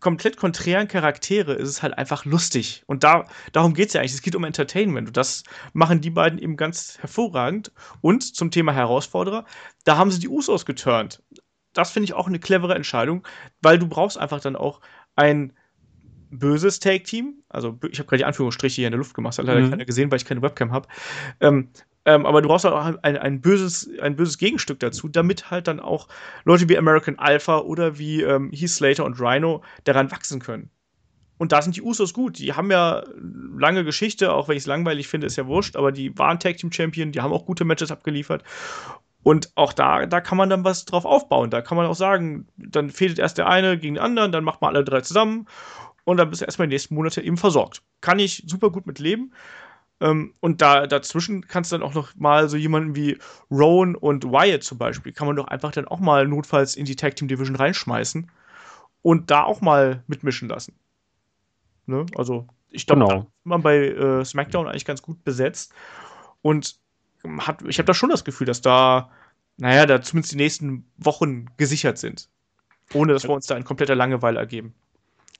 komplett 0.00 0.36
konträren 0.36 0.88
Charaktere 0.88 1.54
ist 1.54 1.68
es 1.68 1.82
halt 1.82 1.96
einfach 1.96 2.24
lustig. 2.24 2.82
Und 2.86 3.04
da, 3.04 3.24
darum 3.52 3.74
geht 3.74 3.88
es 3.88 3.94
ja 3.94 4.00
eigentlich. 4.00 4.14
Es 4.14 4.22
geht 4.22 4.34
um 4.36 4.44
Entertainment. 4.44 5.08
Und 5.08 5.16
das 5.16 5.42
machen 5.72 6.00
die 6.00 6.10
beiden 6.10 6.38
eben 6.38 6.56
ganz 6.56 6.98
hervorragend. 7.00 7.72
Und 8.00 8.22
zum 8.36 8.50
Thema 8.50 8.72
Herausforderer, 8.72 9.44
da 9.84 9.96
haben 9.96 10.10
sie 10.10 10.18
die 10.20 10.28
Usos 10.28 10.66
geturnt. 10.66 11.22
Das 11.72 11.90
finde 11.90 12.04
ich 12.04 12.14
auch 12.14 12.26
eine 12.26 12.38
clevere 12.38 12.74
Entscheidung, 12.74 13.26
weil 13.60 13.78
du 13.78 13.86
brauchst 13.86 14.18
einfach 14.18 14.40
dann 14.40 14.56
auch 14.56 14.80
ein 15.16 15.52
böses 16.30 16.78
Take-Team. 16.80 17.42
Also 17.48 17.78
ich 17.90 17.98
habe 17.98 18.08
gerade 18.08 18.18
die 18.18 18.24
Anführungsstriche 18.24 18.76
hier 18.76 18.86
in 18.88 18.92
der 18.92 18.98
Luft 18.98 19.14
gemacht, 19.14 19.32
das 19.32 19.38
hat 19.38 19.46
leider 19.46 19.60
Mhm. 19.60 19.70
keiner 19.70 19.84
gesehen, 19.84 20.10
weil 20.10 20.18
ich 20.18 20.24
keine 20.24 20.42
Webcam 20.42 20.72
habe. 20.72 20.88
Ähm, 21.40 21.70
ähm, 22.08 22.24
aber 22.24 22.40
du 22.40 22.48
brauchst 22.48 22.64
auch 22.64 22.96
ein, 23.02 23.18
ein, 23.18 23.40
böses, 23.42 23.90
ein 24.00 24.16
böses 24.16 24.38
Gegenstück 24.38 24.80
dazu, 24.80 25.08
damit 25.08 25.50
halt 25.50 25.68
dann 25.68 25.78
auch 25.78 26.08
Leute 26.44 26.66
wie 26.70 26.78
American 26.78 27.18
Alpha 27.18 27.58
oder 27.58 27.98
wie 27.98 28.22
ähm, 28.22 28.50
Heath 28.50 28.70
Slater 28.70 29.04
und 29.04 29.20
Rhino 29.20 29.62
daran 29.84 30.10
wachsen 30.10 30.40
können. 30.40 30.70
Und 31.36 31.52
da 31.52 31.60
sind 31.60 31.76
die 31.76 31.82
Usos 31.82 32.14
gut. 32.14 32.38
Die 32.38 32.54
haben 32.54 32.70
ja 32.70 33.04
lange 33.58 33.84
Geschichte, 33.84 34.32
auch 34.32 34.48
wenn 34.48 34.56
ich 34.56 34.62
es 34.62 34.66
langweilig 34.66 35.06
finde, 35.06 35.26
ist 35.26 35.36
ja 35.36 35.46
wurscht, 35.46 35.76
aber 35.76 35.92
die 35.92 36.16
waren 36.16 36.40
Tag 36.40 36.56
Team 36.56 36.72
Champion, 36.72 37.12
die 37.12 37.20
haben 37.20 37.32
auch 37.34 37.44
gute 37.44 37.66
Matches 37.66 37.92
abgeliefert. 37.92 38.42
Und 39.22 39.52
auch 39.54 39.74
da, 39.74 40.06
da 40.06 40.22
kann 40.22 40.38
man 40.38 40.48
dann 40.48 40.64
was 40.64 40.86
drauf 40.86 41.04
aufbauen. 41.04 41.50
Da 41.50 41.60
kann 41.60 41.76
man 41.76 41.86
auch 41.86 41.94
sagen, 41.94 42.48
dann 42.56 42.88
fehlt 42.88 43.18
erst 43.18 43.36
der 43.36 43.48
eine 43.48 43.78
gegen 43.78 43.96
den 43.96 44.02
anderen, 44.02 44.32
dann 44.32 44.44
macht 44.44 44.62
man 44.62 44.74
alle 44.74 44.84
drei 44.84 45.02
zusammen 45.02 45.46
und 46.04 46.16
dann 46.16 46.30
bist 46.30 46.40
du 46.40 46.46
erstmal 46.46 46.68
die 46.68 46.74
nächsten 46.74 46.94
Monate 46.94 47.20
eben 47.20 47.36
versorgt. 47.36 47.82
Kann 48.00 48.18
ich 48.18 48.44
super 48.46 48.70
gut 48.70 48.86
mit 48.86 48.98
leben. 48.98 49.34
Ähm, 50.00 50.34
und 50.40 50.60
da, 50.60 50.86
dazwischen 50.86 51.46
kannst 51.48 51.72
du 51.72 51.78
dann 51.78 51.86
auch 51.86 51.94
noch 51.94 52.14
mal 52.16 52.48
so 52.48 52.56
jemanden 52.56 52.94
wie 52.94 53.18
Rowan 53.50 53.96
und 53.96 54.24
Wyatt 54.24 54.62
zum 54.62 54.78
Beispiel, 54.78 55.12
kann 55.12 55.26
man 55.26 55.36
doch 55.36 55.48
einfach 55.48 55.72
dann 55.72 55.88
auch 55.88 55.98
mal 55.98 56.26
notfalls 56.28 56.76
in 56.76 56.84
die 56.84 56.96
Tag 56.96 57.16
Team 57.16 57.28
Division 57.28 57.56
reinschmeißen 57.56 58.30
und 59.02 59.30
da 59.30 59.42
auch 59.42 59.60
mal 59.60 60.02
mitmischen 60.06 60.48
lassen. 60.48 60.74
Ne? 61.86 62.06
Also, 62.14 62.46
ich 62.70 62.86
glaube, 62.86 63.06
genau. 63.06 63.26
man 63.44 63.62
bei 63.62 63.88
äh, 63.88 64.24
SmackDown 64.24 64.68
eigentlich 64.68 64.84
ganz 64.84 65.02
gut 65.02 65.24
besetzt. 65.24 65.72
Und 66.42 66.78
hat, 67.38 67.62
ich 67.66 67.78
habe 67.78 67.86
da 67.86 67.94
schon 67.94 68.10
das 68.10 68.24
Gefühl, 68.24 68.46
dass 68.46 68.60
da, 68.60 69.10
naja, 69.56 69.86
da 69.86 70.02
zumindest 70.02 70.32
die 70.32 70.36
nächsten 70.36 70.84
Wochen 70.96 71.46
gesichert 71.56 71.98
sind. 71.98 72.28
Ohne 72.94 73.12
dass 73.12 73.24
wir 73.24 73.30
uns 73.30 73.46
da 73.46 73.56
in 73.56 73.64
kompletter 73.64 73.94
Langeweile 73.94 74.38
ergeben. 74.38 74.74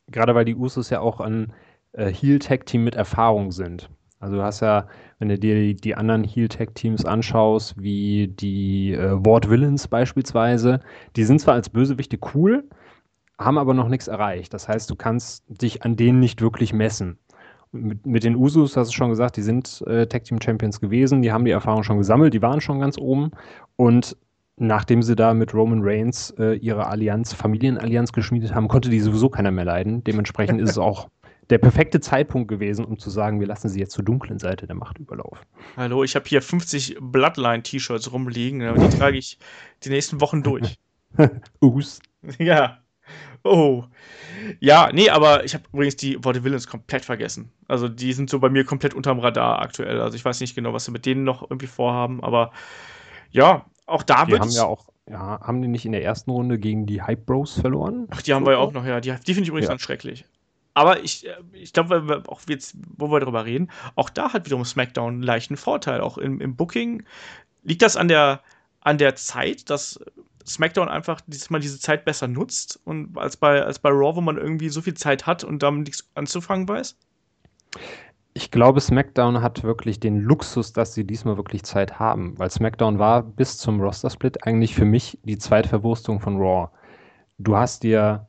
Gerade 0.09 0.34
weil 0.34 0.44
die 0.44 0.54
Usos 0.54 0.90
ja 0.90 1.00
auch 1.00 1.20
ein 1.20 1.52
äh, 1.92 2.12
Heel-Tag-Team 2.12 2.84
mit 2.84 2.94
Erfahrung 2.94 3.52
sind. 3.52 3.90
Also 4.20 4.36
du 4.36 4.42
hast 4.42 4.60
ja, 4.60 4.86
wenn 5.18 5.28
du 5.28 5.38
dir 5.38 5.54
die, 5.54 5.76
die 5.76 5.94
anderen 5.94 6.24
Heel-Tag-Teams 6.24 7.04
anschaust, 7.04 7.80
wie 7.80 8.28
die 8.28 8.92
äh, 8.92 9.12
Ward 9.24 9.48
Villains 9.48 9.86
beispielsweise, 9.86 10.80
die 11.16 11.24
sind 11.24 11.40
zwar 11.40 11.54
als 11.54 11.68
Bösewichte 11.68 12.18
cool, 12.34 12.64
haben 13.38 13.58
aber 13.58 13.74
noch 13.74 13.88
nichts 13.88 14.08
erreicht. 14.08 14.52
Das 14.52 14.68
heißt, 14.68 14.90
du 14.90 14.96
kannst 14.96 15.44
dich 15.48 15.84
an 15.84 15.94
denen 15.94 16.18
nicht 16.18 16.40
wirklich 16.40 16.72
messen. 16.72 17.18
Mit, 17.70 18.06
mit 18.06 18.24
den 18.24 18.34
Usus 18.34 18.76
hast 18.76 18.90
du 18.90 18.94
schon 18.94 19.10
gesagt, 19.10 19.36
die 19.36 19.42
sind 19.42 19.82
äh, 19.86 20.06
Tag 20.06 20.24
Team 20.24 20.40
Champions 20.42 20.80
gewesen, 20.80 21.22
die 21.22 21.30
haben 21.30 21.44
die 21.44 21.50
Erfahrung 21.52 21.84
schon 21.84 21.98
gesammelt, 21.98 22.34
die 22.34 22.42
waren 22.42 22.60
schon 22.60 22.80
ganz 22.80 22.98
oben. 22.98 23.30
Und 23.76 24.16
nachdem 24.56 25.02
sie 25.02 25.14
da 25.14 25.34
mit 25.34 25.54
Roman 25.54 25.80
Reigns 25.82 26.30
äh, 26.38 26.54
ihre 26.54 26.86
Allianz, 26.86 27.32
Familienallianz 27.32 28.12
geschmiedet 28.12 28.54
haben, 28.54 28.66
konnte 28.66 28.90
die 28.90 29.00
sowieso 29.00 29.28
keiner 29.28 29.52
mehr 29.52 29.66
leiden. 29.66 30.02
Dementsprechend 30.02 30.60
ist 30.60 30.70
es 30.70 30.78
auch 30.78 31.08
der 31.51 31.59
perfekte 31.59 32.01
Zeitpunkt 32.01 32.49
gewesen, 32.49 32.84
um 32.84 32.99
zu 32.99 33.11
sagen, 33.11 33.40
wir 33.40 33.46
lassen 33.46 33.68
sie 33.68 33.80
jetzt 33.80 33.92
zur 33.92 34.05
dunklen 34.05 34.38
Seite 34.38 34.66
der 34.66 34.76
Macht 34.76 34.99
überlaufen. 34.99 35.46
Hallo, 35.76 36.05
ich 36.05 36.14
habe 36.14 36.26
hier 36.28 36.42
50 36.42 36.99
Bloodline-T-Shirts 37.01 38.12
rumliegen, 38.12 38.62
aber 38.62 38.86
die 38.86 38.96
trage 38.96 39.16
ich 39.16 39.38
die 39.84 39.88
nächsten 39.88 40.20
Wochen 40.20 40.42
durch. 40.42 40.78
Us. 41.61 42.01
Ja. 42.38 42.78
Oh. 43.42 43.84
Ja, 44.61 44.90
nee, 44.92 45.09
aber 45.09 45.44
ich 45.44 45.55
habe 45.55 45.64
übrigens 45.72 45.96
die 45.96 46.22
Worte 46.22 46.44
Villains 46.44 46.66
komplett 46.66 47.05
vergessen. 47.05 47.51
Also 47.66 47.88
die 47.88 48.12
sind 48.12 48.28
so 48.28 48.40
bei 48.40 48.51
mir 48.51 48.64
komplett 48.64 48.92
unterm 48.92 49.18
Radar 49.20 49.61
aktuell. 49.61 50.01
Also 50.01 50.16
ich 50.16 50.24
weiß 50.24 50.40
nicht 50.40 50.55
genau, 50.55 50.74
was 50.74 50.84
sie 50.84 50.90
mit 50.90 51.07
denen 51.07 51.24
noch 51.24 51.42
irgendwie 51.42 51.66
vorhaben, 51.66 52.22
aber 52.22 52.53
ja, 53.30 53.64
auch 53.86 54.03
da 54.03 54.26
die 54.26 54.32
wird 54.32 54.42
haben 54.42 54.51
ja 54.51 54.64
auch, 54.64 54.88
ja, 55.09 55.40
haben 55.40 55.62
die 55.62 55.68
nicht 55.68 55.86
in 55.86 55.92
der 55.92 56.05
ersten 56.05 56.30
Runde 56.30 56.59
gegen 56.59 56.84
die 56.84 57.01
Hype 57.01 57.24
Bros 57.24 57.59
verloren? 57.59 58.07
Ach, 58.11 58.20
die 58.20 58.34
haben 58.34 58.44
wir 58.44 58.53
ja 58.53 58.59
auch 58.59 58.72
noch, 58.72 58.84
ja. 58.84 59.01
Die, 59.01 59.11
die 59.11 59.34
finde 59.34 59.44
ich 59.44 59.49
übrigens 59.49 59.66
ja. 59.66 59.72
ganz 59.72 59.82
schrecklich. 59.82 60.26
Aber 60.79 61.03
ich, 61.03 61.26
äh, 61.26 61.35
ich 61.55 61.72
glaube, 61.72 62.22
auch 62.29 62.41
jetzt, 62.49 62.76
wo 62.97 63.11
wir 63.11 63.18
darüber 63.18 63.45
reden, 63.45 63.68
auch 63.97 64.11
da 64.11 64.33
hat 64.33 64.47
wiederum 64.47 64.64
SmackDown 64.64 65.14
einen 65.14 65.22
leichten 65.24 65.57
Vorteil. 65.57 66.01
Auch 66.01 66.18
im, 66.18 66.41
im 66.41 66.55
Booking 66.55 67.03
liegt 67.64 67.83
das 67.83 67.97
an 67.97 68.07
der, 68.07 68.43
an 68.81 68.97
der 68.97 69.16
Zeit, 69.16 69.70
dass 69.70 69.99
SmackDown 70.47 70.89
einfach 70.89 71.20
diesmal 71.26 71.61
diese 71.61 71.81
Zeit 71.81 72.05
besser 72.05 72.29
nutzt 72.29 72.79
und 72.85 73.18
als 73.18 73.37
bei, 73.37 73.61
als 73.61 73.81
bei 73.81 73.91
Raw, 73.91 74.14
wo 74.14 74.20
man 74.20 74.37
irgendwie 74.37 74.68
so 74.68 74.81
viel 74.81 74.95
Zeit 74.95 75.26
hat 75.26 75.43
und 75.43 75.64
damit 75.64 75.89
nichts 75.89 76.09
anzufangen 76.14 76.68
weiß? 76.68 76.97
Ich 78.35 78.53
glaube, 78.53 78.81
SmackDown 78.81 79.43
hat 79.43 79.64
wirklich 79.64 79.99
den 79.99 80.20
Luxus, 80.20 80.72
dass 80.72 80.95
sie 80.95 81.05
diesmal 81.05 81.37
wirklich 81.37 81.64
Zeit 81.64 81.99
haben, 81.99 82.39
weil 82.39 82.53
SmackDown 82.53 83.01
war 83.01 83.24
bis 83.24 83.59
zum 83.59 83.81
Roster-Split 83.81 84.47
eigentlich 84.47 84.76
für 84.76 84.85
mich 84.85 85.18
die 85.24 85.39
Zweitverwurstung 85.39 86.20
von 86.20 86.37
Raw. 86.37 86.68
Du 87.39 87.57
hast 87.57 87.83
dir 87.83 88.29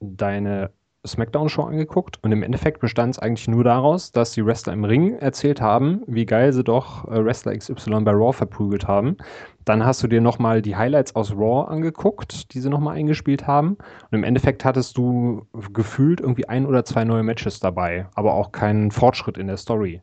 deine 0.00 0.70
SmackDown-Show 1.08 1.62
angeguckt 1.62 2.22
und 2.22 2.30
im 2.30 2.42
Endeffekt 2.42 2.80
bestand 2.80 3.14
es 3.14 3.18
eigentlich 3.18 3.48
nur 3.48 3.64
daraus, 3.64 4.12
dass 4.12 4.32
die 4.32 4.44
Wrestler 4.44 4.72
im 4.72 4.84
Ring 4.84 5.14
erzählt 5.14 5.60
haben, 5.60 6.02
wie 6.06 6.26
geil 6.26 6.52
sie 6.52 6.62
doch 6.62 7.08
äh, 7.08 7.24
Wrestler 7.24 7.56
XY 7.56 8.02
bei 8.02 8.12
Raw 8.12 8.32
verprügelt 8.32 8.86
haben. 8.86 9.16
Dann 9.64 9.84
hast 9.84 10.02
du 10.02 10.06
dir 10.06 10.20
nochmal 10.20 10.62
die 10.62 10.76
Highlights 10.76 11.16
aus 11.16 11.32
Raw 11.32 11.68
angeguckt, 11.68 12.54
die 12.54 12.60
sie 12.60 12.70
nochmal 12.70 12.96
eingespielt 12.96 13.46
haben. 13.46 13.76
Und 14.10 14.18
im 14.18 14.24
Endeffekt 14.24 14.64
hattest 14.64 14.96
du 14.96 15.46
gefühlt 15.72 16.20
irgendwie 16.20 16.48
ein 16.48 16.64
oder 16.64 16.84
zwei 16.84 17.04
neue 17.04 17.22
Matches 17.22 17.60
dabei, 17.60 18.06
aber 18.14 18.34
auch 18.34 18.52
keinen 18.52 18.90
Fortschritt 18.90 19.36
in 19.36 19.46
der 19.46 19.56
Story. 19.56 20.00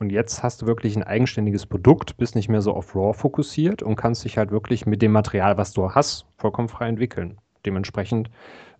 Und 0.00 0.10
jetzt 0.10 0.44
hast 0.44 0.62
du 0.62 0.66
wirklich 0.66 0.94
ein 0.94 1.02
eigenständiges 1.02 1.66
Produkt, 1.66 2.16
bist 2.18 2.36
nicht 2.36 2.48
mehr 2.48 2.60
so 2.60 2.72
auf 2.72 2.94
Raw 2.94 3.12
fokussiert 3.12 3.82
und 3.82 3.96
kannst 3.96 4.24
dich 4.24 4.38
halt 4.38 4.52
wirklich 4.52 4.86
mit 4.86 5.02
dem 5.02 5.10
Material, 5.10 5.56
was 5.56 5.72
du 5.72 5.90
hast, 5.90 6.26
vollkommen 6.36 6.68
frei 6.68 6.88
entwickeln. 6.88 7.38
Dementsprechend 7.66 8.30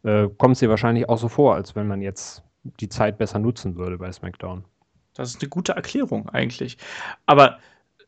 äh, 0.05 0.29
kommt 0.39 0.55
es 0.55 0.61
dir 0.61 0.69
wahrscheinlich 0.69 1.09
auch 1.09 1.19
so 1.19 1.29
vor, 1.29 1.55
als 1.55 1.77
wenn 1.77 1.87
man 1.87 2.03
jetzt 2.03 2.43
die 2.81 2.89
Zeit 2.89 3.19
besser 3.19 3.39
nutzen 3.39 3.77
würde 3.77 3.99
bei 3.99 4.11
SmackDown. 4.11 4.65
Das 5.15 5.31
ist 5.31 5.43
eine 5.43 5.49
gute 5.49 5.73
Erklärung 5.73 6.29
eigentlich. 6.29 6.79
Aber 7.27 7.59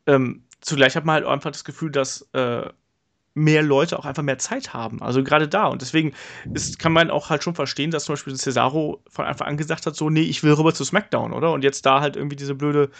ähm, 0.07 0.45
zugleich 0.61 0.97
hat 0.97 1.05
man 1.05 1.15
halt 1.15 1.27
einfach 1.27 1.51
das 1.51 1.65
Gefühl, 1.65 1.91
dass 1.91 2.29
äh, 2.33 2.69
mehr 3.35 3.63
Leute 3.63 3.99
auch 3.99 4.05
einfach 4.05 4.23
mehr 4.23 4.39
Zeit 4.39 4.75
haben. 4.75 5.03
Also 5.03 5.23
gerade 5.23 5.49
da. 5.49 5.67
Und 5.67 5.83
deswegen 5.83 6.13
ist, 6.53 6.79
kann 6.79 6.93
man 6.93 7.11
auch 7.11 7.31
halt 7.31 7.43
schon 7.43 7.55
verstehen, 7.55 7.91
dass 7.91 8.05
zum 8.05 8.15
Beispiel 8.15 8.35
Cesaro 8.37 9.03
von 9.09 9.25
Anfang 9.25 9.49
an 9.49 9.57
gesagt 9.57 9.87
hat, 9.87 9.97
so, 9.97 10.11
nee, 10.11 10.23
ich 10.23 10.43
will 10.43 10.53
rüber 10.53 10.75
zu 10.75 10.85
SmackDown, 10.85 11.33
oder? 11.33 11.53
Und 11.53 11.65
jetzt 11.65 11.87
da 11.87 12.01
halt 12.01 12.17
irgendwie 12.17 12.37
diese 12.37 12.55
blöde 12.55 12.91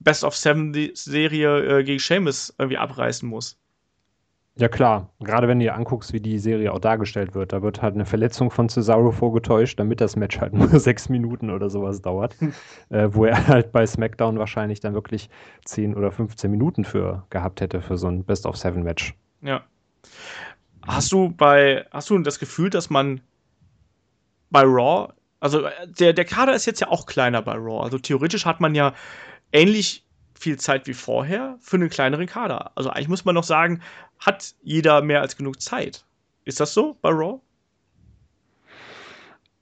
Best 0.00 0.24
of 0.24 0.36
Seven 0.36 0.90
Serie 0.94 1.80
äh, 1.80 1.84
gegen 1.84 1.98
Sheamus 1.98 2.54
irgendwie 2.58 2.78
abreißen 2.78 3.28
muss. 3.28 3.58
Ja 4.56 4.68
klar, 4.68 5.12
gerade 5.18 5.48
wenn 5.48 5.58
du 5.58 5.64
dir 5.64 5.74
anguckst, 5.74 6.12
wie 6.12 6.20
die 6.20 6.38
Serie 6.38 6.72
auch 6.72 6.78
dargestellt 6.78 7.34
wird, 7.34 7.52
da 7.52 7.60
wird 7.60 7.82
halt 7.82 7.94
eine 7.94 8.06
Verletzung 8.06 8.52
von 8.52 8.68
Cesaro 8.68 9.10
vorgetäuscht, 9.10 9.80
damit 9.80 10.00
das 10.00 10.14
Match 10.14 10.40
halt 10.40 10.52
nur 10.54 10.68
sechs 10.78 11.08
Minuten 11.08 11.50
oder 11.50 11.68
sowas 11.70 12.02
dauert, 12.02 12.36
äh, 12.90 13.08
wo 13.10 13.24
er 13.24 13.46
halt 13.48 13.72
bei 13.72 13.84
SmackDown 13.84 14.38
wahrscheinlich 14.38 14.78
dann 14.78 14.94
wirklich 14.94 15.28
10 15.64 15.96
oder 15.96 16.12
15 16.12 16.48
Minuten 16.50 16.84
für 16.84 17.24
gehabt 17.30 17.60
hätte 17.60 17.80
für 17.82 17.96
so 17.96 18.06
ein 18.06 18.24
Best 18.24 18.46
of 18.46 18.56
Seven 18.56 18.84
Match. 18.84 19.14
Ja. 19.40 19.64
Hast 20.86 21.10
du 21.10 21.30
bei, 21.30 21.86
hast 21.90 22.10
du 22.10 22.18
das 22.18 22.38
Gefühl, 22.38 22.70
dass 22.70 22.90
man 22.90 23.22
bei 24.50 24.62
Raw, 24.62 25.12
also 25.40 25.66
der, 25.98 26.12
der 26.12 26.24
Kader 26.24 26.54
ist 26.54 26.66
jetzt 26.66 26.80
ja 26.80 26.88
auch 26.88 27.06
kleiner 27.06 27.42
bei 27.42 27.54
Raw, 27.54 27.82
also 27.82 27.98
theoretisch 27.98 28.46
hat 28.46 28.60
man 28.60 28.76
ja 28.76 28.94
ähnlich 29.50 30.03
viel 30.34 30.58
Zeit 30.58 30.86
wie 30.86 30.94
vorher 30.94 31.56
für 31.60 31.76
einen 31.76 31.88
kleineren 31.88 32.26
Kader. 32.26 32.72
Also 32.74 32.90
eigentlich 32.90 33.08
muss 33.08 33.24
man 33.24 33.34
noch 33.34 33.44
sagen, 33.44 33.80
hat 34.18 34.54
jeder 34.62 35.02
mehr 35.02 35.20
als 35.20 35.36
genug 35.36 35.60
Zeit. 35.60 36.04
Ist 36.44 36.60
das 36.60 36.74
so 36.74 36.96
bei 37.00 37.10
Raw? 37.10 37.40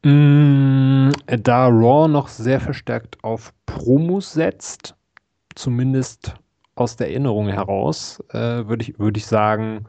Mm, 0.04 1.10
da 1.26 1.66
Raw 1.68 2.08
noch 2.08 2.28
sehr 2.28 2.60
verstärkt 2.60 3.22
auf 3.22 3.52
Promos 3.66 4.32
setzt, 4.32 4.96
zumindest 5.54 6.34
aus 6.74 6.96
der 6.96 7.08
Erinnerung 7.08 7.48
heraus, 7.48 8.22
äh, 8.30 8.66
würde 8.66 8.82
ich, 8.82 8.98
würd 8.98 9.16
ich 9.16 9.26
sagen, 9.26 9.86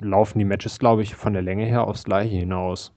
laufen 0.00 0.38
die 0.38 0.44
Matches, 0.44 0.78
glaube 0.78 1.02
ich, 1.02 1.14
von 1.14 1.32
der 1.32 1.42
Länge 1.42 1.66
her 1.66 1.86
aufs 1.86 2.04
Gleiche 2.04 2.36
hinaus. 2.36 2.92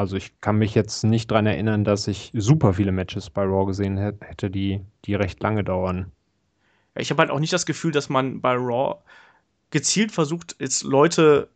Also 0.00 0.16
ich 0.16 0.40
kann 0.40 0.56
mich 0.56 0.74
jetzt 0.74 1.04
nicht 1.04 1.30
daran 1.30 1.46
erinnern, 1.46 1.84
dass 1.84 2.08
ich 2.08 2.30
super 2.32 2.72
viele 2.72 2.90
Matches 2.90 3.28
bei 3.28 3.42
Raw 3.42 3.66
gesehen 3.66 3.98
hätte, 3.98 4.50
die, 4.50 4.80
die 5.04 5.14
recht 5.14 5.42
lange 5.42 5.62
dauern. 5.62 6.10
Ich 6.96 7.10
habe 7.10 7.20
halt 7.20 7.30
auch 7.30 7.38
nicht 7.38 7.52
das 7.52 7.66
Gefühl, 7.66 7.92
dass 7.92 8.08
man 8.08 8.40
bei 8.40 8.54
Raw 8.54 8.96
gezielt 9.68 10.10
versucht, 10.10 10.56
jetzt 10.58 10.84
Leute 10.84 11.50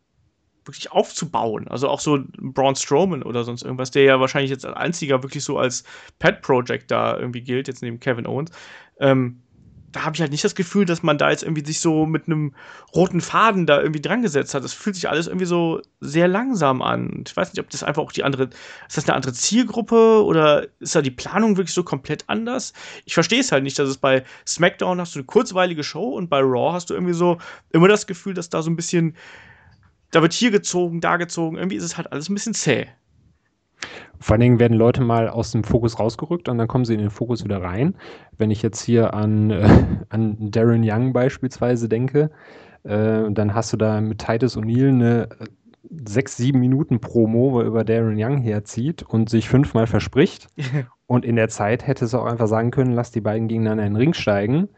wirklich 0.67 0.93
aufzubauen. 0.93 1.69
Also 1.69 1.89
auch 1.89 2.01
so 2.01 2.19
Braun 2.37 2.77
Strowman 2.77 3.23
oder 3.23 3.45
sonst 3.45 3.63
irgendwas, 3.63 3.91
der 3.91 4.03
ja 4.03 4.21
wahrscheinlich 4.21 4.51
jetzt 4.51 4.67
als 4.67 4.77
einziger 4.77 5.23
wirklich 5.23 5.43
so 5.43 5.57
als 5.57 5.83
Pet 6.19 6.43
Project 6.43 6.91
da 6.91 7.17
irgendwie 7.17 7.41
gilt, 7.41 7.67
jetzt 7.67 7.81
neben 7.81 7.99
Kevin 7.99 8.27
Owens. 8.27 8.51
Ähm, 9.01 9.41
da 9.95 10.05
habe 10.05 10.17
ich 10.17 10.21
halt 10.21 10.33
nicht 10.33 10.43
das 10.43 10.57
Gefühl, 10.57 10.87
dass 10.87 11.05
man 11.05 11.19
da 11.19 11.31
jetzt 11.31 11.45
irgendwie 11.45 11.65
sich 11.65 11.79
so 11.79 12.05
mit 12.05 12.27
einem 12.27 12.53
roten 12.93 13.21
Faden 13.21 13.65
da 13.65 13.81
irgendwie 13.81 14.01
dran 14.01 14.23
gesetzt 14.23 14.53
hat. 14.53 14.65
Das 14.65 14.73
fühlt 14.73 14.97
sich 14.97 15.09
alles 15.09 15.29
irgendwie 15.29 15.47
so 15.47 15.83
sehr 16.01 16.27
langsam 16.27 16.83
an. 16.83 17.23
Ich 17.25 17.37
weiß 17.37 17.53
nicht, 17.53 17.61
ob 17.61 17.71
das 17.71 17.85
einfach 17.85 18.03
auch 18.03 18.11
die 18.11 18.25
andere, 18.25 18.51
ist 18.89 18.97
das 18.97 19.05
eine 19.05 19.15
andere 19.15 19.33
Zielgruppe 19.33 20.25
oder 20.25 20.67
ist 20.81 20.97
da 20.97 21.03
die 21.03 21.13
Planung 21.13 21.57
wirklich 21.57 21.75
so 21.75 21.85
komplett 21.85 22.25
anders? 22.27 22.73
Ich 23.05 23.15
verstehe 23.15 23.39
es 23.39 23.53
halt 23.53 23.63
nicht, 23.63 23.79
dass 23.79 23.89
es 23.89 23.99
bei 23.99 24.25
SmackDown 24.49 25.01
hast 25.01 25.15
du 25.15 25.21
eine 25.21 25.27
kurzweilige 25.27 25.85
Show 25.85 26.09
und 26.09 26.29
bei 26.29 26.41
Raw 26.41 26.73
hast 26.73 26.91
du 26.91 26.95
irgendwie 26.95 27.15
so 27.15 27.39
immer 27.71 27.87
das 27.87 28.09
Gefühl, 28.09 28.35
dass 28.35 28.51
da 28.51 28.63
so 28.63 28.71
ein 28.71 28.77
bisschen, 28.77 29.17
da 30.11 30.23
wird 30.23 30.33
hier 30.33 30.51
gezogen, 30.51 31.01
da 31.01 31.19
gezogen. 31.19 31.57
Irgendwie 31.57 31.77
ist 31.77 31.85
es 31.85 31.97
halt 31.97 32.11
alles 32.11 32.29
ein 32.29 32.35
bisschen 32.35 32.55
zäh. 32.55 32.89
Vor 34.21 34.35
allen 34.35 34.41
Dingen 34.41 34.59
werden 34.59 34.77
Leute 34.77 35.03
mal 35.03 35.29
aus 35.29 35.51
dem 35.51 35.65
Fokus 35.65 35.99
rausgerückt 35.99 36.49
und 36.49 36.59
dann 36.59 36.69
kommen 36.69 36.85
sie 36.85 36.95
in 36.95 37.01
den 37.01 37.11
Fokus 37.11 37.45
wieder 37.45 37.63
rein. 37.63 37.95
Wenn 38.39 38.51
ich 38.51 38.63
jetzt 38.63 38.81
hier 38.83 39.15
an, 39.15 39.51
äh, 39.51 39.69
an 40.09 40.51
Darren 40.51 40.83
Young 40.83 41.13
beispielsweise 41.13 41.89
denke, 41.89 42.31
äh, 42.85 43.31
dann 43.31 43.55
hast 43.55 43.73
du 43.73 43.77
da 43.77 44.01
mit 44.01 44.19
Titus 44.19 44.57
O'Neill 44.57 44.89
eine 44.89 45.29
äh, 45.41 45.47
sechs, 46.07 46.37
sieben 46.37 46.61
Minuten 46.61 47.01
Promo, 47.01 47.53
wo 47.53 47.61
er 47.61 47.67
über 47.67 47.85
Darren 47.85 48.17
Young 48.17 48.39
herzieht 48.39 49.03
und 49.03 49.29
sich 49.29 49.49
fünfmal 49.49 49.87
verspricht. 49.87 50.49
und 51.07 51.25
in 51.25 51.37
der 51.37 51.49
Zeit 51.49 51.87
hätte 51.87 52.05
es 52.05 52.15
auch 52.15 52.25
einfach 52.25 52.49
sagen 52.49 52.71
können, 52.71 52.93
lass 52.93 53.11
die 53.11 53.21
beiden 53.21 53.49
gegeneinander 53.49 53.85
in 53.85 53.93
den 53.93 54.01
Ring 54.01 54.15
steigen. 54.15 54.69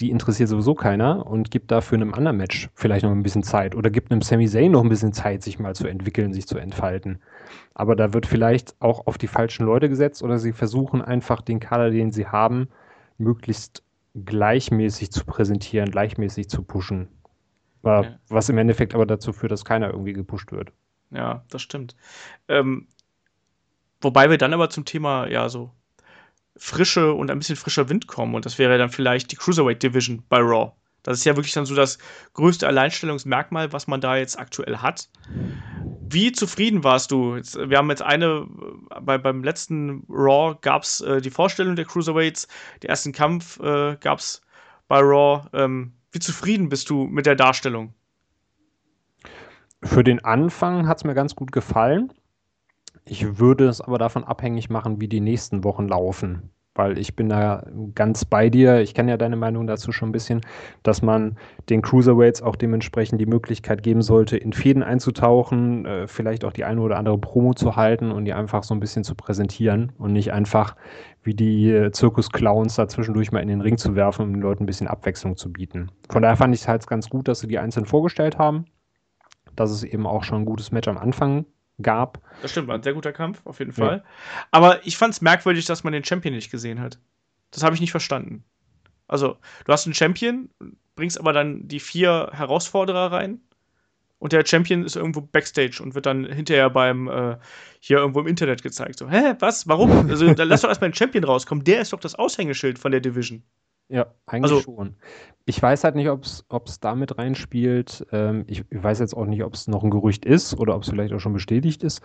die 0.00 0.10
interessiert 0.10 0.48
sowieso 0.48 0.74
keiner 0.74 1.26
und 1.26 1.50
gibt 1.50 1.70
dafür 1.70 1.96
einem 1.96 2.14
anderen 2.14 2.36
Match 2.36 2.68
vielleicht 2.74 3.04
noch 3.04 3.12
ein 3.12 3.22
bisschen 3.22 3.44
Zeit 3.44 3.76
oder 3.76 3.90
gibt 3.90 4.10
einem 4.10 4.22
Sami 4.22 4.48
Zayn 4.48 4.72
noch 4.72 4.82
ein 4.82 4.88
bisschen 4.88 5.12
Zeit, 5.12 5.42
sich 5.42 5.58
mal 5.58 5.74
zu 5.74 5.86
entwickeln, 5.86 6.32
sich 6.32 6.48
zu 6.48 6.58
entfalten. 6.58 7.20
Aber 7.74 7.96
da 7.96 8.14
wird 8.14 8.26
vielleicht 8.26 8.80
auch 8.80 9.06
auf 9.06 9.18
die 9.18 9.26
falschen 9.26 9.66
Leute 9.66 9.88
gesetzt 9.88 10.22
oder 10.22 10.38
sie 10.38 10.52
versuchen 10.52 11.02
einfach 11.02 11.42
den 11.42 11.60
Kader, 11.60 11.90
den 11.90 12.12
sie 12.12 12.26
haben, 12.26 12.68
möglichst 13.18 13.82
gleichmäßig 14.14 15.10
zu 15.10 15.24
präsentieren, 15.24 15.90
gleichmäßig 15.90 16.48
zu 16.48 16.62
pushen. 16.62 17.08
Ja. 17.82 18.18
Was 18.28 18.48
im 18.48 18.58
Endeffekt 18.58 18.94
aber 18.94 19.06
dazu 19.06 19.32
führt, 19.32 19.52
dass 19.52 19.64
keiner 19.64 19.90
irgendwie 19.90 20.12
gepusht 20.12 20.52
wird. 20.52 20.72
Ja, 21.10 21.44
das 21.50 21.62
stimmt. 21.62 21.94
Ähm, 22.48 22.88
wobei 24.00 24.30
wir 24.30 24.38
dann 24.38 24.54
aber 24.54 24.70
zum 24.70 24.84
Thema, 24.84 25.28
ja, 25.28 25.48
so 25.48 25.70
frische 26.56 27.12
und 27.12 27.30
ein 27.30 27.38
bisschen 27.38 27.56
frischer 27.56 27.88
Wind 27.88 28.06
kommen. 28.06 28.34
Und 28.34 28.46
das 28.46 28.58
wäre 28.58 28.78
dann 28.78 28.90
vielleicht 28.90 29.32
die 29.32 29.36
Cruiserweight 29.36 29.82
Division 29.82 30.22
bei 30.28 30.38
Raw. 30.38 30.72
Das 31.02 31.18
ist 31.18 31.24
ja 31.24 31.36
wirklich 31.36 31.52
dann 31.52 31.66
so 31.66 31.74
das 31.74 31.98
größte 32.32 32.66
Alleinstellungsmerkmal, 32.66 33.72
was 33.72 33.86
man 33.86 34.00
da 34.00 34.16
jetzt 34.16 34.38
aktuell 34.38 34.78
hat. 34.78 35.10
Wie 36.10 36.32
zufrieden 36.32 36.84
warst 36.84 37.10
du? 37.10 37.36
Jetzt, 37.36 37.56
wir 37.56 37.78
haben 37.78 37.90
jetzt 37.90 38.02
eine, 38.02 38.46
bei, 39.00 39.18
beim 39.18 39.42
letzten 39.42 40.04
Raw 40.08 40.56
gab 40.60 40.82
es 40.82 41.00
äh, 41.00 41.20
die 41.20 41.30
Vorstellung 41.30 41.76
der 41.76 41.84
Cruiserweights, 41.84 42.48
den 42.82 42.90
ersten 42.90 43.12
Kampf 43.12 43.58
äh, 43.60 43.96
gab 44.00 44.18
es 44.18 44.42
bei 44.88 45.00
Raw. 45.00 45.48
Ähm, 45.52 45.94
wie 46.12 46.18
zufrieden 46.18 46.68
bist 46.68 46.90
du 46.90 47.04
mit 47.04 47.26
der 47.26 47.36
Darstellung? 47.36 47.94
Für 49.82 50.04
den 50.04 50.24
Anfang 50.24 50.86
hat 50.88 50.98
es 50.98 51.04
mir 51.04 51.14
ganz 51.14 51.34
gut 51.34 51.52
gefallen. 51.52 52.12
Ich 53.04 53.38
würde 53.38 53.68
es 53.68 53.80
aber 53.80 53.98
davon 53.98 54.24
abhängig 54.24 54.70
machen, 54.70 55.00
wie 55.00 55.08
die 55.08 55.20
nächsten 55.20 55.64
Wochen 55.64 55.88
laufen. 55.88 56.50
Weil 56.74 56.98
ich 56.98 57.14
bin 57.14 57.28
da 57.28 57.64
ganz 57.94 58.24
bei 58.24 58.50
dir. 58.50 58.80
Ich 58.80 58.94
kenne 58.94 59.12
ja 59.12 59.16
deine 59.16 59.36
Meinung 59.36 59.66
dazu 59.66 59.92
schon 59.92 60.08
ein 60.08 60.12
bisschen, 60.12 60.40
dass 60.82 61.02
man 61.02 61.36
den 61.70 61.82
Cruiserweights 61.82 62.42
auch 62.42 62.56
dementsprechend 62.56 63.20
die 63.20 63.26
Möglichkeit 63.26 63.82
geben 63.84 64.02
sollte, 64.02 64.36
in 64.36 64.52
Fäden 64.52 64.82
einzutauchen, 64.82 65.86
äh, 65.86 66.06
vielleicht 66.08 66.44
auch 66.44 66.52
die 66.52 66.64
eine 66.64 66.80
oder 66.80 66.96
andere 66.96 67.18
Promo 67.18 67.54
zu 67.54 67.76
halten 67.76 68.10
und 68.10 68.24
die 68.24 68.32
einfach 68.32 68.64
so 68.64 68.74
ein 68.74 68.80
bisschen 68.80 69.04
zu 69.04 69.14
präsentieren 69.14 69.92
und 69.98 70.12
nicht 70.12 70.32
einfach 70.32 70.74
wie 71.22 71.34
die 71.34 71.70
äh, 71.70 71.92
Zirkusclowns 71.92 72.74
da 72.74 72.86
mal 73.30 73.40
in 73.40 73.48
den 73.48 73.60
Ring 73.60 73.78
zu 73.78 73.94
werfen, 73.94 74.22
um 74.22 74.32
den 74.32 74.42
Leuten 74.42 74.64
ein 74.64 74.66
bisschen 74.66 74.88
Abwechslung 74.88 75.36
zu 75.36 75.52
bieten. 75.52 75.90
Von 76.10 76.22
daher 76.22 76.36
fand 76.36 76.54
ich 76.54 76.62
es 76.62 76.68
halt 76.68 76.86
ganz 76.86 77.08
gut, 77.08 77.28
dass 77.28 77.40
sie 77.40 77.48
die 77.48 77.58
einzeln 77.58 77.86
vorgestellt 77.86 78.38
haben 78.38 78.66
dass 79.56 79.70
es 79.70 79.84
eben 79.84 80.06
auch 80.06 80.24
schon 80.24 80.42
ein 80.42 80.44
gutes 80.44 80.72
Match 80.72 80.88
am 80.88 80.98
Anfang 80.98 81.46
gab. 81.82 82.20
Das 82.42 82.52
stimmt, 82.52 82.68
war 82.68 82.76
ein 82.76 82.82
sehr 82.82 82.94
guter 82.94 83.12
Kampf, 83.12 83.40
auf 83.44 83.58
jeden 83.58 83.72
Fall. 83.72 84.02
Ja. 84.04 84.10
Aber 84.50 84.86
ich 84.86 84.96
fand 84.96 85.14
es 85.14 85.20
merkwürdig, 85.20 85.66
dass 85.66 85.84
man 85.84 85.92
den 85.92 86.04
Champion 86.04 86.34
nicht 86.34 86.50
gesehen 86.50 86.80
hat. 86.80 86.98
Das 87.50 87.62
habe 87.62 87.74
ich 87.74 87.80
nicht 87.80 87.90
verstanden. 87.90 88.44
Also, 89.06 89.36
du 89.64 89.72
hast 89.72 89.86
einen 89.86 89.94
Champion, 89.94 90.50
bringst 90.96 91.18
aber 91.18 91.32
dann 91.32 91.66
die 91.68 91.80
vier 91.80 92.30
Herausforderer 92.32 93.12
rein 93.12 93.40
und 94.18 94.32
der 94.32 94.46
Champion 94.46 94.84
ist 94.84 94.96
irgendwo 94.96 95.20
backstage 95.20 95.82
und 95.82 95.94
wird 95.94 96.06
dann 96.06 96.24
hinterher 96.24 96.70
beim 96.70 97.08
äh, 97.08 97.36
hier 97.80 97.98
irgendwo 97.98 98.20
im 98.20 98.26
Internet 98.26 98.62
gezeigt. 98.62 98.98
So, 98.98 99.10
hä, 99.10 99.34
was? 99.40 99.68
Warum? 99.68 100.08
Also, 100.08 100.32
dann 100.32 100.48
lass 100.48 100.62
doch 100.62 100.68
erstmal 100.68 100.86
einen 100.86 100.94
Champion 100.94 101.24
rauskommen. 101.24 101.64
Der 101.64 101.80
ist 101.80 101.92
doch 101.92 102.00
das 102.00 102.14
Aushängeschild 102.14 102.78
von 102.78 102.92
der 102.92 103.00
Division. 103.00 103.42
Ja, 103.88 104.06
eigentlich 104.26 104.52
also, 104.52 104.62
schon. 104.62 104.96
Ich 105.46 105.60
weiß 105.60 105.84
halt 105.84 105.94
nicht, 105.94 106.08
ob 106.08 106.24
es 106.24 106.80
damit 106.80 107.18
reinspielt. 107.18 108.06
Ähm, 108.12 108.44
ich, 108.46 108.64
ich 108.70 108.82
weiß 108.82 108.98
jetzt 108.98 109.14
auch 109.14 109.26
nicht, 109.26 109.44
ob 109.44 109.54
es 109.54 109.68
noch 109.68 109.84
ein 109.84 109.90
Gerücht 109.90 110.24
ist 110.24 110.58
oder 110.58 110.74
ob 110.74 110.82
es 110.82 110.88
vielleicht 110.88 111.12
auch 111.12 111.20
schon 111.20 111.34
bestätigt 111.34 111.82
ist. 111.82 112.00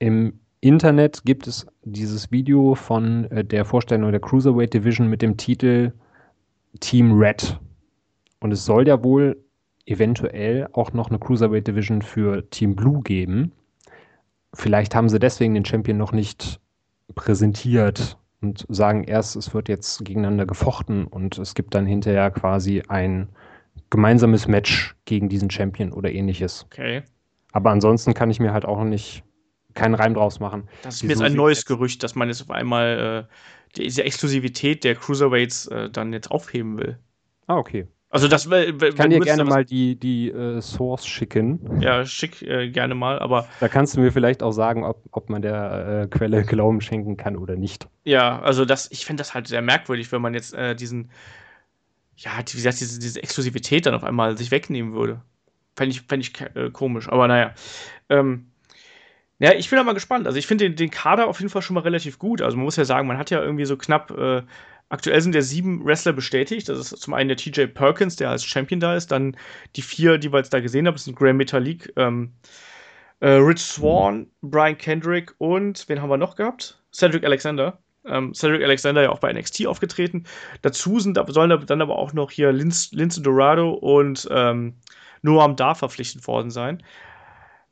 Im 0.00 0.40
Internet 0.60 1.22
gibt 1.24 1.46
es 1.46 1.66
dieses 1.84 2.32
Video 2.32 2.74
von 2.74 3.30
äh, 3.30 3.44
der 3.44 3.64
Vorstellung 3.64 4.10
der 4.10 4.20
Cruiserweight 4.20 4.74
Division 4.74 5.08
mit 5.08 5.22
dem 5.22 5.36
Titel 5.36 5.92
Team 6.80 7.18
Red. 7.18 7.58
Und 8.40 8.52
es 8.52 8.64
soll 8.64 8.88
ja 8.88 9.02
wohl 9.04 9.36
eventuell 9.86 10.68
auch 10.72 10.92
noch 10.92 11.08
eine 11.08 11.18
Cruiserweight 11.18 11.68
Division 11.68 12.02
für 12.02 12.48
Team 12.50 12.74
Blue 12.74 13.00
geben. 13.02 13.52
Vielleicht 14.54 14.94
haben 14.94 15.08
sie 15.08 15.18
deswegen 15.18 15.54
den 15.54 15.64
Champion 15.64 15.96
noch 15.96 16.12
nicht 16.12 16.60
präsentiert 17.14 18.18
und 18.40 18.66
sagen 18.68 19.04
erst, 19.04 19.36
es 19.36 19.54
wird 19.54 19.68
jetzt 19.68 20.04
gegeneinander 20.04 20.46
gefochten 20.46 21.06
und 21.06 21.38
es 21.38 21.54
gibt 21.54 21.74
dann 21.74 21.86
hinterher 21.86 22.30
quasi 22.30 22.82
ein 22.88 23.28
gemeinsames 23.90 24.46
Match 24.46 24.94
gegen 25.04 25.28
diesen 25.28 25.50
Champion 25.50 25.92
oder 25.92 26.10
ähnliches. 26.10 26.66
Okay. 26.66 27.02
Aber 27.52 27.70
ansonsten 27.70 28.14
kann 28.14 28.30
ich 28.30 28.40
mir 28.40 28.52
halt 28.52 28.64
auch 28.64 28.84
nicht 28.84 29.24
keinen 29.74 29.94
Reim 29.94 30.14
draus 30.14 30.40
machen. 30.40 30.68
Das 30.82 30.96
ist 30.96 31.02
mir 31.04 31.10
jetzt 31.10 31.22
ein 31.22 31.34
neues 31.34 31.64
Gerücht, 31.64 32.02
dass 32.02 32.14
man 32.14 32.28
jetzt 32.28 32.42
auf 32.42 32.50
einmal 32.50 33.28
äh, 33.28 33.34
diese 33.76 34.04
Exklusivität 34.04 34.84
der 34.84 34.94
Cruiserweights 34.94 35.66
äh, 35.68 35.90
dann 35.90 36.12
jetzt 36.12 36.30
aufheben 36.30 36.78
will. 36.78 36.98
Ah, 37.46 37.56
okay. 37.56 37.86
Also 38.10 38.26
das 38.26 38.46
ich 38.46 38.96
kann 38.96 39.10
dir 39.10 39.20
gerne 39.20 39.44
mal 39.44 39.66
die, 39.66 39.96
die 39.96 40.30
äh, 40.30 40.62
Source 40.62 41.06
schicken. 41.06 41.80
Ja, 41.82 42.06
schick 42.06 42.40
äh, 42.40 42.70
gerne 42.70 42.94
mal, 42.94 43.18
aber. 43.18 43.46
Da 43.60 43.68
kannst 43.68 43.96
du 43.96 44.00
mir 44.00 44.12
vielleicht 44.12 44.42
auch 44.42 44.52
sagen, 44.52 44.82
ob, 44.84 45.02
ob 45.10 45.28
man 45.28 45.42
der 45.42 46.04
äh, 46.04 46.08
Quelle 46.08 46.42
Glauben 46.44 46.80
schenken 46.80 47.18
kann 47.18 47.36
oder 47.36 47.56
nicht. 47.56 47.86
Ja, 48.04 48.40
also 48.40 48.64
das, 48.64 48.90
ich 48.90 49.04
finde 49.04 49.20
das 49.20 49.34
halt 49.34 49.46
sehr 49.46 49.60
merkwürdig, 49.60 50.10
wenn 50.10 50.22
man 50.22 50.32
jetzt 50.32 50.54
äh, 50.54 50.74
diesen, 50.74 51.10
ja, 52.16 52.30
wie 52.38 52.56
gesagt, 52.56 52.80
diese, 52.80 52.98
diese 52.98 53.22
Exklusivität 53.22 53.84
dann 53.84 53.94
auf 53.94 54.04
einmal 54.04 54.38
sich 54.38 54.50
wegnehmen 54.50 54.94
würde. 54.94 55.20
Fände 55.76 55.94
ich, 55.94 56.00
fänd 56.00 56.22
ich 56.22 56.40
äh, 56.56 56.70
komisch, 56.70 57.10
aber 57.10 57.28
naja. 57.28 57.52
Ähm, 58.08 58.46
ja, 59.38 59.52
ich 59.52 59.68
bin 59.68 59.76
da 59.76 59.84
mal 59.84 59.92
gespannt. 59.92 60.26
Also 60.26 60.38
ich 60.38 60.46
finde 60.46 60.64
den, 60.64 60.76
den 60.76 60.90
Kader 60.90 61.28
auf 61.28 61.40
jeden 61.40 61.50
Fall 61.50 61.62
schon 61.62 61.74
mal 61.74 61.80
relativ 61.80 62.18
gut. 62.18 62.40
Also 62.40 62.56
man 62.56 62.64
muss 62.64 62.76
ja 62.76 62.84
sagen, 62.84 63.06
man 63.06 63.18
hat 63.18 63.30
ja 63.30 63.40
irgendwie 63.40 63.66
so 63.66 63.76
knapp 63.76 64.10
äh, 64.10 64.42
Aktuell 64.90 65.20
sind 65.20 65.34
ja 65.34 65.42
sieben 65.42 65.84
Wrestler 65.84 66.12
bestätigt. 66.12 66.68
Das 66.68 66.78
ist 66.78 67.02
zum 67.02 67.14
einen 67.14 67.28
der 67.28 67.36
TJ 67.36 67.66
Perkins, 67.66 68.16
der 68.16 68.30
als 68.30 68.44
Champion 68.44 68.80
da 68.80 68.94
ist. 68.94 69.12
Dann 69.12 69.36
die 69.76 69.82
vier, 69.82 70.18
die 70.18 70.32
wir 70.32 70.38
jetzt 70.38 70.54
da 70.54 70.60
gesehen 70.60 70.86
haben, 70.86 70.96
sind 70.96 71.16
Graham 71.16 71.36
Metalik, 71.36 71.92
ähm, 71.96 72.32
äh, 73.20 73.30
Rich 73.30 73.60
Swan, 73.60 74.30
Brian 74.40 74.78
Kendrick 74.78 75.34
und 75.38 75.88
wen 75.88 76.00
haben 76.00 76.08
wir 76.08 76.16
noch 76.16 76.36
gehabt? 76.36 76.82
Cedric 76.92 77.24
Alexander. 77.24 77.78
Ähm, 78.06 78.32
Cedric 78.32 78.62
Alexander 78.62 79.02
ja 79.02 79.10
auch 79.10 79.18
bei 79.18 79.32
NXT 79.32 79.66
aufgetreten. 79.66 80.24
Dazu 80.62 80.98
sind, 81.00 81.18
sollen 81.28 81.66
dann 81.66 81.82
aber 81.82 81.96
auch 81.96 82.14
noch 82.14 82.30
hier 82.30 82.52
Lince, 82.52 82.90
Lince 82.92 83.20
Dorado 83.20 83.72
und 83.72 84.26
ähm, 84.30 84.76
Noam 85.20 85.56
Dar 85.56 85.74
verpflichtet 85.74 86.26
worden 86.26 86.50
sein. 86.50 86.82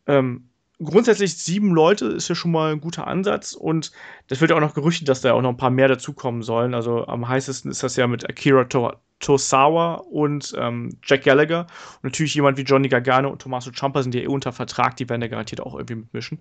Ähm, 0.06 0.50
grundsätzlich 0.78 1.36
sieben 1.36 1.74
Leute 1.74 2.06
ist 2.06 2.28
ja 2.28 2.34
schon 2.34 2.50
mal 2.50 2.72
ein 2.72 2.80
guter 2.80 3.06
Ansatz 3.06 3.54
und 3.54 3.92
das 4.28 4.40
wird 4.40 4.50
ja 4.50 4.56
auch 4.56 4.60
noch 4.60 4.74
gerüchtet, 4.74 5.08
dass 5.08 5.22
da 5.22 5.32
auch 5.32 5.40
noch 5.40 5.50
ein 5.50 5.56
paar 5.56 5.70
mehr 5.70 5.88
dazukommen 5.88 6.42
sollen. 6.42 6.74
Also 6.74 7.06
am 7.06 7.28
heißesten 7.28 7.70
ist 7.70 7.82
das 7.82 7.96
ja 7.96 8.06
mit 8.06 8.28
Akira 8.28 8.64
to 8.64 8.92
Tosawa 9.18 9.94
und 9.94 10.54
ähm, 10.58 10.98
Jack 11.02 11.24
Gallagher. 11.24 11.60
Und 11.96 12.04
natürlich 12.04 12.34
jemand 12.34 12.58
wie 12.58 12.62
Johnny 12.62 12.88
Gargano 12.88 13.30
und 13.30 13.40
Tommaso 13.40 13.70
Ciampa 13.70 14.02
sind 14.02 14.14
ja 14.14 14.20
eh 14.20 14.26
unter 14.26 14.52
Vertrag, 14.52 14.96
die 14.96 15.08
werden 15.08 15.22
da 15.22 15.28
garantiert 15.28 15.62
auch 15.62 15.74
irgendwie 15.74 15.94
mitmischen. 15.94 16.38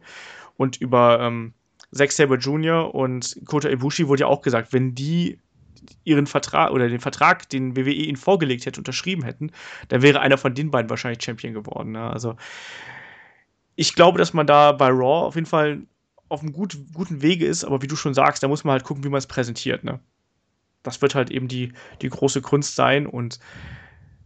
Und 0.58 0.76
über 0.82 1.20
ähm, 1.22 1.54
Zack 1.94 2.12
Sabre 2.12 2.36
Jr. 2.36 2.94
und 2.94 3.40
Kota 3.46 3.70
Ibushi 3.70 4.10
wurde 4.10 4.22
ja 4.22 4.28
auch 4.28 4.42
gesagt, 4.42 4.74
wenn 4.74 4.94
die 4.94 5.40
ihren 6.04 6.28
Vertrag 6.28 6.72
oder 6.72 6.90
den 6.90 7.00
Vertrag, 7.00 7.48
den 7.50 7.78
WWE 7.78 7.92
ihnen 7.92 8.18
vorgelegt 8.18 8.66
hätte, 8.66 8.80
unterschrieben 8.82 9.24
hätten, 9.24 9.52
dann 9.88 10.02
wäre 10.02 10.20
einer 10.20 10.38
von 10.38 10.54
den 10.54 10.72
beiden 10.72 10.90
wahrscheinlich 10.90 11.24
Champion 11.24 11.54
geworden. 11.54 11.92
Ne? 11.94 12.10
Also 12.10 12.36
ich 13.76 13.96
glaube, 13.96 14.18
dass 14.18 14.34
man 14.34 14.48
da 14.48 14.72
bei 14.72 14.88
Raw 14.88 15.28
auf 15.28 15.36
jeden 15.36 15.48
Fall 15.48 15.84
auf 16.30 16.42
einem 16.42 16.54
gut, 16.54 16.78
guten 16.94 17.22
Wege 17.22 17.46
ist, 17.46 17.64
aber 17.64 17.82
wie 17.82 17.88
du 17.88 17.96
schon 17.96 18.14
sagst, 18.14 18.42
da 18.42 18.48
muss 18.48 18.64
man 18.64 18.74
halt 18.74 18.84
gucken, 18.84 19.04
wie 19.04 19.10
man 19.10 19.20
es 19.20 19.28
präsentiert. 19.28 19.84
Ne? 19.84 20.00
Das 20.84 21.02
wird 21.02 21.16
halt 21.16 21.30
eben 21.30 21.48
die, 21.48 21.74
die 22.02 22.10
große 22.10 22.42
Kunst 22.42 22.76
sein 22.76 23.06
und 23.06 23.40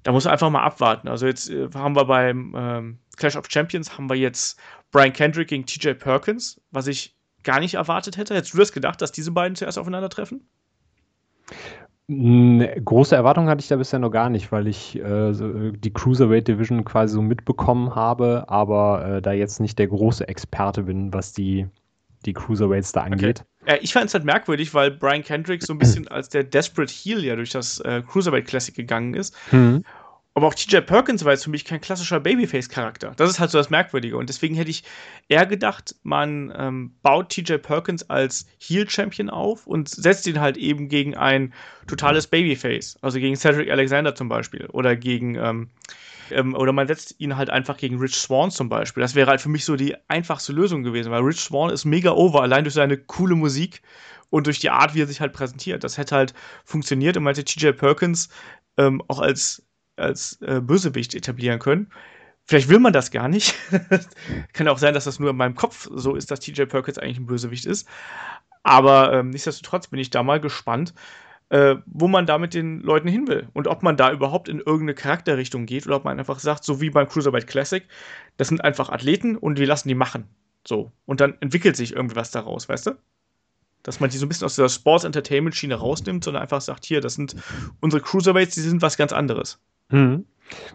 da 0.04 0.12
muss 0.12 0.24
man 0.24 0.34
einfach 0.34 0.50
mal 0.50 0.64
abwarten. 0.64 1.08
Also 1.08 1.28
jetzt 1.28 1.50
äh, 1.50 1.70
haben 1.74 1.96
wir 1.96 2.06
beim 2.06 2.54
ähm, 2.58 3.00
Clash 3.18 3.36
of 3.36 3.48
Champions 3.50 3.98
haben 3.98 4.10
wir 4.10 4.16
jetzt 4.16 4.60
Brian 4.92 5.14
Kendrick 5.14 5.50
gegen 5.50 5.66
TJ 5.66 5.92
Perkins, 5.92 6.62
was 6.72 6.88
ich 6.88 7.16
gar 7.44 7.60
nicht 7.60 7.74
erwartet 7.74 8.18
hätte. 8.18 8.36
Hättest 8.36 8.54
du 8.54 8.58
das 8.58 8.72
gedacht, 8.72 9.02
dass 9.02 9.12
diese 9.12 9.32
beiden 9.32 9.56
zuerst 9.56 9.78
aufeinandertreffen? 9.78 10.48
Große 12.10 13.16
Erwartungen 13.16 13.50
hatte 13.50 13.62
ich 13.62 13.68
da 13.68 13.76
bisher 13.76 14.00
noch 14.00 14.10
gar 14.10 14.32
nicht, 14.32 14.52
weil 14.52 14.68
ich 14.68 14.98
äh, 15.00 15.32
so 15.32 15.72
die 15.72 15.94
Cruiserweight 15.94 16.48
Division 16.48 16.84
quasi 16.84 17.14
so 17.14 17.22
mitbekommen 17.22 17.94
habe, 17.94 18.46
aber 18.48 19.06
äh, 19.18 19.22
da 19.22 19.32
jetzt 19.32 19.60
nicht 19.60 19.78
der 19.78 19.88
große 19.88 20.28
Experte 20.28 20.84
bin, 20.84 21.14
was 21.14 21.34
die, 21.34 21.68
die 22.26 22.34
Cruiserweights 22.34 22.94
da 22.94 23.02
angeht. 23.02 23.46
Okay. 23.62 23.74
Äh, 23.74 23.80
ich 23.82 23.94
fand 23.94 24.08
es 24.08 24.16
halt 24.16 24.26
merkwürdig, 24.26 24.74
weil 24.74 24.90
Brian 24.90 25.24
Kendrick 25.24 25.62
so 25.62 25.74
ein 25.74 25.78
bisschen 25.78 26.08
als 26.10 26.30
der 26.30 26.44
Desperate 26.44 26.92
Heel 26.92 27.24
ja 27.24 27.36
durch 27.36 27.52
das 27.52 27.80
äh, 27.82 28.02
Cruiserweight 28.02 28.48
Classic 28.48 28.74
gegangen 28.74 29.14
ist. 29.14 29.36
Mhm. 29.52 29.84
Aber 30.40 30.48
auch 30.48 30.54
TJ 30.54 30.78
Perkins 30.78 31.26
war 31.26 31.34
jetzt 31.34 31.44
für 31.44 31.50
mich 31.50 31.66
kein 31.66 31.82
klassischer 31.82 32.22
Babyface-Charakter. 32.22 33.12
Das 33.18 33.30
ist 33.30 33.42
halt 33.42 33.52
so 33.52 33.58
das 33.58 33.70
Merkwürdige. 33.70 34.16
Und 34.16 34.30
deswegen 34.30 34.56
hätte 34.56 34.70
ich 34.70 34.86
eher 35.28 35.46
gedacht, 35.46 35.96
man 36.04 36.54
ähm, 36.58 36.96
baut 37.02 37.28
TJ 37.28 37.56
Perkins 37.56 38.10
als 38.10 38.48
Heel-Champion 38.58 39.30
auf 39.30 39.68
und 39.68 39.90
setzt 39.90 40.28
ihn 40.28 40.40
halt 40.40 40.56
eben 40.56 40.88
gegen 40.88 41.18
ein 41.18 41.54
totales 41.88 42.28
Babyface. 42.28 42.98
Also 43.02 43.20
gegen 43.20 43.36
Cedric 43.36 43.70
Alexander 43.70 44.16
zum 44.16 44.30
Beispiel. 44.30 44.68
Oder 44.68 44.96
gegen, 44.96 45.36
ähm, 45.36 45.72
ähm, 46.32 46.56
oder 46.56 46.72
man 46.72 46.88
setzt 46.88 47.16
ihn 47.18 47.36
halt 47.36 47.50
einfach 47.50 47.76
gegen 47.76 48.00
Rich 48.00 48.16
Swan 48.16 48.50
zum 48.50 48.70
Beispiel. 48.70 49.02
Das 49.02 49.16
wäre 49.16 49.30
halt 49.30 49.42
für 49.42 49.50
mich 49.50 49.66
so 49.66 49.76
die 49.76 49.98
einfachste 50.08 50.54
Lösung 50.54 50.84
gewesen, 50.84 51.12
weil 51.12 51.22
Rich 51.22 51.42
Swan 51.42 51.70
ist 51.70 51.84
mega 51.84 52.12
over, 52.12 52.44
allein 52.44 52.64
durch 52.64 52.76
seine 52.76 52.98
coole 52.98 53.36
Musik 53.36 53.82
und 54.30 54.48
durch 54.48 54.60
die 54.60 54.70
Art, 54.70 54.96
wie 54.96 55.02
er 55.02 55.08
sich 55.08 55.20
halt 55.20 55.34
präsentiert. 55.34 55.84
Das 55.84 55.98
hätte 55.98 56.16
halt 56.16 56.34
funktioniert 56.64 57.18
und 57.18 57.24
man 57.24 57.36
hätte 57.36 57.44
TJ 57.44 57.72
Perkins 57.72 58.30
ähm, 58.78 59.04
auch 59.10 59.20
als, 59.20 59.64
als 60.00 60.40
äh, 60.42 60.62
Bösewicht 60.62 61.16
etablieren 61.16 61.60
können. 61.60 61.92
Vielleicht 62.46 62.70
will 62.70 62.80
man 62.80 62.94
das 62.94 63.12
gar 63.12 63.28
nicht. 63.28 63.54
Kann 64.54 64.68
auch 64.68 64.80
sein, 64.80 64.94
dass 64.94 65.04
das 65.04 65.20
nur 65.20 65.30
in 65.30 65.38
meinem 65.38 65.56
Kopf 65.56 65.88
so 65.94 66.16
ist, 66.16 66.32
dass 66.32 66.40
TJ 66.40 66.64
Perkins 66.64 66.98
eigentlich 66.98 67.20
ein 67.20 67.28
Bösewicht 67.28 67.66
ist. 67.66 67.88
Aber 68.64 69.14
ähm, 69.14 69.30
nichtsdestotrotz 69.30 69.88
bin 69.88 70.00
ich 70.00 70.10
da 70.10 70.24
mal 70.24 70.40
gespannt, 70.40 70.94
äh, 71.50 71.76
wo 71.86 72.08
man 72.08 72.26
da 72.26 72.38
mit 72.38 72.54
den 72.54 72.80
Leuten 72.82 73.08
hin 73.08 73.28
will. 73.28 73.48
Und 73.54 73.68
ob 73.68 73.84
man 73.84 73.98
da 73.98 74.12
überhaupt 74.12 74.50
in 74.50 74.60
irgendeine 74.60 74.96
Charakterrichtung 74.96 75.66
geht 75.66 75.86
oder 75.86 75.98
ob 75.98 76.06
man 76.06 76.20
einfach 76.20 76.40
sagt, 76.40 76.64
so 76.64 76.82
wie 76.82 76.90
beim 76.90 77.08
Cruiserweight 77.08 77.48
Classic, 77.48 77.88
das 78.38 78.48
sind 78.48 78.64
einfach 78.64 78.90
Athleten 78.90 79.36
und 79.36 79.60
wir 79.60 79.68
lassen 79.68 79.88
die 79.88 79.96
machen. 79.96 80.28
So. 80.68 80.92
Und 81.06 81.22
dann 81.22 81.36
entwickelt 81.42 81.76
sich 81.76 81.94
irgendwas 81.94 82.32
daraus, 82.32 82.70
weißt 82.70 82.88
du? 82.88 82.92
Dass 83.84 84.00
man 84.00 84.10
die 84.10 84.18
so 84.18 84.26
ein 84.26 84.30
bisschen 84.30 84.46
aus 84.46 84.56
der 84.56 84.70
Sports-Entertainment-Schiene 84.70 85.76
rausnimmt, 85.76 86.24
sondern 86.24 86.44
einfach 86.44 86.62
sagt, 86.62 86.86
hier, 86.86 87.02
das 87.02 87.16
sind 87.16 87.36
unsere 87.80 88.02
Cruiserweights, 88.02 88.56
die 88.56 88.62
sind 88.62 88.82
was 88.82 88.98
ganz 88.98 89.14
anderes. 89.14 89.60
Mhm. 89.90 90.26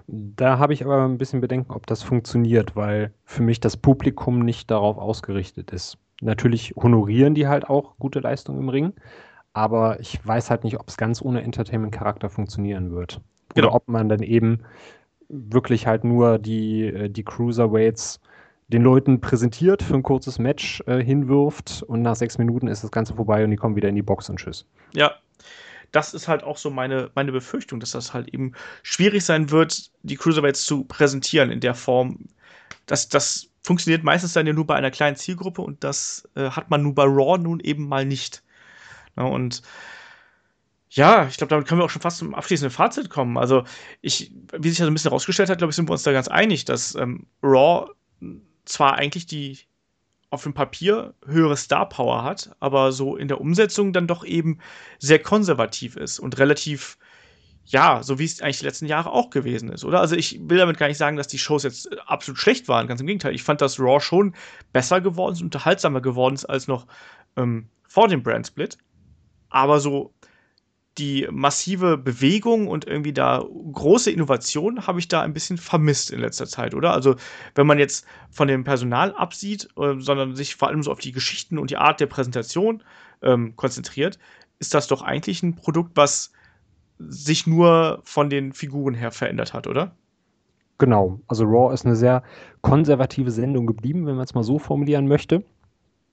Da 0.06 0.58
habe 0.58 0.72
ich 0.72 0.84
aber 0.84 1.04
ein 1.04 1.18
bisschen 1.18 1.40
Bedenken, 1.40 1.72
ob 1.72 1.86
das 1.86 2.02
funktioniert, 2.02 2.76
weil 2.76 3.12
für 3.24 3.42
mich 3.42 3.60
das 3.60 3.76
Publikum 3.76 4.40
nicht 4.40 4.70
darauf 4.70 4.98
ausgerichtet 4.98 5.72
ist. 5.72 5.98
Natürlich 6.20 6.74
honorieren 6.76 7.34
die 7.34 7.48
halt 7.48 7.68
auch 7.68 7.96
gute 7.98 8.20
Leistungen 8.20 8.60
im 8.60 8.68
Ring, 8.68 8.92
aber 9.52 9.98
ich 10.00 10.24
weiß 10.24 10.50
halt 10.50 10.64
nicht, 10.64 10.78
ob 10.78 10.88
es 10.88 10.96
ganz 10.96 11.20
ohne 11.20 11.42
Entertainment-Charakter 11.42 12.30
funktionieren 12.30 12.92
wird. 12.92 13.20
Oder 13.52 13.62
genau. 13.62 13.74
ob 13.74 13.88
man 13.88 14.08
dann 14.08 14.22
eben 14.22 14.60
wirklich 15.28 15.86
halt 15.86 16.04
nur 16.04 16.38
die, 16.38 16.84
äh, 16.84 17.08
die 17.08 17.24
Cruiserweights 17.24 18.20
den 18.68 18.82
Leuten 18.82 19.20
präsentiert, 19.20 19.82
für 19.82 19.94
ein 19.94 20.02
kurzes 20.02 20.38
Match 20.38 20.82
äh, 20.86 21.02
hinwirft 21.02 21.82
und 21.86 22.02
nach 22.02 22.16
sechs 22.16 22.38
Minuten 22.38 22.66
ist 22.66 22.82
das 22.82 22.90
Ganze 22.90 23.14
vorbei 23.14 23.44
und 23.44 23.50
die 23.50 23.56
kommen 23.56 23.76
wieder 23.76 23.88
in 23.88 23.94
die 23.94 24.02
Box 24.02 24.30
und 24.30 24.38
tschüss. 24.38 24.66
Ja, 24.94 25.12
das 25.94 26.12
ist 26.12 26.26
halt 26.26 26.42
auch 26.42 26.58
so 26.58 26.70
meine, 26.70 27.10
meine 27.14 27.30
Befürchtung, 27.30 27.78
dass 27.78 27.92
das 27.92 28.12
halt 28.12 28.28
eben 28.34 28.52
schwierig 28.82 29.24
sein 29.24 29.50
wird, 29.50 29.90
die 30.02 30.16
Cruiserweights 30.16 30.64
zu 30.64 30.84
präsentieren 30.84 31.50
in 31.50 31.60
der 31.60 31.74
Form. 31.74 32.26
Das, 32.86 33.08
das 33.08 33.48
funktioniert 33.62 34.02
meistens 34.02 34.32
dann 34.32 34.46
ja 34.46 34.52
nur 34.52 34.66
bei 34.66 34.74
einer 34.74 34.90
kleinen 34.90 35.16
Zielgruppe 35.16 35.62
und 35.62 35.84
das 35.84 36.28
äh, 36.34 36.50
hat 36.50 36.68
man 36.68 36.82
nur 36.82 36.94
bei 36.94 37.04
Raw 37.04 37.38
nun 37.38 37.60
eben 37.60 37.88
mal 37.88 38.04
nicht. 38.04 38.42
Ja, 39.16 39.24
und 39.24 39.62
ja, 40.90 41.26
ich 41.28 41.36
glaube, 41.36 41.50
damit 41.50 41.66
können 41.68 41.80
wir 41.80 41.84
auch 41.84 41.90
schon 41.90 42.02
fast 42.02 42.18
zum 42.18 42.34
abschließenden 42.34 42.74
Fazit 42.74 43.10
kommen. 43.10 43.36
Also, 43.38 43.64
ich, 44.00 44.32
wie 44.52 44.68
sich 44.68 44.78
das 44.78 44.88
ein 44.88 44.94
bisschen 44.94 45.10
herausgestellt 45.10 45.48
hat, 45.48 45.58
glaube 45.58 45.70
ich, 45.70 45.76
sind 45.76 45.88
wir 45.88 45.92
uns 45.92 46.02
da 46.02 46.12
ganz 46.12 46.28
einig, 46.28 46.64
dass 46.64 46.94
ähm, 46.96 47.26
Raw 47.42 47.90
zwar 48.64 48.94
eigentlich 48.94 49.26
die 49.26 49.58
auf 50.34 50.42
dem 50.42 50.54
Papier 50.54 51.14
höhere 51.26 51.56
Star 51.56 51.88
Power 51.88 52.22
hat, 52.24 52.54
aber 52.60 52.92
so 52.92 53.16
in 53.16 53.28
der 53.28 53.40
Umsetzung 53.40 53.92
dann 53.92 54.06
doch 54.06 54.24
eben 54.24 54.58
sehr 54.98 55.18
konservativ 55.18 55.96
ist 55.96 56.18
und 56.18 56.38
relativ, 56.38 56.98
ja, 57.64 58.02
so 58.02 58.18
wie 58.18 58.24
es 58.24 58.42
eigentlich 58.42 58.58
die 58.58 58.66
letzten 58.66 58.86
Jahre 58.86 59.12
auch 59.12 59.30
gewesen 59.30 59.70
ist, 59.70 59.84
oder? 59.84 60.00
Also 60.00 60.16
ich 60.16 60.38
will 60.42 60.58
damit 60.58 60.76
gar 60.76 60.88
nicht 60.88 60.98
sagen, 60.98 61.16
dass 61.16 61.28
die 61.28 61.38
Shows 61.38 61.62
jetzt 61.62 61.88
absolut 62.06 62.38
schlecht 62.38 62.68
waren, 62.68 62.86
ganz 62.86 63.00
im 63.00 63.06
Gegenteil. 63.06 63.34
Ich 63.34 63.42
fand, 63.42 63.60
dass 63.60 63.80
Raw 63.80 64.00
schon 64.00 64.34
besser 64.72 65.00
geworden 65.00 65.34
ist, 65.34 65.42
unterhaltsamer 65.42 66.00
geworden 66.00 66.34
ist 66.34 66.44
als 66.44 66.68
noch 66.68 66.86
ähm, 67.36 67.68
vor 67.88 68.08
dem 68.08 68.22
Brand 68.22 68.46
Split. 68.46 68.76
Aber 69.48 69.80
so 69.80 70.12
die 70.98 71.26
massive 71.30 71.98
Bewegung 71.98 72.68
und 72.68 72.86
irgendwie 72.86 73.12
da 73.12 73.44
große 73.72 74.10
Innovation 74.10 74.86
habe 74.86 75.00
ich 75.00 75.08
da 75.08 75.22
ein 75.22 75.32
bisschen 75.32 75.56
vermisst 75.56 76.10
in 76.10 76.20
letzter 76.20 76.46
Zeit, 76.46 76.74
oder? 76.74 76.92
Also, 76.92 77.16
wenn 77.54 77.66
man 77.66 77.78
jetzt 77.78 78.06
von 78.30 78.46
dem 78.46 78.64
Personal 78.64 79.12
absieht, 79.14 79.68
äh, 79.76 79.94
sondern 79.98 80.36
sich 80.36 80.54
vor 80.54 80.68
allem 80.68 80.82
so 80.82 80.92
auf 80.92 81.00
die 81.00 81.12
Geschichten 81.12 81.58
und 81.58 81.70
die 81.70 81.76
Art 81.76 82.00
der 82.00 82.06
Präsentation 82.06 82.82
ähm, 83.22 83.56
konzentriert, 83.56 84.18
ist 84.58 84.74
das 84.74 84.86
doch 84.86 85.02
eigentlich 85.02 85.42
ein 85.42 85.56
Produkt, 85.56 85.96
was 85.96 86.32
sich 86.98 87.46
nur 87.46 88.00
von 88.04 88.30
den 88.30 88.52
Figuren 88.52 88.94
her 88.94 89.10
verändert 89.10 89.52
hat, 89.52 89.66
oder? 89.66 89.96
Genau. 90.78 91.20
Also 91.26 91.44
Raw 91.44 91.72
ist 91.72 91.86
eine 91.86 91.96
sehr 91.96 92.22
konservative 92.60 93.30
Sendung 93.30 93.66
geblieben, 93.66 94.06
wenn 94.06 94.16
man 94.16 94.24
es 94.24 94.34
mal 94.34 94.44
so 94.44 94.58
formulieren 94.58 95.06
möchte. 95.06 95.44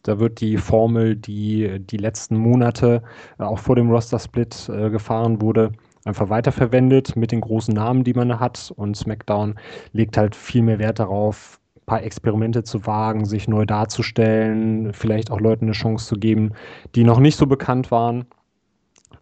Da 0.03 0.19
wird 0.19 0.41
die 0.41 0.57
Formel, 0.57 1.15
die 1.15 1.79
die 1.79 1.97
letzten 1.97 2.37
Monate 2.37 3.03
äh, 3.39 3.43
auch 3.43 3.59
vor 3.59 3.75
dem 3.75 3.89
Roster-Split 3.89 4.69
äh, 4.69 4.89
gefahren 4.89 5.41
wurde, 5.41 5.71
einfach 6.05 6.29
weiterverwendet 6.29 7.15
mit 7.15 7.31
den 7.31 7.41
großen 7.41 7.73
Namen, 7.73 8.03
die 8.03 8.13
man 8.13 8.39
hat. 8.39 8.73
Und 8.75 8.97
SmackDown 8.97 9.55
legt 9.93 10.17
halt 10.17 10.35
viel 10.35 10.63
mehr 10.63 10.79
Wert 10.79 10.99
darauf, 10.99 11.59
ein 11.75 11.85
paar 11.85 12.03
Experimente 12.03 12.63
zu 12.63 12.85
wagen, 12.85 13.25
sich 13.25 13.47
neu 13.47 13.65
darzustellen, 13.65 14.93
vielleicht 14.93 15.31
auch 15.31 15.39
Leuten 15.39 15.65
eine 15.65 15.73
Chance 15.73 16.07
zu 16.07 16.15
geben, 16.15 16.53
die 16.95 17.03
noch 17.03 17.19
nicht 17.19 17.37
so 17.37 17.45
bekannt 17.47 17.91
waren. 17.91 18.25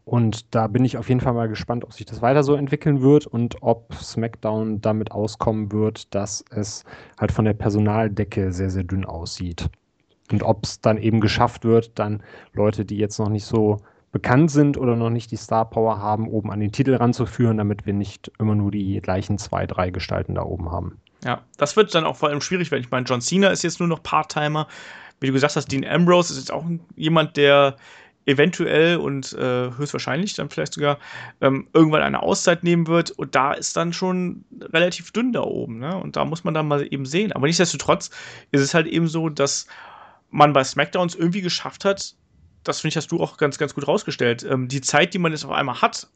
Und 0.06 0.56
da 0.56 0.68
bin 0.68 0.86
ich 0.86 0.98
auf 0.98 1.08
jeden 1.10 1.22
Fall 1.22 1.34
mal 1.34 1.48
gespannt, 1.48 1.84
ob 1.84 1.94
sich 1.94 2.06
das 2.06 2.22
weiter 2.22 2.42
so 2.42 2.56
entwickeln 2.56 3.02
wird 3.02 3.28
und 3.28 3.62
ob 3.62 3.94
SmackDown 3.94 4.82
damit 4.82 5.12
auskommen 5.12 5.72
wird, 5.72 6.16
dass 6.16 6.44
es 6.50 6.84
halt 7.20 7.32
von 7.32 7.46
der 7.46 7.54
Personaldecke 7.54 8.52
sehr, 8.52 8.72
sehr 8.72 8.84
dünn 8.84 9.06
aussieht. 9.06 9.70
Und 10.32 10.44
ob 10.44 10.64
es 10.64 10.82
dann 10.82 10.98
eben 10.98 11.22
geschafft 11.22 11.66
wird, 11.66 11.98
dann 11.98 12.24
Leute, 12.54 12.86
die 12.86 12.98
jetzt 12.98 13.18
noch 13.20 13.30
nicht 13.30 13.46
so 13.46 13.78
bekannt 14.12 14.52
sind 14.52 14.78
oder 14.78 14.96
noch 14.96 15.10
nicht 15.10 15.32
die 15.32 15.38
Star 15.38 15.70
Power 15.70 16.00
haben, 16.00 16.28
oben 16.28 16.52
an 16.52 16.60
den 16.60 16.72
Titel 16.72 16.96
ranzuführen, 16.96 17.58
damit 17.58 17.86
wir 17.86 17.94
nicht 17.94 18.32
immer 18.40 18.56
nur 18.56 18.72
die 18.72 19.00
gleichen 19.02 19.38
zwei, 19.38 19.68
drei 19.68 19.92
Gestalten 19.92 20.36
da 20.36 20.44
oben 20.44 20.72
haben. 20.72 21.00
Ja, 21.24 21.42
das 21.58 21.76
wird 21.76 21.94
dann 21.94 22.06
auch 22.06 22.16
vor 22.16 22.30
allem 22.30 22.42
schwierig, 22.42 22.72
weil 22.72 22.80
ich 22.80 22.92
meine, 22.92 23.06
John 23.06 23.22
Cena 23.22 23.50
ist 23.50 23.64
jetzt 23.64 23.80
nur 23.80 23.90
noch 23.90 24.02
Part-Timer. 24.02 24.68
Wie 25.20 25.28
du 25.28 25.34
gesagt 25.34 25.56
hast, 25.56 25.72
Dean 25.72 25.86
Ambrose 25.86 26.34
ist 26.34 26.40
jetzt 26.40 26.52
auch 26.52 26.66
jemand, 26.96 27.36
der 27.36 27.76
eventuell 28.26 28.98
und 28.98 29.34
äh, 29.34 29.72
höchstwahrscheinlich 29.76 30.36
dann 30.36 30.50
vielleicht 30.50 30.74
sogar 30.74 31.00
ähm, 31.42 31.68
irgendwann 31.74 32.04
eine 32.04 32.22
Auszeit 32.22 32.64
nehmen 32.64 32.88
wird. 32.88 33.12
Und 33.12 33.36
da 33.36 33.54
ist 33.54 33.76
dann 33.76 33.92
schon 33.92 34.46
relativ 34.62 35.12
dünn 35.12 35.34
da 35.34 35.42
oben. 35.42 35.80
Ne? 35.80 35.98
Und 35.98 36.16
da 36.16 36.26
muss 36.26 36.44
man 36.44 36.54
dann 36.54 36.68
mal 36.68 36.88
eben 36.90 37.06
sehen. 37.06 37.32
Aber 37.32 37.48
nichtsdestotrotz 37.48 38.12
ist 38.52 38.62
es 38.62 38.74
halt 38.74 38.88
eben 38.88 39.08
so, 39.08 39.30
dass 39.30 39.68
man 40.30 40.54
bei 40.54 40.64
SmackDowns 40.64 41.16
irgendwie 41.16 41.42
geschafft 41.42 41.86
hat, 41.86 42.16
das 42.64 42.82
finde 42.82 42.90
ich, 42.90 42.98
hast 42.98 43.12
du 43.12 43.20
auch 43.20 43.38
ganz, 43.38 43.58
ganz 43.58 43.74
gut 43.74 43.88
rausgestellt, 43.88 44.44
ähm, 44.44 44.68
die 44.68 44.82
Zeit, 44.82 45.14
die 45.14 45.20
man 45.20 45.32
jetzt 45.32 45.46
auf 45.46 45.52
einmal 45.52 45.82
hat, 45.82 46.08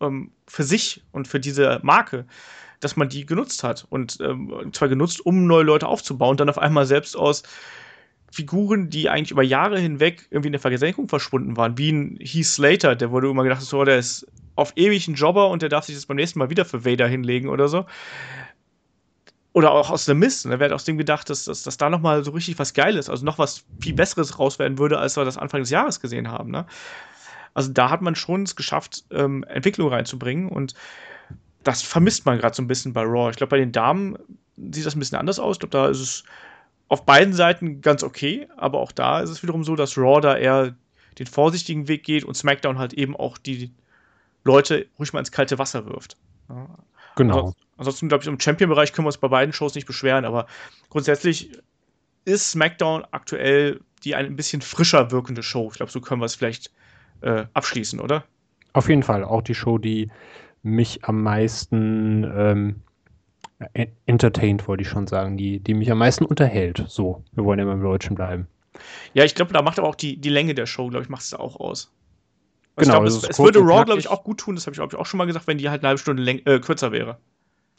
ähm, 0.00 0.30
für 0.46 0.64
sich 0.64 1.02
und 1.12 1.28
für 1.28 1.40
diese 1.40 1.80
Marke, 1.82 2.26
dass 2.80 2.96
man 2.96 3.08
die 3.08 3.26
genutzt 3.26 3.64
hat. 3.64 3.86
Und 3.90 4.18
ähm, 4.20 4.70
zwar 4.72 4.88
genutzt, 4.88 5.24
um 5.24 5.46
neue 5.46 5.64
Leute 5.64 5.88
aufzubauen, 5.88 6.36
dann 6.36 6.48
auf 6.48 6.58
einmal 6.58 6.86
selbst 6.86 7.16
aus 7.16 7.42
Figuren, 8.30 8.90
die 8.90 9.08
eigentlich 9.08 9.30
über 9.30 9.42
Jahre 9.42 9.80
hinweg 9.80 10.28
irgendwie 10.30 10.48
in 10.48 10.52
der 10.52 10.60
Versenkung 10.60 11.08
verschwunden 11.08 11.56
waren, 11.56 11.78
wie 11.78 11.90
ein 11.90 12.18
Heath 12.20 12.46
Slater, 12.46 12.94
der 12.94 13.10
wurde 13.10 13.28
immer 13.28 13.42
gedacht, 13.42 13.62
so, 13.62 13.84
der 13.84 13.98
ist 13.98 14.26
auf 14.54 14.72
ewig 14.76 15.08
ein 15.08 15.14
Jobber 15.14 15.48
und 15.48 15.62
der 15.62 15.68
darf 15.68 15.84
sich 15.84 15.94
das 15.94 16.06
beim 16.06 16.16
nächsten 16.16 16.38
Mal 16.38 16.50
wieder 16.50 16.64
für 16.64 16.84
Vader 16.84 17.08
hinlegen 17.08 17.48
oder 17.48 17.68
so 17.68 17.86
oder 19.52 19.72
auch 19.72 19.90
aus 19.90 20.04
The 20.04 20.14
Mist. 20.14 20.46
Ne? 20.46 20.60
Wer 20.60 20.74
aus 20.74 20.84
dem 20.84 20.98
gedacht, 20.98 21.30
dass, 21.30 21.44
dass, 21.44 21.62
dass 21.62 21.76
da 21.76 21.90
nochmal 21.90 22.24
so 22.24 22.30
richtig 22.32 22.58
was 22.58 22.74
Geiles, 22.74 23.08
also 23.08 23.24
noch 23.24 23.38
was 23.38 23.64
viel 23.80 23.94
Besseres 23.94 24.38
raus 24.38 24.58
werden 24.58 24.78
würde, 24.78 24.98
als 24.98 25.16
wir 25.16 25.24
das 25.24 25.38
Anfang 25.38 25.60
des 25.60 25.70
Jahres 25.70 26.00
gesehen 26.00 26.30
haben. 26.30 26.50
Ne? 26.50 26.66
Also 27.54 27.72
da 27.72 27.90
hat 27.90 28.02
man 28.02 28.14
schon 28.14 28.42
es 28.42 28.56
geschafft, 28.56 29.04
ähm, 29.10 29.44
Entwicklung 29.44 29.88
reinzubringen 29.88 30.48
und 30.48 30.74
das 31.64 31.82
vermisst 31.82 32.24
man 32.24 32.38
gerade 32.38 32.54
so 32.54 32.62
ein 32.62 32.68
bisschen 32.68 32.92
bei 32.92 33.02
Raw. 33.02 33.30
Ich 33.30 33.36
glaube, 33.36 33.50
bei 33.50 33.58
den 33.58 33.72
Damen 33.72 34.16
sieht 34.56 34.86
das 34.86 34.94
ein 34.94 35.00
bisschen 35.00 35.18
anders 35.18 35.38
aus. 35.38 35.56
Ich 35.56 35.60
glaube, 35.60 35.76
da 35.76 35.88
ist 35.88 36.00
es 36.00 36.24
auf 36.88 37.04
beiden 37.04 37.34
Seiten 37.34 37.80
ganz 37.80 38.02
okay, 38.02 38.48
aber 38.56 38.78
auch 38.78 38.92
da 38.92 39.20
ist 39.20 39.30
es 39.30 39.42
wiederum 39.42 39.64
so, 39.64 39.76
dass 39.76 39.98
Raw 39.98 40.20
da 40.20 40.36
eher 40.36 40.74
den 41.18 41.26
vorsichtigen 41.26 41.88
Weg 41.88 42.04
geht 42.04 42.24
und 42.24 42.36
SmackDown 42.36 42.78
halt 42.78 42.92
eben 42.92 43.16
auch 43.16 43.38
die 43.38 43.72
Leute 44.44 44.86
ruhig 44.98 45.12
mal 45.12 45.18
ins 45.20 45.32
kalte 45.32 45.58
Wasser 45.58 45.86
wirft. 45.86 46.16
Ja. 46.48 46.68
Genau. 47.16 47.52
Ansonsten, 47.78 48.08
glaube 48.08 48.22
ich, 48.22 48.28
im 48.28 48.38
Champion-Bereich 48.38 48.92
können 48.92 49.06
wir 49.06 49.10
uns 49.10 49.18
bei 49.18 49.28
beiden 49.28 49.52
Shows 49.52 49.74
nicht 49.74 49.86
beschweren, 49.86 50.24
aber 50.24 50.46
grundsätzlich 50.90 51.52
ist 52.24 52.50
SmackDown 52.50 53.04
aktuell 53.10 53.80
die 54.04 54.14
ein 54.14 54.36
bisschen 54.36 54.62
frischer 54.62 55.10
wirkende 55.10 55.42
Show. 55.42 55.68
Ich 55.70 55.78
glaube, 55.78 55.90
so 55.90 56.00
können 56.00 56.20
wir 56.20 56.26
es 56.26 56.34
vielleicht 56.34 56.70
äh, 57.20 57.46
abschließen, 57.54 58.00
oder? 58.00 58.24
Auf 58.72 58.88
jeden 58.88 59.02
Fall. 59.02 59.24
Auch 59.24 59.42
die 59.42 59.54
Show, 59.54 59.78
die 59.78 60.10
mich 60.62 61.04
am 61.04 61.22
meisten 61.22 62.24
ähm, 62.24 62.82
entertained, 64.06 64.68
wollte 64.68 64.82
ich 64.82 64.88
schon 64.88 65.06
sagen, 65.06 65.36
die, 65.36 65.58
die 65.60 65.74
mich 65.74 65.90
am 65.90 65.98
meisten 65.98 66.24
unterhält. 66.24 66.84
So, 66.88 67.24
wir 67.32 67.44
wollen 67.44 67.58
ja 67.58 67.64
beim 67.64 67.80
Deutschen 67.80 68.14
bleiben. 68.14 68.46
Ja, 69.14 69.24
ich 69.24 69.34
glaube, 69.34 69.52
da 69.52 69.62
macht 69.62 69.78
aber 69.78 69.88
auch 69.88 69.96
die, 69.96 70.16
die 70.16 70.28
Länge 70.28 70.54
der 70.54 70.66
Show, 70.66 70.88
glaube 70.88 71.02
ich, 71.02 71.08
macht 71.08 71.22
es 71.22 71.34
auch 71.34 71.58
aus. 71.58 71.92
Also 72.76 72.92
genau. 72.92 73.04
Ich 73.04 73.10
glaub, 73.10 73.24
es, 73.24 73.30
es 73.30 73.38
würde 73.38 73.58
Raw, 73.60 73.84
glaube 73.84 73.98
ich, 73.98 74.08
auch 74.08 74.22
gut 74.22 74.38
tun, 74.38 74.54
das 74.54 74.66
habe 74.66 74.74
ich, 74.74 74.78
glaube 74.78 74.94
ich, 74.94 75.00
auch 75.00 75.06
schon 75.06 75.18
mal 75.18 75.26
gesagt, 75.26 75.48
wenn 75.48 75.58
die 75.58 75.68
halt 75.68 75.82
eine 75.82 75.88
halbe 75.88 76.00
Stunde 76.00 76.30
äh, 76.30 76.60
kürzer 76.60 76.92
wäre. 76.92 77.18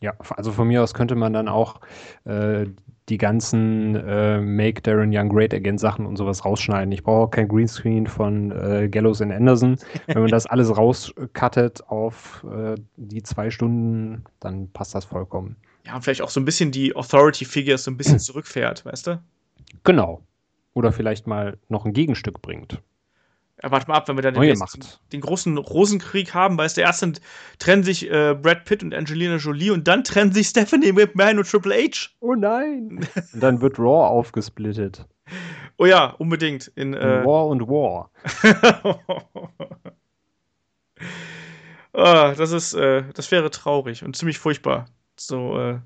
Ja, 0.02 0.14
also 0.38 0.52
von 0.52 0.68
mir 0.68 0.82
aus 0.82 0.94
könnte 0.94 1.16
man 1.16 1.34
dann 1.34 1.48
auch 1.48 1.82
äh, 2.26 2.66
die 3.10 3.18
ganzen 3.18 3.96
äh, 3.96 4.40
Make 4.40 4.82
Darren 4.82 5.12
Young 5.14 5.30
Great 5.30 5.54
Again 5.54 5.78
Sachen 5.78 6.06
und 6.06 6.16
sowas 6.16 6.46
rausschneiden. 6.46 6.92
Ich 6.92 7.04
brauche 7.04 7.26
auch 7.26 7.32
kein 7.32 7.48
Greenscreen 7.48 8.08
von 8.08 8.52
äh, 8.52 8.88
Gallows 8.88 9.22
and 9.22 9.34
Anderson. 9.34 9.78
Wenn 10.08 10.22
man 10.22 10.32
das 10.32 10.46
alles 10.46 10.76
rauscuttet 10.76 11.84
auf 11.88 12.46
äh, 12.50 12.76
die 12.98 13.24
zwei 13.24 13.50
Stunden, 13.50 14.24
dann 14.40 14.72
passt 14.72 14.96
das 14.96 15.06
vollkommen. 15.06 15.56
Ja, 15.86 15.96
und 15.96 16.04
vielleicht 16.04 16.22
auch 16.22 16.30
so 16.30 16.40
ein 16.40 16.46
bisschen 16.46 16.72
die 16.72 16.96
Authority 16.96 17.46
Figures 17.46 17.84
so 17.84 17.92
ein 17.92 17.98
bisschen 17.98 18.20
zurückfährt, 18.20 18.86
weißt 18.86 19.08
du? 19.08 19.22
Genau. 19.84 20.22
Oder 20.74 20.92
vielleicht 20.92 21.28
mal 21.28 21.58
noch 21.68 21.86
ein 21.86 21.94
Gegenstück 21.94 22.42
bringt. 22.42 22.82
Ja, 23.62 23.72
warte 23.72 23.90
mal 23.90 23.98
ab, 23.98 24.08
wenn 24.08 24.16
wir 24.16 24.22
dann 24.22 24.36
den, 24.36 24.44
nächsten, 24.44 24.82
den, 25.12 25.20
großen 25.20 25.58
Rosenkrieg 25.58 26.34
haben, 26.34 26.58
weil 26.58 26.66
es 26.66 26.76
der 26.76 26.86
erste 26.86 27.14
trennen 27.58 27.84
sich 27.84 28.10
äh, 28.10 28.34
Brad 28.34 28.64
Pitt 28.64 28.84
und 28.84 28.94
Angelina 28.94 29.36
Jolie 29.36 29.72
und 29.72 29.88
dann 29.88 30.06
trennen 30.06 30.32
sich 30.32 30.48
Stephanie 30.50 30.94
McMahon 30.94 31.40
und 31.40 31.50
Triple 31.50 31.76
H. 31.76 32.10
Oh 32.22 32.36
nein. 32.36 33.06
und 33.34 33.44
dann 33.44 33.62
wird 33.62 33.78
Raw 33.78 34.08
aufgesplittet. 34.08 35.06
Oh 35.78 35.86
ja, 35.86 36.08
unbedingt. 36.18 36.72
In, 36.76 36.94
äh, 36.94 37.20
in 37.20 37.26
War 37.26 37.48
und 37.48 37.68
War. 37.68 38.12
oh, 41.94 42.34
das 42.38 42.52
ist, 42.52 42.74
äh, 42.76 43.04
das 43.14 43.30
wäre 43.32 43.50
traurig 43.52 44.04
und 44.04 44.16
ziemlich 44.16 44.40
furchtbar. 44.40 44.86
So, 45.18 45.60
äh, 45.60 45.80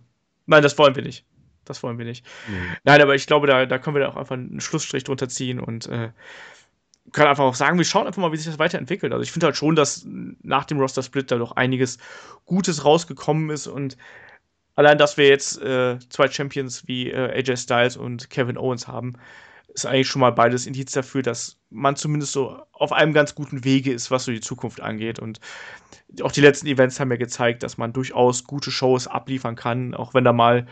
nein, 0.45 0.61
das 0.61 0.77
wollen 0.77 0.95
wir 0.95 1.03
nicht. 1.03 1.25
Das 1.65 1.81
wollen 1.81 1.97
wir 1.97 2.05
nicht. 2.05 2.23
Mhm. 2.47 2.75
Nein, 2.83 3.01
aber 3.01 3.15
ich 3.15 3.25
glaube, 3.25 3.47
da, 3.47 3.65
da 3.65 3.79
können 3.79 3.95
wir 3.95 4.01
da 4.01 4.09
auch 4.09 4.17
einfach 4.17 4.35
einen 4.35 4.61
Schlussstrich 4.61 5.05
drunter 5.05 5.29
ziehen 5.29 5.59
und 5.59 5.89
können 7.13 7.29
einfach 7.29 7.43
auch 7.43 7.55
sagen, 7.55 7.77
wir 7.77 7.85
schauen 7.85 8.07
einfach 8.07 8.21
mal, 8.21 8.31
wie 8.31 8.37
sich 8.37 8.47
das 8.47 8.59
weiterentwickelt. 8.59 9.13
Also 9.13 9.23
ich 9.23 9.31
finde 9.31 9.45
halt 9.45 9.55
schon, 9.55 9.75
dass 9.75 10.05
nach 10.05 10.65
dem 10.65 10.79
Roster-Split 10.79 11.31
da 11.31 11.37
doch 11.37 11.53
einiges 11.53 11.97
Gutes 12.45 12.83
rausgekommen 12.83 13.49
ist 13.49 13.67
und 13.67 13.97
allein, 14.75 14.97
dass 14.97 15.17
wir 15.17 15.27
jetzt 15.27 15.61
äh, 15.61 15.97
zwei 16.09 16.29
Champions 16.29 16.87
wie 16.87 17.11
äh, 17.11 17.37
AJ 17.37 17.57
Styles 17.57 17.97
und 17.97 18.29
Kevin 18.29 18.57
Owens 18.57 18.87
haben, 18.87 19.13
ist 19.73 19.85
eigentlich 19.85 20.07
schon 20.07 20.19
mal 20.19 20.31
beides 20.31 20.67
Indiz 20.67 20.91
dafür, 20.91 21.21
dass 21.21 21.57
man 21.69 21.95
zumindest 21.95 22.33
so 22.33 22.61
auf 22.71 22.91
einem 22.91 23.13
ganz 23.13 23.33
guten 23.33 23.63
Wege 23.63 23.91
ist, 23.91 24.11
was 24.11 24.25
so 24.25 24.31
die 24.31 24.41
Zukunft 24.41 24.81
angeht. 24.81 25.19
Und 25.19 25.39
auch 26.21 26.31
die 26.31 26.41
letzten 26.41 26.67
Events 26.67 26.99
haben 26.99 27.11
ja 27.11 27.17
gezeigt, 27.17 27.63
dass 27.63 27.77
man 27.77 27.93
durchaus 27.93 28.43
gute 28.43 28.71
Shows 28.71 29.07
abliefern 29.07 29.55
kann, 29.55 29.95
auch 29.95 30.13
wenn 30.13 30.23
da 30.23 30.33
mal 30.33 30.67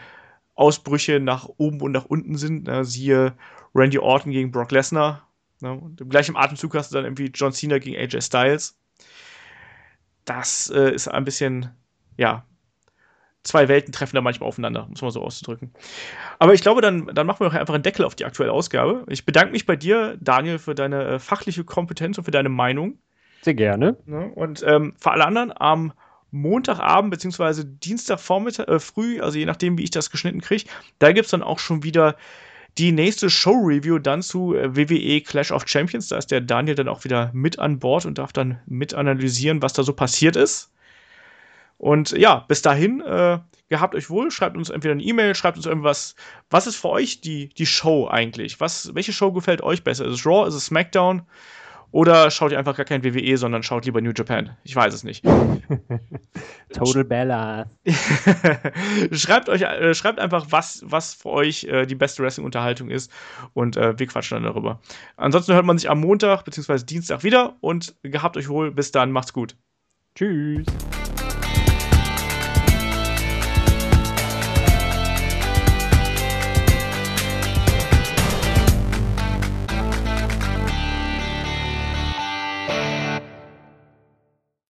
Ausbrüche 0.54 1.20
nach 1.20 1.50
oben 1.58 1.82
und 1.82 1.92
nach 1.92 2.06
unten 2.06 2.36
sind. 2.36 2.70
Siehe 2.84 3.34
Randy 3.74 3.98
Orton 3.98 4.32
gegen 4.32 4.52
Brock 4.52 4.72
Lesnar. 4.72 5.28
Ne? 5.62 5.74
Und 5.74 6.02
im 6.02 6.10
gleichen 6.10 6.36
Atemzug 6.36 6.76
hast 6.76 6.92
du 6.92 6.96
dann 6.96 7.06
irgendwie 7.06 7.32
John 7.34 7.54
Cena 7.54 7.78
gegen 7.80 7.98
AJ 7.98 8.22
Styles. 8.22 8.78
Das 10.26 10.72
äh, 10.74 10.94
ist 10.94 11.08
ein 11.08 11.24
bisschen, 11.24 11.72
ja, 12.18 12.46
zwei 13.44 13.68
Welten 13.68 13.92
treffen 13.92 14.16
da 14.16 14.22
manchmal 14.22 14.48
aufeinander, 14.48 14.88
muss 14.88 15.02
man 15.02 15.12
so 15.12 15.22
auszudrücken. 15.22 15.72
Aber 16.40 16.54
ich 16.54 16.62
glaube, 16.62 16.82
dann, 16.82 17.08
dann 17.08 17.26
machen 17.26 17.40
wir 17.40 17.50
doch 17.50 17.56
einfach 17.56 17.74
einen 17.74 17.84
Deckel 17.84 18.06
auf 18.06 18.16
die 18.16 18.26
aktuelle 18.26 18.52
Ausgabe. 18.52 19.06
Ich 19.10 19.26
bedanke 19.26 19.52
mich 19.52 19.66
bei 19.66 19.76
dir, 19.76 20.18
Daniel, 20.20 20.60
für 20.60 20.76
deine 20.76 21.04
äh, 21.06 21.20
fachliche 21.20 21.64
Kompetenz 21.64 22.18
und 22.18 22.26
für 22.26 22.32
deine 22.32 22.50
Meinung. 22.50 23.00
Sehr 23.42 23.56
gerne. 23.56 23.98
Ne? 24.06 24.32
Und 24.36 24.64
ähm, 24.68 24.94
für 25.00 25.12
alle 25.12 25.26
anderen 25.26 25.52
am 25.56 25.94
Montagabend 26.30 27.12
beziehungsweise 27.12 27.66
Dienstagvormittag 27.66 28.68
äh, 28.68 28.80
früh, 28.80 29.20
also 29.20 29.38
je 29.38 29.46
nachdem, 29.46 29.78
wie 29.78 29.84
ich 29.84 29.92
das 29.92 30.12
geschnitten 30.12 30.42
kriege, 30.42 30.66
da 31.00 31.12
gibt 31.12 31.26
es 31.26 31.32
dann 31.32 31.44
auch 31.44 31.60
schon 31.60 31.84
wieder 31.84 32.16
die 32.78 32.92
nächste 32.92 33.30
Show-Review 33.30 34.00
dann 34.00 34.22
zu 34.22 34.56
äh, 34.56 34.76
WWE 34.76 35.22
Clash 35.22 35.52
of 35.52 35.68
Champions. 35.68 36.08
Da 36.08 36.18
ist 36.18 36.32
der 36.32 36.42
Daniel 36.42 36.76
dann 36.76 36.88
auch 36.88 37.04
wieder 37.04 37.32
mit 37.34 37.60
an 37.60 37.80
Bord 37.80 38.06
und 38.06 38.18
darf 38.18 38.34
dann 38.34 38.60
mit 38.66 38.94
analysieren, 38.94 39.62
was 39.62 39.74
da 39.74 39.84
so 39.84 39.94
passiert 39.94 40.36
ist. 40.36 40.72
Und 41.78 42.12
ja, 42.12 42.46
bis 42.48 42.62
dahin, 42.62 43.02
äh, 43.02 43.40
gehabt 43.70 43.96
euch 43.96 44.10
wohl, 44.10 44.30
schreibt 44.32 44.56
uns 44.56 44.70
entweder 44.70 44.92
eine 44.92 45.02
E-Mail, 45.04 45.34
schreibt 45.34 45.58
uns 45.58 45.66
irgendwas. 45.66 46.16
Was 46.50 46.68
ist 46.68 46.76
für 46.76 46.90
euch 46.90 47.22
die, 47.22 47.50
die 47.50 47.66
Show 47.66 48.08
eigentlich? 48.08 48.60
Was, 48.60 48.94
welche 48.94 49.14
Show 49.14 49.32
gefällt 49.32 49.62
euch 49.62 49.84
besser? 49.84 50.06
Ist 50.06 50.20
es 50.20 50.26
Raw, 50.26 50.48
ist 50.48 50.54
es 50.54 50.68
SmackDown? 50.68 51.24
Oder 51.92 52.32
schaut 52.32 52.52
ihr 52.52 52.60
einfach 52.60 52.78
gar 52.78 52.86
kein 52.86 53.04
WWE, 53.04 53.38
sondern 53.38 53.64
schaut 53.64 53.86
lieber 53.86 54.02
New 54.02 54.14
Japan? 54.16 54.56
Ich 54.64 54.76
weiß 54.76 54.94
es 54.94 55.04
nicht. 55.04 55.26
Total 56.74 57.04
Bella. 57.04 57.70
schreibt 59.12 59.50
euch, 59.50 59.62
äh, 59.62 59.94
schreibt 59.94 60.20
einfach, 60.20 60.48
was, 60.50 60.84
was 60.86 61.14
für 61.14 61.30
euch 61.30 61.66
äh, 61.66 61.86
die 61.86 61.96
beste 61.96 62.24
Wrestling-Unterhaltung 62.24 62.90
ist 62.90 63.12
und 63.54 63.76
äh, 63.76 64.00
wir 64.00 64.08
quatschen 64.08 64.36
dann 64.36 64.44
darüber. 64.44 64.80
Ansonsten 65.18 65.54
hört 65.54 65.66
man 65.66 65.78
sich 65.78 65.90
am 65.90 66.00
Montag 66.00 66.44
bzw. 66.44 66.86
Dienstag 66.86 67.24
wieder 67.24 67.58
und 67.60 67.96
gehabt 68.04 68.38
euch 68.38 68.48
wohl. 68.48 68.72
Bis 68.72 68.92
dann, 68.92 69.12
macht's 69.12 69.34
gut. 69.34 69.58
Tschüss. 70.16 70.66